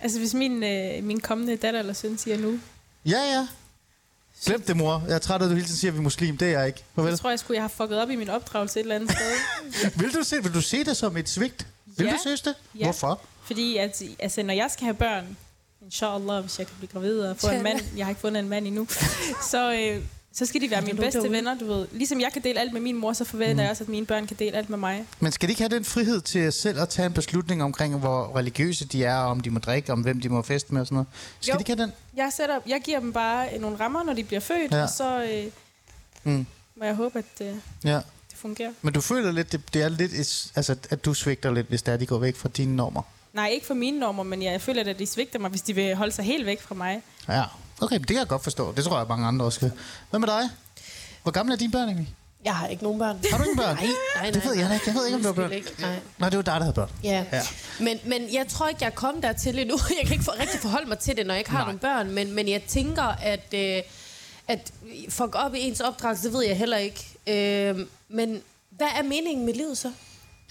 Altså, 0.02 0.18
hvis 0.18 0.34
min, 0.34 0.62
øh, 0.64 1.04
min 1.04 1.20
kommende 1.20 1.56
datter 1.56 1.80
eller 1.80 1.92
søn 1.92 2.18
siger 2.18 2.38
nu, 2.38 2.58
Ja, 3.06 3.18
ja. 3.34 3.46
Glem 4.46 4.62
det, 4.62 4.76
mor. 4.76 5.02
Jeg 5.08 5.14
er 5.14 5.18
træt 5.18 5.40
af, 5.40 5.44
at 5.44 5.50
du 5.50 5.54
hele 5.54 5.66
tiden 5.66 5.76
siger, 5.78 5.90
at 5.90 5.94
vi 5.94 5.98
er 5.98 6.02
muslim. 6.02 6.36
Det 6.36 6.48
er 6.48 6.58
jeg 6.58 6.66
ikke. 6.66 6.84
Farvel. 6.94 7.16
så 7.16 7.22
tror 7.22 7.30
jeg, 7.30 7.38
skulle 7.38 7.54
jeg 7.56 7.62
have 7.62 7.70
fucket 7.70 7.98
op 8.02 8.10
i 8.10 8.16
min 8.16 8.28
opdragelse 8.28 8.80
et 8.80 8.82
eller 8.82 8.94
andet 8.94 9.10
sted. 9.10 9.90
Vil 10.02 10.14
du 10.14 10.22
se, 10.24 10.42
vil 10.42 10.54
du 10.54 10.60
se 10.60 10.84
det 10.84 10.96
som 10.96 11.16
et 11.16 11.28
svigt? 11.28 11.66
Vil 11.96 12.06
Ja. 12.06 12.12
du 12.12 12.18
synes 12.20 12.40
det? 12.40 12.54
Ja. 12.78 12.84
Hvorfor? 12.84 13.20
Fordi 13.44 13.76
at, 13.76 14.02
altså, 14.18 14.42
når 14.42 14.54
jeg 14.54 14.70
skal 14.70 14.84
have 14.84 14.94
børn, 14.94 15.36
inshallah, 15.84 16.40
hvis 16.40 16.58
jeg 16.58 16.66
kan 16.66 16.76
blive 16.78 16.88
gravid 16.92 17.20
og 17.20 17.36
få 17.36 17.48
en 17.48 17.62
mand, 17.62 17.80
jeg 17.96 18.06
har 18.06 18.10
ikke 18.10 18.20
fundet 18.20 18.40
en 18.40 18.48
mand 18.48 18.66
endnu, 18.66 18.86
så, 19.50 19.72
øh, 19.72 20.02
så 20.34 20.46
skal 20.46 20.60
de 20.60 20.70
være 20.70 20.82
mine 20.82 20.98
bedste 20.98 21.30
venner, 21.30 21.58
du 21.58 21.66
ved. 21.66 21.86
Ligesom 21.92 22.20
jeg 22.20 22.32
kan 22.32 22.42
dele 22.42 22.60
alt 22.60 22.72
med 22.72 22.80
min 22.80 22.96
mor, 22.96 23.12
så 23.12 23.24
forventer 23.24 23.54
Mm. 23.54 23.60
jeg 23.60 23.70
også, 23.70 23.84
at 23.84 23.88
mine 23.88 24.06
børn 24.06 24.26
kan 24.26 24.36
dele 24.38 24.56
alt 24.56 24.70
med 24.70 24.78
mig. 24.78 25.04
Men 25.20 25.32
skal 25.32 25.48
de 25.48 25.52
ikke 25.52 25.62
have 25.62 25.68
den 25.76 25.84
frihed 25.84 26.20
til 26.20 26.52
selv 26.52 26.80
at 26.80 26.88
tage 26.88 27.06
en 27.06 27.12
beslutning 27.12 27.62
omkring, 27.62 27.98
hvor 27.98 28.36
religiøse 28.36 28.84
de 28.84 29.04
er, 29.04 29.16
og 29.16 29.26
om 29.30 29.40
de 29.40 29.50
må 29.50 29.58
drikke, 29.58 29.92
om 29.92 30.00
hvem 30.00 30.20
de 30.20 30.28
må 30.28 30.42
feste 30.42 30.72
med 30.74 30.80
og 30.80 30.86
sådan 30.86 30.94
noget? 30.96 31.08
Skal 31.40 31.52
Jo. 31.52 31.56
de 31.58 31.60
ikke 31.60 31.70
have 31.76 31.82
den? 31.82 31.92
Jeg, 32.16 32.30
sætter, 32.36 32.58
jeg 32.66 32.80
giver 32.84 33.00
dem 33.00 33.12
bare 33.12 33.48
øh, 33.54 33.60
nogle 33.60 33.76
rammer, 33.80 34.02
når 34.02 34.12
de 34.12 34.24
bliver 34.24 34.40
født, 34.40 34.72
Ja. 34.72 34.82
og 34.82 34.88
så 34.88 35.22
øh, 35.32 35.44
Mm. 36.24 36.46
må 36.76 36.84
jeg 36.84 36.94
håbe, 36.94 37.18
at 37.18 37.46
øh, 37.46 37.54
Ja. 37.84 37.94
det 37.94 38.36
fungerer. 38.36 38.70
Men 38.82 38.94
du 38.94 39.00
føler 39.00 39.32
lidt, 39.32 39.52
det, 39.52 39.74
det 39.74 39.82
er 39.82 39.88
lidt, 39.88 40.12
altså, 40.56 40.76
at 40.90 41.04
du 41.04 41.14
svigter 41.14 41.52
lidt, 41.52 41.68
hvis 41.68 41.82
det 41.82 41.92
er, 41.92 41.96
de 41.96 42.06
går 42.06 42.18
væk 42.18 42.36
fra 42.36 42.48
dine 42.48 42.76
normer. 42.76 43.02
Nej, 43.32 43.48
ikke 43.48 43.66
for 43.66 43.74
mine 43.74 43.98
normer, 43.98 44.22
men 44.22 44.42
jeg 44.42 44.60
føler, 44.62 44.84
at 44.90 44.98
de 44.98 45.06
svigter 45.06 45.38
mig, 45.38 45.50
hvis 45.50 45.62
de 45.62 45.74
vil 45.74 45.94
holde 45.94 46.12
sig 46.12 46.24
helt 46.24 46.46
væk 46.46 46.60
fra 46.60 46.74
mig. 46.74 47.02
Ja, 47.28 47.42
okay, 47.82 47.98
det 47.98 48.06
kan 48.06 48.16
jeg 48.16 48.28
godt 48.28 48.42
forstå. 48.42 48.72
Det 48.72 48.84
tror 48.84 48.98
jeg, 48.98 49.06
mange 49.08 49.26
andre 49.26 49.44
også 49.44 49.56
skal. 49.56 49.72
Hvad 50.10 50.20
med 50.20 50.28
dig? 50.28 50.50
Hvor 51.22 51.32
gamle 51.32 51.52
er 51.52 51.56
dine 51.58 51.72
børn 51.72 51.88
egentlig? 51.88 52.14
Jeg 52.44 52.54
har 52.56 52.66
ikke 52.66 52.82
nogen 52.82 52.98
børn. 52.98 53.20
Har 53.30 53.38
du 53.38 53.44
ingen 53.44 53.56
børn? 53.56 53.76
Nej, 53.76 53.84
nej, 53.86 53.94
nej. 54.22 54.30
Det 54.30 54.44
ved 54.44 54.54
jeg 54.54 54.74
ikke. 54.74 54.84
Jeg 54.86 54.94
ved 54.94 55.06
ikke, 55.06 55.16
om 55.16 55.22
du 55.22 55.26
har 55.28 55.34
børn. 55.34 55.52
Ikke, 55.52 55.70
Nej. 55.80 55.98
Nej, 56.18 56.28
det 56.28 56.36
var 56.36 56.42
dig, 56.42 56.54
der 56.54 56.60
havde 56.60 56.72
børn. 56.74 56.90
Ja. 57.04 57.24
Ja. 57.32 57.42
Men, 57.80 57.98
men 58.04 58.34
jeg 58.34 58.46
tror 58.48 58.68
ikke, 58.68 58.78
jeg 58.80 58.86
er 58.86 58.94
kommet 58.94 59.22
dertil 59.22 59.58
endnu. 59.58 59.78
Jeg 59.98 60.06
kan 60.06 60.12
ikke 60.12 60.24
for, 60.24 60.40
rigtig 60.40 60.60
forholde 60.60 60.88
mig 60.88 60.98
til 60.98 61.16
det, 61.16 61.26
når 61.26 61.34
jeg 61.34 61.40
ikke 61.40 61.50
har 61.50 61.58
Nej. 61.58 61.66
nogle 61.66 61.78
børn. 61.78 62.10
Men, 62.10 62.32
men 62.32 62.48
jeg 62.48 62.62
tænker, 62.62 63.02
at, 63.02 63.54
øh, 63.54 63.82
at 64.48 64.72
fuck 65.08 65.34
op 65.34 65.54
i 65.54 65.60
ens 65.60 65.80
opdragelse, 65.80 66.24
det 66.24 66.32
ved 66.32 66.44
jeg 66.46 66.56
heller 66.56 66.76
ikke. 66.76 67.08
Øh, 67.26 67.86
men 68.08 68.42
hvad 68.70 68.86
er 68.98 69.02
meningen 69.02 69.46
med 69.46 69.54
livet 69.54 69.78
så? 69.78 69.92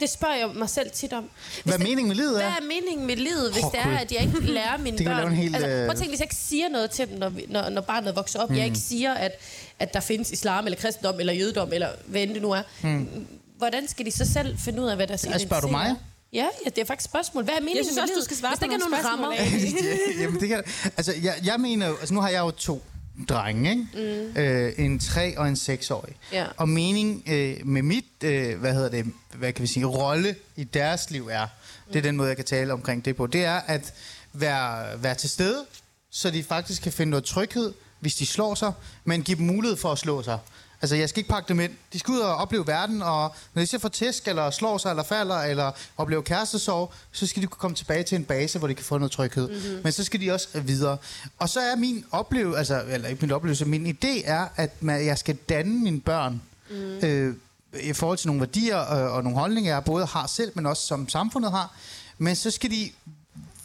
Det 0.02 0.10
spørger 0.10 0.36
jeg 0.36 0.50
mig 0.56 0.70
selv 0.70 0.92
tit 0.92 1.14
om. 1.14 1.24
Hvis 1.24 1.62
Hvad 1.64 1.74
det- 1.74 1.82
meningen 1.88 2.08
med 2.08 2.16
livet 2.16 2.32
Hvad 2.32 2.42
er? 2.42 2.48
er 2.52 2.62
meningen 2.62 3.08
med 3.08 3.16
livet, 3.16 3.54
hvis 3.54 3.64
Åh, 3.64 3.72
det 3.72 3.80
er, 3.80 3.98
at 3.98 4.12
jeg 4.12 4.22
ikke 4.22 4.40
lærer 4.52 4.78
mine 4.86 4.98
Det 4.98 5.06
børn? 5.06 5.18
lave 5.18 5.28
en 5.30 5.36
hel, 5.36 5.56
altså, 5.56 5.70
øh, 5.70 5.80
prøv 5.86 5.90
at 5.92 5.96
tænke, 5.98 6.10
hvis 6.10 6.20
jeg 6.20 6.26
ikke 6.26 6.36
siger 6.36 6.70
noget 6.70 6.92
til 6.92 7.08
dem, 7.10 7.18
når, 7.18 7.30
vi, 7.30 7.46
når, 7.50 7.70
når 7.70 7.82
barnet 7.82 8.16
vokser 8.16 8.40
op. 8.40 8.50
Mm. 8.50 8.56
Jeg 8.56 8.66
ikke 8.66 8.78
siger, 8.80 9.14
at, 9.14 9.32
at 9.80 9.94
der 9.94 10.00
findes 10.00 10.32
islam, 10.32 10.66
eller 10.66 10.78
kristendom, 10.80 11.20
eller 11.20 11.34
jødedom, 11.34 11.74
eller 11.74 11.90
hvad 12.06 12.22
end 12.24 12.34
det 12.34 12.42
nu 12.42 12.52
er. 12.52 12.62
Mm. 12.84 13.28
Hvordan 13.58 13.88
skal 13.88 14.06
de 14.06 14.12
så 14.12 14.26
selv 14.34 14.58
finde 14.60 14.82
ud 14.82 14.88
af, 14.88 14.96
hvad 14.96 15.08
der 15.08 15.18
skal 15.18 15.40
spørger 15.40 15.62
du 15.62 15.68
mig? 15.68 15.96
Ja, 16.34 16.46
ja, 16.66 16.70
det 16.70 16.78
er 16.82 16.86
faktisk 16.86 17.06
et 17.06 17.12
spørgsmål. 17.12 17.44
Hvad 17.44 17.54
er 17.54 17.60
meningen 17.60 17.78
Jeg 17.78 17.86
synes 17.86 17.96
med 17.96 18.02
også, 18.04 18.12
livet? 18.14 18.22
du 18.22 18.26
skal 18.26 18.38
svare 18.38 18.52
Hvis 18.52 18.60
der 18.60 18.66
på 18.68 18.72
ikke 18.72 18.84
er 18.84 18.90
nogle 18.90 18.92
nogen 18.92 19.04
spørgsmål, 19.04 19.34
rammer. 20.14 20.22
Jamen, 20.24 20.40
det 20.40 20.50
kan, 20.50 20.64
altså, 20.98 21.14
jeg, 21.24 21.34
jeg 21.46 21.60
mener 21.60 21.88
altså 21.88 22.14
nu 22.14 22.22
har 22.22 22.30
jeg 22.30 22.40
jo 22.40 22.52
to 22.52 22.82
drenge, 23.30 23.70
ikke? 23.70 23.88
Mm. 24.36 24.42
Øh, 24.42 24.74
en 24.78 25.00
tre 25.00 25.38
og 25.38 25.48
en 25.48 25.56
seksårig. 25.56 26.16
Ja. 26.32 26.46
Og 26.58 26.70
mening 26.70 27.24
øh, 27.30 27.68
med 27.68 27.82
mit, 27.82 28.06
øh, 28.24 28.60
hvad 28.60 28.74
hedder 28.74 28.90
det, 28.90 29.06
hvad 29.34 29.54
kan 29.54 29.62
vi 29.62 29.68
sige, 29.68 29.86
rolle 29.86 30.36
i 30.56 30.64
deres 30.64 31.12
liv 31.12 31.28
er, 31.32 31.48
det 31.88 31.96
er 31.96 32.02
den 32.02 32.18
måde, 32.18 32.28
jeg 32.28 32.36
kan 32.36 32.46
tale 32.46 32.74
omkring 32.74 33.06
det 33.06 33.16
på, 33.16 33.28
det 33.28 33.46
er 33.46 33.60
at 33.68 33.94
være, 34.34 35.04
være 35.04 35.16
til 35.16 35.30
stede, 35.30 35.66
så 36.10 36.30
de 36.32 36.44
faktisk 36.44 36.82
kan 36.82 36.92
finde 36.92 37.10
noget 37.10 37.24
tryghed, 37.24 37.74
hvis 38.02 38.16
de 38.16 38.26
slår 38.26 38.56
sig, 38.56 38.72
men 39.06 39.24
give 39.24 39.38
dem 39.38 39.46
mulighed 39.46 39.78
for 39.78 39.92
at 39.92 39.98
slå 39.98 40.24
sig. 40.24 40.40
Altså, 40.82 40.96
jeg 40.96 41.10
skal 41.10 41.20
ikke 41.20 41.30
pakke 41.30 41.48
dem 41.48 41.60
ind. 41.60 41.72
De 41.94 42.00
skal 42.00 42.12
ud 42.12 42.20
og 42.20 42.36
opleve 42.36 42.68
verden, 42.68 43.02
og 43.02 43.36
når 43.54 43.62
de 43.62 43.66
så 43.66 43.80
får 43.80 43.90
tæsk, 43.90 44.28
eller 44.28 44.50
slår 44.50 44.78
sig, 44.78 44.90
eller 44.90 45.04
falder, 45.04 45.36
eller 45.38 45.72
oplever 45.98 46.22
kærestesorg, 46.22 46.94
så 47.12 47.28
skal 47.28 47.42
de 47.42 47.48
kunne 47.48 47.60
komme 47.60 47.76
tilbage 47.76 48.04
til 48.04 48.16
en 48.16 48.24
base, 48.24 48.60
hvor 48.60 48.68
de 48.68 48.74
kan 48.74 48.86
få 48.86 48.98
noget 48.98 49.12
tryghed. 49.12 49.48
Mm-hmm. 49.48 49.84
Men 49.84 49.92
så 49.92 50.04
skal 50.04 50.22
de 50.22 50.32
også 50.32 50.60
videre. 50.60 50.98
Og 51.40 51.50
så 51.50 51.60
er 51.60 51.76
min 51.76 52.06
oplevelse, 52.12 52.58
altså, 52.58 52.84
eller 52.88 53.08
ikke 53.10 53.22
min 53.22 53.32
oplevelse, 53.32 53.66
min 53.66 53.98
idé 54.04 54.22
er, 54.26 54.48
at 54.56 54.84
man, 54.84 55.06
jeg 55.06 55.18
skal 55.18 55.36
danne 55.36 55.80
mine 55.84 56.02
børn, 56.02 56.42
mm. 56.70 56.76
øh, 56.78 57.36
i 57.82 57.94
forhold 57.94 58.18
til 58.18 58.28
nogle 58.28 58.42
værdier 58.42 58.94
øh, 58.94 59.16
og 59.16 59.24
nogle 59.24 59.40
holdninger, 59.40 59.74
jeg 59.74 59.84
både 59.84 60.06
har 60.06 60.28
selv, 60.28 60.52
men 60.56 60.66
også 60.66 60.88
som 60.88 61.10
samfundet 61.10 61.52
har. 61.52 61.76
Men 62.18 62.36
så 62.36 62.52
skal 62.52 62.72
de 62.72 62.92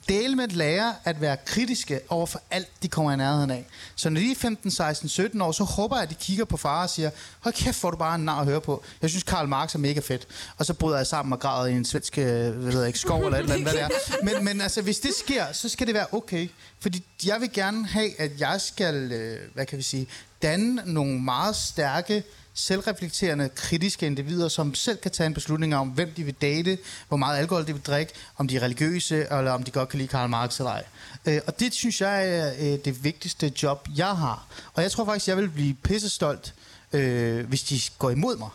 dele 0.09 0.37
med 0.37 0.45
at 0.45 0.53
lære 0.53 0.95
at 1.05 1.21
være 1.21 1.37
kritiske 1.37 2.01
over 2.09 2.27
for 2.27 2.41
alt, 2.51 2.69
de 2.83 2.89
kommer 2.89 3.13
i 3.13 3.17
nærheden 3.17 3.51
af. 3.51 3.67
Så 3.97 4.11
når 4.11 4.21
de 4.21 4.31
er 4.31 4.35
15, 4.35 4.71
16, 4.71 5.09
17 5.09 5.41
år, 5.41 5.53
så 5.53 5.65
håber 5.65 5.97
jeg, 5.97 6.03
at 6.03 6.11
de 6.11 6.15
kigger 6.15 6.45
på 6.45 6.57
far 6.57 6.83
og 6.83 6.91
siger, 6.91 7.11
hold 7.41 7.55
kæft, 7.55 7.77
får 7.77 7.91
du 7.91 7.97
bare 7.97 8.15
en 8.15 8.25
nar 8.25 8.41
at 8.41 8.47
høre 8.47 8.61
på. 8.61 8.85
Jeg 9.03 9.11
synes, 9.11 9.23
Karl 9.23 9.49
Marx 9.49 9.75
er 9.75 9.79
mega 9.79 10.01
fedt. 10.01 10.27
Og 10.59 10.67
så 10.67 10.75
bryder 10.75 10.97
jeg 10.97 11.07
sammen 11.07 11.33
og 11.33 11.41
græder 11.41 11.67
i 11.67 11.73
en 11.73 11.85
svensk 11.85 12.19
øh, 12.19 12.25
hvad 12.27 12.73
ved 12.73 12.79
jeg 12.79 12.87
ikke, 12.87 12.99
skov 12.99 13.25
eller 13.25 13.39
et 13.39 13.43
eller 13.43 13.55
andet, 13.55 13.71
hvad 13.71 13.73
det 13.73 13.83
er. 13.83 13.89
Men, 14.35 14.45
men 14.45 14.61
altså, 14.61 14.83
hvis 14.83 14.99
det 14.99 15.11
sker, 15.25 15.53
så 15.53 15.69
skal 15.69 15.87
det 15.87 15.95
være 15.95 16.07
okay. 16.13 16.49
Fordi 16.81 17.05
jeg 17.27 17.41
vil 17.41 17.53
gerne 17.53 17.87
have, 17.87 18.21
at 18.21 18.41
jeg 18.41 18.61
skal, 18.61 19.13
øh, 19.13 19.39
hvad 19.55 19.67
kan 19.67 19.79
vi 19.79 19.83
sige, 19.83 20.07
danne 20.43 20.83
nogle 20.85 21.21
meget 21.21 21.57
stærke 21.57 22.25
selvreflekterende, 22.57 23.49
kritiske 23.55 24.07
individer, 24.07 24.49
som 24.49 24.75
selv 24.75 24.97
kan 24.97 25.11
tage 25.11 25.27
en 25.27 25.35
beslutning 25.35 25.77
om, 25.77 25.89
hvem 25.89 26.13
de 26.17 26.25
vil 26.25 26.35
date, 26.35 26.79
hvor 27.09 27.17
meget 27.17 27.39
alkohol 27.39 27.67
de 27.67 27.73
vil 27.73 27.83
drikke, 27.83 28.13
om 28.37 28.49
de 28.49 28.57
er 28.57 28.63
religiøse, 28.63 29.17
eller 29.17 29.51
om 29.51 29.63
de 29.63 29.71
godt 29.71 29.89
kan 29.89 29.99
lide 29.99 30.09
Karl 30.09 30.29
Marx 30.29 30.59
eller 30.59 30.71
ej. 30.71 30.85
Øh, 31.27 31.41
og 31.47 31.61
det 31.61 31.75
synes 31.75 32.01
jeg 32.01 32.29
er 32.29 32.53
øh, 32.59 32.79
det 32.85 33.05
vigtigste 33.05 33.53
job, 33.63 33.89
jeg 33.97 34.17
har. 34.17 34.47
Og 34.75 34.83
jeg 34.83 34.91
tror 34.91 35.05
faktisk, 35.05 35.29
jeg 35.29 35.37
vil 35.37 35.49
blive 35.49 35.75
pissestolt, 35.75 36.55
øh, 36.93 37.47
hvis 37.49 37.63
de 37.63 37.81
går 37.99 38.11
imod 38.11 38.37
mig. 38.37 38.49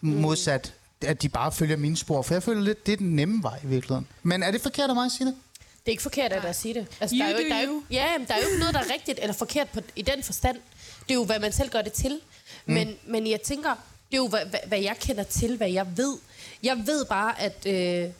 Modsat, 0.00 0.72
at 1.00 1.22
de 1.22 1.28
bare 1.28 1.52
følger 1.52 1.76
mine 1.76 1.96
spor. 1.96 2.22
For 2.22 2.34
jeg 2.34 2.42
føler 2.42 2.62
lidt, 2.62 2.86
det 2.86 2.92
er 2.92 2.96
den 2.96 3.16
nemme 3.16 3.42
vej 3.42 3.58
i 3.64 3.66
virkeligheden. 3.66 4.06
Men 4.22 4.42
er 4.42 4.50
det 4.50 4.60
forkert 4.60 4.88
af 4.90 4.94
mig 4.94 5.04
at 5.04 5.12
sige 5.12 5.26
det? 5.26 5.34
Det 5.60 5.86
er 5.86 5.90
ikke 5.90 6.02
forkert 6.02 6.32
at, 6.32 6.44
at 6.44 6.56
sige 6.56 6.74
det. 6.74 6.86
Altså, 7.00 7.16
You 7.16 7.22
der, 7.22 7.28
er 7.28 7.30
jo, 7.30 7.44
do 7.44 7.48
der, 7.48 7.54
er 7.54 7.62
jo, 7.62 7.68
you. 7.68 7.82
ja, 7.90 8.06
der 8.28 8.34
er 8.34 8.38
jo 8.38 8.46
ikke 8.46 8.58
noget, 8.58 8.74
der 8.74 8.80
er 8.80 8.92
rigtigt 8.92 9.18
eller 9.22 9.34
forkert 9.34 9.68
på, 9.68 9.80
i 9.96 10.02
den 10.02 10.22
forstand. 10.22 10.56
Det 11.02 11.10
er 11.10 11.14
jo, 11.14 11.24
hvad 11.24 11.40
man 11.40 11.52
selv 11.52 11.70
gør 11.70 11.82
det 11.82 11.92
til. 11.92 12.20
Men, 12.68 12.94
men 13.06 13.26
jeg 13.30 13.40
tænker, 13.42 13.70
det 14.10 14.12
er 14.12 14.16
jo, 14.16 14.28
hvad, 14.28 14.40
hvad, 14.50 14.60
hvad 14.66 14.78
jeg 14.80 14.96
kender 15.00 15.22
til, 15.22 15.56
hvad 15.56 15.70
jeg 15.70 15.86
ved. 15.96 16.16
Jeg 16.62 16.76
ved 16.86 17.04
bare, 17.04 17.40
at... 17.40 17.66
Øh, 17.66 18.10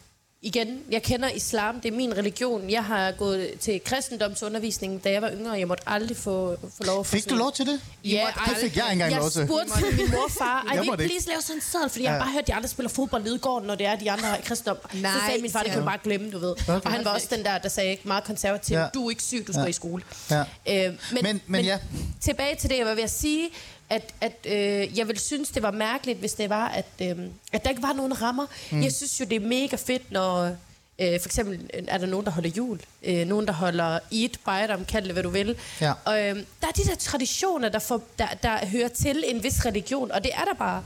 igen, 0.42 0.80
jeg 0.90 1.02
kender 1.02 1.28
islam, 1.28 1.80
det 1.80 1.92
er 1.92 1.96
min 1.96 2.16
religion. 2.16 2.70
Jeg 2.70 2.84
har 2.84 3.10
gået 3.12 3.50
til 3.60 3.80
kristendomsundervisning, 3.84 5.04
da 5.04 5.10
jeg 5.10 5.22
var 5.22 5.30
yngre, 5.32 5.50
og 5.52 5.58
jeg 5.58 5.68
måtte 5.68 5.82
aldrig 5.86 6.16
få, 6.16 6.56
få 6.76 6.84
lov 6.84 7.00
at 7.00 7.06
få 7.06 7.10
Fik 7.10 7.30
du 7.30 7.34
lov 7.34 7.52
til 7.52 7.66
det? 7.66 7.80
Ja, 8.04 8.26
det 8.48 8.56
fik 8.56 8.76
jeg 8.76 8.84
ikke 8.84 8.92
engang 8.92 9.12
jeg 9.12 9.20
lov 9.20 9.30
til. 9.30 9.44
spurgte 9.46 9.96
min 9.96 10.10
mor 10.10 10.24
og 10.24 10.30
far, 10.30 10.64
ej, 10.68 10.74
Jeg 10.74 10.82
vi 10.82 10.88
måtte 10.88 11.04
ikke 11.04 11.12
please 11.14 11.28
lave 11.28 11.42
sådan 11.42 11.56
en 11.56 11.62
seddel, 11.62 11.90
fordi 11.90 12.02
jeg 12.04 12.10
har 12.12 12.16
Ja. 12.18 12.22
bare 12.24 12.32
hørt, 12.32 12.40
at 12.42 12.46
de 12.46 12.54
andre 12.54 12.68
spiller 12.68 12.88
fodbold 12.90 13.22
nede 13.24 13.34
i 13.36 13.38
gården, 13.38 13.66
når 13.66 13.74
det 13.74 13.86
er, 13.86 13.96
de 13.96 14.10
andre 14.10 14.24
har 14.24 14.40
kristendom. 14.44 14.76
Nej, 14.94 15.12
så 15.12 15.26
sagde 15.26 15.42
min 15.42 15.50
far, 15.50 15.62
det 15.62 15.70
kan 15.70 15.78
du 15.78 15.82
siger 15.84 15.90
bare 15.90 15.98
glemme, 16.04 16.30
du 16.30 16.38
ved. 16.38 16.50
Okay. 16.68 16.72
Og 16.84 16.92
han 16.92 17.04
var 17.04 17.14
også 17.14 17.26
den 17.36 17.44
der, 17.44 17.58
der 17.58 17.68
sagde 17.68 17.96
meget 18.04 18.24
konservativ, 18.24 18.76
Ja. 18.76 18.86
du 18.94 19.06
er 19.06 19.10
ikke 19.10 19.22
syg, 19.22 19.44
du 19.46 19.52
skal 19.52 19.62
Ja. 19.62 19.68
i 19.68 19.72
skole. 19.72 20.02
Ja. 20.30 20.44
Øh, 20.68 20.94
Men- 21.22 21.40
men 21.46 21.64
ja. 21.64 21.78
tilbage 22.20 22.56
til 22.56 22.70
det, 22.70 22.78
jeg 22.78 22.86
var 22.86 22.94
ved 22.94 23.02
at 23.02 23.10
sige, 23.10 23.48
at, 23.90 24.14
at 24.20 24.36
øh, 24.46 24.98
jeg 24.98 25.06
ville 25.08 25.20
synes, 25.20 25.48
det 25.48 25.62
var 25.62 25.70
mærkeligt, 25.70 26.18
hvis 26.18 26.32
det 26.32 26.50
var, 26.50 26.68
at, 26.68 26.86
øh, 27.02 27.16
at 27.52 27.64
der 27.64 27.70
ikke 27.70 27.82
var 27.82 27.92
nogen 27.92 28.22
rammer. 28.22 28.46
Mm. 28.70 28.82
Jeg 28.82 28.92
synes 28.92 29.20
jo, 29.20 29.24
det 29.24 29.36
er 29.36 29.40
mega 29.48 29.76
fedt, 29.76 30.12
når... 30.12 30.56
Øh, 31.00 31.20
for 31.20 31.28
eksempel 31.28 31.70
øh, 31.74 31.82
er 31.88 31.98
der 31.98 32.06
nogen, 32.06 32.26
der 32.26 32.32
holder 32.32 32.50
jul. 32.56 32.80
Øh, 33.02 33.26
nogen, 33.26 33.46
der 33.46 33.52
holder 33.52 33.98
Eid, 34.12 34.30
Bajdam, 34.44 34.84
kald 34.84 35.04
det, 35.04 35.12
hvad 35.12 35.22
du 35.22 35.28
vil. 35.28 35.56
Ja. 35.80 35.92
Og, 36.04 36.18
øh, 36.24 36.36
der 36.60 36.66
er 36.68 36.72
de 36.76 36.84
der 36.84 36.94
traditioner, 36.94 37.68
der, 37.68 37.78
får, 37.78 38.02
der, 38.18 38.26
der 38.42 38.66
hører 38.66 38.88
til 38.88 39.24
en 39.26 39.42
vis 39.42 39.66
religion, 39.66 40.10
og 40.12 40.24
det 40.24 40.30
er 40.34 40.44
der 40.44 40.54
bare. 40.54 40.84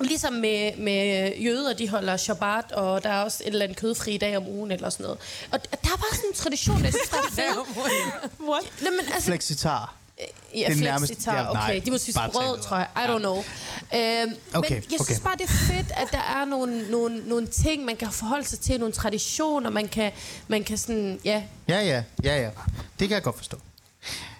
Ligesom 0.00 0.32
med, 0.32 0.76
med 0.76 1.32
jøder, 1.36 1.74
de 1.74 1.88
holder 1.88 2.16
Shabbat, 2.16 2.72
og 2.72 3.02
der 3.02 3.10
er 3.10 3.22
også 3.22 3.42
et 3.42 3.46
eller 3.46 3.64
andet 3.64 3.78
kødfri 3.78 4.16
dag 4.16 4.36
om 4.36 4.48
ugen, 4.48 4.70
eller 4.70 4.90
sådan 4.90 5.04
noget. 5.04 5.18
Og 5.50 5.60
der 5.70 5.76
er 5.92 5.96
bare 5.96 6.16
sådan 6.16 6.30
en 6.30 6.34
tradition, 6.36 6.84
jeg 6.84 6.92
synes, 6.92 7.08
der 7.08 7.16
er 7.16 7.30
fed. 7.42 7.84
What? 8.48 8.64
Nå, 8.82 8.90
men 8.90 9.12
altså, 9.14 9.26
Flexitar. 9.26 9.94
Ja, 10.54 10.66
Det 10.68 10.76
er 10.78 10.82
nærmest- 10.84 11.06
flexitar, 11.12 11.36
ja, 11.36 11.52
nej, 11.52 11.62
okay. 11.62 11.80
De 11.84 11.90
må 11.90 11.98
brød, 12.32 12.56
tag 12.56 12.64
tror 12.64 12.76
jeg. 12.76 12.88
I 12.96 12.98
don't 13.08 13.18
know. 13.18 13.36
Øhm, 13.36 13.44
Okay, 14.54 14.74
men 14.74 14.82
jeg 14.90 15.00
okay. 15.00 15.04
synes 15.04 15.20
bare, 15.20 15.36
det 15.36 15.42
er 15.44 15.48
fedt, 15.74 15.92
at 15.96 16.08
der 16.12 16.18
er 16.40 16.44
nogle, 16.44 16.90
nogle, 16.90 17.22
nogle 17.28 17.46
ting, 17.46 17.84
man 17.84 17.96
kan 17.96 18.10
forholde 18.10 18.44
sig 18.44 18.60
til, 18.60 18.78
nogle 18.80 18.94
traditioner, 18.94 19.70
man 19.70 19.88
kan, 19.88 20.12
man 20.48 20.64
kan 20.64 20.78
sådan, 20.78 21.20
ja, 21.24 21.42
Ja, 21.68 21.80
ja, 21.80 22.02
ja, 22.24 22.42
ja. 22.42 22.50
Det 22.98 23.08
kan 23.08 23.10
jeg 23.10 23.22
godt 23.22 23.36
forstå. 23.36 23.56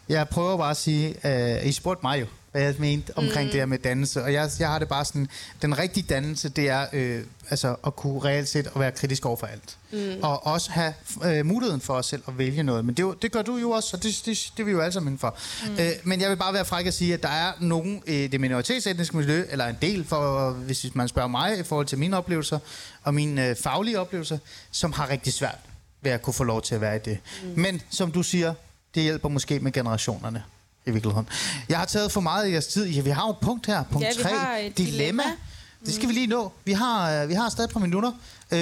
Jeg 0.08 0.28
prøver 0.28 0.56
bare 0.56 0.70
at 0.70 0.76
sige, 0.76 1.14
uh, 1.24 1.66
I 1.66 1.72
spurgte 1.72 2.00
mig 2.02 2.20
jo, 2.20 2.26
hvad 2.52 2.62
jeg 2.62 2.74
mente 2.78 3.12
omkring 3.16 3.46
mm. 3.46 3.50
det 3.50 3.60
her 3.60 3.66
med 3.66 3.78
dannelse, 3.78 4.22
og 4.22 4.32
jeg, 4.32 4.50
jeg 4.58 4.68
har 4.68 4.78
det 4.78 4.88
bare 4.88 5.04
sådan, 5.04 5.28
den 5.62 5.78
rigtige 5.78 6.06
dannelse, 6.08 6.48
det 6.48 6.68
er 6.68 6.86
øh, 6.92 7.24
altså 7.50 7.76
at 7.86 7.96
kunne 7.96 8.24
reelt 8.24 8.48
set 8.48 8.66
at 8.66 8.80
være 8.80 8.92
kritisk 8.92 9.26
over 9.26 9.36
for 9.36 9.46
alt. 9.46 9.76
Mm. 9.92 10.22
Og 10.22 10.46
også 10.46 10.70
have 10.70 10.94
øh, 11.24 11.46
muligheden 11.46 11.80
for 11.80 11.94
os 11.94 12.06
selv 12.06 12.22
at 12.28 12.38
vælge 12.38 12.62
noget. 12.62 12.84
Men 12.84 12.94
det, 12.94 13.22
det 13.22 13.32
gør 13.32 13.42
du 13.42 13.56
jo 13.56 13.70
også, 13.70 13.96
og 13.96 14.02
det, 14.02 14.22
det, 14.26 14.52
det 14.56 14.62
er 14.62 14.64
vi 14.64 14.70
jo 14.70 14.80
alle 14.80 14.92
sammen 14.92 15.18
for. 15.18 15.36
Mm. 15.66 15.72
Øh, 15.72 15.90
men 16.04 16.20
jeg 16.20 16.30
vil 16.30 16.36
bare 16.36 16.54
være 16.54 16.64
fræk 16.64 16.86
at 16.86 16.94
sige, 16.94 17.14
at 17.14 17.22
der 17.22 17.28
er 17.28 17.52
nogen 17.60 18.02
i 18.06 18.26
det 18.26 18.40
minoritetsetniske 18.40 19.16
miljø, 19.16 19.44
eller 19.50 19.66
en 19.66 19.76
del, 19.82 20.04
for, 20.04 20.50
hvis 20.50 20.94
man 20.94 21.08
spørger 21.08 21.28
mig 21.28 21.58
i 21.58 21.62
forhold 21.62 21.86
til 21.86 21.98
mine 21.98 22.16
oplevelser, 22.16 22.58
og 23.02 23.14
mine 23.14 23.48
øh, 23.48 23.56
faglige 23.56 24.00
oplevelser, 24.00 24.38
som 24.70 24.92
har 24.92 25.10
rigtig 25.10 25.32
svært 25.32 25.58
ved 26.02 26.12
at 26.12 26.22
kunne 26.22 26.34
få 26.34 26.44
lov 26.44 26.62
til 26.62 26.74
at 26.74 26.80
være 26.80 26.96
i 26.96 26.98
det. 26.98 27.18
Mm. 27.42 27.62
Men 27.62 27.82
som 27.90 28.12
du 28.12 28.22
siger, 28.22 28.54
det 28.94 29.02
hjælper 29.02 29.28
måske 29.28 29.60
med 29.60 29.72
generationerne 29.72 30.42
i 30.86 30.90
virkeligheden. 30.90 31.28
Jeg 31.68 31.78
har 31.78 31.84
taget 31.86 32.12
for 32.12 32.20
meget 32.20 32.48
i 32.48 32.52
jeres 32.52 32.66
tid. 32.66 32.86
Ja, 32.86 33.00
vi 33.00 33.10
har 33.10 33.26
jo 33.26 33.30
et 33.30 33.36
punkt 33.42 33.66
her. 33.66 33.84
Punkt 33.92 34.04
Ja, 34.06 34.12
vi 34.16 34.22
3. 34.22 34.28
har 34.30 34.56
et 34.56 34.78
dilemma. 34.78 34.98
dilemma. 34.98 35.22
Det 35.86 35.94
skal 35.94 36.08
vi 36.08 36.14
lige 36.14 36.26
nå. 36.26 36.52
Vi 36.64 36.72
har, 36.72 37.22
øh, 37.22 37.28
vi 37.28 37.34
har 37.34 37.48
stadig 37.48 37.68
et 37.68 37.72
par 37.72 37.80
minutter. 37.80 38.12
Øh, 38.52 38.58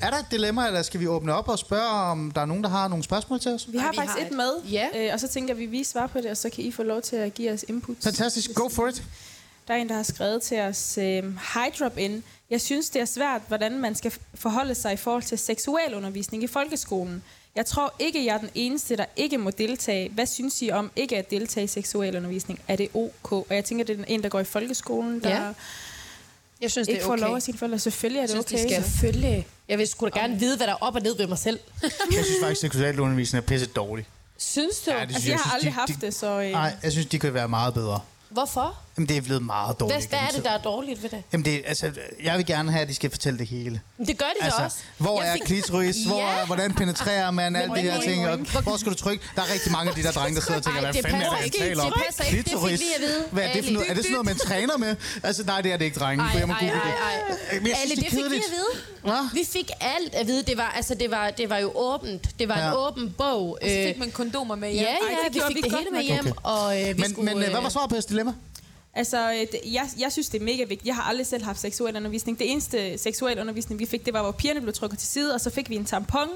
er 0.00 0.10
der 0.10 0.16
et 0.18 0.26
dilemma, 0.30 0.66
eller 0.66 0.82
skal 0.82 1.00
vi 1.00 1.06
åbne 1.06 1.34
op 1.34 1.48
og 1.48 1.58
spørge, 1.58 1.88
om 1.90 2.30
der 2.30 2.40
er 2.40 2.46
nogen, 2.46 2.62
der 2.64 2.70
har 2.70 2.88
nogle 2.88 3.04
spørgsmål 3.04 3.40
til 3.40 3.50
os? 3.52 3.66
Vi 3.72 3.78
har 3.78 3.90
vi 3.90 3.96
faktisk 3.96 4.18
har 4.18 4.26
et 4.26 4.30
et. 4.30 4.36
med, 4.36 4.50
Ja. 4.70 4.86
øh, 4.96 5.10
og 5.14 5.20
så 5.20 5.28
tænker 5.28 5.54
vi, 5.54 5.66
vi 5.66 5.84
svarer 5.84 6.06
på 6.06 6.18
det, 6.18 6.26
og 6.30 6.36
så 6.36 6.50
kan 6.50 6.64
I 6.64 6.70
få 6.72 6.82
lov 6.82 7.02
til 7.02 7.16
at 7.16 7.34
give 7.34 7.52
os 7.52 7.64
input. 7.68 7.96
Fantastisk. 8.02 8.54
Go 8.54 8.68
for 8.68 8.88
it. 8.88 9.02
Der 9.68 9.74
er 9.74 9.78
en, 9.78 9.88
der 9.88 9.94
har 9.94 10.02
skrevet 10.02 10.42
til 10.42 10.60
os, 10.60 10.98
øh, 10.98 11.22
Hi 11.24 11.70
drop 11.80 11.98
in. 11.98 12.22
Jeg 12.50 12.60
synes, 12.60 12.90
det 12.90 13.00
er 13.02 13.04
svært, 13.06 13.40
hvordan 13.48 13.78
man 13.78 13.94
skal 13.94 14.12
forholde 14.34 14.74
sig 14.74 14.92
i 14.92 14.96
forhold 14.96 15.22
til 15.22 15.38
seksuel 15.38 15.94
undervisning 15.94 16.42
i 16.42 16.46
folkeskolen. 16.46 17.22
Jeg 17.56 17.66
tror 17.66 17.94
ikke, 17.98 18.24
jeg 18.24 18.34
er 18.34 18.38
den 18.38 18.50
eneste, 18.54 18.96
der 18.96 19.04
ikke 19.16 19.38
må 19.38 19.50
deltage. 19.50 20.08
Hvad 20.08 20.26
synes 20.26 20.62
I 20.62 20.70
om 20.70 20.90
ikke 20.96 21.16
at 21.18 21.30
deltage 21.30 21.64
i 21.64 21.66
seksuel 21.66 22.16
undervisning? 22.16 22.60
Er 22.68 22.76
det 22.76 22.88
ok? 22.94 23.32
Og 23.32 23.46
jeg 23.50 23.64
tænker, 23.64 23.84
det 23.84 24.00
er 24.00 24.04
en, 24.08 24.22
der 24.22 24.28
går 24.28 24.40
i 24.40 24.44
folkeskolen, 24.44 25.22
der 25.22 25.28
Ja. 25.30 25.52
Jeg 26.60 26.70
synes, 26.70 26.88
det 26.88 26.92
ikke 26.94 27.02
er 27.02 27.06
får 27.06 27.12
okay. 27.12 27.22
lov 27.24 27.36
af 27.36 27.42
sine 27.42 27.58
forældre. 27.58 27.78
Selvfølgelig 27.78 28.18
er 28.18 28.22
jeg 28.22 28.28
det 28.28 28.48
synes, 28.48 28.64
okay. 28.64 28.76
de 28.78 28.84
skal 28.84 29.00
følge. 29.12 29.46
Jeg 29.68 29.78
vil 29.78 29.88
sgu 29.88 30.08
da 30.08 30.18
gerne 30.18 30.38
vide, 30.38 30.56
hvad 30.56 30.66
der 30.66 30.72
er 30.72 30.76
op 30.80 30.94
og 30.94 31.00
ned 31.02 31.16
ved 31.16 31.26
mig 31.26 31.38
selv. 31.38 31.60
Jeg 31.82 31.90
synes 32.10 32.28
faktisk, 32.42 32.64
at 32.64 32.72
seksualundervisning 32.72 33.42
er 33.42 33.46
pisse 33.46 33.66
dårlig. 33.66 34.06
Synes 34.38 34.78
du? 34.80 34.90
Ja, 34.90 35.00
det 35.00 35.14
Altså, 35.14 35.28
jeg 35.28 35.36
har 35.38 35.42
synes, 35.42 35.54
aldrig 35.54 35.70
de- 35.70 35.74
haft 35.74 36.00
de- 36.00 36.06
det, 36.06 36.14
så... 36.14 36.40
Øh, 36.40 36.50
Nej, 36.50 36.72
jeg 36.82 36.92
synes, 36.92 37.06
de 37.06 37.18
kan 37.18 37.34
være 37.34 37.48
meget 37.48 37.74
bedre. 37.74 38.00
Hvorfor? 38.28 38.78
Jamen, 38.96 39.08
det 39.08 39.16
er 39.16 39.20
blevet 39.20 39.42
meget 39.42 39.66
Hvad, 39.66 39.74
dårligt. 39.88 40.08
hvad 40.08 40.18
er 40.18 40.22
gennem 40.26 40.34
det, 40.42 40.44
der 40.44 40.50
er 40.58 40.62
dårligt 40.62 41.02
ved 41.02 41.10
det? 41.10 41.22
Jamen, 41.32 41.44
det, 41.44 41.62
altså, 41.66 41.90
jeg 42.22 42.36
vil 42.38 42.46
gerne 42.46 42.70
have, 42.72 42.82
at 42.82 42.88
de 42.88 42.94
skal 42.94 43.10
fortælle 43.10 43.38
det 43.38 43.46
hele. 43.46 43.80
Men 43.98 44.06
Det 44.06 44.18
gør 44.18 44.30
de 44.40 44.44
altså, 44.44 44.62
også. 44.64 44.76
hvor 44.98 45.22
Jeg 45.22 45.30
er 45.30 45.32
fik- 45.34 45.42
klitoris? 45.46 45.96
Hvor 46.06 46.18
Ja. 46.20 46.40
er, 46.40 46.46
hvordan 46.46 46.72
penetrerer 46.74 47.30
man 47.30 47.56
alle 47.56 47.74
de 47.74 47.80
her 47.80 48.00
ting? 48.00 48.28
Og, 48.28 48.38
hvor 48.62 48.76
skal 48.76 48.92
du 48.92 48.96
trykke? 48.98 49.24
Der 49.36 49.42
er 49.42 49.52
rigtig 49.52 49.72
mange 49.72 49.88
af 49.90 49.94
de 49.96 50.02
der 50.02 50.12
drenge, 50.12 50.36
der 50.36 50.42
sidder 50.42 50.56
og 50.60 50.64
tænker, 50.64 50.80
Ej, 50.80 50.84
hvad 50.84 50.92
det 50.92 51.02
fanden 51.02 51.20
er 51.22 51.30
passer 51.30 51.36
det, 51.38 51.44
ikke. 51.44 51.58
han 51.58 51.68
taler 51.68 51.82
om? 51.84 51.92
Det 51.92 52.02
passer 52.06 52.24
ikke. 52.24 52.36
Det 52.36 52.44
fik 52.44 52.52
Klitoris? 52.58 52.80
vi 52.80 52.84
at 52.96 53.00
vide. 53.00 53.24
Hvad 53.32 53.44
er 53.44 53.52
det 53.52 53.64
for 53.64 53.72
noget? 53.72 53.90
Er 53.90 53.94
det 53.94 54.02
sådan 54.04 54.12
noget, 54.12 54.26
man 54.26 54.36
træner 54.36 54.76
med? 54.76 54.96
Altså, 55.22 55.42
nej, 55.44 55.60
det 55.60 55.72
er 55.72 55.76
det 55.76 55.84
ikke, 55.84 55.98
drenge. 56.00 56.24
Ej, 56.24 56.30
google 56.40 56.52
ej, 56.54 56.60
det. 56.60 56.68
ej, 56.70 57.58
Men 57.60 57.68
jeg 57.68 57.76
synes, 57.76 57.82
Alle, 57.82 57.90
det 57.90 58.04
det 58.04 58.06
er 58.06 58.10
fik 58.10 58.30
vi 58.30 58.36
at 58.36 58.52
vide. 58.58 58.72
Hvad? 59.02 59.22
Vi 59.34 59.42
fik 59.52 59.70
alt 59.80 60.14
at 60.14 60.26
vide. 60.26 60.42
Det 60.42 60.56
var, 60.56 60.72
altså, 60.76 60.94
det 60.94 61.10
var, 61.10 61.30
det 61.30 61.50
var 61.50 61.58
jo 61.58 61.72
åbent. 61.74 62.38
Det 62.38 62.48
var 62.48 62.58
Ja. 62.58 62.68
en 62.68 62.74
åben 62.76 63.14
bog. 63.18 63.42
Og 63.62 63.68
så 63.68 63.82
fik 63.86 63.98
man 63.98 64.10
kondomer 64.10 64.54
med 64.56 64.68
Ja, 64.68 64.74
hjem. 64.74 64.86
ja, 64.86 65.28
det 65.28 65.34
vi 65.34 65.40
fik 65.48 65.56
vi 65.56 65.60
det 65.70 65.78
hele 65.78 65.90
med 65.90 66.02
hjem. 66.02 66.32
Og, 66.42 66.80
øh, 66.80 66.88
vi 66.88 66.92
Men, 66.92 67.10
skulle, 67.10 67.34
men 67.34 67.42
øh, 67.44 67.50
hvad 67.50 67.60
var 67.62 67.68
svaret 67.68 67.88
på 67.88 67.94
jeres 67.94 68.04
dilemma? 68.06 68.32
Altså, 68.96 69.32
øh, 69.32 69.38
det- 69.40 69.60
jeg, 69.72 69.88
jeg 69.98 70.12
synes, 70.12 70.28
det 70.28 70.40
er 70.40 70.44
mega 70.44 70.58
vigtigt. 70.64 70.84
Jeg 70.86 70.94
har 70.94 71.02
aldrig 71.02 71.26
selv 71.26 71.44
haft 71.44 71.60
seksuel 71.60 71.96
undervisning. 71.96 72.38
Det 72.38 72.50
eneste 72.50 72.98
seksuel 72.98 73.40
undervisning, 73.40 73.80
vi 73.80 73.86
fik, 73.86 74.04
det 74.06 74.12
var, 74.14 74.22
hvor 74.22 74.30
pigerne 74.30 74.60
blev 74.60 74.72
trukket 74.74 74.98
til 74.98 75.08
side, 75.08 75.34
og 75.34 75.40
så 75.40 75.50
fik 75.50 75.70
vi 75.70 75.76
en 75.76 75.84
tampon, 75.84 76.28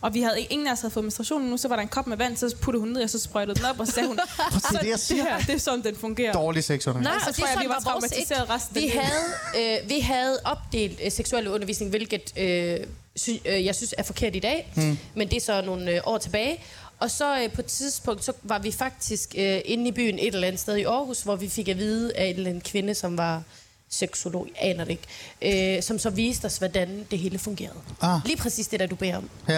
og 0.00 0.14
vi 0.14 0.20
havde 0.22 0.40
ingen 0.40 0.66
af 0.68 0.72
os 0.72 0.80
havde 0.80 0.92
fået 0.92 1.04
menstruation 1.04 1.42
nu, 1.42 1.56
så 1.56 1.68
var 1.68 1.76
der 1.76 1.82
en 1.82 1.88
kop 1.88 2.06
med 2.06 2.16
vand, 2.16 2.36
så 2.36 2.56
puttede 2.60 2.80
hun 2.80 2.88
ned, 2.88 3.02
og 3.02 3.10
så 3.10 3.18
sprøjtede 3.18 3.56
den 3.56 3.64
op, 3.64 3.80
og 3.80 3.86
så 3.86 3.92
sagde 3.92 4.08
hun, 4.08 4.16
det, 4.82 4.88
jeg 4.88 4.98
så 4.98 5.06
siger. 5.06 5.22
det, 5.24 5.32
her, 5.32 5.38
det 5.40 5.54
er 5.54 5.58
sådan, 5.58 5.84
den 5.84 5.96
fungerer. 5.96 6.32
Dårlig 6.32 6.64
sexundervisning. 6.64 7.14
Nej, 7.14 7.22
så 7.24 7.28
og 7.28 7.34
tror 7.36 7.46
det 7.46 7.52
er 7.54 7.60
jeg, 7.60 7.64
vi 7.64 7.68
var 7.68 7.74
var 7.74 7.80
traumatiseret 7.80 8.50
resten 8.50 8.76
af 8.76 8.82
vi 8.82 8.88
havde, 8.88 9.78
øh, 9.82 9.88
vi 9.90 10.00
havde 10.00 10.38
opdelt 10.44 11.00
øh, 11.04 11.10
seksuel 11.12 11.48
undervisning, 11.48 11.90
hvilket 11.90 12.32
øh, 12.38 12.76
sy, 13.16 13.30
øh, 13.44 13.64
jeg 13.64 13.74
synes 13.74 13.94
er 13.98 14.02
forkert 14.02 14.36
i 14.36 14.38
dag. 14.38 14.72
Mm. 14.76 14.98
Men 15.14 15.28
det 15.28 15.36
er 15.36 15.40
så 15.40 15.62
nogle 15.62 15.90
øh, 15.90 16.00
år 16.04 16.18
tilbage. 16.18 16.64
Og 17.02 17.10
så 17.10 17.42
øh, 17.42 17.52
på 17.52 17.60
et 17.60 17.66
tidspunkt, 17.66 18.24
så 18.24 18.32
var 18.42 18.58
vi 18.58 18.72
faktisk 18.72 19.34
øh, 19.38 19.60
inde 19.64 19.88
i 19.88 19.92
byen 19.92 20.18
et 20.18 20.34
eller 20.34 20.46
andet 20.48 20.60
sted 20.60 20.76
i 20.76 20.82
Aarhus, 20.84 21.22
hvor 21.22 21.36
vi 21.36 21.48
fik 21.48 21.68
at 21.68 21.78
vide 21.78 22.16
af 22.16 22.24
en 22.24 22.36
eller 22.36 22.50
anden 22.50 22.62
kvinde, 22.62 22.94
som 22.94 23.18
var 23.18 23.42
seksolog, 23.90 24.46
jeg 24.48 24.70
aner 24.70 24.84
det 24.84 24.98
ikke, 25.42 25.76
øh, 25.76 25.82
som 25.82 25.98
så 25.98 26.10
viste 26.10 26.44
os, 26.46 26.56
hvordan 26.56 27.06
det 27.10 27.18
hele 27.18 27.38
fungerede. 27.38 27.76
Ah. 28.00 28.20
Lige 28.24 28.36
præcis 28.36 28.68
det, 28.68 28.80
der 28.80 28.86
du 28.86 28.94
beder 28.94 29.16
om. 29.16 29.30
Ja. 29.48 29.54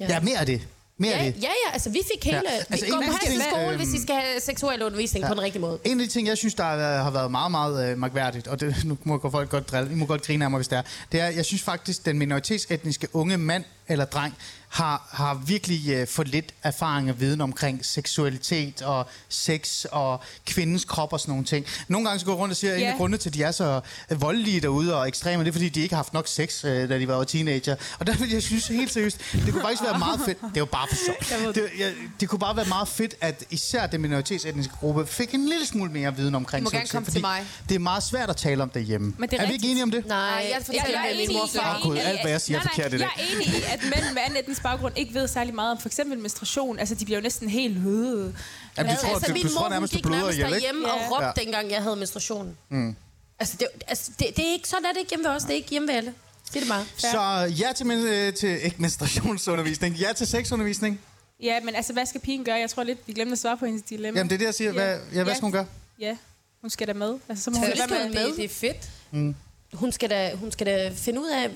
Ja. 0.00 0.06
ja, 0.08 0.20
mere 0.20 0.38
af 0.38 0.46
det. 0.46 0.60
Mere 0.98 1.10
Ja, 1.12 1.18
af 1.18 1.24
ja, 1.24 1.30
det. 1.30 1.42
ja, 1.42 1.48
altså 1.72 1.90
vi 1.90 2.00
fik 2.14 2.24
hele... 2.24 2.36
Ja. 2.44 2.54
Ja. 2.54 2.62
Altså, 2.70 2.86
vi 2.86 2.90
går 2.90 3.02
på 3.06 3.12
halv 3.26 3.42
skole, 3.50 3.68
øhm, 3.68 3.76
hvis 3.76 3.92
vi 3.92 4.00
skal 4.00 4.14
have 4.14 4.40
seksuel 4.40 4.82
undervisning 4.82 5.22
ja. 5.22 5.28
på 5.28 5.34
den 5.34 5.42
rigtige 5.42 5.62
måde. 5.62 5.78
En 5.84 6.00
af 6.00 6.06
de 6.06 6.12
ting, 6.12 6.28
jeg 6.28 6.38
synes, 6.38 6.54
der 6.54 6.64
har 6.64 7.02
har 7.02 7.10
været 7.10 7.30
meget, 7.30 7.50
meget 7.50 7.90
øh, 7.90 7.98
magværdigt, 7.98 8.46
og 8.48 8.60
det, 8.60 8.84
nu 8.84 8.98
må 9.04 9.30
folk 9.30 9.50
godt 9.50 9.70
drille, 9.70 9.92
I 9.92 9.94
må 9.94 10.06
godt 10.06 10.22
grine 10.22 10.44
af 10.44 10.50
mig, 10.50 10.58
hvis 10.58 10.68
det 10.68 10.78
er, 10.78 10.82
det 11.12 11.20
er, 11.20 11.26
jeg 11.26 11.44
synes 11.44 11.62
faktisk, 11.62 12.06
den 12.06 12.18
minoritetsetniske 12.18 13.08
unge 13.12 13.36
mand 13.38 13.64
eller 13.88 14.04
dreng 14.04 14.34
har, 14.68 15.08
har 15.12 15.34
virkelig 15.46 15.90
øh, 15.90 16.06
for 16.08 16.22
lidt 16.22 16.54
erfaring 16.62 17.10
og 17.10 17.20
viden 17.20 17.40
omkring 17.40 17.84
seksualitet 17.84 18.82
og 18.82 19.06
sex 19.28 19.84
og 19.84 20.20
kvindens 20.46 20.84
krop 20.84 21.12
og 21.12 21.20
sådan 21.20 21.32
nogle 21.32 21.44
ting. 21.44 21.66
Nogle 21.88 22.06
gange 22.08 22.20
så 22.20 22.26
går 22.26 22.32
jeg 22.32 22.38
rundt 22.38 22.52
og 22.52 22.56
siger, 22.56 22.72
at 22.72 22.80
en 22.80 22.86
af 22.86 22.96
grundene 22.96 23.18
til, 23.18 23.30
at 23.30 23.34
de 23.34 23.42
er 23.42 23.50
så 23.50 23.80
voldelige 24.18 24.60
derude 24.60 24.96
og 24.96 25.08
ekstreme, 25.08 25.44
det 25.44 25.48
er, 25.48 25.52
fordi 25.52 25.68
de 25.68 25.80
ikke 25.80 25.94
har 25.94 25.98
haft 26.02 26.12
nok 26.12 26.28
sex, 26.28 26.64
øh, 26.64 26.88
da 26.88 26.98
de 26.98 27.08
var 27.08 27.24
teenager. 27.24 27.76
Og 27.98 28.06
der 28.06 28.14
vil 28.14 28.30
jeg 28.30 28.42
synes 28.42 28.66
helt 28.66 28.92
seriøst, 28.92 29.20
det 29.32 29.52
kunne 29.52 29.62
faktisk 29.62 29.82
være 29.82 29.98
meget 29.98 30.20
fedt. 30.24 30.40
Det 30.40 30.56
er 30.56 30.60
jo 30.60 30.64
bare 30.64 30.88
for 30.88 30.96
sjovt. 30.96 31.54
Det, 31.54 31.62
jeg, 31.78 31.92
det 32.20 32.28
kunne 32.28 32.38
bare 32.38 32.56
være 32.56 32.66
meget 32.66 32.88
fedt, 32.88 33.14
at 33.20 33.44
især 33.50 33.86
den 33.86 34.00
minoritetsetniske 34.00 34.72
gruppe 34.80 35.06
fik 35.06 35.34
en 35.34 35.48
lille 35.48 35.66
smule 35.66 35.90
mere 35.92 36.16
viden 36.16 36.34
omkring 36.34 36.64
Du 36.66 36.70
må 36.70 36.70
gerne 36.70 36.86
sex, 36.86 36.92
komme 36.92 37.10
til 37.10 37.20
mig. 37.20 37.46
Det 37.68 37.74
er 37.74 37.78
meget 37.78 38.02
svært 38.02 38.30
at 38.30 38.36
tale 38.36 38.62
om 38.62 38.70
derhjemme. 38.70 39.14
Men 39.18 39.30
det 39.30 39.38
er 39.38 39.42
er 39.42 39.46
vi 39.46 39.52
ikke 39.52 39.70
enige 39.70 39.82
om 39.82 39.90
det? 39.90 40.06
Nej, 40.06 40.18
jeg 40.18 40.62
Jeg, 40.68 40.84
jeg, 40.92 41.06
er 41.06 41.10
enig 41.10 41.30
i, 41.30 41.38
jeg, 41.54 41.72
er 41.72 41.84
enig 41.84 41.96
i, 41.96 42.00
alt, 42.00 42.20
hvad 42.20 42.30
jeg 42.30 42.40
siger 42.40 42.58
er 42.58 42.62
forkert 42.62 42.94
i 42.94 42.98
dag. 42.98 43.08
Jeg 43.16 43.24
er 43.24 43.34
enig 43.36 43.46
i, 43.46 43.62
at 43.78 43.82
mænd 43.84 44.14
med 44.14 44.22
anden 44.24 44.38
etnisk 44.38 44.62
baggrund 44.62 44.98
ikke 44.98 45.14
ved 45.14 45.28
særlig 45.28 45.54
meget 45.54 45.70
om 45.72 45.78
for 45.80 45.88
eksempel 45.88 46.18
menstruation. 46.18 46.78
Altså, 46.78 46.94
de 46.94 47.04
bliver 47.04 47.18
jo 47.18 47.22
næsten 47.22 47.48
helt 47.48 47.76
høde. 47.78 48.36
Jamen, 48.78 48.96
tror, 48.96 49.14
altså, 49.14 49.32
min 49.32 49.46
mor, 49.54 49.78
hun 49.78 49.88
gik 49.88 50.04
nærmest 50.06 50.38
derhjemme 50.38 50.92
og 50.92 50.98
Ja. 51.00 51.08
råbte, 51.10 51.26
Ja. 51.26 51.32
dengang 51.44 51.70
jeg 51.70 51.82
havde 51.82 51.96
menstruation. 51.96 52.56
Mm. 52.68 52.96
Altså, 53.38 53.56
det, 53.60 53.66
altså 53.86 54.10
det, 54.18 54.26
det, 54.36 54.48
er 54.48 54.52
ikke 54.52 54.68
sådan, 54.68 54.84
er 54.84 54.92
det 54.92 54.98
ikke 54.98 55.10
hjemme 55.10 55.24
ved 55.24 55.30
os. 55.36 55.42
Det 55.42 55.50
er 55.50 55.54
ikke 55.54 55.70
hjemme 55.70 55.88
ved 55.88 55.94
alle. 55.94 56.14
Det 56.48 56.56
er 56.56 56.60
det 56.60 56.68
bare. 56.68 56.84
Så 56.96 57.54
ja 57.66 57.72
til, 57.76 57.86
men, 57.86 57.98
øh, 58.06 58.34
til 58.34 58.64
ikke 58.64 58.76
menstruationsundervisning, 58.78 59.94
ja 59.96 60.12
til 60.12 60.26
sexundervisning. 60.26 61.00
Ja, 61.42 61.60
men 61.60 61.74
altså, 61.74 61.92
hvad 61.92 62.06
skal 62.06 62.20
pigen 62.20 62.44
gøre? 62.44 62.56
Jeg 62.56 62.70
tror 62.70 62.82
lidt, 62.82 62.98
vi 63.06 63.12
glemte 63.12 63.32
at 63.32 63.38
svare 63.38 63.56
på 63.56 63.66
hendes 63.66 63.82
dilemma. 63.82 64.18
Jamen, 64.20 64.30
det 64.30 64.34
er 64.34 64.38
det, 64.38 64.44
jeg 64.44 64.54
siger. 64.54 64.72
Hvad, 64.72 64.98
ja, 65.14 65.22
hvad 65.24 65.34
skal 65.34 65.42
hun 65.42 65.52
gøre? 65.52 65.66
Ja, 66.00 66.16
hun 66.60 66.70
skal 66.70 66.86
da 66.88 66.92
med. 66.92 67.18
Altså, 67.28 67.44
så 67.44 67.50
må 67.50 67.58
hun 67.58 67.66
lade 67.68 67.78
skal 67.78 67.90
være 67.90 68.02
hun 68.02 68.14
med. 68.14 68.20
med. 68.22 68.28
Det, 68.28 68.36
det 68.36 68.44
er 68.44 68.48
fedt. 68.48 68.90
Mm. 69.10 69.34
Hun 69.76 69.92
skal, 69.92 70.10
da, 70.10 70.34
hun 70.34 70.52
skal 70.52 70.66
da 70.66 70.90
finde 70.94 71.20
ud 71.20 71.26
af 71.26 71.48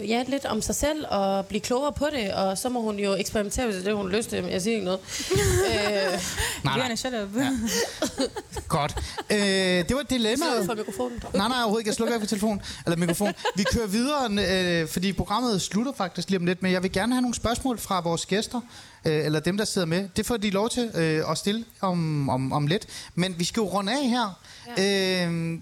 øh, 0.00 0.10
ja, 0.10 0.24
lidt 0.28 0.44
om 0.44 0.62
sig 0.62 0.74
selv 0.74 1.04
og 1.08 1.46
blive 1.46 1.60
klogere 1.60 1.92
på 1.92 2.06
det, 2.12 2.32
og 2.32 2.58
så 2.58 2.68
må 2.68 2.80
hun 2.80 2.98
jo 2.98 3.14
eksperimentere, 3.14 3.66
hvis 3.66 3.76
det 3.76 3.86
er, 3.88 3.94
hun 3.94 4.10
lyst 4.10 4.30
til. 4.30 4.44
Jeg 4.44 4.62
siger 4.62 4.74
ikke 4.74 4.84
noget. 4.84 5.00
øh, 5.70 6.20
Nej, 6.64 6.78
nej, 6.78 6.96
shut 6.96 7.12
up. 7.14 7.36
Ja. 7.36 7.50
godt. 8.68 8.96
Øh, 9.30 9.38
det 9.38 9.96
var 9.96 10.02
dilemmaet. 10.02 10.66
for 10.66 10.74
mikrofonen. 10.74 11.22
Nej, 11.34 11.48
nej, 11.48 11.56
overhovedet 11.58 11.80
ikke. 11.80 11.88
Jeg 11.88 11.94
slukker 11.94 12.14
ikke 12.14 12.26
for 12.26 12.28
telefonen. 12.28 12.62
Eller 12.86 12.96
mikrofon. 12.96 13.32
Vi 13.56 13.64
kører 13.72 13.86
videre, 13.86 14.82
øh, 14.82 14.88
fordi 14.88 15.12
programmet 15.12 15.62
slutter 15.62 15.92
faktisk 15.92 16.30
lige 16.30 16.38
om 16.38 16.46
lidt, 16.46 16.62
men 16.62 16.72
jeg 16.72 16.82
vil 16.82 16.92
gerne 16.92 17.12
have 17.12 17.22
nogle 17.22 17.34
spørgsmål 17.34 17.78
fra 17.78 18.00
vores 18.00 18.26
gæster, 18.26 18.60
øh, 19.04 19.24
eller 19.24 19.40
dem, 19.40 19.56
der 19.56 19.64
sidder 19.64 19.86
med. 19.86 20.08
Det 20.16 20.26
får 20.26 20.36
de 20.36 20.50
lov 20.50 20.68
til 20.68 20.90
øh, 20.94 21.30
at 21.30 21.38
stille 21.38 21.64
om, 21.80 22.28
om, 22.28 22.52
om 22.52 22.66
lidt. 22.66 22.86
Men 23.14 23.34
vi 23.38 23.44
skal 23.44 23.60
jo 23.60 23.66
runde 23.66 23.92
af 23.92 24.08
her. 24.08 24.38
Ja. 24.78 25.26
Øh, 25.26 25.58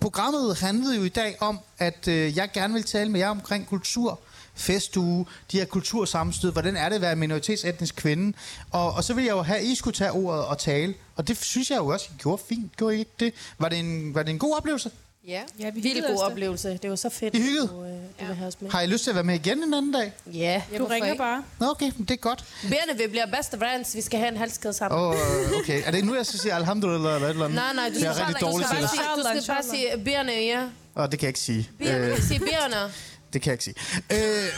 programmet 0.00 0.58
handlede 0.58 0.96
jo 0.96 1.04
i 1.04 1.08
dag 1.08 1.36
om, 1.40 1.58
at 1.78 2.08
øh, 2.08 2.36
jeg 2.36 2.50
gerne 2.52 2.74
vil 2.74 2.82
tale 2.82 3.10
med 3.10 3.20
jer 3.20 3.28
omkring 3.28 3.66
kultur, 3.66 4.20
festuge, 4.54 5.26
de 5.52 5.58
her 5.58 5.64
kultursammenstød, 5.64 6.52
hvordan 6.52 6.76
er 6.76 6.88
det 6.88 6.96
at 6.96 7.02
være 7.02 7.16
minoritetsetnisk 7.16 7.96
kvinde? 7.96 8.36
Og, 8.70 8.92
og 8.92 9.04
så 9.04 9.14
vil 9.14 9.24
jeg 9.24 9.32
jo 9.32 9.42
have, 9.42 9.58
at 9.58 9.64
I 9.64 9.74
skulle 9.74 9.96
tage 9.96 10.12
ordet 10.12 10.44
og 10.44 10.58
tale. 10.58 10.94
Og 11.16 11.28
det 11.28 11.36
synes 11.36 11.70
jeg 11.70 11.78
jo 11.78 11.86
også, 11.86 12.08
I 12.10 12.22
gjorde 12.22 12.42
fint. 12.48 12.76
Gjorde 12.76 12.96
I 12.96 12.98
ikke 12.98 13.10
det? 13.20 13.34
Var 13.58 13.68
det 13.68 13.78
en, 13.78 14.14
var 14.14 14.22
det 14.22 14.30
en 14.30 14.38
god 14.38 14.56
oplevelse? 14.56 14.90
Ja. 15.28 15.42
Ja, 15.58 15.70
vi 15.70 15.80
Vildt 15.80 16.06
god 16.06 16.22
oplevelse. 16.30 16.78
Det 16.82 16.90
var 16.90 16.96
så 16.96 17.08
fedt. 17.08 17.34
I 17.34 17.38
hyggede? 17.42 17.68
Du, 17.68 17.84
øh, 17.84 17.90
du 18.20 18.24
vil 18.26 18.34
have 18.36 18.48
os 18.48 18.60
med. 18.60 18.70
Har 18.70 18.80
I 18.80 18.86
lyst 18.86 19.04
til 19.04 19.10
at 19.10 19.14
være 19.14 19.24
med 19.24 19.34
igen 19.34 19.62
en 19.62 19.74
anden 19.74 19.92
dag? 19.92 20.12
Ja. 20.26 20.62
Du 20.78 20.84
ringer 20.84 21.14
bare. 21.14 21.42
Nå, 21.58 21.66
okay, 21.70 21.90
det 21.98 22.10
er 22.10 22.16
godt. 22.16 22.44
Berne, 22.62 22.98
vi 22.98 23.06
bliver 23.06 23.26
best 23.38 23.54
of 23.54 23.58
friends. 23.60 23.96
Vi 23.96 24.00
skal 24.00 24.18
have 24.18 24.28
en 24.30 24.36
halskede 24.36 24.72
sammen. 24.72 25.00
Oh, 25.00 25.14
okay. 25.60 25.82
Er 25.86 25.90
det 25.90 26.04
nu, 26.04 26.14
jeg 26.14 26.26
skal 26.26 26.40
sige 26.40 26.52
alhamdulillah 26.52 27.14
eller 27.14 27.26
et 27.28 27.30
eller 27.32 27.44
andet? 27.44 27.56
Nej, 27.56 27.72
nej, 27.74 27.88
du 27.88 27.94
Det 27.94 28.06
er 28.06 28.12
skal, 28.12 28.24
bare, 28.24 28.32
du 28.40 28.46
dårligt 28.46 28.68
skal 28.68 28.76
bare 28.76 28.82
det. 28.82 28.90
sige, 28.90 29.36
du 29.38 29.42
skal 29.42 29.54
bare 29.54 29.62
sige 29.62 30.04
berne, 30.04 30.32
ja. 30.32 30.62
Og 30.94 31.10
det 31.10 31.18
kan 31.18 31.26
jeg 31.26 31.28
ikke 31.30 31.40
sige. 31.40 31.70
Berne, 31.78 32.06
Øh, 32.06 32.20
sige 32.22 32.40
berne. 32.40 32.92
Det 33.32 33.42
kan 33.42 33.50
jeg 33.50 33.54
ikke 33.54 33.64
sige. 33.64 33.74
Øh, 34.12 34.48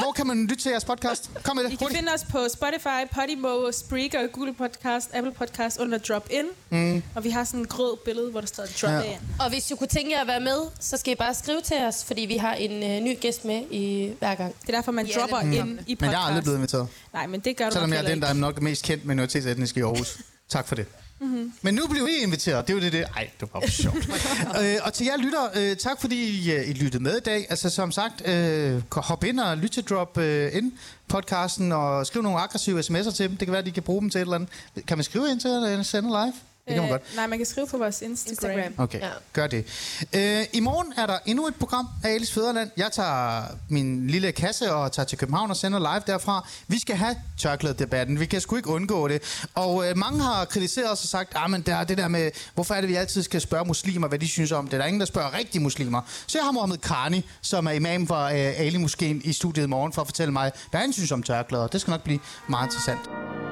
hvor 0.00 0.12
kan 0.12 0.26
man 0.26 0.46
lytte 0.46 0.62
til 0.62 0.70
jeres 0.70 0.84
podcast? 0.84 1.30
Kom 1.42 1.56
med 1.56 1.64
I 1.64 1.70
det. 1.70 1.78
kan 1.78 1.84
Hurtigt. 1.84 1.98
finde 1.98 2.12
os 2.14 2.24
på 2.30 2.46
Spotify, 2.54 3.14
Podimo, 3.14 3.72
Spreaker, 3.72 4.26
Google 4.26 4.54
Podcast, 4.54 5.10
Apple 5.14 5.32
Podcast 5.32 5.78
under 5.78 5.98
Drop 5.98 6.28
In. 6.30 6.44
Mm. 6.70 7.02
Og 7.14 7.24
vi 7.24 7.30
har 7.30 7.44
sådan 7.44 7.60
et 7.60 7.68
grød 7.68 7.96
billede, 8.04 8.30
hvor 8.30 8.40
der 8.40 8.46
står 8.48 8.64
Drop 8.82 8.90
Ja. 8.92 9.02
In. 9.02 9.16
Og 9.40 9.48
hvis 9.50 9.64
du 9.64 9.76
kunne 9.76 9.88
tænke 9.88 10.10
jer 10.12 10.20
at 10.20 10.26
være 10.26 10.40
med, 10.40 10.58
så 10.80 10.96
skal 10.96 11.12
I 11.12 11.16
bare 11.16 11.34
skrive 11.34 11.60
til 11.60 11.76
os, 11.76 12.04
fordi 12.04 12.20
vi 12.22 12.36
har 12.36 12.54
en 12.54 12.82
øh, 12.82 13.00
ny 13.00 13.20
gæst 13.20 13.44
med 13.44 13.62
i 13.70 14.12
hver 14.18 14.34
gang. 14.34 14.54
Det 14.62 14.68
er 14.68 14.72
derfor, 14.72 14.92
man 14.92 15.06
Ja, 15.06 15.20
dropper 15.20 15.36
er 15.36 15.40
ind 15.42 15.54
i 15.86 15.94
podcast. 15.94 16.00
Men 16.00 16.10
jeg 16.10 16.16
er 16.22 16.26
aldrig 16.26 16.42
blevet 16.42 16.56
inviteret. 16.56 16.88
Nej, 17.12 17.26
men 17.26 17.40
det 17.40 17.56
gør 17.56 17.64
du 17.66 17.72
Selvom 17.72 17.92
jeg 17.92 18.04
er 18.04 18.08
den, 18.08 18.20
der 18.22 18.28
er 18.28 18.32
nok 18.32 18.62
mest 18.62 18.84
kendt 18.84 19.04
minoritetsetnisk 19.06 19.76
i 19.76 19.80
Aarhus. 19.80 20.18
Tak 20.48 20.68
for 20.68 20.74
det. 20.74 20.86
Mm-hmm. 21.20 21.52
Men 21.62 21.74
nu 21.74 21.86
bliver 21.86 22.06
I 22.06 22.22
inviteret. 22.22 22.66
Det 22.66 22.72
er 22.72 22.76
jo 22.76 22.84
det, 22.84 22.92
det. 22.92 23.04
Ej, 23.16 23.30
det 23.40 23.48
var 23.52 23.66
sjovt. 23.66 24.08
øh, 24.62 24.76
og 24.82 24.92
til 24.92 25.06
jer 25.06 25.16
lytter, 25.16 25.48
øh, 25.54 25.76
tak 25.76 26.00
fordi 26.00 26.16
I, 26.16 26.52
øh, 26.52 26.68
I 26.68 26.72
lyttede 26.72 27.02
med 27.02 27.16
i 27.16 27.20
dag. 27.20 27.46
Altså 27.50 27.70
som 27.70 27.92
sagt, 27.92 28.28
øh, 28.28 28.82
hop 28.92 29.24
ind 29.24 29.40
og 29.40 29.56
lyt 29.56 29.70
til 29.70 29.84
Drop 29.84 30.18
øh, 30.18 30.50
ind 30.54 30.72
podcasten 31.08 31.72
og 31.72 32.06
skriv 32.06 32.22
nogle 32.22 32.38
aggressive 32.38 32.80
sms'er 32.80 33.10
til 33.10 33.28
dem. 33.28 33.36
Det 33.36 33.46
kan 33.46 33.52
være, 33.52 33.58
at 33.58 33.66
de 33.66 33.72
kan 33.72 33.82
bruge 33.82 34.00
dem 34.00 34.10
til 34.10 34.18
et 34.18 34.22
eller 34.22 34.34
andet. 34.34 34.48
Kan 34.86 34.98
man 34.98 35.04
skrive 35.04 35.30
ind 35.30 35.40
til 35.40 35.48
at 35.48 35.86
sende 35.86 36.08
live? 36.08 36.32
Det 36.68 36.74
kan 36.74 36.82
man 36.82 36.90
godt. 36.90 37.02
Øh, 37.10 37.16
nej, 37.16 37.26
man 37.26 37.38
kan 37.38 37.46
skrive 37.46 37.66
på 37.66 37.78
vores 37.78 38.02
Instagram. 38.02 38.50
Instagram. 38.58 38.84
Okay, 38.84 39.00
Ja. 39.00 39.08
gør 39.32 39.46
det. 39.46 39.64
Øh, 40.12 40.44
I 40.52 40.60
morgen 40.60 40.92
er 40.96 41.06
der 41.06 41.18
endnu 41.26 41.46
et 41.46 41.54
program 41.54 41.88
af 42.04 42.10
Alice 42.10 42.32
Fæderland. 42.32 42.70
Jeg 42.76 42.92
tager 42.92 43.42
min 43.68 44.06
lille 44.06 44.32
kasse 44.32 44.72
og 44.72 44.92
tager 44.92 45.06
til 45.06 45.18
København 45.18 45.50
og 45.50 45.56
sender 45.56 45.78
live 45.78 46.02
derfra. 46.06 46.48
Vi 46.68 46.78
skal 46.80 46.96
have 46.96 47.16
tørklædedebatten. 47.38 48.20
Vi 48.20 48.26
kan 48.26 48.40
sgu 48.40 48.56
ikke 48.56 48.68
undgå 48.68 49.08
det. 49.08 49.46
Og 49.54 49.88
øh, 49.90 49.96
mange 49.96 50.20
har 50.22 50.44
kritiseret 50.44 50.92
os 50.92 51.02
og 51.02 51.08
sagt, 51.08 51.32
at 51.44 51.50
men 51.50 51.62
der 51.62 51.74
er 51.76 51.84
det 51.84 51.98
der 51.98 52.08
med, 52.08 52.30
hvorfor 52.54 52.74
er 52.74 52.80
det, 52.80 52.90
vi 52.90 52.94
altid 52.94 53.22
skal 53.22 53.40
spørge 53.40 53.64
muslimer, 53.64 54.08
hvad 54.08 54.18
de 54.18 54.28
synes 54.28 54.52
om 54.52 54.64
det. 54.68 54.72
Der 54.72 54.82
er 54.82 54.86
ingen, 54.86 55.00
der 55.00 55.06
spørger 55.06 55.38
rigtige 55.38 55.62
muslimer. 55.62 56.00
Så 56.26 56.38
jeg 56.38 56.44
har 56.44 56.52
Mohammed 56.52 56.78
Karni, 56.78 57.24
som 57.40 57.66
er 57.66 57.70
imam 57.70 58.06
for 58.06 58.22
øh, 58.24 58.60
Ali 58.60 58.76
Moskeen 58.78 59.20
i 59.24 59.32
studiet 59.32 59.64
i 59.64 59.68
morgen, 59.68 59.92
for 59.92 60.00
at 60.02 60.06
fortælle 60.08 60.32
mig, 60.32 60.52
hvad 60.70 60.80
han 60.80 60.92
synes 60.92 61.12
om 61.12 61.22
tørklæder. 61.22 61.66
Det 61.66 61.80
skal 61.80 61.90
nok 61.90 62.02
blive 62.02 62.18
meget 62.48 62.66
interessant. 62.66 63.47